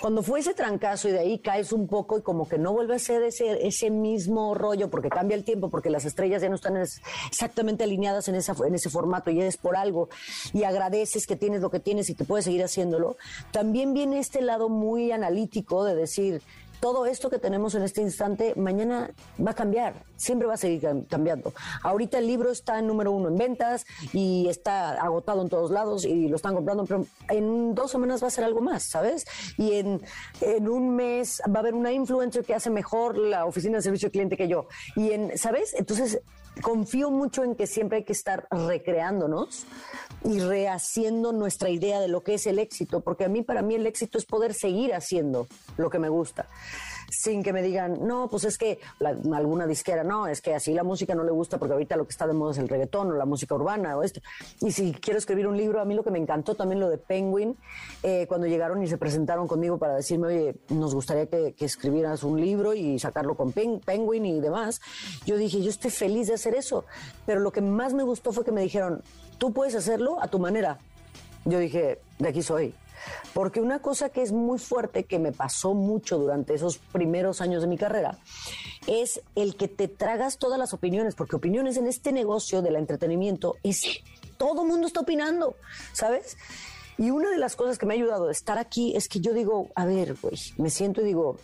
Cuando 0.00 0.22
fue 0.22 0.40
ese 0.40 0.54
trancazo 0.54 1.08
y 1.08 1.12
de 1.12 1.18
ahí 1.20 1.38
caes 1.38 1.72
un 1.72 1.86
poco 1.88 2.18
y 2.18 2.22
como 2.22 2.48
que 2.48 2.58
no 2.58 2.72
vuelve 2.72 2.94
a 2.96 2.98
ser 2.98 3.22
ese, 3.22 3.66
ese 3.66 3.90
mismo 3.90 4.54
rollo 4.54 4.90
porque 4.90 5.08
cambia 5.08 5.34
el 5.36 5.44
tiempo, 5.44 5.70
porque 5.70 5.90
las 5.90 6.04
estrellas 6.04 6.42
ya 6.42 6.48
no 6.48 6.54
están 6.56 6.76
es- 6.76 7.00
exactamente 7.28 7.84
alineadas 7.84 8.28
en, 8.28 8.34
esa, 8.34 8.54
en 8.66 8.74
ese 8.74 8.90
formato 8.90 9.30
y 9.30 9.40
es 9.40 9.56
por 9.56 9.76
algo 9.76 10.08
y 10.52 10.64
agradeces 10.64 11.26
que 11.26 11.36
tienes 11.36 11.60
lo 11.60 11.70
que 11.70 11.80
tienes 11.80 12.10
y 12.10 12.14
que 12.14 12.24
puedes 12.24 12.44
seguir 12.44 12.62
haciéndolo, 12.64 13.16
también 13.52 13.94
viene 13.94 14.18
este 14.18 14.40
lado 14.40 14.68
muy 14.68 15.12
analítico 15.12 15.53
de 15.84 15.94
decir, 15.94 16.42
todo 16.80 17.06
esto 17.06 17.30
que 17.30 17.38
tenemos 17.38 17.74
en 17.74 17.82
este 17.82 18.00
instante, 18.02 18.54
mañana 18.56 19.10
va 19.44 19.52
a 19.52 19.54
cambiar, 19.54 19.94
siempre 20.16 20.46
va 20.46 20.54
a 20.54 20.56
seguir 20.56 20.82
cam- 20.82 21.06
cambiando. 21.08 21.52
Ahorita 21.82 22.18
el 22.18 22.26
libro 22.26 22.50
está 22.50 22.80
número 22.82 23.12
uno 23.12 23.28
en 23.28 23.36
ventas 23.36 23.86
y 24.12 24.48
está 24.48 24.92
agotado 25.00 25.42
en 25.42 25.48
todos 25.48 25.70
lados 25.70 26.04
y 26.04 26.28
lo 26.28 26.36
están 26.36 26.54
comprando, 26.54 26.84
pero 26.84 27.06
en 27.28 27.74
dos 27.74 27.90
semanas 27.90 28.22
va 28.22 28.28
a 28.28 28.30
ser 28.30 28.44
algo 28.44 28.60
más, 28.60 28.84
¿sabes? 28.84 29.24
Y 29.56 29.72
en, 29.74 30.02
en 30.40 30.68
un 30.68 30.94
mes 30.94 31.40
va 31.48 31.56
a 31.56 31.60
haber 31.60 31.74
una 31.74 31.92
influencer 31.92 32.44
que 32.44 32.54
hace 32.54 32.70
mejor 32.70 33.16
la 33.16 33.46
oficina 33.46 33.76
de 33.78 33.82
servicio 33.82 34.06
al 34.08 34.12
cliente 34.12 34.36
que 34.36 34.48
yo. 34.48 34.66
Y 34.96 35.12
en, 35.12 35.36
¿sabes? 35.38 35.74
Entonces 35.74 36.20
confío 36.62 37.10
mucho 37.10 37.42
en 37.42 37.56
que 37.56 37.66
siempre 37.66 37.98
hay 37.98 38.04
que 38.04 38.12
estar 38.12 38.46
recreándonos 38.50 39.64
y 40.24 40.38
rehaciendo 40.38 41.32
nuestra 41.32 41.68
idea 41.68 42.00
de 42.00 42.06
lo 42.08 42.22
que 42.22 42.34
es 42.34 42.46
el 42.46 42.60
éxito, 42.60 43.00
porque 43.00 43.24
a 43.24 43.28
mí, 43.28 43.42
para 43.42 43.60
mí, 43.60 43.74
el 43.74 43.86
éxito 43.86 44.18
es 44.18 44.24
poder 44.24 44.54
seguir 44.54 44.94
haciendo 44.94 45.48
lo 45.76 45.90
que 45.90 45.98
me 45.98 46.08
gusta. 46.08 46.46
Sin 47.16 47.42
que 47.42 47.52
me 47.52 47.62
digan, 47.62 48.06
no, 48.06 48.28
pues 48.28 48.44
es 48.44 48.58
que 48.58 48.78
alguna 49.32 49.66
disquera, 49.66 50.02
no, 50.04 50.26
es 50.26 50.40
que 50.40 50.54
así 50.54 50.74
la 50.74 50.82
música 50.82 51.14
no 51.14 51.22
le 51.24 51.30
gusta 51.30 51.58
porque 51.58 51.72
ahorita 51.72 51.96
lo 51.96 52.04
que 52.04 52.10
está 52.10 52.26
de 52.26 52.32
moda 52.34 52.52
es 52.52 52.58
el 52.58 52.68
reggaetón 52.68 53.12
o 53.12 53.14
la 53.14 53.24
música 53.24 53.54
urbana 53.54 53.96
o 53.96 54.02
esto. 54.02 54.20
Y 54.60 54.72
si 54.72 54.92
quiero 54.92 55.18
escribir 55.18 55.46
un 55.46 55.56
libro, 55.56 55.80
a 55.80 55.84
mí 55.84 55.94
lo 55.94 56.02
que 56.02 56.10
me 56.10 56.18
encantó 56.18 56.54
también 56.54 56.80
lo 56.80 56.88
de 56.88 56.98
Penguin, 56.98 57.56
eh, 58.02 58.26
cuando 58.28 58.46
llegaron 58.46 58.82
y 58.82 58.88
se 58.88 58.98
presentaron 58.98 59.46
conmigo 59.46 59.78
para 59.78 59.94
decirme, 59.94 60.26
oye, 60.28 60.56
nos 60.70 60.94
gustaría 60.94 61.26
que, 61.26 61.54
escribieras 61.64 62.22
un 62.24 62.40
libro 62.40 62.74
y 62.74 62.98
sacarlo 62.98 63.36
con 63.36 63.52
Pen- 63.52 63.80
Penguin 63.84 64.26
y 64.26 64.40
demás. 64.40 64.80
Yo 65.24 65.36
dije, 65.36 65.62
yo 65.62 65.70
estoy 65.70 65.90
feliz 65.90 66.26
de 66.28 66.34
hacer 66.34 66.54
eso. 66.54 66.84
Pero 67.26 67.40
lo 67.40 67.52
que 67.52 67.60
más 67.60 67.94
me 67.94 68.02
gustó 68.02 68.32
fue 68.32 68.44
que 68.44 68.52
me 68.52 68.60
dijeron, 68.60 69.02
tú 69.38 69.52
puedes 69.52 69.74
hacerlo 69.74 70.18
a 70.20 70.28
tu 70.28 70.38
manera. 70.38 70.78
Yo 71.46 71.58
dije, 71.58 72.00
de 72.18 72.28
aquí 72.28 72.42
soy. 72.42 72.74
Porque 73.32 73.60
una 73.60 73.80
cosa 73.80 74.08
que 74.08 74.22
es 74.22 74.32
muy 74.32 74.58
fuerte, 74.58 75.04
que 75.04 75.18
me 75.18 75.32
pasó 75.32 75.74
mucho 75.74 76.18
durante 76.18 76.54
esos 76.54 76.78
primeros 76.78 77.40
años 77.40 77.62
de 77.62 77.68
mi 77.68 77.76
carrera, 77.76 78.18
es 78.86 79.20
el 79.34 79.56
que 79.56 79.68
te 79.68 79.88
tragas 79.88 80.38
todas 80.38 80.58
las 80.58 80.72
opiniones, 80.74 81.14
porque 81.14 81.36
opiniones 81.36 81.76
en 81.76 81.86
este 81.86 82.12
negocio 82.12 82.62
del 82.62 82.76
entretenimiento 82.76 83.56
es 83.62 83.82
todo 84.36 84.64
mundo 84.64 84.86
está 84.86 85.00
opinando, 85.00 85.56
¿sabes? 85.92 86.36
Y 86.96 87.10
una 87.10 87.30
de 87.30 87.38
las 87.38 87.56
cosas 87.56 87.78
que 87.78 87.86
me 87.86 87.94
ha 87.94 87.96
ayudado 87.96 88.28
a 88.28 88.32
estar 88.32 88.58
aquí 88.58 88.94
es 88.96 89.08
que 89.08 89.20
yo 89.20 89.32
digo, 89.32 89.68
a 89.74 89.84
ver, 89.84 90.14
güey, 90.20 90.38
me 90.58 90.70
siento 90.70 91.00
y 91.00 91.04
digo, 91.04 91.38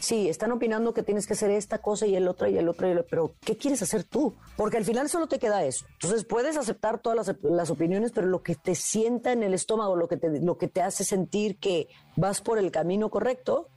sí, 0.00 0.28
están 0.28 0.50
opinando 0.52 0.92
que 0.92 1.02
tienes 1.02 1.26
que 1.26 1.34
hacer 1.34 1.50
esta 1.52 1.78
cosa 1.78 2.06
y 2.06 2.16
el 2.16 2.26
otro 2.26 2.48
y 2.48 2.58
el 2.58 2.68
otro, 2.68 2.88
y 2.88 2.90
el 2.90 2.98
otro, 2.98 3.08
pero 3.10 3.34
¿qué 3.44 3.56
quieres 3.56 3.82
hacer 3.82 4.02
tú? 4.04 4.34
Porque 4.56 4.76
al 4.78 4.84
final 4.84 5.08
solo 5.08 5.26
te 5.28 5.38
queda 5.38 5.64
eso. 5.64 5.86
Entonces 5.92 6.24
puedes 6.24 6.56
aceptar 6.56 6.98
todas 7.00 7.28
las, 7.28 7.36
las 7.42 7.70
opiniones, 7.70 8.10
pero 8.12 8.26
lo 8.26 8.42
que 8.42 8.54
te 8.56 8.74
sienta 8.74 9.32
en 9.32 9.42
el 9.42 9.54
estómago, 9.54 9.94
lo 9.96 10.08
que 10.08 10.16
te, 10.16 10.40
lo 10.40 10.58
que 10.58 10.68
te 10.68 10.82
hace 10.82 11.04
sentir 11.04 11.58
que 11.58 11.88
vas 12.16 12.40
por 12.40 12.58
el 12.58 12.70
camino 12.70 13.10
correcto, 13.10 13.68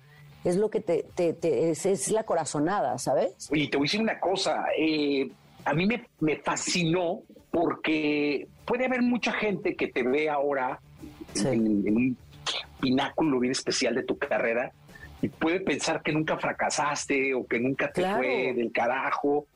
es 0.43 0.57
lo 0.57 0.69
que 0.69 0.81
te, 0.81 1.05
te- 1.15 1.33
te- 1.33 1.69
es, 1.71 1.85
es 1.85 2.09
la 2.11 2.23
corazonada, 2.25 2.97
¿sabes? 2.97 3.49
Oye, 3.51 3.67
te 3.69 3.77
voy 3.77 3.85
a 3.85 3.87
decir 3.87 4.01
una 4.01 4.19
cosa. 4.19 4.65
eh, 4.77 5.29
a 5.65 5.73
mí 5.73 5.85
me, 5.85 6.05
me 6.19 6.35
fascinó 6.37 7.21
porque 7.51 8.47
puede 8.65 8.85
haber 8.85 9.01
mucha 9.01 9.31
gente 9.31 9.75
que 9.77 9.87
te 9.87 10.03
ve 10.03 10.29
ahora 10.29 10.79
en, 11.35 11.87
en 11.87 11.95
un 11.95 12.17
pináculo 12.81 13.39
bien 13.39 13.51
especial 13.51 13.95
de 13.95 14.03
tu 14.03 14.17
carrera 14.17 14.71
y 15.23 15.29
puede 15.29 15.61
pensar 15.61 16.03
que 16.03 16.11
nunca 16.11 16.37
fracasaste 16.37 17.33
o 17.33 17.47
que 17.47 17.59
nunca 17.59 17.91
te 17.91 18.01
Claro. 18.01 18.17
fue 18.17 18.53
del 18.53 18.71
carajo. 18.73 19.47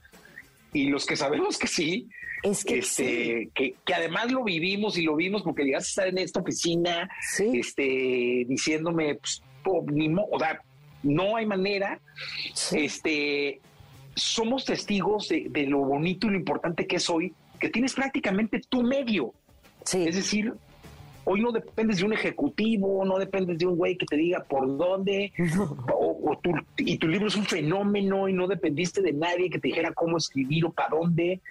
Y 0.73 0.87
los 0.87 1.05
que 1.05 1.15
sabemos 1.17 1.57
que 1.57 1.67
sí, 1.67 2.07
Es 2.43 2.63
que 2.63 2.79
este, 2.79 3.49
que, 3.53 3.75
que 3.85 3.93
además 3.93 4.31
lo 4.31 4.43
vivimos 4.43 4.97
y 4.97 5.01
lo 5.01 5.15
vimos 5.15 5.41
porque 5.43 5.63
llegaste 5.63 5.87
a 5.87 5.89
estar 5.89 6.07
en 6.07 6.17
esta 6.19 6.39
oficina, 6.39 7.09
este, 7.39 8.45
diciéndome, 8.47 9.15
pues, 9.15 9.41
po- 9.63 9.83
ni 9.91 10.07
mo- 10.07 10.27
o 10.31 10.39
sea, 10.39 10.61
no 11.03 11.35
hay 11.35 11.45
manera. 11.45 11.99
Este, 12.71 13.59
somos 14.15 14.65
testigos 14.65 15.27
de, 15.29 15.47
de 15.49 15.63
lo 15.67 15.79
bonito 15.79 16.27
y 16.27 16.31
lo 16.31 16.37
importante 16.37 16.85
que 16.87 16.97
es 16.97 17.09
hoy, 17.09 17.33
que 17.59 17.69
tienes 17.69 17.93
prácticamente 17.93 18.61
tu 18.69 18.83
medio. 18.83 19.33
Es 19.93 20.15
decir, 20.15 20.53
hoy 21.29 21.41
no 21.41 21.51
dependes 21.51 21.97
de 21.97 22.05
un 22.05 22.13
ejecutivo, 22.13 23.03
no 23.03 23.17
dependes 23.19 23.57
de 23.57 23.65
un 23.65 23.75
güey 23.75 23.97
que 23.97 24.05
te 24.05 24.15
diga 24.15 24.43
por 24.45 24.77
dónde, 24.77 25.33
o, 25.93 26.31
o 26.31 26.37
tu- 26.39 26.53
y 26.77 26.97
tu 26.97 27.07
libro 27.07 27.27
es 27.27 27.35
un 27.35 27.43
fenómeno 27.45 28.29
y 28.29 28.33
no 28.33 28.47
dependiste 28.47 29.01
de 29.01 29.11
nadie 29.11 29.49
que 29.49 29.59
te 29.59 29.67
dijera 29.67 29.91
cómo 29.93 30.17
escribir 30.17 30.65
o 30.65 30.71
para 30.71 30.89
dónde. 30.89 31.41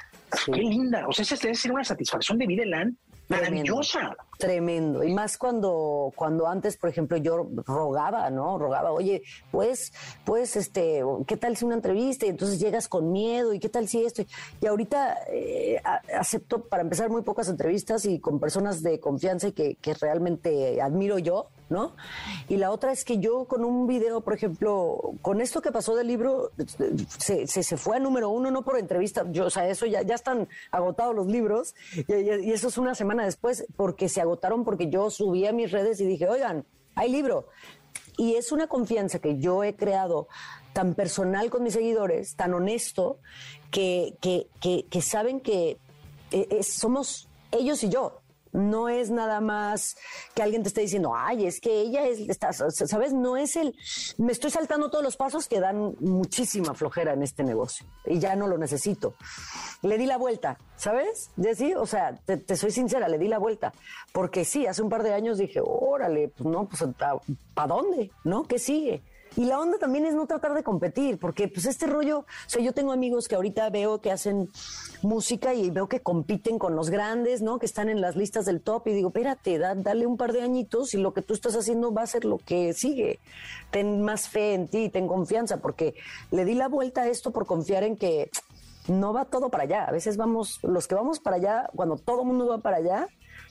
Qué 0.47 0.61
linda. 0.63 1.07
O 1.07 1.13
sea, 1.13 1.23
esa 1.25 1.37
debe 1.37 1.55
ser 1.55 1.73
una 1.73 1.85
satisfacción 1.85 2.39
de 2.39 2.47
vida, 2.47 2.63
Elan, 2.63 2.97
maravillosa. 3.29 4.17
Tremendo. 4.39 5.03
Y 5.03 5.15
más 5.15 5.39
cuando, 5.39 6.13
cuando 6.15 6.47
antes, 6.47 6.77
por 6.77 6.91
ejemplo, 6.91 7.17
yo 7.17 7.49
rogaba, 7.67 8.29
¿no? 8.31 8.59
Rogaba, 8.59 8.93
oye, 8.93 9.23
pues, 9.51 9.93
pues, 10.25 10.57
este, 10.57 11.03
¿qué 11.27 11.37
tal 11.37 11.57
si 11.57 11.65
una 11.65 11.77
entrevista? 11.77 12.27
Y 12.27 12.31
entonces 12.31 12.61
llegas 12.61 12.89
con 12.89 13.13
miedo, 13.13 13.55
¿y 13.55 13.59
qué 13.59 13.69
tal 13.69 13.89
si 13.89 14.05
esto? 14.05 14.23
Y 14.61 14.67
ahorita 14.67 15.19
eh, 15.29 15.81
acepto, 16.15 16.65
para 16.65 16.83
empezar, 16.83 17.09
muy 17.11 17.23
pocas 17.23 17.49
entrevistas 17.49 18.05
y 18.05 18.19
con 18.19 18.39
personas 18.41 18.83
de 18.83 19.01
confianza 19.01 19.49
y 19.49 19.53
que, 19.53 19.77
que 19.77 19.95
realmente 19.95 20.81
admiro 20.81 21.19
yo, 21.19 21.49
¿no? 21.69 21.93
Y 22.49 22.57
la 22.57 22.71
otra 22.71 22.93
es 22.93 23.05
que 23.05 23.19
yo 23.19 23.47
con 23.47 23.65
un 23.65 23.87
video, 23.87 24.21
por 24.21 24.35
ejemplo, 24.35 25.15
con 25.23 25.41
esto 25.41 25.61
que 25.61 25.73
pasó 25.73 25.95
del 25.95 26.07
libro, 26.07 26.53
se, 27.19 27.47
se, 27.47 27.77
fue 27.77 27.97
a 27.97 28.01
número 28.01 28.31
uno, 28.31 28.51
no 28.51 28.63
por 28.63 28.79
entrevista, 28.79 29.25
yo, 29.31 29.47
o 29.47 29.51
sea, 29.51 29.69
eso 29.69 29.87
ya, 29.87 30.03
ya 30.03 30.15
están 30.15 30.49
agotados 30.71 31.15
los 31.15 31.27
libros, 31.27 31.75
y 32.09 32.53
eso 32.53 32.69
es 32.69 32.79
una 32.79 32.95
semana 32.95 33.25
después, 33.25 33.67
porque 33.77 34.09
se 34.09 34.21
agotaron, 34.27 34.65
porque 34.65 34.89
yo 34.91 35.11
subí 35.11 35.47
a 35.47 35.53
mis 35.53 35.73
redes 35.73 36.01
y 36.01 36.05
dije, 36.07 36.29
oigan, 36.29 36.65
hay 36.95 37.11
libro. 37.11 37.49
Y 38.19 38.35
es 38.35 38.53
una 38.53 38.67
confianza 38.67 39.19
que 39.19 39.39
yo 39.39 39.63
he 39.65 39.75
creado 39.77 40.29
tan 40.73 40.95
personal 40.95 41.51
con 41.51 41.63
mis 41.63 41.73
seguidores, 41.75 42.37
tan 42.37 42.55
honesto, 42.55 43.19
que, 43.71 44.17
que, 44.21 44.49
que, 44.61 44.87
que 44.91 45.03
saben 45.03 45.41
que 45.41 45.79
eh, 46.31 46.47
es- 46.51 46.75
somos 46.75 47.29
ellos 47.51 47.83
y 47.85 47.89
yo. 47.89 48.21
No 48.57 48.89
es 48.89 49.11
nada 49.11 49.41
más 49.41 49.97
que 50.35 50.43
alguien 50.43 50.63
te 50.63 50.69
esté 50.69 50.81
diciendo, 50.81 51.13
ay, 51.15 51.47
es 51.47 51.61
que 51.61 51.81
ella 51.81 52.07
es, 52.07 52.19
está- 52.21 52.53
¿sabes? 52.53 53.13
No 53.13 53.37
es 53.37 53.55
el, 53.57 53.75
me 54.19 54.33
estoy 54.33 54.51
saltando 54.51 54.91
todos 54.91 55.05
los 55.05 55.17
pasos 55.17 55.47
que 55.47 55.61
dan 55.61 55.95
muchísima 56.01 56.75
flojera 56.75 57.13
en 57.13 57.23
este 57.23 57.45
negocio 57.45 57.87
y 58.07 58.19
ya 58.19 58.35
no 58.35 58.49
lo 58.49 58.57
necesito. 58.59 59.15
Le 59.83 59.99
di 59.99 60.07
la 60.07 60.17
vuelta, 60.17 60.59
¿sabes? 60.77 61.31
Jessy, 61.41 61.75
o 61.75 61.87
sea, 61.87 62.17
te, 62.25 62.39
te 62.39 62.57
soy 62.57 62.71
sincera, 62.71 63.09
le 63.09 63.19
di 63.19 63.29
la 63.29 63.39
vuelta. 63.39 63.73
Porque 64.13 64.45
sí, 64.45 64.67
hace 64.67 64.83
un 64.83 64.89
par 64.89 65.03
de 65.03 65.13
años 65.13 65.39
dije, 65.39 65.61
órale, 65.63 66.29
pues 66.29 66.49
no, 66.49 66.67
pues 66.67 66.83
¿para 67.55 67.69
dónde? 67.69 68.11
¿No? 68.25 68.45
¿Qué 68.45 68.59
sigue? 68.59 69.03
Y 69.37 69.45
la 69.45 69.61
onda 69.61 69.79
también 69.79 70.07
es 70.07 70.15
no 70.15 70.27
tratar 70.27 70.55
de 70.55 70.63
competir, 70.63 71.19
porque 71.19 71.47
pues 71.49 71.67
este 71.67 71.87
rollo, 71.87 72.21
o 72.21 72.25
sea, 72.49 72.63
yo 72.63 72.73
tengo 72.73 72.93
amigos 72.93 73.29
que 73.29 73.35
ahorita 73.35 73.69
veo 73.71 74.01
que 74.01 74.11
hacen 74.11 74.49
música 75.03 75.53
y 75.53 75.71
veo 75.71 75.89
que 75.89 76.01
compiten 76.01 76.59
con 76.59 76.75
los 76.75 76.89
grandes, 76.89 77.43
¿no? 77.43 77.59
Que 77.59 77.67
están 77.67 77.89
en 77.91 78.01
las 78.01 78.17
listas 78.17 78.47
del 78.47 78.63
top 78.63 78.87
y 78.89 78.93
digo, 78.95 79.09
espérate, 79.09 79.59
da- 79.59 79.75
dale 79.75 80.07
un 80.07 80.17
par 80.17 80.33
de 80.33 80.41
añitos 80.43 80.95
y 80.95 80.99
lo 80.99 81.13
que 81.13 81.21
tú 81.23 81.35
estás 81.35 81.55
haciendo 81.55 81.93
va 81.93 82.03
a 82.03 82.07
ser 82.07 82.25
lo 82.25 82.39
que 82.39 82.73
sigue. 82.73 83.19
Ten 83.71 84.01
más 84.03 84.29
fe 84.29 84.55
en 84.55 84.69
ti, 84.69 84.89
ten 84.89 85.07
confianza, 85.07 85.59
porque 85.59 85.95
le 86.31 86.45
di 86.47 86.55
la 86.55 86.69
vuelta 86.69 87.03
a 87.03 87.09
esto 87.09 87.31
por 87.31 87.45
confiar 87.47 87.83
en 87.85 87.97
que 87.97 88.31
no 88.89 89.13
va 89.13 89.27
todo 89.27 89.51
para 89.51 89.65
allá. 89.65 89.85
A 89.85 89.93
veces 89.93 90.17
vamos, 90.17 90.61
los 90.63 90.87
que 90.89 90.95
vamos 90.95 91.21
para 91.21 91.37
allá, 91.37 91.69
cuando 91.77 91.97
todo 91.97 92.23
el 92.23 92.29
mundo 92.29 92.47
va 92.49 92.59
para 92.59 92.79
allá, 92.79 93.09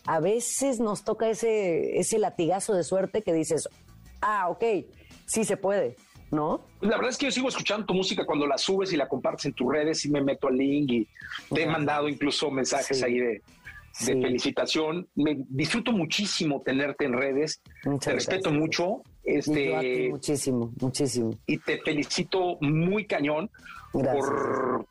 a 0.08 0.20
veces 0.20 0.80
nos 0.80 1.04
toca 1.04 1.30
ese, 1.30 2.00
ese 2.00 2.18
latigazo 2.18 2.74
de 2.74 2.84
suerte 2.84 3.22
que 3.22 3.34
dices, 3.34 3.70
ah, 4.22 4.50
ok, 4.50 4.64
sí 5.26 5.44
se 5.44 5.58
puede, 5.58 5.96
¿no? 6.32 6.62
La 6.82 6.98
verdad 6.98 7.10
es 7.10 7.18
que 7.18 7.26
yo 7.26 7.32
sigo 7.32 7.50
escuchando 7.50 7.86
tu 7.86 7.94
música 7.94 8.26
cuando 8.26 8.48
la 8.48 8.58
subes 8.58 8.92
y 8.94 8.98
la 8.98 9.08
compartes 9.08 9.46
en 9.46 9.54
tus 9.54 9.72
redes 9.72 10.06
y 10.06 10.10
me 10.10 10.22
meto 10.22 10.48
al 10.48 10.58
link 10.58 10.92
y 10.92 11.08
te 11.54 11.64
he 11.64 11.68
mandado 11.68 12.08
incluso 12.10 12.52
mensajes 12.52 13.02
ahí 13.04 13.20
de, 13.20 13.42
de 14.02 14.22
felicitación. 14.22 15.08
Me 15.16 15.38
disfruto 15.50 15.92
muchísimo 15.92 16.62
tenerte 16.62 17.06
en 17.06 17.14
redes. 17.14 17.62
te 18.02 18.14
respeto 18.14 18.52
mucho. 18.52 19.02
Este, 19.24 19.76
a 19.76 19.80
ti 19.80 20.10
muchísimo, 20.10 20.72
muchísimo. 20.80 21.34
y 21.48 21.58
te 21.58 21.80
felicito 21.80 22.60
muy 22.62 23.08
cañón 23.08 23.50
por, 23.92 24.86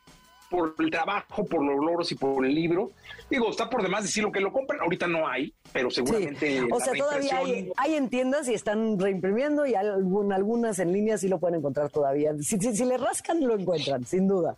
por 0.55 0.75
el 0.79 0.91
trabajo, 0.91 1.45
por 1.45 1.65
los 1.65 1.77
logros 1.85 2.13
y 2.13 2.15
por 2.15 2.47
el 2.47 2.55
libro. 2.55 2.91
Digo, 3.29 3.51
está 3.51 3.69
por 3.69 3.83
demás 3.83 4.05
decir 4.05 4.23
lo 4.23 4.31
que 4.31 4.39
lo 4.41 4.53
compran. 4.53 4.81
Ahorita 4.81 5.07
no 5.09 5.27
hay, 5.27 5.53
pero 5.73 5.91
seguramente. 5.91 6.61
O 6.71 6.79
la 6.79 6.85
sea, 6.85 6.95
todavía 6.95 7.39
hay, 7.77 7.95
en 7.97 8.09
tiendas 8.09 8.49
y 8.49 8.55
están 8.55 8.99
reimprimiendo 8.99 9.67
y 9.67 9.75
algún- 9.75 10.33
algunas 10.33 10.79
en 10.79 10.93
línea 10.93 11.19
sí 11.19 11.27
lo 11.29 11.39
pueden 11.41 11.59
encontrar 11.59 11.91
todavía. 11.91 12.33
Si, 12.41 12.59
si- 12.59 12.77
si 12.77 12.85
le 12.85 12.97
rascan, 12.99 13.41
lo 13.45 13.59
encuentran, 13.59 14.05
sin 14.07 14.29
duda. 14.29 14.57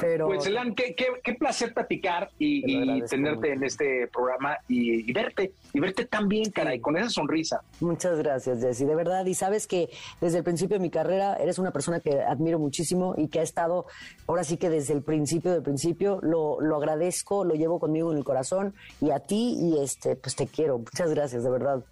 Pero 0.00 0.26
Pues, 0.28 0.46
Elan, 0.46 0.76
qué, 0.76 0.94
qué, 0.94 1.06
qué 1.24 1.34
placer 1.34 1.74
platicar 1.74 2.30
y, 2.38 3.02
tenerte 3.06 3.52
en 3.52 3.64
este 3.64 4.06
programa 4.06 4.56
y, 4.68 5.10
y 5.10 5.12
verte, 5.12 5.52
y 5.72 5.80
verte 5.80 6.04
tan 6.06 6.28
bien, 6.28 6.52
caray, 6.52 6.78
con 6.78 6.96
esa 6.96 7.10
sonrisa. 7.10 7.62
Muchas 7.80 8.16
gracias, 8.18 8.60
Jessy, 8.60 8.84
de 8.84 8.94
verdad. 8.94 9.26
Y 9.26 9.34
sabes 9.34 9.66
que 9.66 9.88
desde 10.20 10.38
el 10.38 10.44
principio 10.44 10.76
de 10.76 10.82
mi 10.82 10.90
carrera 10.90 11.34
eres 11.36 11.58
una 11.58 11.72
persona 11.72 11.98
que 11.98 12.20
admiro 12.20 12.60
muchísimo 12.60 13.14
y 13.18 13.26
que 13.26 13.40
ha 13.40 13.42
estado, 13.42 13.86
ahora 14.28 14.44
sí 14.44 14.56
que 14.56 14.70
desde 14.70 14.94
el 14.94 15.02
principio, 15.08 15.52
del 15.52 15.62
principio, 15.62 16.20
lo, 16.20 16.60
lo 16.60 16.76
agradezco, 16.76 17.42
lo 17.42 17.54
llevo 17.54 17.80
conmigo 17.80 18.12
en 18.12 18.18
el 18.18 18.24
corazón 18.24 18.74
y 19.00 19.10
a 19.10 19.20
ti 19.20 19.56
y 19.58 19.78
este, 19.78 20.16
pues 20.16 20.36
te 20.36 20.46
quiero. 20.46 20.78
Muchas 20.78 21.10
gracias, 21.10 21.42
de 21.42 21.50
verdad. 21.50 21.82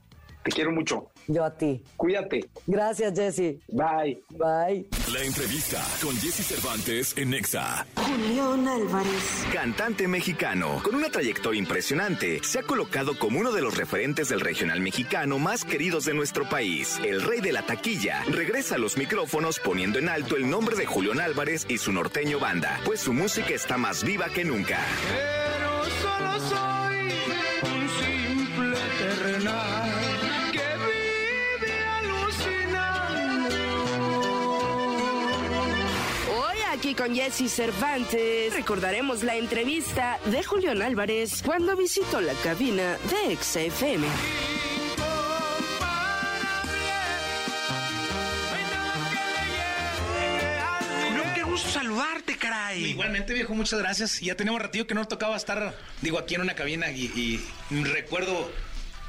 Te 0.45 0.51
quiero 0.51 0.71
mucho. 0.71 1.07
Yo 1.29 1.45
a 1.45 1.57
ti. 1.57 1.83
Cuídate. 1.97 2.49
Gracias, 2.67 3.15
Jessy. 3.15 3.61
Bye. 3.69 4.23
Bye. 4.31 4.87
La 5.13 5.23
entrevista 5.23 5.83
con 6.03 6.17
Jesse 6.17 6.47
Cervantes 6.47 7.17
en 7.17 7.31
Nexa. 7.31 7.87
Julián 7.97 8.67
Álvarez. 8.69 9.47
Cantante 9.53 10.09
mexicano, 10.09 10.81
con 10.83 10.95
una 10.95 11.11
trayectoria 11.11 11.59
impresionante, 11.59 12.41
se 12.43 12.61
ha 12.61 12.63
colocado 12.63 13.19
como 13.19 13.41
uno 13.41 13.53
de 13.53 13.63
los 13.63 13.77
referentes 13.77 14.29
del 14.29 14.41
regional 14.41 14.81
mexicano 14.81 15.39
más 15.39 15.65
queridos 15.65 16.05
de 16.05 16.15
nuestro 16.15 16.49
país. 16.49 16.99
El 17.05 17.23
rey 17.23 17.41
de 17.41 17.53
la 17.53 17.63
taquilla 17.63 18.23
regresa 18.25 18.77
a 18.77 18.79
los 18.79 18.97
micrófonos 18.97 19.59
poniendo 19.59 19.99
en 19.99 20.09
alto 20.09 20.37
el 20.37 20.49
nombre 20.49 20.77
de 20.77 20.87
Julián 20.87 21.21
Álvarez 21.21 21.67
y 21.69 21.79
su 21.79 21.93
norteño 21.93 22.39
banda, 22.39 22.81
pues 22.85 23.01
su 23.01 23.13
música 23.13 23.55
está 23.55 23.77
más 23.79 24.05
viva 24.05 24.29
que 24.29 24.45
nunca. 24.45 24.79
Pero 25.09 25.85
solo 26.03 26.41
soy 26.49 27.13
un 27.63 27.89
simple 27.89 28.77
terrenal 28.99 29.86
con 36.97 37.15
Jesse 37.15 37.51
Cervantes 37.51 38.55
recordaremos 38.55 39.23
la 39.23 39.37
entrevista 39.37 40.19
de 40.27 40.43
Julián 40.43 40.83
Álvarez 40.83 41.43
cuando 41.43 41.77
visitó 41.77 42.21
la 42.21 42.33
cabina 42.35 42.97
de 43.11 43.37
XFM. 43.37 44.07
Julián, 51.11 51.35
qué 51.35 51.43
gusto 51.43 51.69
saludarte, 51.69 52.37
caray. 52.37 52.85
Igualmente, 52.85 53.35
viejo, 53.35 53.55
muchas 53.55 53.79
gracias. 53.79 54.21
Ya 54.21 54.35
tenemos 54.35 54.61
ratillo 54.61 54.87
que 54.87 54.95
no 54.95 55.01
nos 55.01 55.09
tocaba 55.09 55.37
estar, 55.37 55.75
digo, 56.03 56.19
aquí 56.19 56.35
en 56.35 56.43
una 56.43 56.55
cabina 56.55 56.91
y, 56.91 57.41
y 57.71 57.85
recuerdo, 57.85 58.51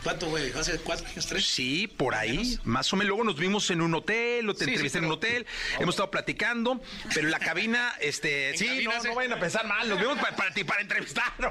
¿cuánto, 0.08 0.30
güey? 0.30 0.52
¿Hace 0.54 0.78
cuatro 0.80 1.06
años, 1.08 1.26
tres? 1.28 1.46
Sí, 1.46 1.88
por 1.88 2.16
ahí. 2.16 2.58
Más 2.64 2.92
o 2.94 2.96
menos. 2.96 3.10
Luego 3.10 3.24
nos 3.26 3.38
vimos 3.38 3.70
en 3.72 3.82
un 3.82 3.94
hotel, 3.94 4.48
o 4.50 4.54
te 4.54 4.60
Sí, 4.60 4.66
sí, 4.66 4.72
entrevisté 4.72 4.98
en 5.00 5.06
un 5.06 5.12
hotel. 5.12 5.46
Hemos 5.80 5.96
estado 5.96 6.10
platicando, 6.12 6.82
pero 7.14 7.28
en 7.28 7.32
la 7.32 7.40
cabina, 7.40 7.94
este, 8.00 8.52
En 8.52 8.58
sí, 8.58 8.66
cabina 8.68 8.94
no, 8.96 9.02
se- 9.02 9.08
no 9.10 9.16
vayan 9.16 9.34
a 9.34 9.40
pensar 9.40 9.68
mal. 9.68 9.90
Nos 9.90 10.00
vimos 10.00 10.18
para, 10.20 10.36
para, 10.36 10.82
entrevistar. 10.82 11.34
¿no? 11.40 11.50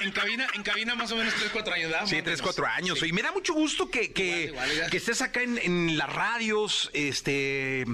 En 0.00 0.10
cabina, 0.10 0.48
en 0.54 0.62
cabina 0.64 0.94
más 0.96 1.12
o 1.12 1.16
menos 1.16 1.32
tres, 1.34 1.50
cuatro 1.52 1.72
años, 1.74 1.90
¿verdad? 1.90 2.06
Sí, 2.06 2.16
Más 2.16 2.24
tres, 2.24 2.38
menos. 2.38 2.42
cuatro 2.42 2.66
años. 2.66 3.02
Y 3.04 3.12
me 3.12 3.22
da 3.22 3.30
mucho 3.30 3.54
gusto 3.54 3.88
que, 3.88 4.12
que, 4.12 4.46
Igual, 4.46 4.70
igual, 4.72 4.76
ya. 4.86 4.90
que 4.90 4.96
estés 4.96 5.22
acá 5.22 5.42
en, 5.42 5.58
en 5.58 5.96
las 5.96 6.12
radios, 6.12 6.90
este, 6.92 7.84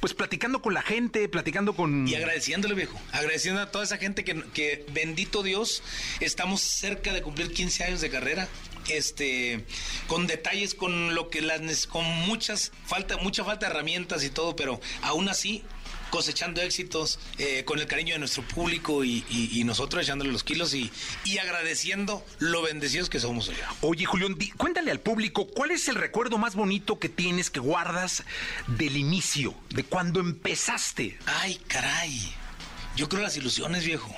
pues 0.00 0.12
platicando 0.14 0.60
con 0.60 0.74
la 0.74 0.82
gente, 0.82 1.28
platicando 1.28 1.74
con... 1.74 2.06
Y 2.06 2.14
agradeciéndole, 2.14 2.74
viejo. 2.74 3.00
Agradeciendo 3.12 3.60
a 3.62 3.70
toda 3.70 3.84
esa 3.84 3.96
gente 3.98 4.24
que, 4.24 4.42
que, 4.52 4.84
bendito 4.92 5.42
Dios, 5.42 5.82
estamos 6.20 6.60
cerca 6.60 7.12
de 7.12 7.22
cumplir 7.22 7.52
15 7.52 7.84
años 7.84 8.00
de 8.00 8.10
carrera. 8.10 8.48
Este, 8.88 9.64
con 10.06 10.26
detalles, 10.26 10.74
con 10.74 11.14
lo 11.14 11.30
que 11.30 11.40
las, 11.40 11.86
con 11.86 12.04
muchas 12.04 12.72
falta, 12.86 13.16
mucha 13.18 13.44
falta 13.44 13.66
de 13.66 13.72
herramientas 13.72 14.24
y 14.24 14.30
todo, 14.30 14.54
pero 14.56 14.80
aún 15.02 15.28
así 15.28 15.62
cosechando 16.10 16.60
éxitos, 16.62 17.18
eh, 17.38 17.64
con 17.64 17.80
el 17.80 17.86
cariño 17.88 18.12
de 18.12 18.20
nuestro 18.20 18.44
público 18.46 19.02
y, 19.02 19.24
y- 19.28 19.50
y 19.58 19.64
nosotros 19.64 20.04
echándole 20.04 20.30
los 20.30 20.44
kilos 20.44 20.72
y, 20.72 20.88
y 21.24 21.38
agradeciendo 21.38 22.24
lo 22.38 22.62
bendecidos 22.62 23.10
que 23.10 23.18
somos 23.18 23.48
hoy. 23.48 23.56
Oye, 23.80 24.04
Julián, 24.04 24.36
di- 24.38 24.52
cuéntale 24.52 24.92
al 24.92 25.00
público, 25.00 25.48
¿cuál 25.48 25.72
es 25.72 25.88
el 25.88 25.96
recuerdo 25.96 26.38
más 26.38 26.54
bonito 26.54 27.00
que 27.00 27.08
tienes, 27.08 27.50
que 27.50 27.58
guardas 27.58 28.22
del 28.68 28.96
inicio, 28.96 29.56
de 29.70 29.82
cuando 29.82 30.20
empezaste? 30.20 31.18
Ay, 31.26 31.56
caray. 31.66 32.32
Yo 32.94 33.08
creo 33.08 33.22
las 33.22 33.36
ilusiones, 33.36 33.84
viejo. 33.84 34.14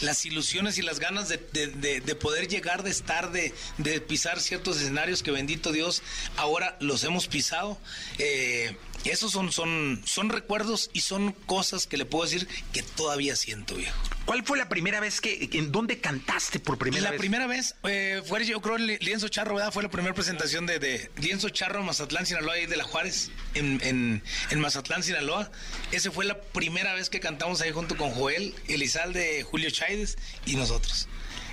Las 0.00 0.24
ilusiones 0.26 0.78
y 0.78 0.82
las 0.82 0.98
ganas 1.00 1.28
de, 1.28 1.38
de- 1.52 1.68
de- 1.68 2.00
de 2.00 2.14
poder 2.14 2.48
llegar, 2.48 2.82
de 2.82 2.90
estar, 2.90 3.32
de, 3.32 3.54
de 3.78 4.00
pisar 4.00 4.40
ciertos 4.40 4.76
escenarios 4.78 5.22
que 5.22 5.30
bendito 5.30 5.72
Dios 5.72 6.02
ahora 6.36 6.76
los 6.80 7.02
hemos 7.04 7.26
pisado. 7.28 7.78
Eh, 8.18 8.76
esos 9.04 9.30
son, 9.32 9.52
son, 9.52 10.02
son 10.04 10.30
recuerdos 10.30 10.90
y 10.92 11.00
son 11.00 11.32
cosas 11.32 11.86
que 11.86 11.96
le 11.96 12.04
puedo 12.04 12.24
decir 12.24 12.48
que 12.72 12.82
todavía 12.82 13.36
siento, 13.36 13.74
viejo. 13.76 13.96
¿Cuál 14.24 14.44
fue 14.44 14.58
la 14.58 14.68
primera 14.68 14.98
vez 14.98 15.20
que, 15.20 15.48
en 15.52 15.70
dónde 15.70 16.00
cantaste 16.00 16.58
por 16.58 16.78
primera 16.78 17.04
la 17.04 17.10
vez? 17.12 17.20
primera 17.20 17.46
vez 17.46 17.76
eh, 17.84 18.20
fue, 18.26 18.44
yo 18.44 18.60
creo, 18.60 18.76
en 18.76 18.86
Li- 18.88 18.98
Lienzo 18.98 19.28
Charro, 19.28 19.54
¿verdad? 19.54 19.72
Fue 19.72 19.82
la 19.84 19.88
primera 19.88 20.14
presentación 20.14 20.66
de, 20.66 20.78
de 20.80 21.10
Lienzo 21.16 21.48
Charro 21.50 21.82
Mazatlán, 21.84 22.26
Sinaloa, 22.26 22.54
ahí 22.54 22.66
de 22.66 22.76
la 22.76 22.84
Juárez, 22.84 23.30
en, 23.54 23.80
en, 23.84 24.22
en 24.50 24.60
Mazatlán, 24.60 25.02
Sinaloa. 25.04 25.50
Esa 25.92 26.10
fue 26.10 26.24
la 26.24 26.40
primera 26.40 26.92
vez 26.94 27.08
que 27.08 27.20
cantamos 27.20 27.60
ahí 27.60 27.70
junto 27.70 27.96
con 27.96 28.10
Joel, 28.10 28.54
Elizalde, 28.66 29.44
Julio 29.44 29.70
Chaides 29.70 30.18
y 30.46 30.56
nosotros. 30.56 31.06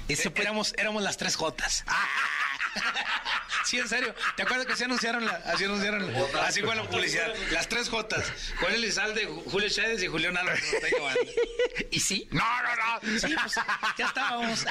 Ese 0.07 0.31
éramos, 0.35 0.73
éramos 0.77 1.01
las 1.03 1.17
tres 1.17 1.35
Jotas. 1.35 1.85
Sí, 3.65 3.79
en 3.79 3.87
serio. 3.87 4.13
¿Te 4.35 4.43
acuerdas 4.43 4.67
que 4.67 4.73
así 4.73 4.83
anunciaron 4.83 5.25
la, 5.25 5.31
así 5.45 5.63
anunciaron 5.63 6.11
la- 6.11 6.45
así 6.45 6.61
fue 6.61 6.75
la 6.75 6.83
publicidad? 6.83 7.33
Las 7.51 7.69
tres 7.69 7.87
Jotas. 7.89 8.31
Joel 8.59 8.75
Elizalde, 8.75 9.25
Julio 9.49 9.69
Chávez 9.69 10.03
y 10.03 10.07
Julián 10.07 10.35
Álvarez. 10.37 10.63
¿Y 11.89 11.99
sí? 11.99 12.27
No, 12.31 12.43
no, 12.43 12.75
no. 13.01 13.19
Sí, 13.19 13.33
pues, 13.41 13.55
ya 13.97 14.05
estábamos. 14.07 14.65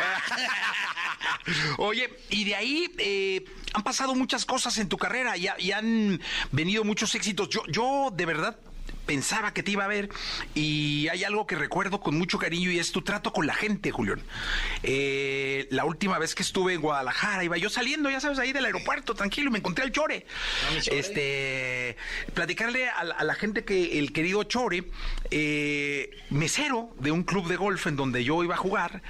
Oye, 1.78 2.12
y 2.30 2.44
de 2.44 2.54
ahí 2.54 2.92
eh, 2.98 3.44
han 3.72 3.82
pasado 3.82 4.14
muchas 4.14 4.44
cosas 4.44 4.76
en 4.78 4.88
tu 4.88 4.98
carrera 4.98 5.36
y, 5.36 5.48
y 5.58 5.72
han 5.72 6.20
venido 6.50 6.84
muchos 6.84 7.14
éxitos. 7.14 7.48
Yo, 7.48 7.62
yo 7.68 8.10
de 8.12 8.26
verdad 8.26 8.56
pensaba 9.06 9.52
que 9.52 9.62
te 9.62 9.70
iba 9.72 9.84
a 9.84 9.88
ver 9.88 10.08
y 10.54 11.08
hay 11.08 11.24
algo 11.24 11.46
que 11.46 11.56
recuerdo 11.56 12.00
con 12.00 12.16
mucho 12.16 12.38
cariño 12.38 12.70
y 12.70 12.78
es 12.78 12.92
tu 12.92 13.02
trato 13.02 13.32
con 13.32 13.46
la 13.46 13.54
gente, 13.54 13.90
Julián. 13.90 14.22
Eh, 14.82 15.66
la 15.70 15.84
última 15.84 16.18
vez 16.18 16.34
que 16.34 16.42
estuve 16.42 16.74
en 16.74 16.80
Guadalajara, 16.80 17.44
iba 17.44 17.56
yo 17.56 17.70
saliendo, 17.70 18.10
ya 18.10 18.20
sabes, 18.20 18.38
ahí 18.38 18.52
del 18.52 18.64
aeropuerto, 18.64 19.14
tranquilo, 19.14 19.48
y 19.48 19.52
me 19.52 19.58
encontré 19.58 19.84
al 19.84 19.92
Chore. 19.92 20.26
Este, 20.90 21.96
platicarle 22.34 22.88
a, 22.88 23.04
la- 23.04 23.14
a 23.14 23.24
la 23.24 23.34
gente 23.34 23.64
que 23.64 23.98
el 23.98 24.12
querido 24.12 24.42
Chore, 24.44 24.84
eh, 25.30 26.10
mesero 26.30 26.94
de 27.00 27.10
un 27.10 27.22
club 27.24 27.48
de 27.48 27.56
golf 27.56 27.86
en 27.86 27.96
donde 27.96 28.24
yo 28.24 28.42
iba 28.44 28.54
a 28.54 28.58
jugar, 28.58 29.02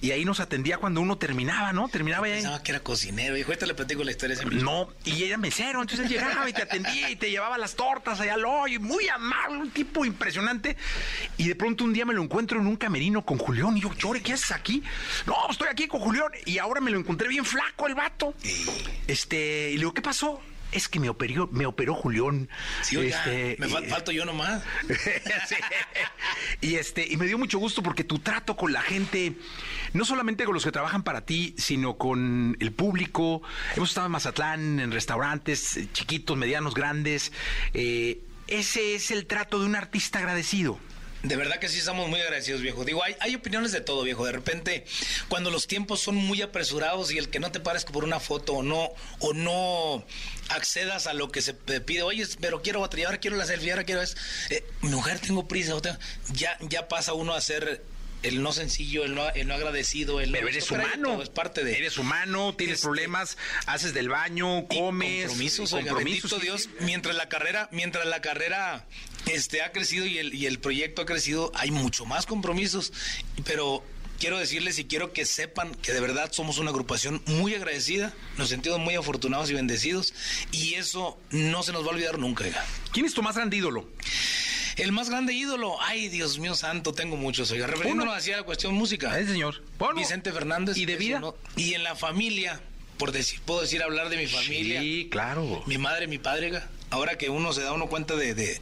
y 0.00 0.10
ahí 0.10 0.24
nos 0.24 0.40
atendía 0.40 0.78
cuando 0.78 1.00
uno 1.00 1.18
terminaba, 1.18 1.72
¿no? 1.72 1.88
Terminaba 1.88 2.28
ya. 2.28 2.34
Pensaba 2.34 2.62
que 2.62 2.72
era 2.72 2.80
cocinero. 2.80 3.36
Y 3.36 3.42
ahorita 3.42 3.66
le 3.66 3.74
platico 3.74 4.04
la 4.04 4.10
historia 4.10 4.34
ese. 4.34 4.44
No, 4.46 4.88
y 5.04 5.22
ella 5.24 5.36
mesero, 5.38 5.80
entonces 5.82 6.06
él 6.06 6.12
llegaba 6.12 6.48
y 6.48 6.52
te 6.52 6.62
atendía 6.62 7.10
y 7.10 7.16
te 7.16 7.30
llevaba 7.30 7.58
las 7.58 7.74
tortas 7.76 8.20
allá 8.20 8.34
al 8.34 8.44
hoyo, 8.44 8.80
muy 8.80 9.08
amable, 9.08 9.35
un 9.50 9.70
tipo 9.70 10.04
impresionante. 10.04 10.76
Y 11.36 11.48
de 11.48 11.54
pronto 11.54 11.84
un 11.84 11.92
día 11.92 12.04
me 12.04 12.14
lo 12.14 12.22
encuentro 12.22 12.60
en 12.60 12.66
un 12.66 12.76
camerino 12.76 13.24
con 13.24 13.38
Julián 13.38 13.76
y 13.76 13.80
yo, 13.82 13.92
Chore, 13.94 14.22
¿qué 14.22 14.32
haces 14.34 14.52
aquí? 14.52 14.82
No, 15.26 15.34
estoy 15.50 15.68
aquí 15.70 15.86
con 15.86 16.00
Julián 16.00 16.28
y 16.44 16.58
ahora 16.58 16.80
me 16.80 16.90
lo 16.90 16.98
encontré 16.98 17.28
bien 17.28 17.44
flaco 17.44 17.86
el 17.86 17.94
vato. 17.94 18.34
Este, 19.06 19.70
y 19.70 19.74
le 19.74 19.78
digo, 19.80 19.94
¿qué 19.94 20.02
pasó? 20.02 20.40
Es 20.72 20.88
que 20.88 20.98
me 20.98 21.08
operó, 21.08 21.48
me 21.52 21.64
operó 21.64 21.94
Julián. 21.94 22.48
Sí, 22.82 22.96
Este, 22.98 23.56
me 23.60 23.68
y- 23.68 23.70
fal- 23.70 23.88
falto 23.88 24.10
yo 24.12 24.24
nomás. 24.24 24.62
Sí. 25.48 25.54
Y 26.60 26.74
este, 26.74 27.06
y 27.06 27.16
me 27.16 27.26
dio 27.26 27.38
mucho 27.38 27.58
gusto 27.58 27.82
porque 27.82 28.02
tu 28.02 28.18
trato 28.18 28.56
con 28.56 28.72
la 28.72 28.82
gente, 28.82 29.34
no 29.92 30.04
solamente 30.04 30.44
con 30.44 30.54
los 30.54 30.64
que 30.64 30.72
trabajan 30.72 31.02
para 31.04 31.24
ti, 31.24 31.54
sino 31.56 31.96
con 31.96 32.56
el 32.58 32.72
público. 32.72 33.42
Hemos 33.76 33.90
estado 33.90 34.06
en 34.06 34.12
Mazatlán, 34.12 34.80
en 34.80 34.90
restaurantes 34.90 35.76
eh, 35.76 35.88
chiquitos, 35.92 36.36
medianos, 36.36 36.74
grandes. 36.74 37.32
Eh, 37.72 38.20
ese 38.48 38.94
es 38.94 39.10
el 39.10 39.26
trato 39.26 39.58
de 39.58 39.66
un 39.66 39.76
artista 39.76 40.18
agradecido. 40.18 40.78
De 41.22 41.34
verdad 41.34 41.58
que 41.58 41.68
sí 41.68 41.78
estamos 41.78 42.08
muy 42.08 42.20
agradecidos, 42.20 42.60
viejo. 42.60 42.84
Digo, 42.84 43.02
hay, 43.02 43.16
hay 43.18 43.34
opiniones 43.34 43.72
de 43.72 43.80
todo, 43.80 44.02
viejo. 44.04 44.24
De 44.26 44.32
repente, 44.32 44.84
cuando 45.28 45.50
los 45.50 45.66
tiempos 45.66 46.00
son 46.00 46.14
muy 46.14 46.40
apresurados 46.40 47.10
y 47.10 47.18
el 47.18 47.28
que 47.30 47.40
no 47.40 47.50
te 47.50 47.58
parezca 47.58 47.92
por 47.92 48.04
una 48.04 48.20
foto 48.20 48.52
o 48.52 48.62
no, 48.62 48.90
o 49.18 49.32
no 49.34 50.04
accedas 50.50 51.08
a 51.08 51.14
lo 51.14 51.32
que 51.32 51.42
se 51.42 51.52
te 51.52 51.80
pide, 51.80 52.02
oye, 52.02 52.24
pero 52.40 52.62
quiero 52.62 52.78
ahora 52.84 53.18
quiero 53.18 53.36
la 53.36 53.46
selfie, 53.46 53.72
ahora 53.72 53.84
quiero 53.84 54.02
es, 54.02 54.16
eh, 54.50 54.64
mujer, 54.82 55.18
tengo 55.18 55.48
prisa, 55.48 55.74
o 55.74 55.82
tengo-". 55.82 55.98
ya, 56.32 56.56
ya 56.60 56.86
pasa 56.86 57.12
uno 57.12 57.34
a 57.34 57.40
ser 57.40 57.82
el 58.22 58.42
no 58.42 58.52
sencillo, 58.52 59.04
el 59.04 59.14
no, 59.14 59.28
el 59.30 59.46
no 59.46 59.54
agradecido, 59.54 60.20
el 60.20 60.30
no- 60.30 60.34
Pero 60.36 60.48
eres 60.48 60.64
esto, 60.64 60.74
caray, 60.74 60.94
humano. 60.98 61.22
es 61.22 61.28
parte 61.28 61.62
de. 61.64 61.76
Eres 61.78 61.98
humano, 61.98 62.54
tienes 62.56 62.80
problemas, 62.80 63.36
haces 63.66 63.94
del 63.94 64.08
baño, 64.08 64.66
comes. 64.68 65.26
compromisos, 65.26 65.72
oiga, 65.72 65.90
compromisos, 65.92 66.30
bendito 66.30 66.44
Dios, 66.44 66.68
mientras 66.80 67.14
la 67.16 67.28
carrera, 67.28 67.68
mientras 67.72 68.06
la 68.06 68.20
carrera 68.20 68.86
este 69.26 69.62
ha 69.62 69.72
crecido 69.72 70.06
y 70.06 70.18
el, 70.18 70.34
y 70.34 70.46
el 70.46 70.58
proyecto 70.58 71.02
ha 71.02 71.06
crecido, 71.06 71.52
hay 71.54 71.70
mucho 71.70 72.04
más 72.06 72.26
compromisos, 72.26 72.92
pero 73.44 73.84
quiero 74.18 74.38
decirles 74.38 74.78
y 74.78 74.86
quiero 74.86 75.12
que 75.12 75.26
sepan 75.26 75.74
que 75.74 75.92
de 75.92 76.00
verdad 76.00 76.32
somos 76.32 76.58
una 76.58 76.70
agrupación 76.70 77.22
muy 77.26 77.54
agradecida, 77.54 78.14
nos 78.38 78.48
sentimos 78.48 78.78
muy 78.78 78.94
afortunados 78.94 79.50
y 79.50 79.54
bendecidos 79.54 80.14
y 80.52 80.74
eso 80.74 81.18
no 81.30 81.62
se 81.62 81.72
nos 81.72 81.82
va 81.84 81.88
a 81.88 81.90
olvidar 81.90 82.18
nunca. 82.18 82.44
¿Quién 82.92 83.04
es 83.04 83.12
tu 83.14 83.22
más 83.22 83.36
grande 83.36 83.56
ídolo? 83.58 83.88
El 84.76 84.92
más 84.92 85.08
grande 85.08 85.32
ídolo, 85.32 85.80
ay 85.82 86.08
Dios 86.08 86.38
mío 86.38 86.54
santo, 86.54 86.92
tengo 86.92 87.16
muchos, 87.16 87.50
oiga, 87.50 87.66
refiriéndonos 87.66 88.14
hacia 88.16 88.36
la 88.36 88.42
cuestión 88.42 88.74
música. 88.74 89.18
El 89.18 89.26
señor. 89.26 89.62
Vicente 89.96 90.32
Fernández. 90.32 90.76
¿Y 90.76 90.84
de 90.84 90.96
vida? 90.96 91.16
uno- 91.18 91.34
y 91.56 91.72
en 91.74 91.82
la 91.82 91.96
familia, 91.96 92.60
por 92.98 93.10
decir, 93.12 93.40
puedo 93.44 93.62
decir 93.62 93.82
hablar 93.82 94.10
de 94.10 94.18
mi 94.18 94.26
familia. 94.26 94.80
Sí, 94.82 95.08
claro. 95.10 95.62
Mi 95.66 95.78
madre, 95.78 96.06
mi 96.06 96.18
padre, 96.18 96.60
ahora 96.90 97.16
que 97.16 97.30
uno 97.30 97.52
se 97.54 97.62
da 97.62 97.72
uno 97.72 97.86
cuenta 97.86 98.16
de, 98.16 98.34
de- 98.34 98.60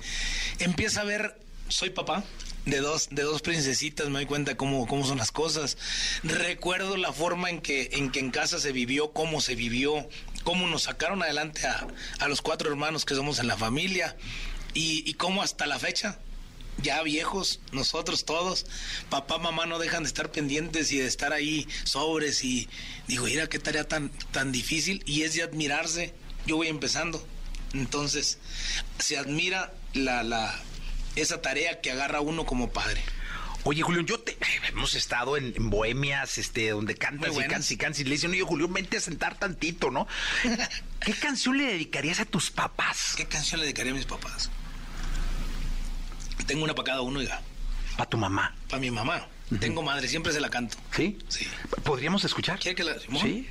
empieza 0.61 1.01
a 1.01 1.05
ver, 1.05 1.37
soy 1.69 1.91
papá 1.91 2.23
de 2.65 2.79
dos, 2.79 3.09
de 3.11 3.23
dos 3.23 3.43
princesitas, 3.43 4.07
me 4.07 4.15
doy 4.21 4.27
cuenta 4.27 4.57
cómo, 4.57 4.87
cómo 4.87 5.05
son 5.05 5.19
las 5.19 5.33
cosas. 5.33 5.77
Recuerdo 6.23 6.97
la 6.97 7.13
forma 7.13 7.51
en 7.51 7.61
que, 7.61 7.91
en 7.93 8.11
que 8.11 8.21
en 8.21 8.31
casa 8.31 8.61
se 8.61 8.71
vivió, 8.71 9.13
cómo 9.13 9.41
se 9.41 9.57
vivió, 9.57 10.09
cómo 10.45 10.69
nos 10.69 10.85
sacaron 10.85 11.23
adelante 11.25 11.67
a, 11.67 11.87
a 12.21 12.29
los 12.29 12.41
cuatro 12.41 12.71
hermanos 12.71 13.05
que 13.05 13.15
somos 13.17 13.41
en 13.41 13.49
la 13.49 13.57
familia 13.57 14.17
y, 14.75 15.09
y 15.09 15.15
cómo 15.15 15.43
hasta 15.43 15.67
la 15.67 15.79
fecha 15.79 16.19
ya 16.83 17.03
viejos, 17.03 17.61
nosotros 17.73 18.25
todos, 18.25 18.67
papá, 19.09 19.39
mamá 19.39 19.67
no 19.67 19.79
dejan 19.79 20.03
de 20.03 20.09
estar 20.09 20.31
pendientes 20.31 20.93
y 20.93 20.99
de 20.99 21.07
estar 21.07 21.33
ahí 21.33 21.67
sobres 21.85 22.45
y 22.45 22.69
digo, 23.07 23.27
mira 23.27 23.49
qué 23.49 23.59
tarea 23.59 23.87
tan, 23.87 24.11
tan 24.33 24.53
difícil 24.53 25.03
y 25.07 25.23
es 25.23 25.35
de 25.35 25.43
admirarse. 25.43 26.15
Yo 26.47 26.57
voy 26.57 26.69
empezando. 26.69 27.27
Entonces, 27.73 28.39
se 28.99 29.17
admira 29.17 29.73
la, 29.95 30.23
la, 30.23 30.61
esa 31.17 31.41
tarea 31.41 31.81
que 31.81 31.91
agarra 31.91 32.21
uno 32.21 32.45
como 32.45 32.71
padre. 32.71 33.01
Oye, 33.65 33.81
Julián, 33.83 34.05
yo 34.05 34.21
te. 34.21 34.37
Hemos 34.69 34.95
estado 34.95 35.39
en, 35.39 35.55
en 35.57 35.71
bohemias, 35.71 36.37
este, 36.37 36.69
donde 36.69 36.97
cantas 36.97 37.35
y 37.35 37.41
cantas 37.41 37.71
y 37.71 37.77
cantas. 37.79 38.01
Y 38.01 38.05
le 38.05 38.11
dicen, 38.11 38.31
oye, 38.31 38.43
Julián, 38.43 38.75
vente 38.75 38.99
a 38.99 39.01
sentar 39.01 39.39
tantito, 39.39 39.91
¿no? 39.91 40.07
¿Qué 41.01 41.15
canción 41.15 41.57
le 41.57 41.65
dedicarías 41.65 42.21
a 42.21 42.27
tus 42.27 42.51
papás? 42.51 43.15
¿Qué 43.17 43.27
canción 43.27 43.61
le 43.61 43.67
dedicaría 43.67 43.93
a 43.93 43.97
mis 43.97 44.05
papás? 44.05 44.51
Tengo 46.47 46.65
una 46.65 46.75
para 46.75 46.87
cada 46.87 47.01
uno, 47.03 47.21
oiga. 47.21 47.41
Para 47.97 48.11
tu 48.11 48.17
mamá. 48.17 48.55
Para 48.69 48.81
mi 48.81 48.91
mamá. 48.91 49.27
Tengo 49.61 49.83
madre, 49.83 50.09
siempre 50.09 50.33
se 50.33 50.41
la 50.41 50.51
canto. 50.51 50.77
¿Sí? 50.93 51.19
Sí. 51.29 51.47
¿Podríamos 51.85 52.25
escuchar? 52.25 52.59
¿Quiere 52.59 52.75
que 52.75 52.85
la.? 52.85 52.99
Simón? 52.99 53.23
Sí. 53.23 53.49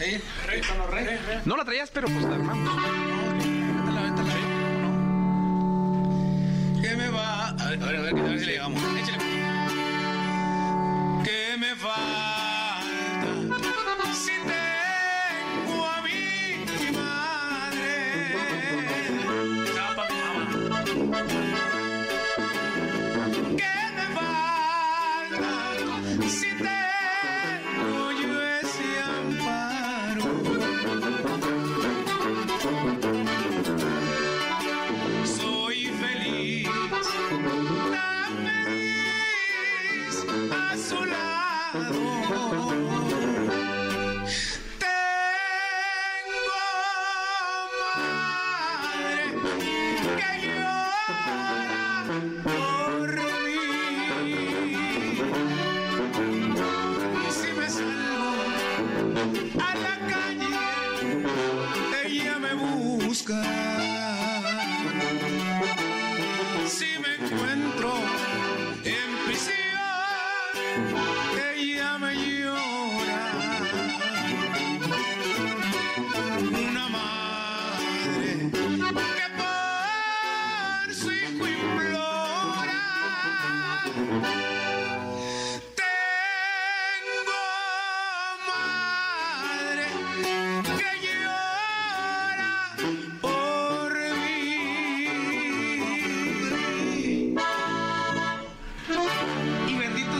¿Eh? 0.00 0.20
¿Rey, 0.46 0.60
tono 0.60 0.86
rey? 0.88 1.06
No 1.44 1.56
la 1.56 1.64
traías, 1.64 1.90
pero 1.90 2.08
pues 2.08 2.22
la 2.24 2.34
armamos. 2.34 2.82
¿Qué 6.82 6.96
me 6.96 7.08
va? 7.08 7.48
A 7.48 7.70
ver, 7.70 7.82
a 7.82 7.86
ver, 7.86 7.96
a 7.96 8.00
ver, 8.02 8.18
a 8.18 8.22
ver 8.22 8.40
si 8.40 8.46
le 8.46 8.52
llegamos. 8.52 8.82
Échale. 8.98 9.43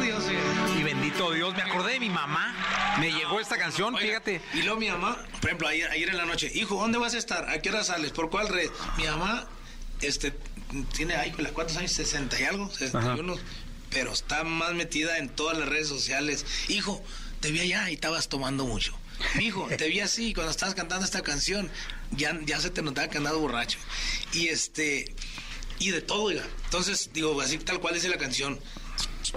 Dios, 0.02 0.24
eh. 0.28 0.78
Y 0.78 0.82
bendito 0.82 1.32
Dios, 1.32 1.54
me 1.54 1.62
acordé 1.62 1.94
de 1.94 2.00
mi 2.00 2.10
mamá. 2.10 2.54
Me 3.00 3.10
llegó 3.10 3.40
esta 3.40 3.56
canción, 3.58 3.94
Oiga, 3.94 4.06
fíjate. 4.06 4.40
Y 4.54 4.62
luego 4.62 4.78
mi 4.78 4.88
mamá, 4.88 5.16
por 5.40 5.50
ejemplo, 5.50 5.68
ayer, 5.68 5.90
ayer 5.90 6.08
en 6.10 6.16
la 6.16 6.24
noche, 6.24 6.50
hijo, 6.54 6.76
¿dónde 6.76 6.98
vas 6.98 7.14
a 7.14 7.18
estar? 7.18 7.48
¿A 7.48 7.58
qué 7.60 7.70
hora 7.70 7.82
sales? 7.84 8.12
¿Por 8.12 8.30
cuál 8.30 8.48
red? 8.48 8.70
Mi 8.96 9.04
mamá, 9.04 9.46
este, 10.00 10.32
tiene, 10.92 11.14
ay, 11.16 11.32
¿con 11.32 11.44
¿cuántos 11.46 11.76
años? 11.76 11.92
60 11.92 12.40
y 12.40 12.44
algo, 12.44 12.70
61. 12.70 13.36
Pero 13.90 14.12
está 14.12 14.44
más 14.44 14.74
metida 14.74 15.18
en 15.18 15.28
todas 15.28 15.58
las 15.58 15.68
redes 15.68 15.88
sociales. 15.88 16.44
Hijo, 16.68 17.02
te 17.40 17.50
vi 17.50 17.60
allá 17.60 17.90
y 17.90 17.94
estabas 17.94 18.28
tomando 18.28 18.64
mucho. 18.64 18.96
Hijo, 19.40 19.68
te 19.76 19.88
vi 19.88 20.00
así 20.00 20.34
cuando 20.34 20.50
estabas 20.50 20.74
cantando 20.74 21.04
esta 21.04 21.22
canción. 21.22 21.70
Ya, 22.12 22.38
ya 22.44 22.60
se 22.60 22.70
te 22.70 22.82
notaba 22.82 23.08
que 23.08 23.18
andabas 23.18 23.40
borracho. 23.40 23.78
Y 24.32 24.48
este, 24.48 25.14
y 25.78 25.90
de 25.90 26.00
todo, 26.02 26.22
oiga. 26.24 26.46
Entonces, 26.64 27.10
digo, 27.12 27.40
así 27.40 27.58
tal 27.58 27.80
cual 27.80 27.94
dice 27.94 28.08
la 28.08 28.18
canción. 28.18 28.60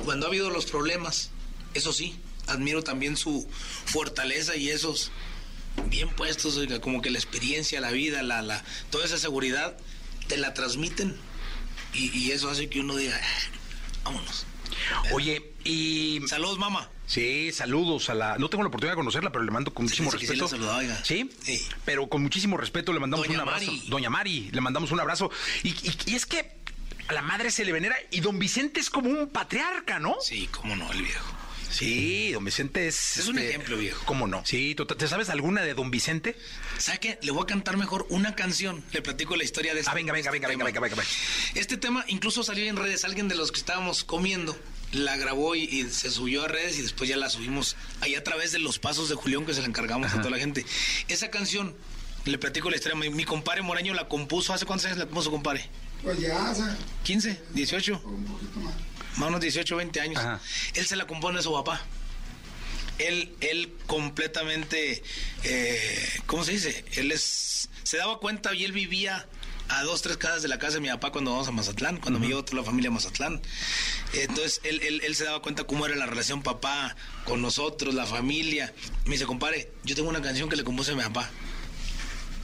Cuando 0.04 0.26
ha 0.26 0.30
habido 0.30 0.50
los 0.50 0.66
problemas, 0.66 1.32
eso 1.74 1.94
sí, 1.94 2.20
admiro 2.48 2.84
también 2.84 3.18
su 3.18 3.48
fortaleza 3.86 4.56
y 4.56 4.70
esos 4.70 5.12
bien 5.88 6.10
puestos, 6.10 6.58
oiga, 6.58 6.80
como 6.82 7.02
que 7.02 7.10
la 7.10 7.18
experiencia, 7.20 7.80
la 7.82 7.92
vida, 7.92 8.24
la, 8.24 8.42
la, 8.42 8.64
toda 8.90 9.06
esa 9.06 9.18
seguridad, 9.18 9.78
te 10.28 10.38
la 10.38 10.54
transmiten. 10.54 11.16
Y, 11.94 12.16
y 12.18 12.32
eso 12.32 12.50
hace 12.50 12.68
que 12.70 12.80
uno 12.82 12.96
diga, 12.96 13.20
"Ah, 13.22 13.50
vámonos. 14.04 14.46
Oye, 15.14 15.52
y. 15.64 16.22
Saludos, 16.28 16.58
mamá. 16.60 16.90
Sí, 17.06 17.52
saludos 17.54 18.10
a 18.10 18.14
la. 18.16 18.38
No 18.38 18.50
tengo 18.50 18.64
la 18.64 18.68
oportunidad 18.68 18.94
de 18.94 18.98
conocerla, 18.98 19.32
pero 19.32 19.44
le 19.46 19.52
mando 19.52 19.74
con 19.74 19.86
muchísimo 19.86 20.12
sí, 20.12 20.18
sí 20.20 20.26
respeto. 20.28 20.74
oiga. 20.76 21.04
¿Sí? 21.06 21.30
Pero 21.86 22.08
con 22.08 22.22
muchísimo 22.22 22.58
respeto 22.58 22.92
le 22.94 23.00
mandamos 23.00 23.26
Doña 23.28 23.42
un 23.44 23.48
abrazo. 23.50 23.72
Mari. 23.72 23.84
Doña 23.90 24.10
Mari, 24.10 24.50
le 24.52 24.62
mandamos 24.62 24.92
un 24.92 25.00
abrazo. 25.00 25.32
Y, 25.64 25.70
y- 25.70 25.98
y 26.08 26.16
es 26.16 26.26
que 26.26 26.58
a 27.08 27.14
la 27.14 27.22
madre 27.22 27.52
se 27.52 27.64
le 27.64 27.72
venera 27.72 27.96
y 28.12 28.20
don 28.20 28.38
Vicente 28.40 28.80
es 28.82 28.90
como 28.90 29.10
un 29.10 29.30
patriarca, 29.30 30.00
¿no? 30.00 30.16
Sí, 30.22 30.50
cómo 30.52 30.76
no, 30.76 30.92
el 30.92 31.02
viejo. 31.04 31.34
Sí, 31.70 32.32
don 32.32 32.46
Vicente 32.46 32.88
es. 32.88 33.18
Es 33.18 33.28
un 33.28 33.38
este, 33.38 33.50
ejemplo, 33.50 33.78
viejo. 33.78 34.04
¿Cómo 34.06 34.28
no? 34.28 34.44
Sí, 34.46 34.74
¿tú- 34.76 34.86
¿te 34.86 35.08
sabes 35.08 35.30
alguna 35.30 35.62
de 35.62 35.74
don 35.74 35.92
Vicente? 35.92 36.36
¿Sabe 36.78 37.00
qué? 37.00 37.20
Le 37.22 37.32
voy 37.32 37.44
a 37.44 37.46
cantar 37.46 37.78
mejor 37.78 38.06
una 38.10 38.36
canción. 38.36 38.84
Le 38.94 39.02
platico 39.02 39.36
la 39.36 39.44
historia 39.44 39.74
de 39.74 39.82
este 39.82 39.92
Ah, 39.92 39.94
venga, 39.96 40.14
venga, 40.14 40.32
venga, 40.32 40.48
venga, 40.48 40.64
venga, 40.64 40.80
venga, 40.80 40.96
venga. 40.96 41.10
Este 41.56 41.78
tema 41.78 42.06
incluso 42.08 42.44
salió 42.44 42.66
en 42.66 42.78
redes. 42.78 43.04
Alguien 43.06 43.28
de 43.28 43.36
los 43.36 43.52
que 43.52 43.60
estábamos 43.60 44.04
comiendo 44.04 44.58
la 44.94 45.18
grabó 45.18 45.56
y, 45.56 45.64
y 45.64 45.84
se 45.90 46.10
subió 46.10 46.46
a 46.46 46.48
redes 46.48 46.78
y 46.80 46.82
después 46.82 47.10
ya 47.10 47.18
la 47.18 47.30
subimos 47.30 47.76
ahí 48.02 48.16
a 48.16 48.24
través 48.24 48.54
de 48.54 48.60
los 48.60 48.80
pasos 48.80 49.10
de 49.10 49.16
Julián 49.16 49.46
que 49.46 49.54
se 49.54 49.60
la 49.62 49.68
encargamos 49.68 50.14
a 50.14 50.18
toda 50.20 50.30
la 50.32 50.38
gente. 50.40 50.66
Esa 51.10 51.30
canción, 51.30 51.76
le 52.26 52.38
platico 52.38 52.70
la 52.70 52.78
historia. 52.78 52.98
Mi, 52.98 53.10
mi 53.10 53.26
compadre 53.26 53.62
Moreño 53.62 53.94
la 53.94 54.08
compuso. 54.08 54.54
¿Hace 54.54 54.66
cuántos 54.66 54.86
años 54.86 54.98
la 54.98 55.06
compuso, 55.06 55.30
compadre? 55.32 55.70
Pues 56.02 56.20
ya 56.20 56.50
hace 56.52 56.62
15, 57.04 57.42
18. 57.54 58.02
un 58.06 58.24
poquito 58.26 58.60
más. 58.62 58.74
Más 59.18 59.24
o 59.24 59.26
menos 59.26 59.42
18, 59.42 59.76
20 59.76 60.02
años. 60.02 60.22
Él 60.76 60.86
se 60.86 60.96
la 60.96 61.08
compone 61.08 61.40
a 61.40 61.42
su 61.42 61.52
papá. 61.52 61.82
Él, 63.00 63.36
él 63.42 63.74
completamente, 63.86 65.04
eh, 65.44 66.10
¿cómo 66.26 66.44
se 66.44 66.54
dice? 66.54 66.86
Él 66.94 67.12
es, 67.12 67.70
se 67.84 67.98
daba 67.98 68.20
cuenta 68.20 68.54
y 68.54 68.64
él 68.64 68.72
vivía 68.72 69.28
a 69.70 69.84
dos, 69.84 70.02
tres 70.02 70.18
casas 70.18 70.42
de 70.42 70.48
la 70.48 70.60
casa 70.60 70.76
de 70.76 70.82
mi 70.82 70.90
papá 70.90 71.12
cuando 71.12 71.32
vamos 71.32 71.48
a 71.48 71.52
Mazatlán, 71.52 71.98
cuando 71.98 72.20
me 72.20 72.28
llevó 72.28 72.44
toda 72.44 72.58
la 72.60 72.64
familia 72.64 72.90
a 72.90 72.94
Mazatlán. 72.94 73.42
Entonces, 74.14 74.62
él, 74.64 74.82
él, 74.84 75.02
él 75.04 75.16
se 75.16 75.26
daba 75.26 75.42
cuenta 75.42 75.66
cómo 75.66 75.86
era 75.86 75.96
la 75.96 76.06
relación 76.06 76.42
papá 76.42 76.96
con 77.26 77.42
nosotros, 77.42 77.94
la 77.94 78.06
familia. 78.06 78.74
Me 79.06 79.14
dice, 79.14 79.26
compadre, 79.26 79.72
yo 79.84 79.96
tengo 79.96 80.10
una 80.10 80.22
canción 80.22 80.50
que 80.50 80.56
le 80.56 80.64
compuse 80.64 80.92
a 80.92 80.96
mi 80.96 81.04
papá. 81.04 81.30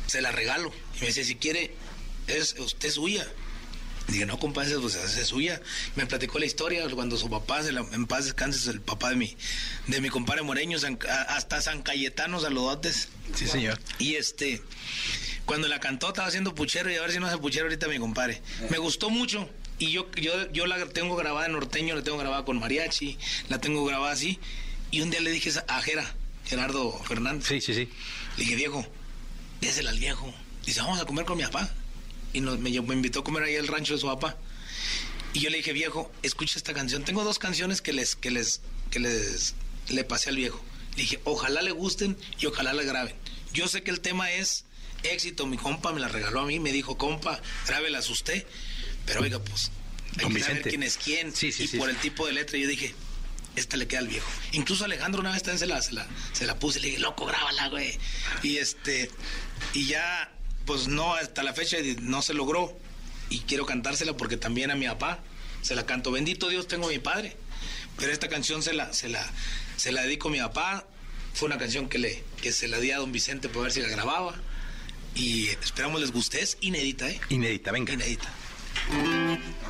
Se 0.07 0.21
la 0.21 0.31
regalo. 0.31 0.71
Y 0.97 1.01
me 1.01 1.07
dice, 1.07 1.23
si 1.23 1.35
quiere, 1.35 1.73
es, 2.27 2.55
usted 2.59 2.89
es 2.89 2.95
suya. 2.95 3.27
Dije, 4.07 4.25
no, 4.25 4.37
compadre, 4.37 4.77
pues 4.79 4.95
esa 4.95 5.21
es 5.21 5.27
suya. 5.27 5.61
Me 5.95 6.05
platicó 6.05 6.37
la 6.37 6.45
historia 6.45 6.87
cuando 6.89 7.17
su 7.17 7.29
papá, 7.29 7.63
se 7.63 7.71
la- 7.71 7.85
en 7.93 8.05
paz 8.05 8.25
descanse, 8.25 8.59
es 8.59 8.67
el 8.67 8.81
papá 8.81 9.09
de 9.09 9.15
mi, 9.15 9.35
de 9.87 10.01
mi 10.01 10.09
compadre 10.09 10.41
Moreño, 10.43 10.77
San- 10.77 10.99
hasta 11.29 11.61
San 11.61 11.81
Cayetano, 11.83 12.39
saludotes. 12.39 13.07
Sí, 13.33 13.47
señor. 13.47 13.79
Y 13.99 14.15
este, 14.15 14.61
cuando 15.45 15.67
la 15.67 15.79
cantó, 15.79 16.09
estaba 16.09 16.27
haciendo 16.27 16.53
puchero 16.53 16.91
y 16.91 16.95
a 16.95 17.01
ver 17.01 17.11
si 17.11 17.19
no 17.19 17.27
hace 17.27 17.37
puchero 17.37 17.65
ahorita 17.65 17.87
mi 17.87 17.97
compadre. 17.97 18.41
Me 18.69 18.77
gustó 18.77 19.09
mucho 19.09 19.49
y 19.79 19.91
yo, 19.91 20.11
yo, 20.15 20.51
yo 20.51 20.65
la 20.67 20.85
tengo 20.87 21.15
grabada 21.15 21.45
en 21.47 21.53
norteño, 21.53 21.95
la 21.95 22.03
tengo 22.03 22.17
grabada 22.17 22.43
con 22.45 22.59
mariachi, 22.59 23.17
la 23.49 23.59
tengo 23.59 23.85
grabada 23.85 24.11
así. 24.13 24.37
Y 24.91 25.01
un 25.01 25.09
día 25.11 25.21
le 25.21 25.31
dije 25.31 25.49
a 25.67 25.81
Jera, 25.81 26.13
Gerardo 26.45 26.91
Fernández. 27.05 27.47
Sí, 27.47 27.61
sí, 27.61 27.73
sí. 27.73 27.89
Le 28.37 28.43
dije, 28.43 28.55
viejo, 28.55 28.85
désela 29.61 29.89
al 29.91 29.99
viejo. 29.99 30.31
Dice, 30.65 30.81
vamos 30.81 30.99
a 31.01 31.05
comer 31.05 31.25
con 31.25 31.37
mi 31.37 31.43
papá. 31.43 31.69
Y 32.33 32.41
nos, 32.41 32.59
me, 32.59 32.69
me 32.81 32.93
invitó 32.93 33.19
a 33.19 33.23
comer 33.23 33.43
ahí 33.43 33.55
al 33.55 33.67
rancho 33.67 33.93
de 33.93 33.99
su 33.99 34.07
papá. 34.07 34.37
Y 35.33 35.39
yo 35.39 35.49
le 35.49 35.57
dije, 35.57 35.73
viejo, 35.73 36.11
escucha 36.21 36.57
esta 36.57 36.73
canción. 36.73 37.03
Tengo 37.03 37.23
dos 37.23 37.39
canciones 37.39 37.81
que 37.81 37.93
les, 37.93 38.15
que 38.15 38.31
les, 38.31 38.61
que 38.91 38.99
les, 38.99 39.55
le 39.89 40.03
pasé 40.03 40.29
al 40.29 40.35
viejo. 40.35 40.63
Le 40.95 41.03
dije, 41.03 41.19
ojalá 41.23 41.61
le 41.61 41.71
gusten 41.71 42.17
y 42.39 42.45
ojalá 42.45 42.73
le 42.73 42.85
graben. 42.85 43.15
Yo 43.51 43.67
sé 43.67 43.83
que 43.83 43.91
el 43.91 43.99
tema 43.99 44.31
es 44.31 44.65
éxito. 45.03 45.47
Mi 45.47 45.57
compa 45.57 45.91
me 45.91 45.99
la 45.99 46.07
regaló 46.07 46.41
a 46.41 46.45
mí. 46.45 46.59
Me 46.59 46.71
dijo, 46.71 46.97
compa, 46.97 47.41
grábelas 47.67 48.09
usted. 48.09 48.45
Pero 49.05 49.21
oiga, 49.21 49.39
pues, 49.39 49.71
hay 50.17 50.23
Don 50.23 50.33
que 50.33 50.39
saber 50.41 50.61
quién 50.63 50.83
es 50.83 50.97
quién. 50.97 51.35
Sí, 51.35 51.51
sí, 51.51 51.63
y 51.63 51.67
sí, 51.67 51.77
por 51.77 51.89
el 51.89 51.97
tipo 51.97 52.27
de 52.27 52.33
letra, 52.33 52.57
yo 52.57 52.67
dije, 52.67 52.93
esta 53.55 53.77
le 53.77 53.87
queda 53.87 53.99
al 53.99 54.07
viejo. 54.07 54.29
Incluso 54.51 54.85
Alejandro 54.85 55.21
una 55.21 55.31
vez 55.31 55.43
también 55.43 55.59
se 55.59 55.65
la, 55.67 55.81
se 55.81 55.93
la, 55.93 56.07
se 56.31 56.45
la 56.45 56.59
puse. 56.59 56.79
Le 56.79 56.89
dije, 56.89 56.99
loco, 56.99 57.25
grábala, 57.25 57.69
güey. 57.69 57.97
Y 58.43 58.57
este, 58.57 59.09
y 59.73 59.87
ya, 59.87 60.31
pues 60.65 60.87
no, 60.87 61.13
hasta 61.15 61.43
la 61.43 61.53
fecha 61.53 61.77
no 62.01 62.21
se 62.21 62.33
logró. 62.33 62.77
Y 63.29 63.39
quiero 63.41 63.65
cantársela 63.65 64.15
porque 64.15 64.37
también 64.37 64.71
a 64.71 64.75
mi 64.75 64.85
papá 64.87 65.19
se 65.61 65.75
la 65.75 65.85
canto. 65.85 66.11
Bendito 66.11 66.49
Dios, 66.49 66.67
tengo 66.67 66.87
a 66.87 66.89
mi 66.89 66.99
padre. 66.99 67.35
Pero 67.97 68.11
esta 68.11 68.27
canción 68.29 68.61
se 68.63 68.73
la, 68.73 68.93
se 68.93 69.09
la, 69.09 69.25
se 69.77 69.91
la 69.91 70.01
dedico 70.03 70.27
a 70.27 70.31
mi 70.31 70.39
papá. 70.39 70.85
Fue 71.33 71.47
una 71.47 71.57
canción 71.57 71.89
que, 71.89 71.97
le, 71.97 72.23
que 72.41 72.51
se 72.51 72.67
la 72.67 72.79
di 72.79 72.91
a 72.91 72.97
don 72.97 73.11
Vicente 73.11 73.49
para 73.49 73.63
ver 73.63 73.71
si 73.71 73.81
la 73.81 73.87
grababa. 73.87 74.35
Y 75.15 75.47
esperamos 75.49 76.01
les 76.01 76.11
guste. 76.11 76.41
Es 76.41 76.57
inédita, 76.61 77.09
¿eh? 77.09 77.19
Inédita, 77.29 77.71
venga. 77.71 77.93
Inédita. 77.93 78.29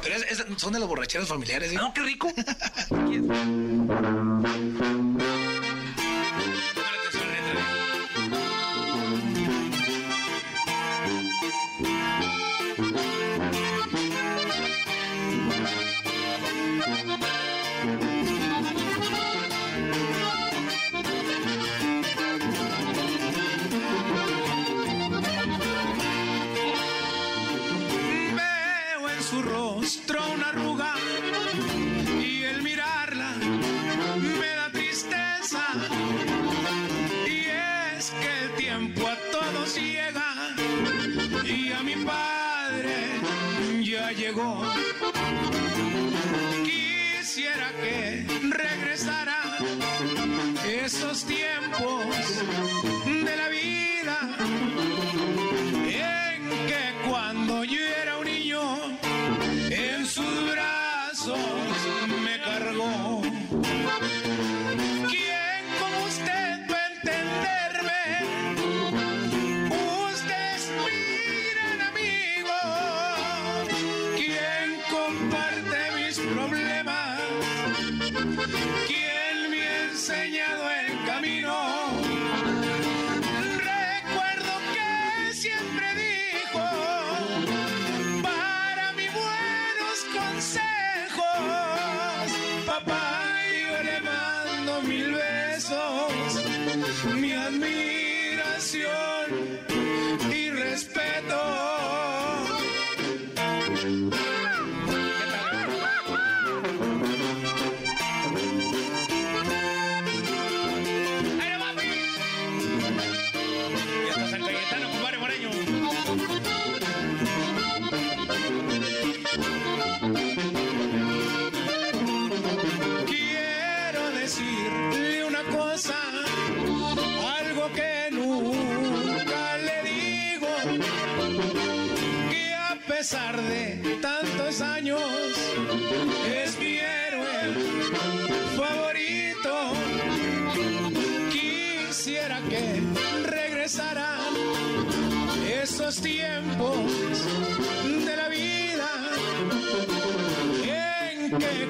Pero 0.01 0.15
es- 0.15 0.39
es- 0.39 0.45
son 0.57 0.73
de 0.73 0.79
las 0.79 0.87
borracheras 0.89 1.27
familiares. 1.27 1.71
¿eh? 1.71 1.75
No, 1.75 1.93
qué 1.93 2.01
rico. 2.01 2.33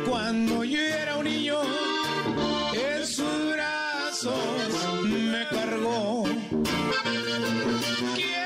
cuando 0.08 0.64
yo 0.64 0.80
era 0.80 1.18
un 1.18 1.26
niño 1.26 1.58
en 2.74 3.06
sus 3.06 3.52
brazos 3.54 4.34
me 5.06 5.48
cargó. 5.50 6.24
¿Quién 8.16 8.43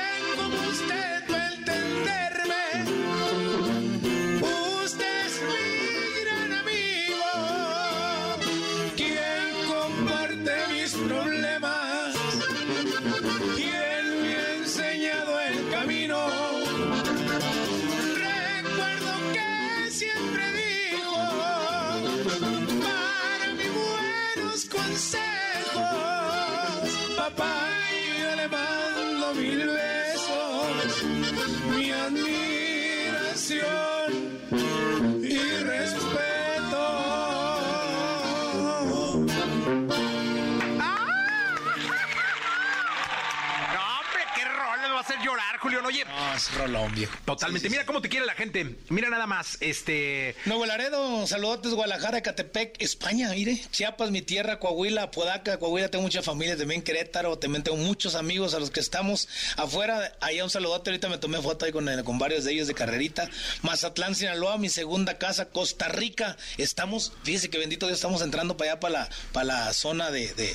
Rolón, 46.56 46.94
viejo. 46.94 47.16
Totalmente. 47.24 47.68
Mira 47.68 47.84
cómo 47.84 48.00
te 48.00 48.08
quiere 48.08 48.26
la 48.26 48.34
gente. 48.34 48.76
Mira 48.88 49.10
nada 49.10 49.26
más, 49.26 49.58
este. 49.60 50.36
Nuevo 50.46 50.66
Laredo, 50.66 51.26
saludotes, 51.26 51.72
Guadalajara, 51.72 52.22
Catepec, 52.22 52.80
España, 52.80 53.30
mire. 53.30 53.60
Chiapas, 53.70 54.10
mi 54.10 54.22
tierra, 54.22 54.58
Coahuila, 54.58 55.04
Apodaca, 55.04 55.58
Coahuila, 55.58 55.90
tengo 55.90 56.02
mucha 56.02 56.22
familia, 56.22 56.56
también 56.56 56.82
Querétaro, 56.82 57.38
también 57.38 57.62
tengo 57.62 57.76
muchos 57.76 58.14
amigos 58.14 58.54
a 58.54 58.60
los 58.60 58.70
que 58.70 58.80
estamos 58.80 59.28
afuera. 59.56 60.16
Allá 60.20 60.44
un 60.44 60.50
saludote, 60.50 60.90
ahorita 60.90 61.08
me 61.08 61.18
tomé 61.18 61.40
foto 61.40 61.64
ahí 61.64 61.72
con, 61.72 61.88
eh, 61.88 62.04
con 62.04 62.18
varios 62.18 62.44
de 62.44 62.52
ellos 62.52 62.68
de 62.68 62.74
carrerita. 62.74 63.28
Mazatlán, 63.62 64.14
Sinaloa, 64.14 64.58
mi 64.58 64.68
segunda 64.68 65.18
casa, 65.18 65.50
Costa 65.50 65.88
Rica. 65.88 66.36
Estamos, 66.56 67.12
fíjese 67.24 67.50
que 67.50 67.58
bendito 67.58 67.86
Dios, 67.86 67.98
estamos 67.98 68.22
entrando 68.22 68.56
para 68.56 68.72
allá, 68.72 68.80
para 68.80 68.92
la, 68.92 69.08
para 69.32 69.44
la 69.44 69.72
zona 69.72 70.10
de, 70.10 70.32
de, 70.34 70.54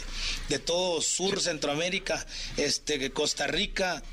de 0.49 0.59
todo 0.59 1.01
Sur, 1.01 1.41
Centroamérica, 1.41 2.25
este, 2.57 3.11
Costa 3.11 3.47
Rica, 3.47 4.03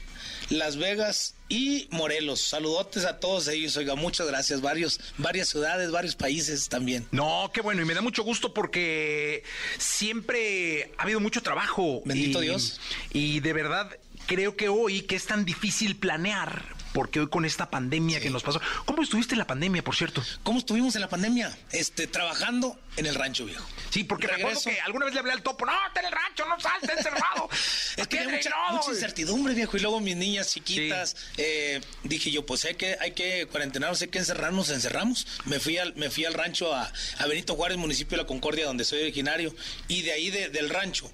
Las 0.48 0.76
Vegas 0.76 1.34
y 1.50 1.86
Morelos. 1.90 2.40
Saludotes 2.40 3.04
a 3.04 3.18
todos 3.20 3.46
ellos, 3.48 3.76
oiga, 3.76 3.94
muchas 3.96 4.26
gracias. 4.28 4.62
Varios, 4.62 4.98
varias 5.18 5.48
ciudades, 5.50 5.90
varios 5.90 6.16
países 6.16 6.68
también. 6.70 7.06
No, 7.10 7.50
qué 7.52 7.60
bueno, 7.60 7.82
y 7.82 7.84
me 7.84 7.92
da 7.92 8.00
mucho 8.00 8.22
gusto 8.22 8.54
porque 8.54 9.42
siempre 9.78 10.92
ha 10.96 11.02
habido 11.02 11.20
mucho 11.20 11.42
trabajo. 11.42 12.00
Bendito 12.04 12.42
Y- 12.42 12.46
Dios. 12.46 12.80
Y 13.12 13.40
de 13.40 13.52
verdad, 13.52 13.90
creo 14.26 14.56
que 14.56 14.68
hoy, 14.68 15.02
que 15.02 15.16
es 15.16 15.26
tan 15.26 15.44
difícil 15.44 15.96
planear, 15.96 16.64
porque 16.92 17.20
hoy 17.20 17.28
con 17.28 17.44
esta 17.44 17.70
pandemia 17.70 18.20
que 18.20 18.30
nos 18.30 18.42
pasó. 18.42 18.60
¿Cómo 18.84 19.02
estuviste 19.02 19.34
en 19.34 19.38
la 19.38 19.46
pandemia, 19.46 19.82
por 19.84 19.94
cierto? 19.96 20.22
¿Cómo 20.42 20.58
estuvimos 20.58 20.94
en 20.94 21.00
la 21.02 21.08
pandemia? 21.08 21.56
Este, 21.72 22.06
trabajando 22.06 22.78
en 22.96 23.06
el 23.06 23.14
rancho, 23.14 23.44
viejo. 23.44 23.64
Sí, 23.90 24.04
porque 24.04 24.26
me 24.26 24.34
acuerdo 24.34 24.58
Regreso. 24.60 24.70
que 24.70 24.80
alguna 24.80 25.04
vez 25.06 25.14
le 25.14 25.20
hablé 25.20 25.32
al 25.32 25.42
topo, 25.42 25.64
no, 25.66 25.72
está 25.88 26.00
en 26.00 26.06
el 26.06 26.12
rancho, 26.12 26.44
no 26.46 26.58
salte 26.60 26.92
encerrado. 26.92 27.48
Es 27.96 28.06
que 28.08 28.18
había 28.20 28.38
mucha, 28.72 28.90
incertidumbre, 28.90 29.52
viejo. 29.54 29.76
Y 29.76 29.80
luego 29.80 30.00
mis 30.00 30.16
niñas 30.16 30.52
chiquitas, 30.52 31.16
eh, 31.36 31.80
dije 32.04 32.30
yo, 32.30 32.46
pues 32.46 32.64
hay 32.64 32.74
que, 32.76 32.96
hay 33.00 33.12
que 33.12 33.46
cuarentenarnos, 33.50 34.00
hay 34.00 34.08
que 34.08 34.18
encerrarnos, 34.18 34.70
encerramos. 34.70 35.26
Me 35.44 35.60
fui 35.60 35.76
al, 35.78 35.94
me 35.96 36.08
fui 36.10 36.24
al 36.24 36.34
rancho 36.34 36.74
a, 36.74 36.90
a 37.18 37.26
Benito 37.26 37.54
Juárez, 37.56 37.78
municipio 37.78 38.16
de 38.16 38.22
La 38.22 38.26
Concordia, 38.26 38.66
donde 38.66 38.84
soy 38.84 39.02
originario. 39.02 39.54
Y 39.88 40.02
de 40.02 40.12
ahí 40.12 40.30
de- 40.30 40.48
del 40.48 40.70
rancho. 40.70 41.10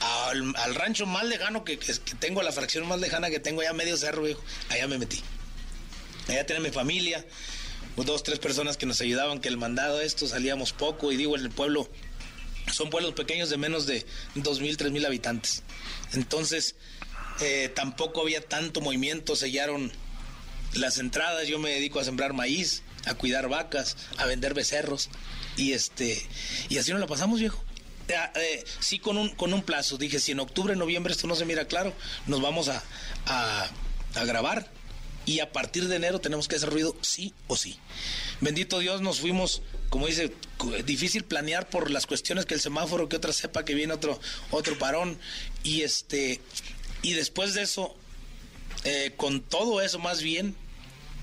Al, 0.00 0.54
al 0.56 0.74
rancho 0.74 1.06
más 1.06 1.24
lejano 1.24 1.64
que, 1.64 1.78
que- 1.78 1.94
tengo, 2.18 2.42
la 2.42 2.52
fracción 2.52 2.86
más 2.86 3.00
lejana 3.00 3.30
que 3.30 3.40
tengo, 3.40 3.60
allá 3.62 3.72
medio 3.72 3.96
cerro, 3.96 4.22
viejo, 4.22 4.42
allá 4.68 4.86
me 4.88 4.98
metí. 4.98 5.22
Allá 6.28 6.44
tenía 6.46 6.62
mi 6.62 6.70
familia, 6.70 7.24
dos, 7.96 8.22
tres 8.22 8.38
personas 8.38 8.76
que 8.76 8.86
nos 8.86 9.00
ayudaban, 9.00 9.40
que 9.40 9.48
el 9.48 9.56
mandado 9.56 10.00
esto, 10.00 10.26
salíamos 10.26 10.72
poco, 10.72 11.12
y 11.12 11.16
digo, 11.16 11.36
en 11.36 11.42
el 11.42 11.50
pueblo, 11.50 11.88
son 12.72 12.90
pueblos 12.90 13.12
pequeños 13.14 13.50
de 13.50 13.56
menos 13.56 13.86
de 13.86 14.04
dos 14.34 14.60
mil, 14.60 14.76
tres 14.76 14.90
mil 14.90 15.04
habitantes. 15.06 15.62
Entonces, 16.12 16.74
eh, 17.40 17.70
tampoco 17.74 18.22
había 18.22 18.40
tanto 18.40 18.80
movimiento, 18.80 19.36
sellaron 19.36 19.92
las 20.74 20.98
entradas, 20.98 21.46
yo 21.46 21.58
me 21.58 21.70
dedico 21.70 22.00
a 22.00 22.04
sembrar 22.04 22.32
maíz, 22.32 22.82
a 23.06 23.14
cuidar 23.14 23.48
vacas, 23.48 23.96
a 24.16 24.26
vender 24.26 24.54
becerros, 24.54 25.08
y 25.56 25.72
este, 25.72 26.26
y 26.68 26.78
así 26.78 26.90
nos 26.90 27.00
la 27.00 27.06
pasamos, 27.06 27.38
viejo. 27.40 27.62
Eh, 28.08 28.14
eh, 28.34 28.64
sí 28.80 28.98
con 28.98 29.16
un, 29.16 29.30
con 29.30 29.54
un 29.54 29.62
plazo, 29.62 29.96
dije, 29.96 30.20
si 30.20 30.32
en 30.32 30.40
octubre, 30.40 30.76
noviembre 30.76 31.12
esto 31.12 31.26
no 31.26 31.34
se 31.34 31.46
mira 31.46 31.66
claro, 31.66 31.94
nos 32.26 32.42
vamos 32.42 32.68
a, 32.68 32.82
a, 33.26 34.24
grabar 34.24 34.70
y 35.24 35.40
a 35.40 35.52
partir 35.52 35.88
de 35.88 35.96
enero 35.96 36.20
tenemos 36.20 36.46
que 36.46 36.56
hacer 36.56 36.68
ruido 36.68 36.94
sí 37.00 37.32
o 37.46 37.56
sí. 37.56 37.78
Bendito 38.40 38.78
Dios, 38.78 39.00
nos 39.00 39.20
fuimos, 39.20 39.62
como 39.88 40.06
dice, 40.06 40.32
difícil 40.84 41.24
planear 41.24 41.70
por 41.70 41.90
las 41.90 42.06
cuestiones 42.06 42.44
que 42.44 42.54
el 42.54 42.60
semáforo, 42.60 43.08
que 43.08 43.16
otra 43.16 43.32
sepa 43.32 43.64
que 43.64 43.74
viene 43.74 43.94
otro, 43.94 44.20
otro 44.50 44.78
parón. 44.78 45.18
Y 45.62 45.80
este, 45.80 46.42
y 47.00 47.14
después 47.14 47.54
de 47.54 47.62
eso, 47.62 47.94
eh, 48.84 49.14
con 49.16 49.40
todo 49.40 49.80
eso 49.80 49.98
más 49.98 50.20
bien, 50.20 50.54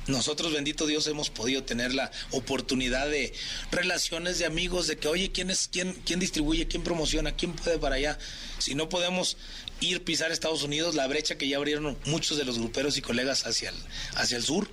nosotros, 0.08 0.52
bendito 0.54 0.88
Dios, 0.88 1.06
hemos 1.08 1.30
podido 1.30 1.64
tener 1.64 1.94
la 1.94 2.12
oportunidad 2.32 3.08
de 3.08 3.34
relaciones 3.72 4.40
de 4.40 4.46
amigos, 4.46 4.88
de 4.88 4.98
que, 4.98 5.08
oye, 5.08 5.32
¿quién 5.32 5.52
es, 5.52 5.70
quién, 5.72 5.94
quién 6.06 6.20
distribuye, 6.20 6.68
quién 6.68 6.84
promociona, 6.84 7.36
quién 7.36 7.54
puede 7.54 7.78
para 7.78 7.96
allá? 7.96 8.18
Si 8.58 8.74
no 8.74 8.90
podemos 8.90 9.38
ir 9.80 10.04
pisar 10.04 10.32
Estados 10.32 10.64
Unidos, 10.64 10.96
la 10.96 11.08
brecha 11.08 11.38
que 11.38 11.48
ya 11.48 11.58
abrieron 11.58 11.98
muchos 12.06 12.38
de 12.38 12.46
los 12.46 12.58
gruperos 12.58 12.98
y 12.98 13.02
colegas 13.02 13.46
hacia 13.46 13.70
el, 13.70 13.76
hacia 14.16 14.38
el 14.38 14.44
sur, 14.44 14.68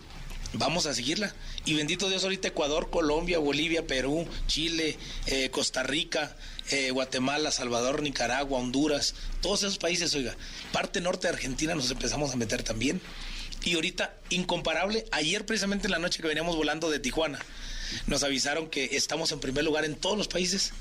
vamos 0.55 0.87
a 0.87 0.95
seguirla. 0.95 1.35
Y 1.65 1.75
bendito 1.75 2.09
Dios, 2.09 2.25
ahorita 2.25 2.49
Ecuador, 2.49 2.91
Colombia, 2.91 3.39
Bolivia, 3.39 3.87
Perú, 3.87 4.27
Chile, 4.47 4.97
eh, 5.27 5.51
Costa 5.51 5.83
Rica, 5.83 6.37
eh, 6.71 6.91
Guatemala, 6.91 7.51
Salvador, 7.51 8.03
Nicaragua, 8.03 8.59
Honduras, 8.59 9.15
todos 9.43 9.63
esos 9.63 9.79
países, 9.79 10.15
oiga, 10.15 10.37
parte 10.73 11.01
norte 11.01 11.27
de 11.27 11.35
Argentina 11.35 11.75
nos 11.75 11.91
empezamos 11.91 12.33
a 12.33 12.37
meter 12.37 12.63
también. 12.63 13.01
Y 13.65 13.75
ahorita, 13.75 14.15
incomparable, 14.31 15.05
ayer 15.11 15.45
precisamente 15.45 15.87
en 15.87 15.93
la 15.93 15.99
noche 15.99 16.23
que 16.23 16.29
veníamos 16.29 16.57
volando 16.57 16.91
de 16.91 16.99
Tijuana, 16.99 17.39
nos 18.07 18.23
avisaron 18.23 18.69
que 18.69 18.91
estamos 18.93 19.33
en 19.33 19.41
primer 19.41 19.65
lugar 19.65 19.85
en 19.85 19.97
todos 19.97 20.17
los 20.17 20.29
países. 20.29 20.73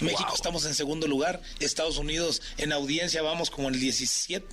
México 0.00 0.32
estamos 0.34 0.64
en 0.64 0.74
segundo 0.74 1.06
lugar, 1.06 1.42
Estados 1.58 1.98
Unidos 1.98 2.40
en 2.56 2.72
audiencia 2.72 3.20
vamos 3.20 3.50
como 3.50 3.68
en 3.68 3.74
el 3.74 3.80
17. 3.80 4.46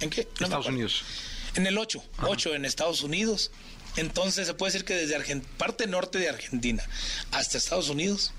¿En 0.00 0.10
qué? 0.10 0.26
No 0.40 0.46
Estados. 0.46 0.66
Unidos. 0.66 1.02
En 1.54 1.66
el 1.66 1.78
8, 1.78 2.02
8 2.22 2.54
en 2.54 2.64
Estados 2.64 3.02
Unidos. 3.02 3.50
Entonces 3.96 4.46
se 4.46 4.54
puede 4.54 4.72
decir 4.72 4.84
que 4.84 4.94
desde 4.94 5.40
parte 5.58 5.86
norte 5.86 6.18
de 6.18 6.28
Argentina 6.28 6.82
hasta 7.32 7.58
Estados 7.58 7.88
Unidos 7.88 8.32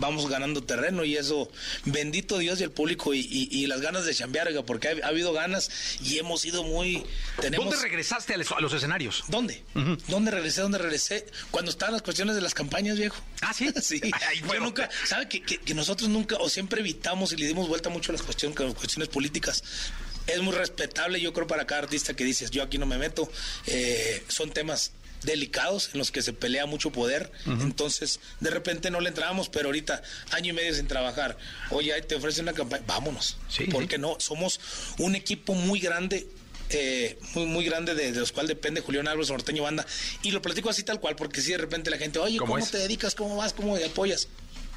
vamos 0.00 0.28
ganando 0.28 0.62
terreno 0.62 1.04
y 1.04 1.16
eso, 1.16 1.50
bendito 1.84 2.38
Dios 2.38 2.60
y 2.60 2.64
el 2.64 2.70
público 2.70 3.14
y, 3.14 3.20
y- 3.20 3.48
y 3.50 3.66
las 3.66 3.80
ganas 3.80 4.04
de 4.04 4.14
chambear, 4.14 4.48
porque 4.64 4.88
ha, 4.88 5.06
ha 5.06 5.08
habido 5.08 5.32
ganas 5.32 5.70
y 6.02 6.18
hemos 6.18 6.40
sido 6.42 6.62
muy... 6.62 7.04
Tenemos, 7.40 7.66
¿Dónde 7.66 7.80
regresaste 7.82 8.34
a 8.34 8.36
los, 8.36 8.50
a 8.52 8.60
los 8.60 8.72
escenarios? 8.72 9.24
¿Dónde? 9.28 9.62
¿Dónde 10.08 10.30
regresé? 10.30 10.60
¿Dónde 10.60 10.78
regresé? 10.78 11.26
Cuando 11.50 11.70
estaban 11.70 11.92
las 11.92 12.02
cuestiones 12.02 12.34
de 12.36 12.40
las 12.42 12.54
campañas, 12.54 12.98
viejo. 12.98 13.16
Ah, 13.40 13.52
sí. 13.52 13.68
sí. 13.82 14.00
Ay, 14.28 14.40
Yo 14.40 14.46
bueno. 14.46 14.64
nunca, 14.66 14.88
¿sabe 15.04 15.28
que, 15.28 15.42
que- 15.42 15.58
que 15.58 15.74
nosotros 15.74 16.08
nunca 16.08 16.36
o 16.36 16.48
siempre 16.48 16.80
evitamos 16.80 17.32
y 17.32 17.36
le 17.36 17.46
dimos 17.46 17.68
vuelta 17.68 17.88
mucho 17.88 18.12
a 18.12 18.14
las 18.14 18.22
cuestiones, 18.22 18.58
a 18.60 18.64
las 18.64 18.74
cuestiones 18.74 19.08
políticas? 19.08 19.62
Es 20.26 20.40
muy 20.42 20.52
respetable, 20.54 21.20
yo 21.20 21.32
creo, 21.32 21.46
para 21.46 21.66
cada 21.66 21.82
artista 21.82 22.14
que 22.14 22.24
dices, 22.24 22.50
yo 22.50 22.62
aquí 22.62 22.78
no 22.78 22.86
me 22.86 22.98
meto. 22.98 23.30
Eh, 23.66 24.24
son 24.28 24.50
temas 24.50 24.90
delicados 25.22 25.90
en 25.92 25.98
los 25.98 26.10
que 26.10 26.22
se 26.22 26.32
pelea 26.32 26.66
mucho 26.66 26.90
poder. 26.92 27.30
Entonces, 27.46 28.20
de 28.40 28.50
repente 28.50 28.90
no 28.90 29.00
le 29.00 29.08
entramos, 29.08 29.48
pero 29.48 29.66
ahorita, 29.68 30.02
año 30.32 30.50
y 30.50 30.52
medio 30.52 30.74
sin 30.74 30.86
trabajar. 30.86 31.36
Oye, 31.70 31.92
ahí 31.92 32.02
te 32.02 32.14
ofrecen 32.16 32.44
una 32.44 32.52
campaña, 32.52 32.84
vámonos. 32.86 33.36
¿Por 33.70 33.88
qué 33.88 33.98
no? 33.98 34.16
Somos 34.20 34.60
un 34.98 35.14
equipo 35.14 35.54
muy 35.54 35.80
grande. 35.80 36.26
eh, 36.70 37.16
muy 37.34 37.46
muy 37.46 37.64
grande 37.64 37.94
de, 37.94 38.10
de 38.10 38.18
los 38.18 38.32
cuales 38.32 38.48
depende 38.48 38.80
Julián 38.80 39.06
Álvarez 39.06 39.30
Norteño 39.30 39.62
Banda 39.62 39.86
y 40.22 40.32
lo 40.32 40.42
platico 40.42 40.68
así 40.68 40.82
tal 40.82 40.98
cual 40.98 41.14
porque 41.14 41.40
si 41.40 41.52
de 41.52 41.58
repente 41.58 41.90
la 41.90 41.96
gente 41.96 42.18
oye 42.18 42.38
¿Cómo 42.38 42.58
te 42.58 42.78
dedicas? 42.78 43.14
¿cómo 43.14 43.36
vas? 43.36 43.52
¿cómo 43.52 43.76
te 43.78 43.84
apoyas? 43.84 44.26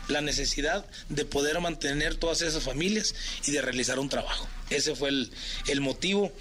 la 0.07 0.21
necesidad 0.21 0.85
de 1.09 1.23
poder 1.25 1.59
mantener 1.61 2.15
todas 2.15 2.41
esas 2.41 2.63
familias 2.63 3.13
y 3.45 3.51
de 3.51 3.61
realizar 3.61 3.99
un 3.99 4.09
trabajo. 4.09 4.47
Ese 4.71 4.95
fue 4.95 5.09
el, 5.09 5.31
el 5.67 5.81
motivo. 5.81 6.31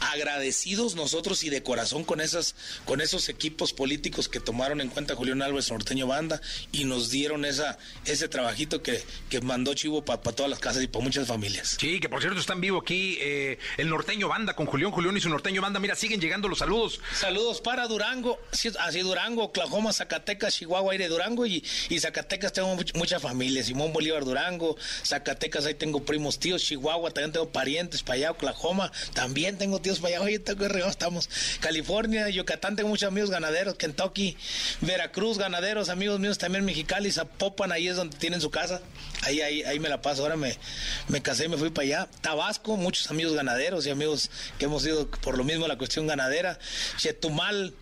Agradecidos 0.00 0.94
nosotros 0.94 1.44
y 1.44 1.50
de 1.50 1.62
corazón 1.62 2.04
con 2.04 2.20
esas 2.20 2.54
con 2.84 3.00
esos 3.00 3.28
equipos 3.28 3.72
políticos 3.72 4.28
que 4.28 4.40
tomaron 4.40 4.80
en 4.80 4.88
cuenta 4.88 5.14
Julián 5.14 5.42
Álvarez 5.42 5.70
Norteño 5.70 6.06
Banda 6.06 6.40
y 6.72 6.84
nos 6.84 7.10
dieron 7.10 7.44
esa 7.44 7.78
ese 8.04 8.28
trabajito 8.28 8.82
que, 8.82 9.02
que 9.28 9.40
mandó 9.40 9.74
Chivo 9.74 10.04
para 10.04 10.20
todas 10.22 10.50
las 10.50 10.58
casas 10.58 10.82
y 10.82 10.86
para 10.86 11.04
muchas 11.04 11.26
familias. 11.26 11.76
Sí, 11.78 12.00
que 12.00 12.08
por 12.08 12.20
cierto 12.20 12.40
están 12.40 12.60
vivo 12.60 12.78
aquí 12.80 13.18
eh, 13.20 13.58
el 13.76 13.88
Norteño 13.88 14.28
Banda 14.28 14.54
con 14.54 14.66
Julián 14.66 14.90
Julián 14.90 15.16
y 15.16 15.20
su 15.20 15.28
Norteño 15.28 15.60
Banda. 15.62 15.80
Mira, 15.80 15.94
siguen 15.94 16.20
llegando 16.20 16.48
los 16.48 16.58
saludos. 16.58 17.00
Saludos 17.14 17.60
para 17.60 17.86
Durango, 17.86 18.38
así, 18.80 19.00
Durango, 19.00 19.44
Oklahoma, 19.44 19.92
Zacatecas, 19.92 20.54
Chihuahua, 20.56 20.92
aire 20.92 21.08
Durango 21.08 21.46
y, 21.46 21.64
y 21.88 21.98
Zacatecas 22.00 22.52
tengo 22.52 22.74
much- 22.76 22.94
mucha 22.94 23.20
familia. 23.20 23.62
Simón 23.64 23.92
Bolívar, 23.92 24.24
Durango, 24.24 24.76
Zacatecas, 25.04 25.66
ahí 25.66 25.74
tengo 25.74 26.04
primos 26.04 26.38
tíos, 26.38 26.62
Chihuahua, 26.62 27.10
también 27.10 27.32
tengo 27.32 27.48
parientes 27.50 28.02
para 28.02 28.14
allá, 28.16 28.30
Oklahoma, 28.32 28.90
también 29.14 29.58
tengo 29.58 29.80
tíos 29.86 30.00
para 30.00 30.16
allá. 30.16 30.24
Oye, 30.24 30.42
estamos. 30.88 31.30
California, 31.60 32.28
Yucatán, 32.28 32.74
tengo 32.74 32.88
muchos 32.88 33.06
amigos 33.06 33.30
ganaderos, 33.30 33.76
Kentucky, 33.76 34.36
Veracruz, 34.80 35.38
ganaderos, 35.38 35.90
amigos 35.90 36.18
míos 36.18 36.38
también 36.38 36.64
Mexicali, 36.64 37.12
Zapopan, 37.12 37.70
ahí 37.70 37.86
es 37.86 37.94
donde 37.94 38.16
tienen 38.16 38.40
su 38.40 38.50
casa. 38.50 38.80
Ahí, 39.22 39.40
ahí, 39.40 39.62
ahí 39.62 39.78
me 39.78 39.88
la 39.88 40.02
paso. 40.02 40.22
Ahora 40.22 40.36
me, 40.36 40.58
me 41.06 41.22
casé 41.22 41.44
y 41.44 41.48
me 41.48 41.56
fui 41.56 41.70
para 41.70 41.84
allá. 41.84 42.08
Tabasco, 42.20 42.76
muchos 42.76 43.08
amigos 43.12 43.34
ganaderos 43.34 43.86
y 43.86 43.90
amigos 43.90 44.28
que 44.58 44.64
hemos 44.64 44.84
ido 44.84 45.08
por 45.08 45.38
lo 45.38 45.44
mismo 45.44 45.68
la 45.68 45.78
cuestión 45.78 46.08
ganadera. 46.08 46.58
Chetumal, 46.96 47.72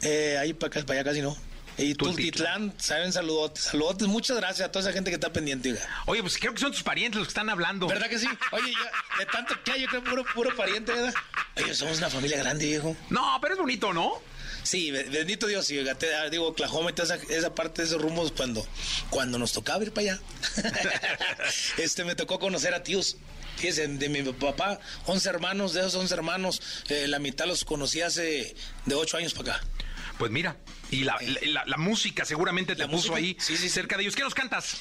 eh, 0.00 0.38
ahí 0.40 0.54
para 0.54 0.68
acá, 0.68 0.86
para 0.86 1.00
allá 1.00 1.10
casi 1.10 1.20
no. 1.20 1.36
Y 1.78 1.94
Tultitlán, 1.94 2.74
saben, 2.78 3.12
saludotes, 3.12 3.64
saludotes. 3.64 4.06
Muchas 4.06 4.36
gracias 4.36 4.68
a 4.68 4.72
toda 4.72 4.84
esa 4.84 4.92
gente 4.92 5.10
que 5.10 5.14
está 5.14 5.32
pendiente. 5.32 5.70
oiga. 5.72 6.02
Oye, 6.06 6.20
pues 6.20 6.36
creo 6.38 6.52
que 6.52 6.60
son 6.60 6.72
tus 6.72 6.82
parientes 6.82 7.18
los 7.18 7.26
que 7.28 7.30
están 7.30 7.48
hablando. 7.48 7.86
¿Verdad 7.86 8.08
que 8.08 8.18
sí? 8.18 8.26
Oye, 8.52 8.70
ya, 8.72 9.18
de 9.18 9.26
tanto 9.26 9.54
que 9.64 9.72
hay, 9.72 9.80
yo 9.82 9.88
creo 9.88 10.04
puro, 10.04 10.24
puro 10.34 10.54
pariente, 10.56 10.92
¿verdad? 10.92 11.14
Oye, 11.56 11.74
somos 11.74 11.98
una 11.98 12.10
familia 12.10 12.36
grande, 12.38 12.66
viejo. 12.66 12.94
No, 13.08 13.38
pero 13.40 13.54
es 13.54 13.60
bonito, 13.60 13.92
¿no? 13.94 14.12
Sí, 14.62 14.90
be- 14.90 15.04
bendito 15.04 15.46
Dios, 15.46 15.66
sí, 15.66 15.78
oiga, 15.78 15.94
te- 15.94 16.14
ah, 16.14 16.28
digo, 16.28 16.48
Oklahoma 16.48 16.90
y 16.90 16.92
toda 16.92 17.14
esa, 17.16 17.32
esa 17.32 17.54
parte 17.54 17.80
de 17.80 17.88
esos 17.88 18.02
rumos 18.02 18.30
cuando, 18.32 18.66
cuando 19.08 19.38
nos 19.38 19.52
tocaba 19.52 19.82
ir 19.82 19.90
para 19.92 20.12
allá. 20.12 20.20
este, 21.78 22.04
me 22.04 22.14
tocó 22.14 22.38
conocer 22.38 22.74
a 22.74 22.82
tíos. 22.82 23.16
Fíjense, 23.56 23.88
de 23.88 24.08
mi 24.08 24.22
papá, 24.32 24.78
11 25.06 25.28
hermanos, 25.28 25.72
de 25.74 25.80
esos 25.80 25.94
11 25.94 26.14
hermanos, 26.14 26.62
eh, 26.88 27.06
la 27.08 27.18
mitad 27.18 27.46
los 27.46 27.64
conocí 27.64 28.00
hace 28.00 28.54
de 28.86 28.94
8 28.94 29.16
años 29.18 29.34
para 29.34 29.54
acá. 29.56 29.66
Pues 30.20 30.30
mira, 30.30 30.54
y 30.90 31.04
la, 31.04 31.16
la- 31.22 31.40
la- 31.50 31.64
la 31.64 31.76
música 31.78 32.26
seguramente 32.26 32.76
te 32.76 32.84
puso 32.84 32.96
música, 33.12 33.16
ahí 33.16 33.34
sí, 33.40 33.56
sí, 33.56 33.62
sí. 33.62 33.68
cerca 33.70 33.96
de 33.96 34.02
ellos. 34.02 34.14
¿Qué 34.14 34.22
nos 34.22 34.34
cantas? 34.34 34.76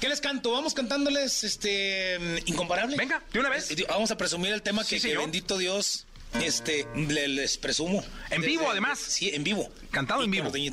¿Qué 0.00 0.08
les 0.08 0.20
canto? 0.20 0.52
Vamos 0.52 0.74
cantándoles 0.74 1.42
este 1.42 2.16
incomparable. 2.46 2.96
Venga, 2.96 3.20
de 3.32 3.40
una 3.40 3.48
vez. 3.48 3.68
Eh, 3.72 3.84
Vamos 3.88 4.12
a 4.12 4.16
presumir 4.16 4.52
el 4.52 4.62
tema 4.62 4.84
que, 4.84 5.00
bendito 5.16 5.58
Dios 5.58 6.06
este 6.40 6.86
le- 6.94 7.26
les 7.26 7.58
presumo. 7.58 8.04
En 8.30 8.42
vivo, 8.42 8.60
Desde- 8.60 8.70
además. 8.70 9.00
Sí, 9.00 9.30
en 9.34 9.42
vivo. 9.42 9.68
Cantado 9.90 10.22
en 10.22 10.30
vivo. 10.30 10.52
Y, 10.56 10.72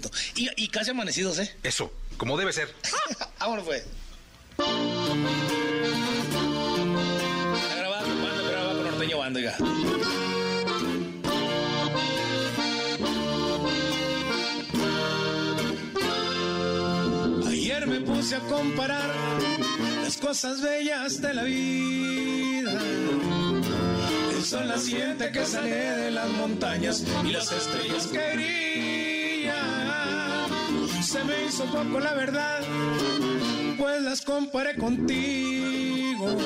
y 0.55 0.67
casi 0.67 0.91
amanecidos, 0.91 1.39
¿eh? 1.39 1.55
Eso, 1.63 1.91
como 2.17 2.37
debe 2.37 2.53
ser. 2.53 2.71
Vámonos 3.39 3.65
pues. 3.65 3.83
Con 4.57 5.25
banda, 8.21 8.73
con 8.75 8.83
norteño 8.83 9.17
banda, 9.17 9.57
puse 18.07 18.35
a 18.35 18.39
comparar 18.39 19.09
las 20.01 20.17
cosas 20.17 20.61
bellas 20.61 21.21
de 21.21 21.33
la 21.33 21.43
vida. 21.43 22.71
El 24.31 24.43
sol 24.43 24.67
naciente 24.67 25.31
que 25.31 25.45
sale 25.45 25.75
de 25.75 26.11
las 26.11 26.29
montañas 26.29 27.03
y 27.25 27.31
las 27.31 27.51
estrellas 27.51 28.07
que 28.07 28.35
brillan. 28.35 29.53
Se 31.03 31.23
me 31.23 31.45
hizo 31.45 31.65
poco 31.65 31.99
la 31.99 32.13
verdad, 32.13 32.61
pues 33.77 34.01
las 34.01 34.21
comparé 34.21 34.75
contigo. 34.75 36.37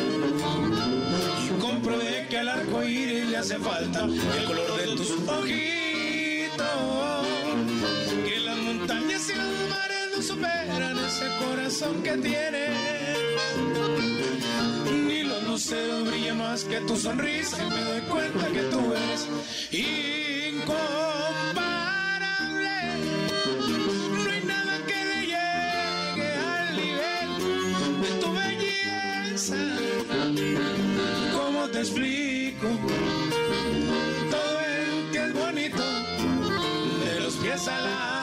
Y 1.45 1.61
comprobé 1.61 2.27
que 2.29 2.39
al 2.39 2.49
arco 2.49 2.83
iris 2.83 3.27
le 3.29 3.37
hace 3.37 3.57
falta 3.57 4.05
el 4.05 4.45
color 4.45 4.77
de 4.81 4.95
tus 4.95 5.11
ojitos. 5.11 6.67
Que 8.25 8.39
las 8.39 8.57
montañas 8.57 9.29
y 9.29 9.33
los 9.33 9.69
mares 9.69 10.00
superan 10.21 10.97
ese 10.99 11.27
corazón 11.39 12.03
que 12.03 12.17
tienes. 12.17 12.77
Ni 15.07 15.23
los 15.23 15.43
luceros 15.43 16.07
brillan 16.07 16.37
más 16.37 16.63
que 16.63 16.79
tu 16.81 16.95
sonrisa 16.95 17.57
y 17.63 17.69
me 17.69 17.81
doy 17.81 18.01
cuenta 18.01 18.47
que 18.47 18.61
tú 18.63 18.93
eres 18.93 19.27
incomparable. 19.71 20.69
No 24.23 24.31
hay 24.31 24.43
nada 24.45 24.77
que 24.85 25.05
le 25.05 25.21
llegue 25.33 26.33
al 26.35 26.75
nivel 26.75 27.29
de 28.01 28.09
tu 28.21 28.33
belleza. 28.33 29.55
¿Cómo 31.33 31.67
te 31.69 31.79
explico? 31.79 32.67
Todo 34.29 34.59
el 34.61 35.11
que 35.11 35.19
es 35.25 35.33
bonito, 35.33 35.83
de 37.03 37.19
los 37.21 37.35
pies 37.35 37.67
a 37.67 37.81
la 37.81 38.20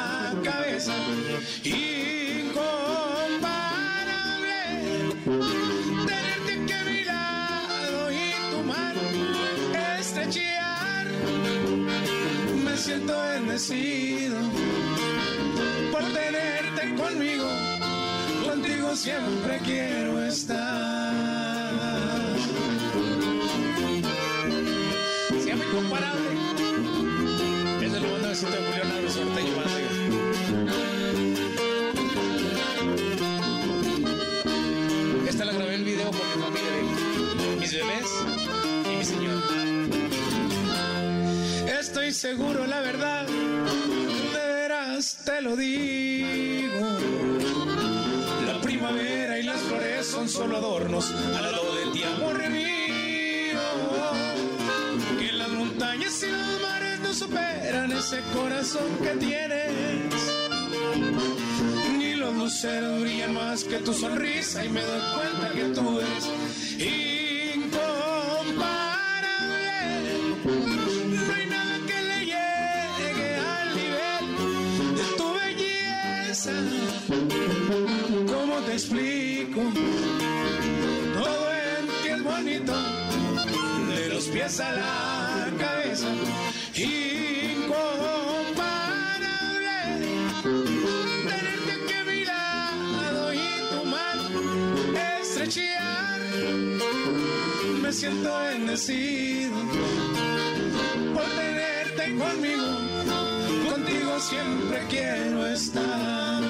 por 15.90 16.04
tenerte 16.12 16.94
conmigo. 16.94 17.48
Contigo 18.46 18.94
siempre 18.94 19.58
quiero 19.64 20.24
estar. 20.24 21.12
Llama 25.44 25.64
Incomparable. 25.64 26.30
Es 27.84 27.92
el 27.94 28.04
besito 28.28 28.52
de 28.52 28.58
Julián 28.58 28.92
Álvarez 28.92 29.16
oiga. 29.16 29.92
Esta 35.28 35.44
la 35.44 35.52
grabé 35.52 35.74
el 35.74 35.84
video 35.84 36.10
con 36.12 36.20
mi 36.20 36.42
familia, 36.44 37.56
mis 37.58 37.72
bebés 37.72 38.17
Estoy 42.08 42.30
seguro, 42.30 42.66
la 42.66 42.80
verdad, 42.80 43.26
de 43.26 44.52
veras 44.54 45.18
te 45.26 45.42
lo 45.42 45.54
digo. 45.54 46.96
La 48.46 48.58
primavera 48.62 49.38
y 49.38 49.42
las 49.42 49.60
flores 49.60 50.06
son 50.06 50.26
solo 50.26 50.56
adornos 50.56 51.10
al 51.10 51.52
lado 51.52 51.74
de 51.74 51.92
ti, 51.92 52.02
amor 52.04 52.48
mío. 52.48 53.60
Que 55.18 55.32
las 55.32 55.50
montañas 55.50 56.22
y 56.22 56.30
los 56.30 56.62
mares 56.62 57.00
no 57.00 57.12
superan 57.12 57.92
ese 57.92 58.22
corazón 58.34 58.88
que 59.02 59.10
tienes. 59.26 60.14
Ni 61.98 62.14
los 62.14 62.32
luceros 62.32 63.02
brillan 63.02 63.34
más 63.34 63.64
que 63.64 63.80
tu 63.80 63.92
sonrisa 63.92 64.64
y 64.64 64.70
me 64.70 64.80
doy 64.80 65.02
cuenta 65.14 65.50
que 65.54 65.64
tú 65.74 66.00
eres 66.00 66.24
incomparable. 67.52 68.87
De 84.48 84.54
los 84.54 84.56
pies 84.56 84.60
a 84.60 84.72
la 84.72 85.50
cabeza. 85.58 86.08
Incomparable. 86.74 87.68
Tenerte 91.28 91.72
aquí 91.72 91.92
a 91.92 92.04
mi 92.04 92.24
lado 92.24 93.32
y 93.32 93.36
tu 93.70 93.84
mano 93.84 94.28
estrechear. 95.20 96.20
Me 97.82 97.92
siento 97.92 98.38
bendecido 98.38 99.56
por 101.14 101.24
tenerte 101.24 102.16
conmigo. 102.16 102.68
Contigo 103.70 104.20
siempre 104.20 104.78
quiero 104.88 105.46
estar. 105.46 106.42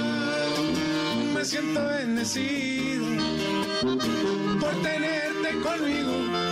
Me 1.35 1.45
siento 1.45 1.85
bendecido 1.85 3.07
por 4.61 4.75
tenerte 4.83 5.61
conmigo. 5.63 6.48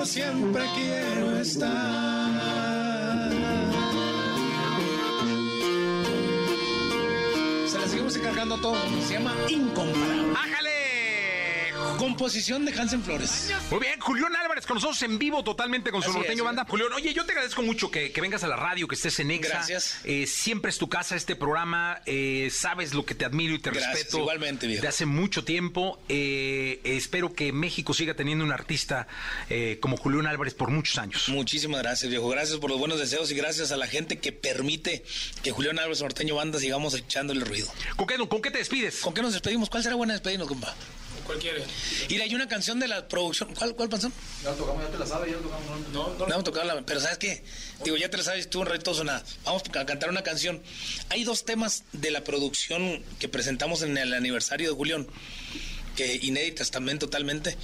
Contigo 0.00 0.06
siempre 0.06 0.64
quiero 0.74 1.36
estar. 1.36 1.70
Se 7.66 7.78
la 7.78 7.86
seguimos 7.86 8.16
encargando 8.16 8.58
todo. 8.60 8.76
Se 9.06 9.14
llama 9.14 9.34
Incomparable. 9.48 10.32
¡Ájale! 10.34 11.98
Composición 11.98 12.64
de 12.64 12.72
Hansen 12.72 13.02
Flores. 13.02 13.52
Muy 13.70 13.80
bien, 13.80 14.00
Julián 14.00 14.32
con 14.70 14.76
nosotros 14.76 15.02
en 15.02 15.18
vivo 15.18 15.42
totalmente 15.42 15.90
con 15.90 16.00
su 16.00 16.10
Así 16.10 16.18
norteño 16.18 16.42
es, 16.42 16.44
banda. 16.44 16.64
Julián, 16.68 16.92
oye, 16.92 17.12
yo 17.12 17.26
te 17.26 17.32
agradezco 17.32 17.60
mucho 17.62 17.90
que, 17.90 18.12
que 18.12 18.20
vengas 18.20 18.44
a 18.44 18.46
la 18.46 18.54
radio, 18.54 18.86
que 18.86 18.94
estés 18.94 19.18
en 19.18 19.32
Exa. 19.32 19.48
Gracias. 19.54 19.96
Eh, 20.04 20.28
siempre 20.28 20.70
es 20.70 20.78
tu 20.78 20.88
casa 20.88 21.16
este 21.16 21.34
programa. 21.34 22.00
eh, 22.06 22.50
sabes 22.52 22.94
lo 22.94 23.04
que 23.04 23.16
te 23.16 23.24
admiro 23.24 23.52
y 23.54 23.58
te 23.58 23.70
Gracias, 23.70 23.92
respeto. 23.94 24.18
igualmente, 24.18 24.68
viejo. 24.68 24.82
De 24.82 24.86
hace 24.86 25.06
mucho 25.06 25.42
tiempo. 25.44 25.98
Eh, 26.08 26.80
espero 26.84 27.34
que 27.34 27.52
México 27.52 27.94
siga 27.94 28.14
teniendo 28.14 28.44
un 28.44 28.52
artista 28.52 29.08
eh, 29.48 29.78
como 29.80 29.96
Julián 29.96 30.28
Álvarez 30.28 30.54
por 30.54 30.70
muchos 30.70 30.98
años. 30.98 31.28
Muchísimas 31.30 31.82
gracias, 31.82 32.08
viejo. 32.08 32.28
Gracias 32.28 32.58
por 32.60 32.70
los 32.70 32.78
buenos 32.78 33.00
deseos 33.00 33.28
y 33.32 33.34
gracias 33.34 33.72
a 33.72 33.76
la 33.76 33.88
gente 33.88 34.20
que 34.20 34.30
permite 34.30 35.04
que 35.42 35.50
Julián 35.50 35.80
Álvarez 35.80 36.00
Norteño 36.00 36.36
Banda 36.36 36.60
sigamos 36.60 36.94
echándole 36.94 37.44
ruido. 37.44 37.66
¿Con 37.96 38.06
qué, 38.06 38.16
con 38.16 38.40
qué 38.40 38.52
te 38.52 38.58
despides? 38.58 39.00
¿Con 39.00 39.14
qué 39.14 39.22
nos 39.22 39.32
despedimos? 39.32 39.68
¿Cuál 39.68 39.82
será 39.82 39.96
buena 39.96 40.12
despedirnos, 40.12 40.46
compa? 40.46 40.76
Cualquiera. 41.26 41.64
Y 42.08 42.20
hay 42.20 42.34
una 42.34 42.48
canción 42.48 42.78
de 42.80 42.88
la 42.88 43.06
producción. 43.08 43.54
¿Cuál, 43.54 43.74
cuál 43.76 43.88
canción? 43.88 44.12
Ya 44.42 44.52
tocamos, 44.54 44.82
ya 44.82 44.90
te 44.90 44.98
la 44.98 45.06
sabes, 45.06 45.30
ya 45.32 45.38
tocamos. 45.38 45.88
No, 45.92 46.08
no, 46.14 46.26
No 46.26 46.32
hemos 46.32 46.44
tocado 46.44 46.66
la... 46.66 46.80
Pero 46.82 47.00
¿sabes 47.00 47.18
qué? 47.18 47.44
Digo, 47.84 47.96
ya 47.96 48.08
te 48.10 48.16
la 48.16 48.22
sabes 48.24 48.50
tú 48.50 48.60
un 48.60 48.66
reto 48.66 48.94
sonada. 48.94 49.22
Vamos 49.44 49.62
a 49.68 49.84
cantar 49.84 50.08
una 50.10 50.22
canción. 50.22 50.60
Hay 51.08 51.24
dos 51.24 51.44
temas 51.44 51.84
de 51.92 52.10
la 52.10 52.24
producción 52.24 53.02
que 53.18 53.28
presentamos 53.28 53.82
en 53.82 53.96
el 53.98 54.12
aniversario 54.14 54.70
de 54.70 54.76
Julián, 54.76 55.06
que 55.96 56.16
inéditas 56.22 56.70
también 56.70 56.98
totalmente. 56.98 57.56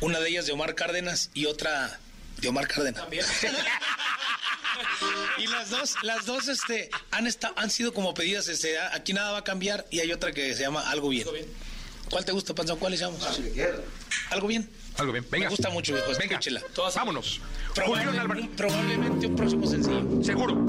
Una 0.00 0.20
de 0.20 0.28
ellas 0.28 0.46
de 0.46 0.52
Omar 0.52 0.74
Cárdenas 0.74 1.30
y 1.34 1.46
otra 1.46 1.98
de 2.40 2.48
Omar 2.48 2.66
Cárdenas. 2.68 3.02
y 5.38 5.46
las 5.46 5.70
dos, 5.70 5.94
las 6.02 6.26
dos 6.26 6.48
este, 6.48 6.90
han, 7.10 7.26
esta- 7.26 7.52
han 7.56 7.70
sido 7.70 7.94
como 7.94 8.12
pedidas, 8.14 8.48
este, 8.48 8.78
aquí 8.78 9.12
nada 9.12 9.32
va 9.32 9.38
a 9.38 9.44
cambiar 9.44 9.86
y 9.90 10.00
hay 10.00 10.12
otra 10.12 10.32
que 10.32 10.54
se 10.54 10.62
llama 10.62 10.90
Algo 10.90 11.08
Bien. 11.10 11.26
¿Cuál 12.10 12.24
te 12.24 12.32
gusta, 12.32 12.54
Panzón? 12.54 12.78
¿Cuál 12.78 12.92
le 12.92 12.98
llamo? 12.98 13.18
Algo 14.30 14.46
bien. 14.48 14.68
Algo 14.98 15.12
bien, 15.12 15.26
venga. 15.30 15.46
Me 15.46 15.50
gusta 15.50 15.70
mucho, 15.70 15.92
viejo. 15.92 16.08
Venga, 16.18 16.38
Escúchela. 16.38 16.62
vámonos. 16.94 17.40
Julián 17.84 18.18
Álvarez. 18.18 18.46
probablemente 18.56 19.26
un 19.26 19.36
próximo 19.36 19.66
sencillo. 19.66 20.22
Seguro. 20.22 20.66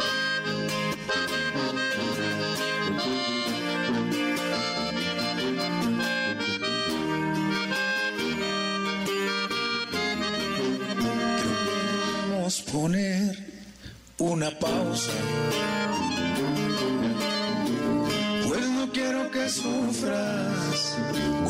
Vamos 12.32 12.62
a 12.68 12.72
poner 12.72 13.38
una 14.18 14.50
pausa. 14.60 15.12
Quiero 19.06 19.30
que 19.30 19.48
sufras 19.48 20.98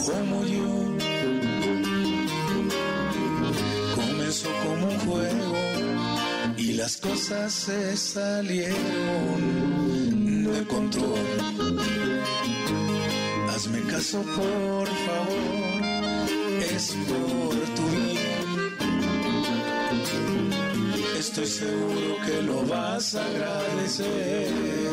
como 0.06 0.44
yo. 0.44 0.98
Comenzó 3.96 4.50
como 4.64 4.88
un 4.90 5.00
juego 5.00 5.56
y 6.58 6.74
las 6.74 6.98
cosas 6.98 7.54
se 7.54 7.96
salieron 7.96 8.74
de 10.52 10.66
control. 10.68 11.28
Hazme 13.50 13.82
caso, 13.84 14.22
por 14.22 14.88
favor, 15.06 15.82
es 16.76 16.94
por 17.08 17.56
tu 17.76 17.88
bien. 17.96 18.76
Estoy 21.18 21.48
seguro 21.48 22.18
que 22.26 22.42
lo 22.42 22.66
vas 22.66 23.16
a 23.16 23.24
agradecer. 23.26 24.86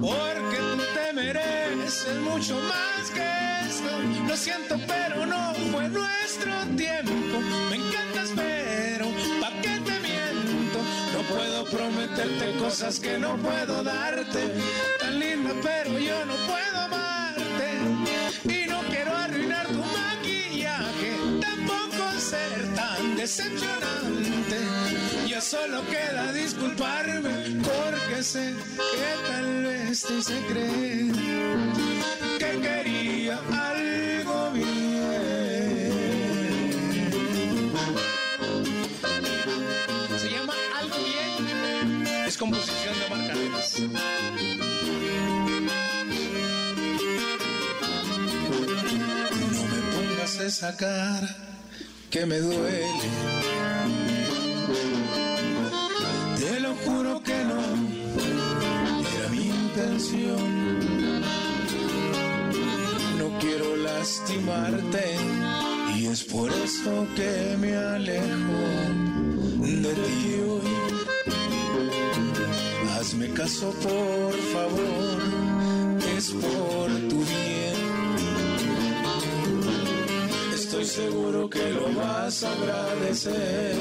Porque 0.00 0.56
tú 0.56 0.82
te 0.94 1.12
mereces 1.12 2.16
mucho 2.22 2.58
más 2.62 3.10
que 3.10 3.66
esto. 3.68 3.90
Lo 4.26 4.36
siento, 4.36 4.76
pero 4.86 5.26
no 5.26 5.54
fue 5.70 5.88
nuestro 5.88 6.52
tiempo. 6.76 7.38
Me 7.68 7.76
encantas, 7.76 8.30
pero 8.34 9.06
¿pa' 9.40 9.52
qué 9.60 9.78
te 9.84 10.00
miento? 10.00 10.78
No 11.12 11.22
puedo 11.34 11.64
prometerte 11.66 12.56
cosas 12.58 12.98
que 12.98 13.18
no 13.18 13.36
puedo 13.36 13.82
darte. 13.84 14.54
Tan 15.00 15.18
linda, 15.18 15.52
pero 15.62 15.98
yo 15.98 16.24
no 16.24 16.34
puedo 16.48 16.69
decepcionante. 23.20 24.58
Ya 25.28 25.40
solo 25.42 25.82
queda 25.86 26.32
disculparme 26.32 27.60
porque 27.62 28.22
sé 28.22 28.54
que 28.76 29.28
tal 29.28 29.62
vez 29.62 30.02
te 30.02 30.14
hice 30.14 30.40
creer 30.48 31.12
que 32.38 32.50
quería 32.66 33.38
algo 33.72 34.50
bien. 34.52 34.66
Se 40.18 40.30
llama 40.30 40.54
Algo 40.78 40.96
Bien. 40.96 42.06
Es 42.26 42.36
composición 42.38 42.94
de 42.98 43.04
Omar. 43.04 43.20
No 49.52 49.62
me 49.72 49.80
pongas 49.92 50.40
esa 50.40 50.76
cara 50.76 51.49
que 52.10 52.26
me 52.26 52.38
duele. 52.40 53.08
Te 56.38 56.60
lo 56.60 56.74
juro 56.84 57.22
que 57.22 57.44
no 57.44 57.60
era 59.16 59.28
mi 59.30 59.46
intención. 59.46 60.80
No 63.18 63.38
quiero 63.38 63.76
lastimarte 63.76 65.04
y 65.96 66.06
es 66.06 66.24
por 66.24 66.50
eso 66.50 67.06
que 67.14 67.56
me 67.60 67.76
alejo 67.76 68.60
de 69.60 69.94
ti 69.94 70.40
hoy. 70.48 70.70
Hazme 72.98 73.30
caso 73.30 73.70
por 73.82 74.34
favor, 74.54 75.22
es 76.16 76.30
por 76.30 76.90
tu 77.08 77.18
bien. 77.18 77.69
Estoy 80.80 81.04
seguro 81.04 81.50
que 81.50 81.72
lo 81.72 81.92
vas 81.92 82.42
a 82.42 82.52
agradecer. 82.52 83.76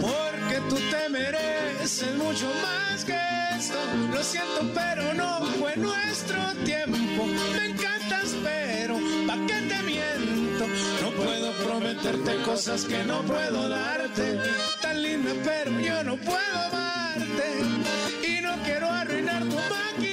Porque 0.00 0.60
tú 0.70 0.76
te 0.76 1.08
mereces 1.10 2.14
mucho 2.14 2.46
más 2.62 3.04
que 3.04 3.18
esto. 3.58 3.74
Lo 4.14 4.22
siento, 4.22 4.62
pero 4.74 5.12
no 5.12 5.44
fue 5.58 5.76
nuestro 5.76 6.38
tiempo. 6.64 7.26
Me 7.52 7.66
encantas, 7.66 8.34
pero 8.42 8.94
¿pa' 9.26 9.46
qué 9.46 9.60
te 9.68 9.82
miento? 9.82 10.64
No 11.02 11.10
puedo 11.10 11.52
prometerte 11.66 12.42
cosas 12.46 12.82
que 12.86 13.04
no 13.04 13.20
puedo 13.24 13.68
darte. 13.68 14.40
Tan 14.80 15.02
linda, 15.02 15.32
pero 15.44 15.78
yo 15.80 16.02
no 16.02 16.16
puedo 16.16 16.58
amarte. 16.72 18.26
Y 18.26 18.40
no 18.40 18.56
quiero 18.64 18.90
arruinar 18.90 19.42
tu 19.42 19.56
maquillaje. 19.56 20.05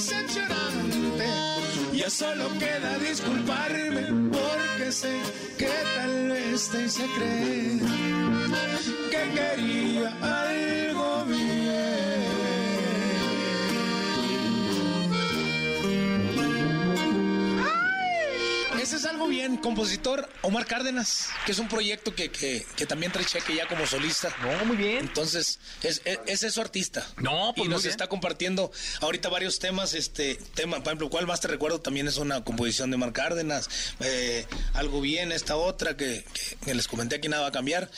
Decepcionante. 0.00 1.26
Ya 1.92 2.08
solo 2.08 2.48
queda 2.58 2.98
disculparme 2.98 4.06
porque 4.32 4.92
sé 4.92 5.14
que 5.58 5.70
tal 5.96 6.28
vez 6.28 6.68
te 6.70 6.84
hice 6.86 7.04
creer 7.16 7.80
que 9.12 9.22
quería 9.36 10.08
algo 10.22 11.24
bien. 11.26 11.59
Ese 19.00 19.08
es 19.08 19.14
algo 19.14 19.28
bien, 19.28 19.56
compositor 19.56 20.28
Omar 20.42 20.66
Cárdenas, 20.66 21.30
que 21.46 21.52
es 21.52 21.58
un 21.58 21.68
proyecto 21.68 22.14
que, 22.14 22.30
que, 22.30 22.66
que 22.76 22.84
también 22.84 23.10
trae 23.10 23.24
cheque 23.24 23.54
ya 23.54 23.66
como 23.66 23.86
solista. 23.86 24.28
No, 24.42 24.66
muy 24.66 24.76
bien. 24.76 24.98
Entonces, 24.98 25.58
es, 25.82 26.02
es, 26.04 26.20
ese 26.26 26.48
es 26.48 26.52
su 26.52 26.60
artista. 26.60 27.06
No, 27.16 27.54
pues 27.56 27.64
Y 27.64 27.68
muy 27.68 27.68
nos 27.76 27.82
bien. 27.84 27.92
está 27.92 28.08
compartiendo 28.08 28.70
ahorita 29.00 29.30
varios 29.30 29.58
temas. 29.58 29.94
Este 29.94 30.34
tema, 30.54 30.76
por 30.80 30.88
ejemplo, 30.88 31.08
¿cuál 31.08 31.26
más 31.26 31.40
te 31.40 31.48
recuerdo? 31.48 31.80
También 31.80 32.08
es 32.08 32.18
una 32.18 32.44
composición 32.44 32.90
de 32.90 32.96
Omar 32.96 33.14
Cárdenas. 33.14 33.70
Eh, 34.00 34.44
algo 34.74 35.00
bien, 35.00 35.32
esta 35.32 35.56
otra 35.56 35.96
que, 35.96 36.22
que- 36.34 36.56
que 36.62 36.74
les 36.74 36.86
comenté 36.86 37.16
aquí 37.16 37.28
nada 37.30 37.40
va 37.44 37.48
a 37.48 37.52
cambiar. 37.52 37.90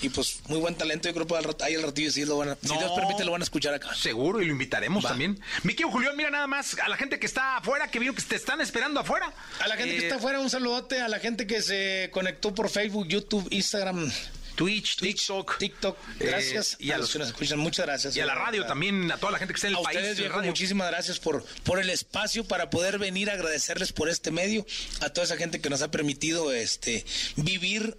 Y 0.00 0.08
pues 0.10 0.40
muy 0.48 0.58
buen 0.60 0.74
talento, 0.76 1.08
yo 1.08 1.14
creo 1.14 1.26
que 1.26 1.36
al 1.36 1.56
ahí 1.62 1.74
al 1.74 1.82
ratillo 1.82 2.10
sí 2.12 2.24
lo 2.24 2.36
van 2.38 2.50
a, 2.50 2.58
si. 2.62 2.68
Dios 2.68 2.92
permite 2.94 3.24
lo 3.24 3.32
van 3.32 3.40
a 3.42 3.44
escuchar 3.44 3.74
acá. 3.74 3.94
Seguro, 3.94 4.40
y 4.40 4.46
lo 4.46 4.52
invitaremos 4.52 5.04
Va. 5.04 5.08
también. 5.10 5.40
Mi 5.64 5.74
querido 5.74 5.90
Julián, 5.90 6.16
mira 6.16 6.30
nada 6.30 6.46
más 6.46 6.76
a 6.78 6.88
la 6.88 6.96
gente 6.96 7.18
que 7.18 7.26
está 7.26 7.56
afuera, 7.56 7.90
que 7.90 7.98
vino 7.98 8.14
que 8.14 8.22
te 8.22 8.36
están 8.36 8.60
esperando 8.60 9.00
afuera. 9.00 9.32
A 9.60 9.66
la 9.68 9.76
gente 9.76 9.94
que 9.96 10.00
Eh, 10.02 10.04
está 10.04 10.16
afuera, 10.16 10.38
un 10.40 10.50
saludote. 10.50 11.00
A 11.00 11.08
la 11.08 11.18
gente 11.18 11.46
que 11.46 11.62
se 11.62 12.10
conectó 12.12 12.54
por 12.54 12.68
Facebook, 12.70 13.08
YouTube, 13.08 13.48
Instagram, 13.50 14.10
Twitch, 14.54 14.96
TikTok. 14.98 15.58
TikTok. 15.58 15.96
Eh, 16.20 16.26
Gracias. 16.26 16.76
y 16.80 16.90
a 16.90 16.94
a 16.94 16.98
los 16.98 17.06
los- 17.06 17.12
que 17.12 17.18
nos 17.20 17.28
escuchan, 17.28 17.58
muchas 17.58 17.86
gracias. 17.86 18.16
Y 18.16 18.20
a 18.20 18.26
la 18.26 18.34
radio 18.34 18.66
también, 18.66 19.10
a 19.10 19.16
toda 19.18 19.32
la 19.32 19.38
gente 19.38 19.52
que 19.54 19.58
está 19.58 19.68
en 19.68 19.74
el 19.74 19.80
a 19.80 19.82
país. 19.82 19.98
ustedes, 19.98 20.30
radio. 20.32 20.48
muchísimas 20.48 20.88
gracias 20.90 21.18
por, 21.18 21.44
por 21.64 21.80
el 21.80 21.90
espacio 21.90 22.44
para 22.44 22.70
poder 22.70 22.98
venir 22.98 23.30
a 23.30 23.34
agradecerles 23.34 23.92
por 23.92 24.08
este 24.08 24.30
medio, 24.30 24.64
a 25.00 25.10
toda 25.10 25.24
esa 25.24 25.36
gente 25.36 25.60
que 25.60 25.70
nos 25.70 25.82
ha 25.82 25.90
permitido 25.90 26.52
este 26.52 27.04
vivir 27.36 27.96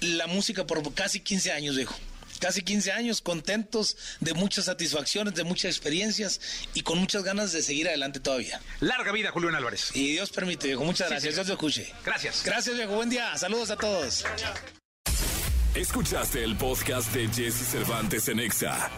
la 0.00 0.26
música 0.26 0.66
por 0.66 0.94
casi 0.94 1.20
15 1.20 1.52
años, 1.52 1.76
viejo. 1.76 1.94
casi 2.40 2.62
15 2.62 2.92
años, 2.92 3.20
contentos 3.20 3.96
de 4.20 4.32
muchas 4.32 4.66
satisfacciones, 4.66 5.34
de 5.34 5.42
muchas 5.42 5.72
experiencias 5.74 6.40
y 6.72 6.82
con 6.82 6.98
muchas 6.98 7.24
ganas 7.24 7.50
de 7.52 7.62
seguir 7.62 7.88
adelante 7.88 8.20
todavía. 8.20 8.60
Larga 8.78 9.10
vida, 9.10 9.32
Julián 9.32 9.56
Álvarez. 9.56 9.90
Y 9.94 10.12
Dios 10.12 10.30
permite, 10.30 10.68
viejo. 10.68 10.84
Muchas 10.84 11.08
Sí, 11.08 11.14
gracias. 11.14 11.34
Dios 11.34 11.46
te 11.48 11.52
escuche. 11.54 11.92
Gracias. 12.04 12.42
Gracias, 12.44 12.76
viejo. 12.76 12.94
Buen 12.94 13.10
día. 13.10 13.36
Saludos 13.36 13.70
a 13.70 13.76
todos. 13.76 14.24
Escuchaste 15.74 16.44
el 16.44 16.56
podcast 16.56 17.12
de 17.12 17.28
Jesse 17.28 17.66
Cervantes 17.70 18.28
en 18.28 18.38
Exa. 18.40 18.88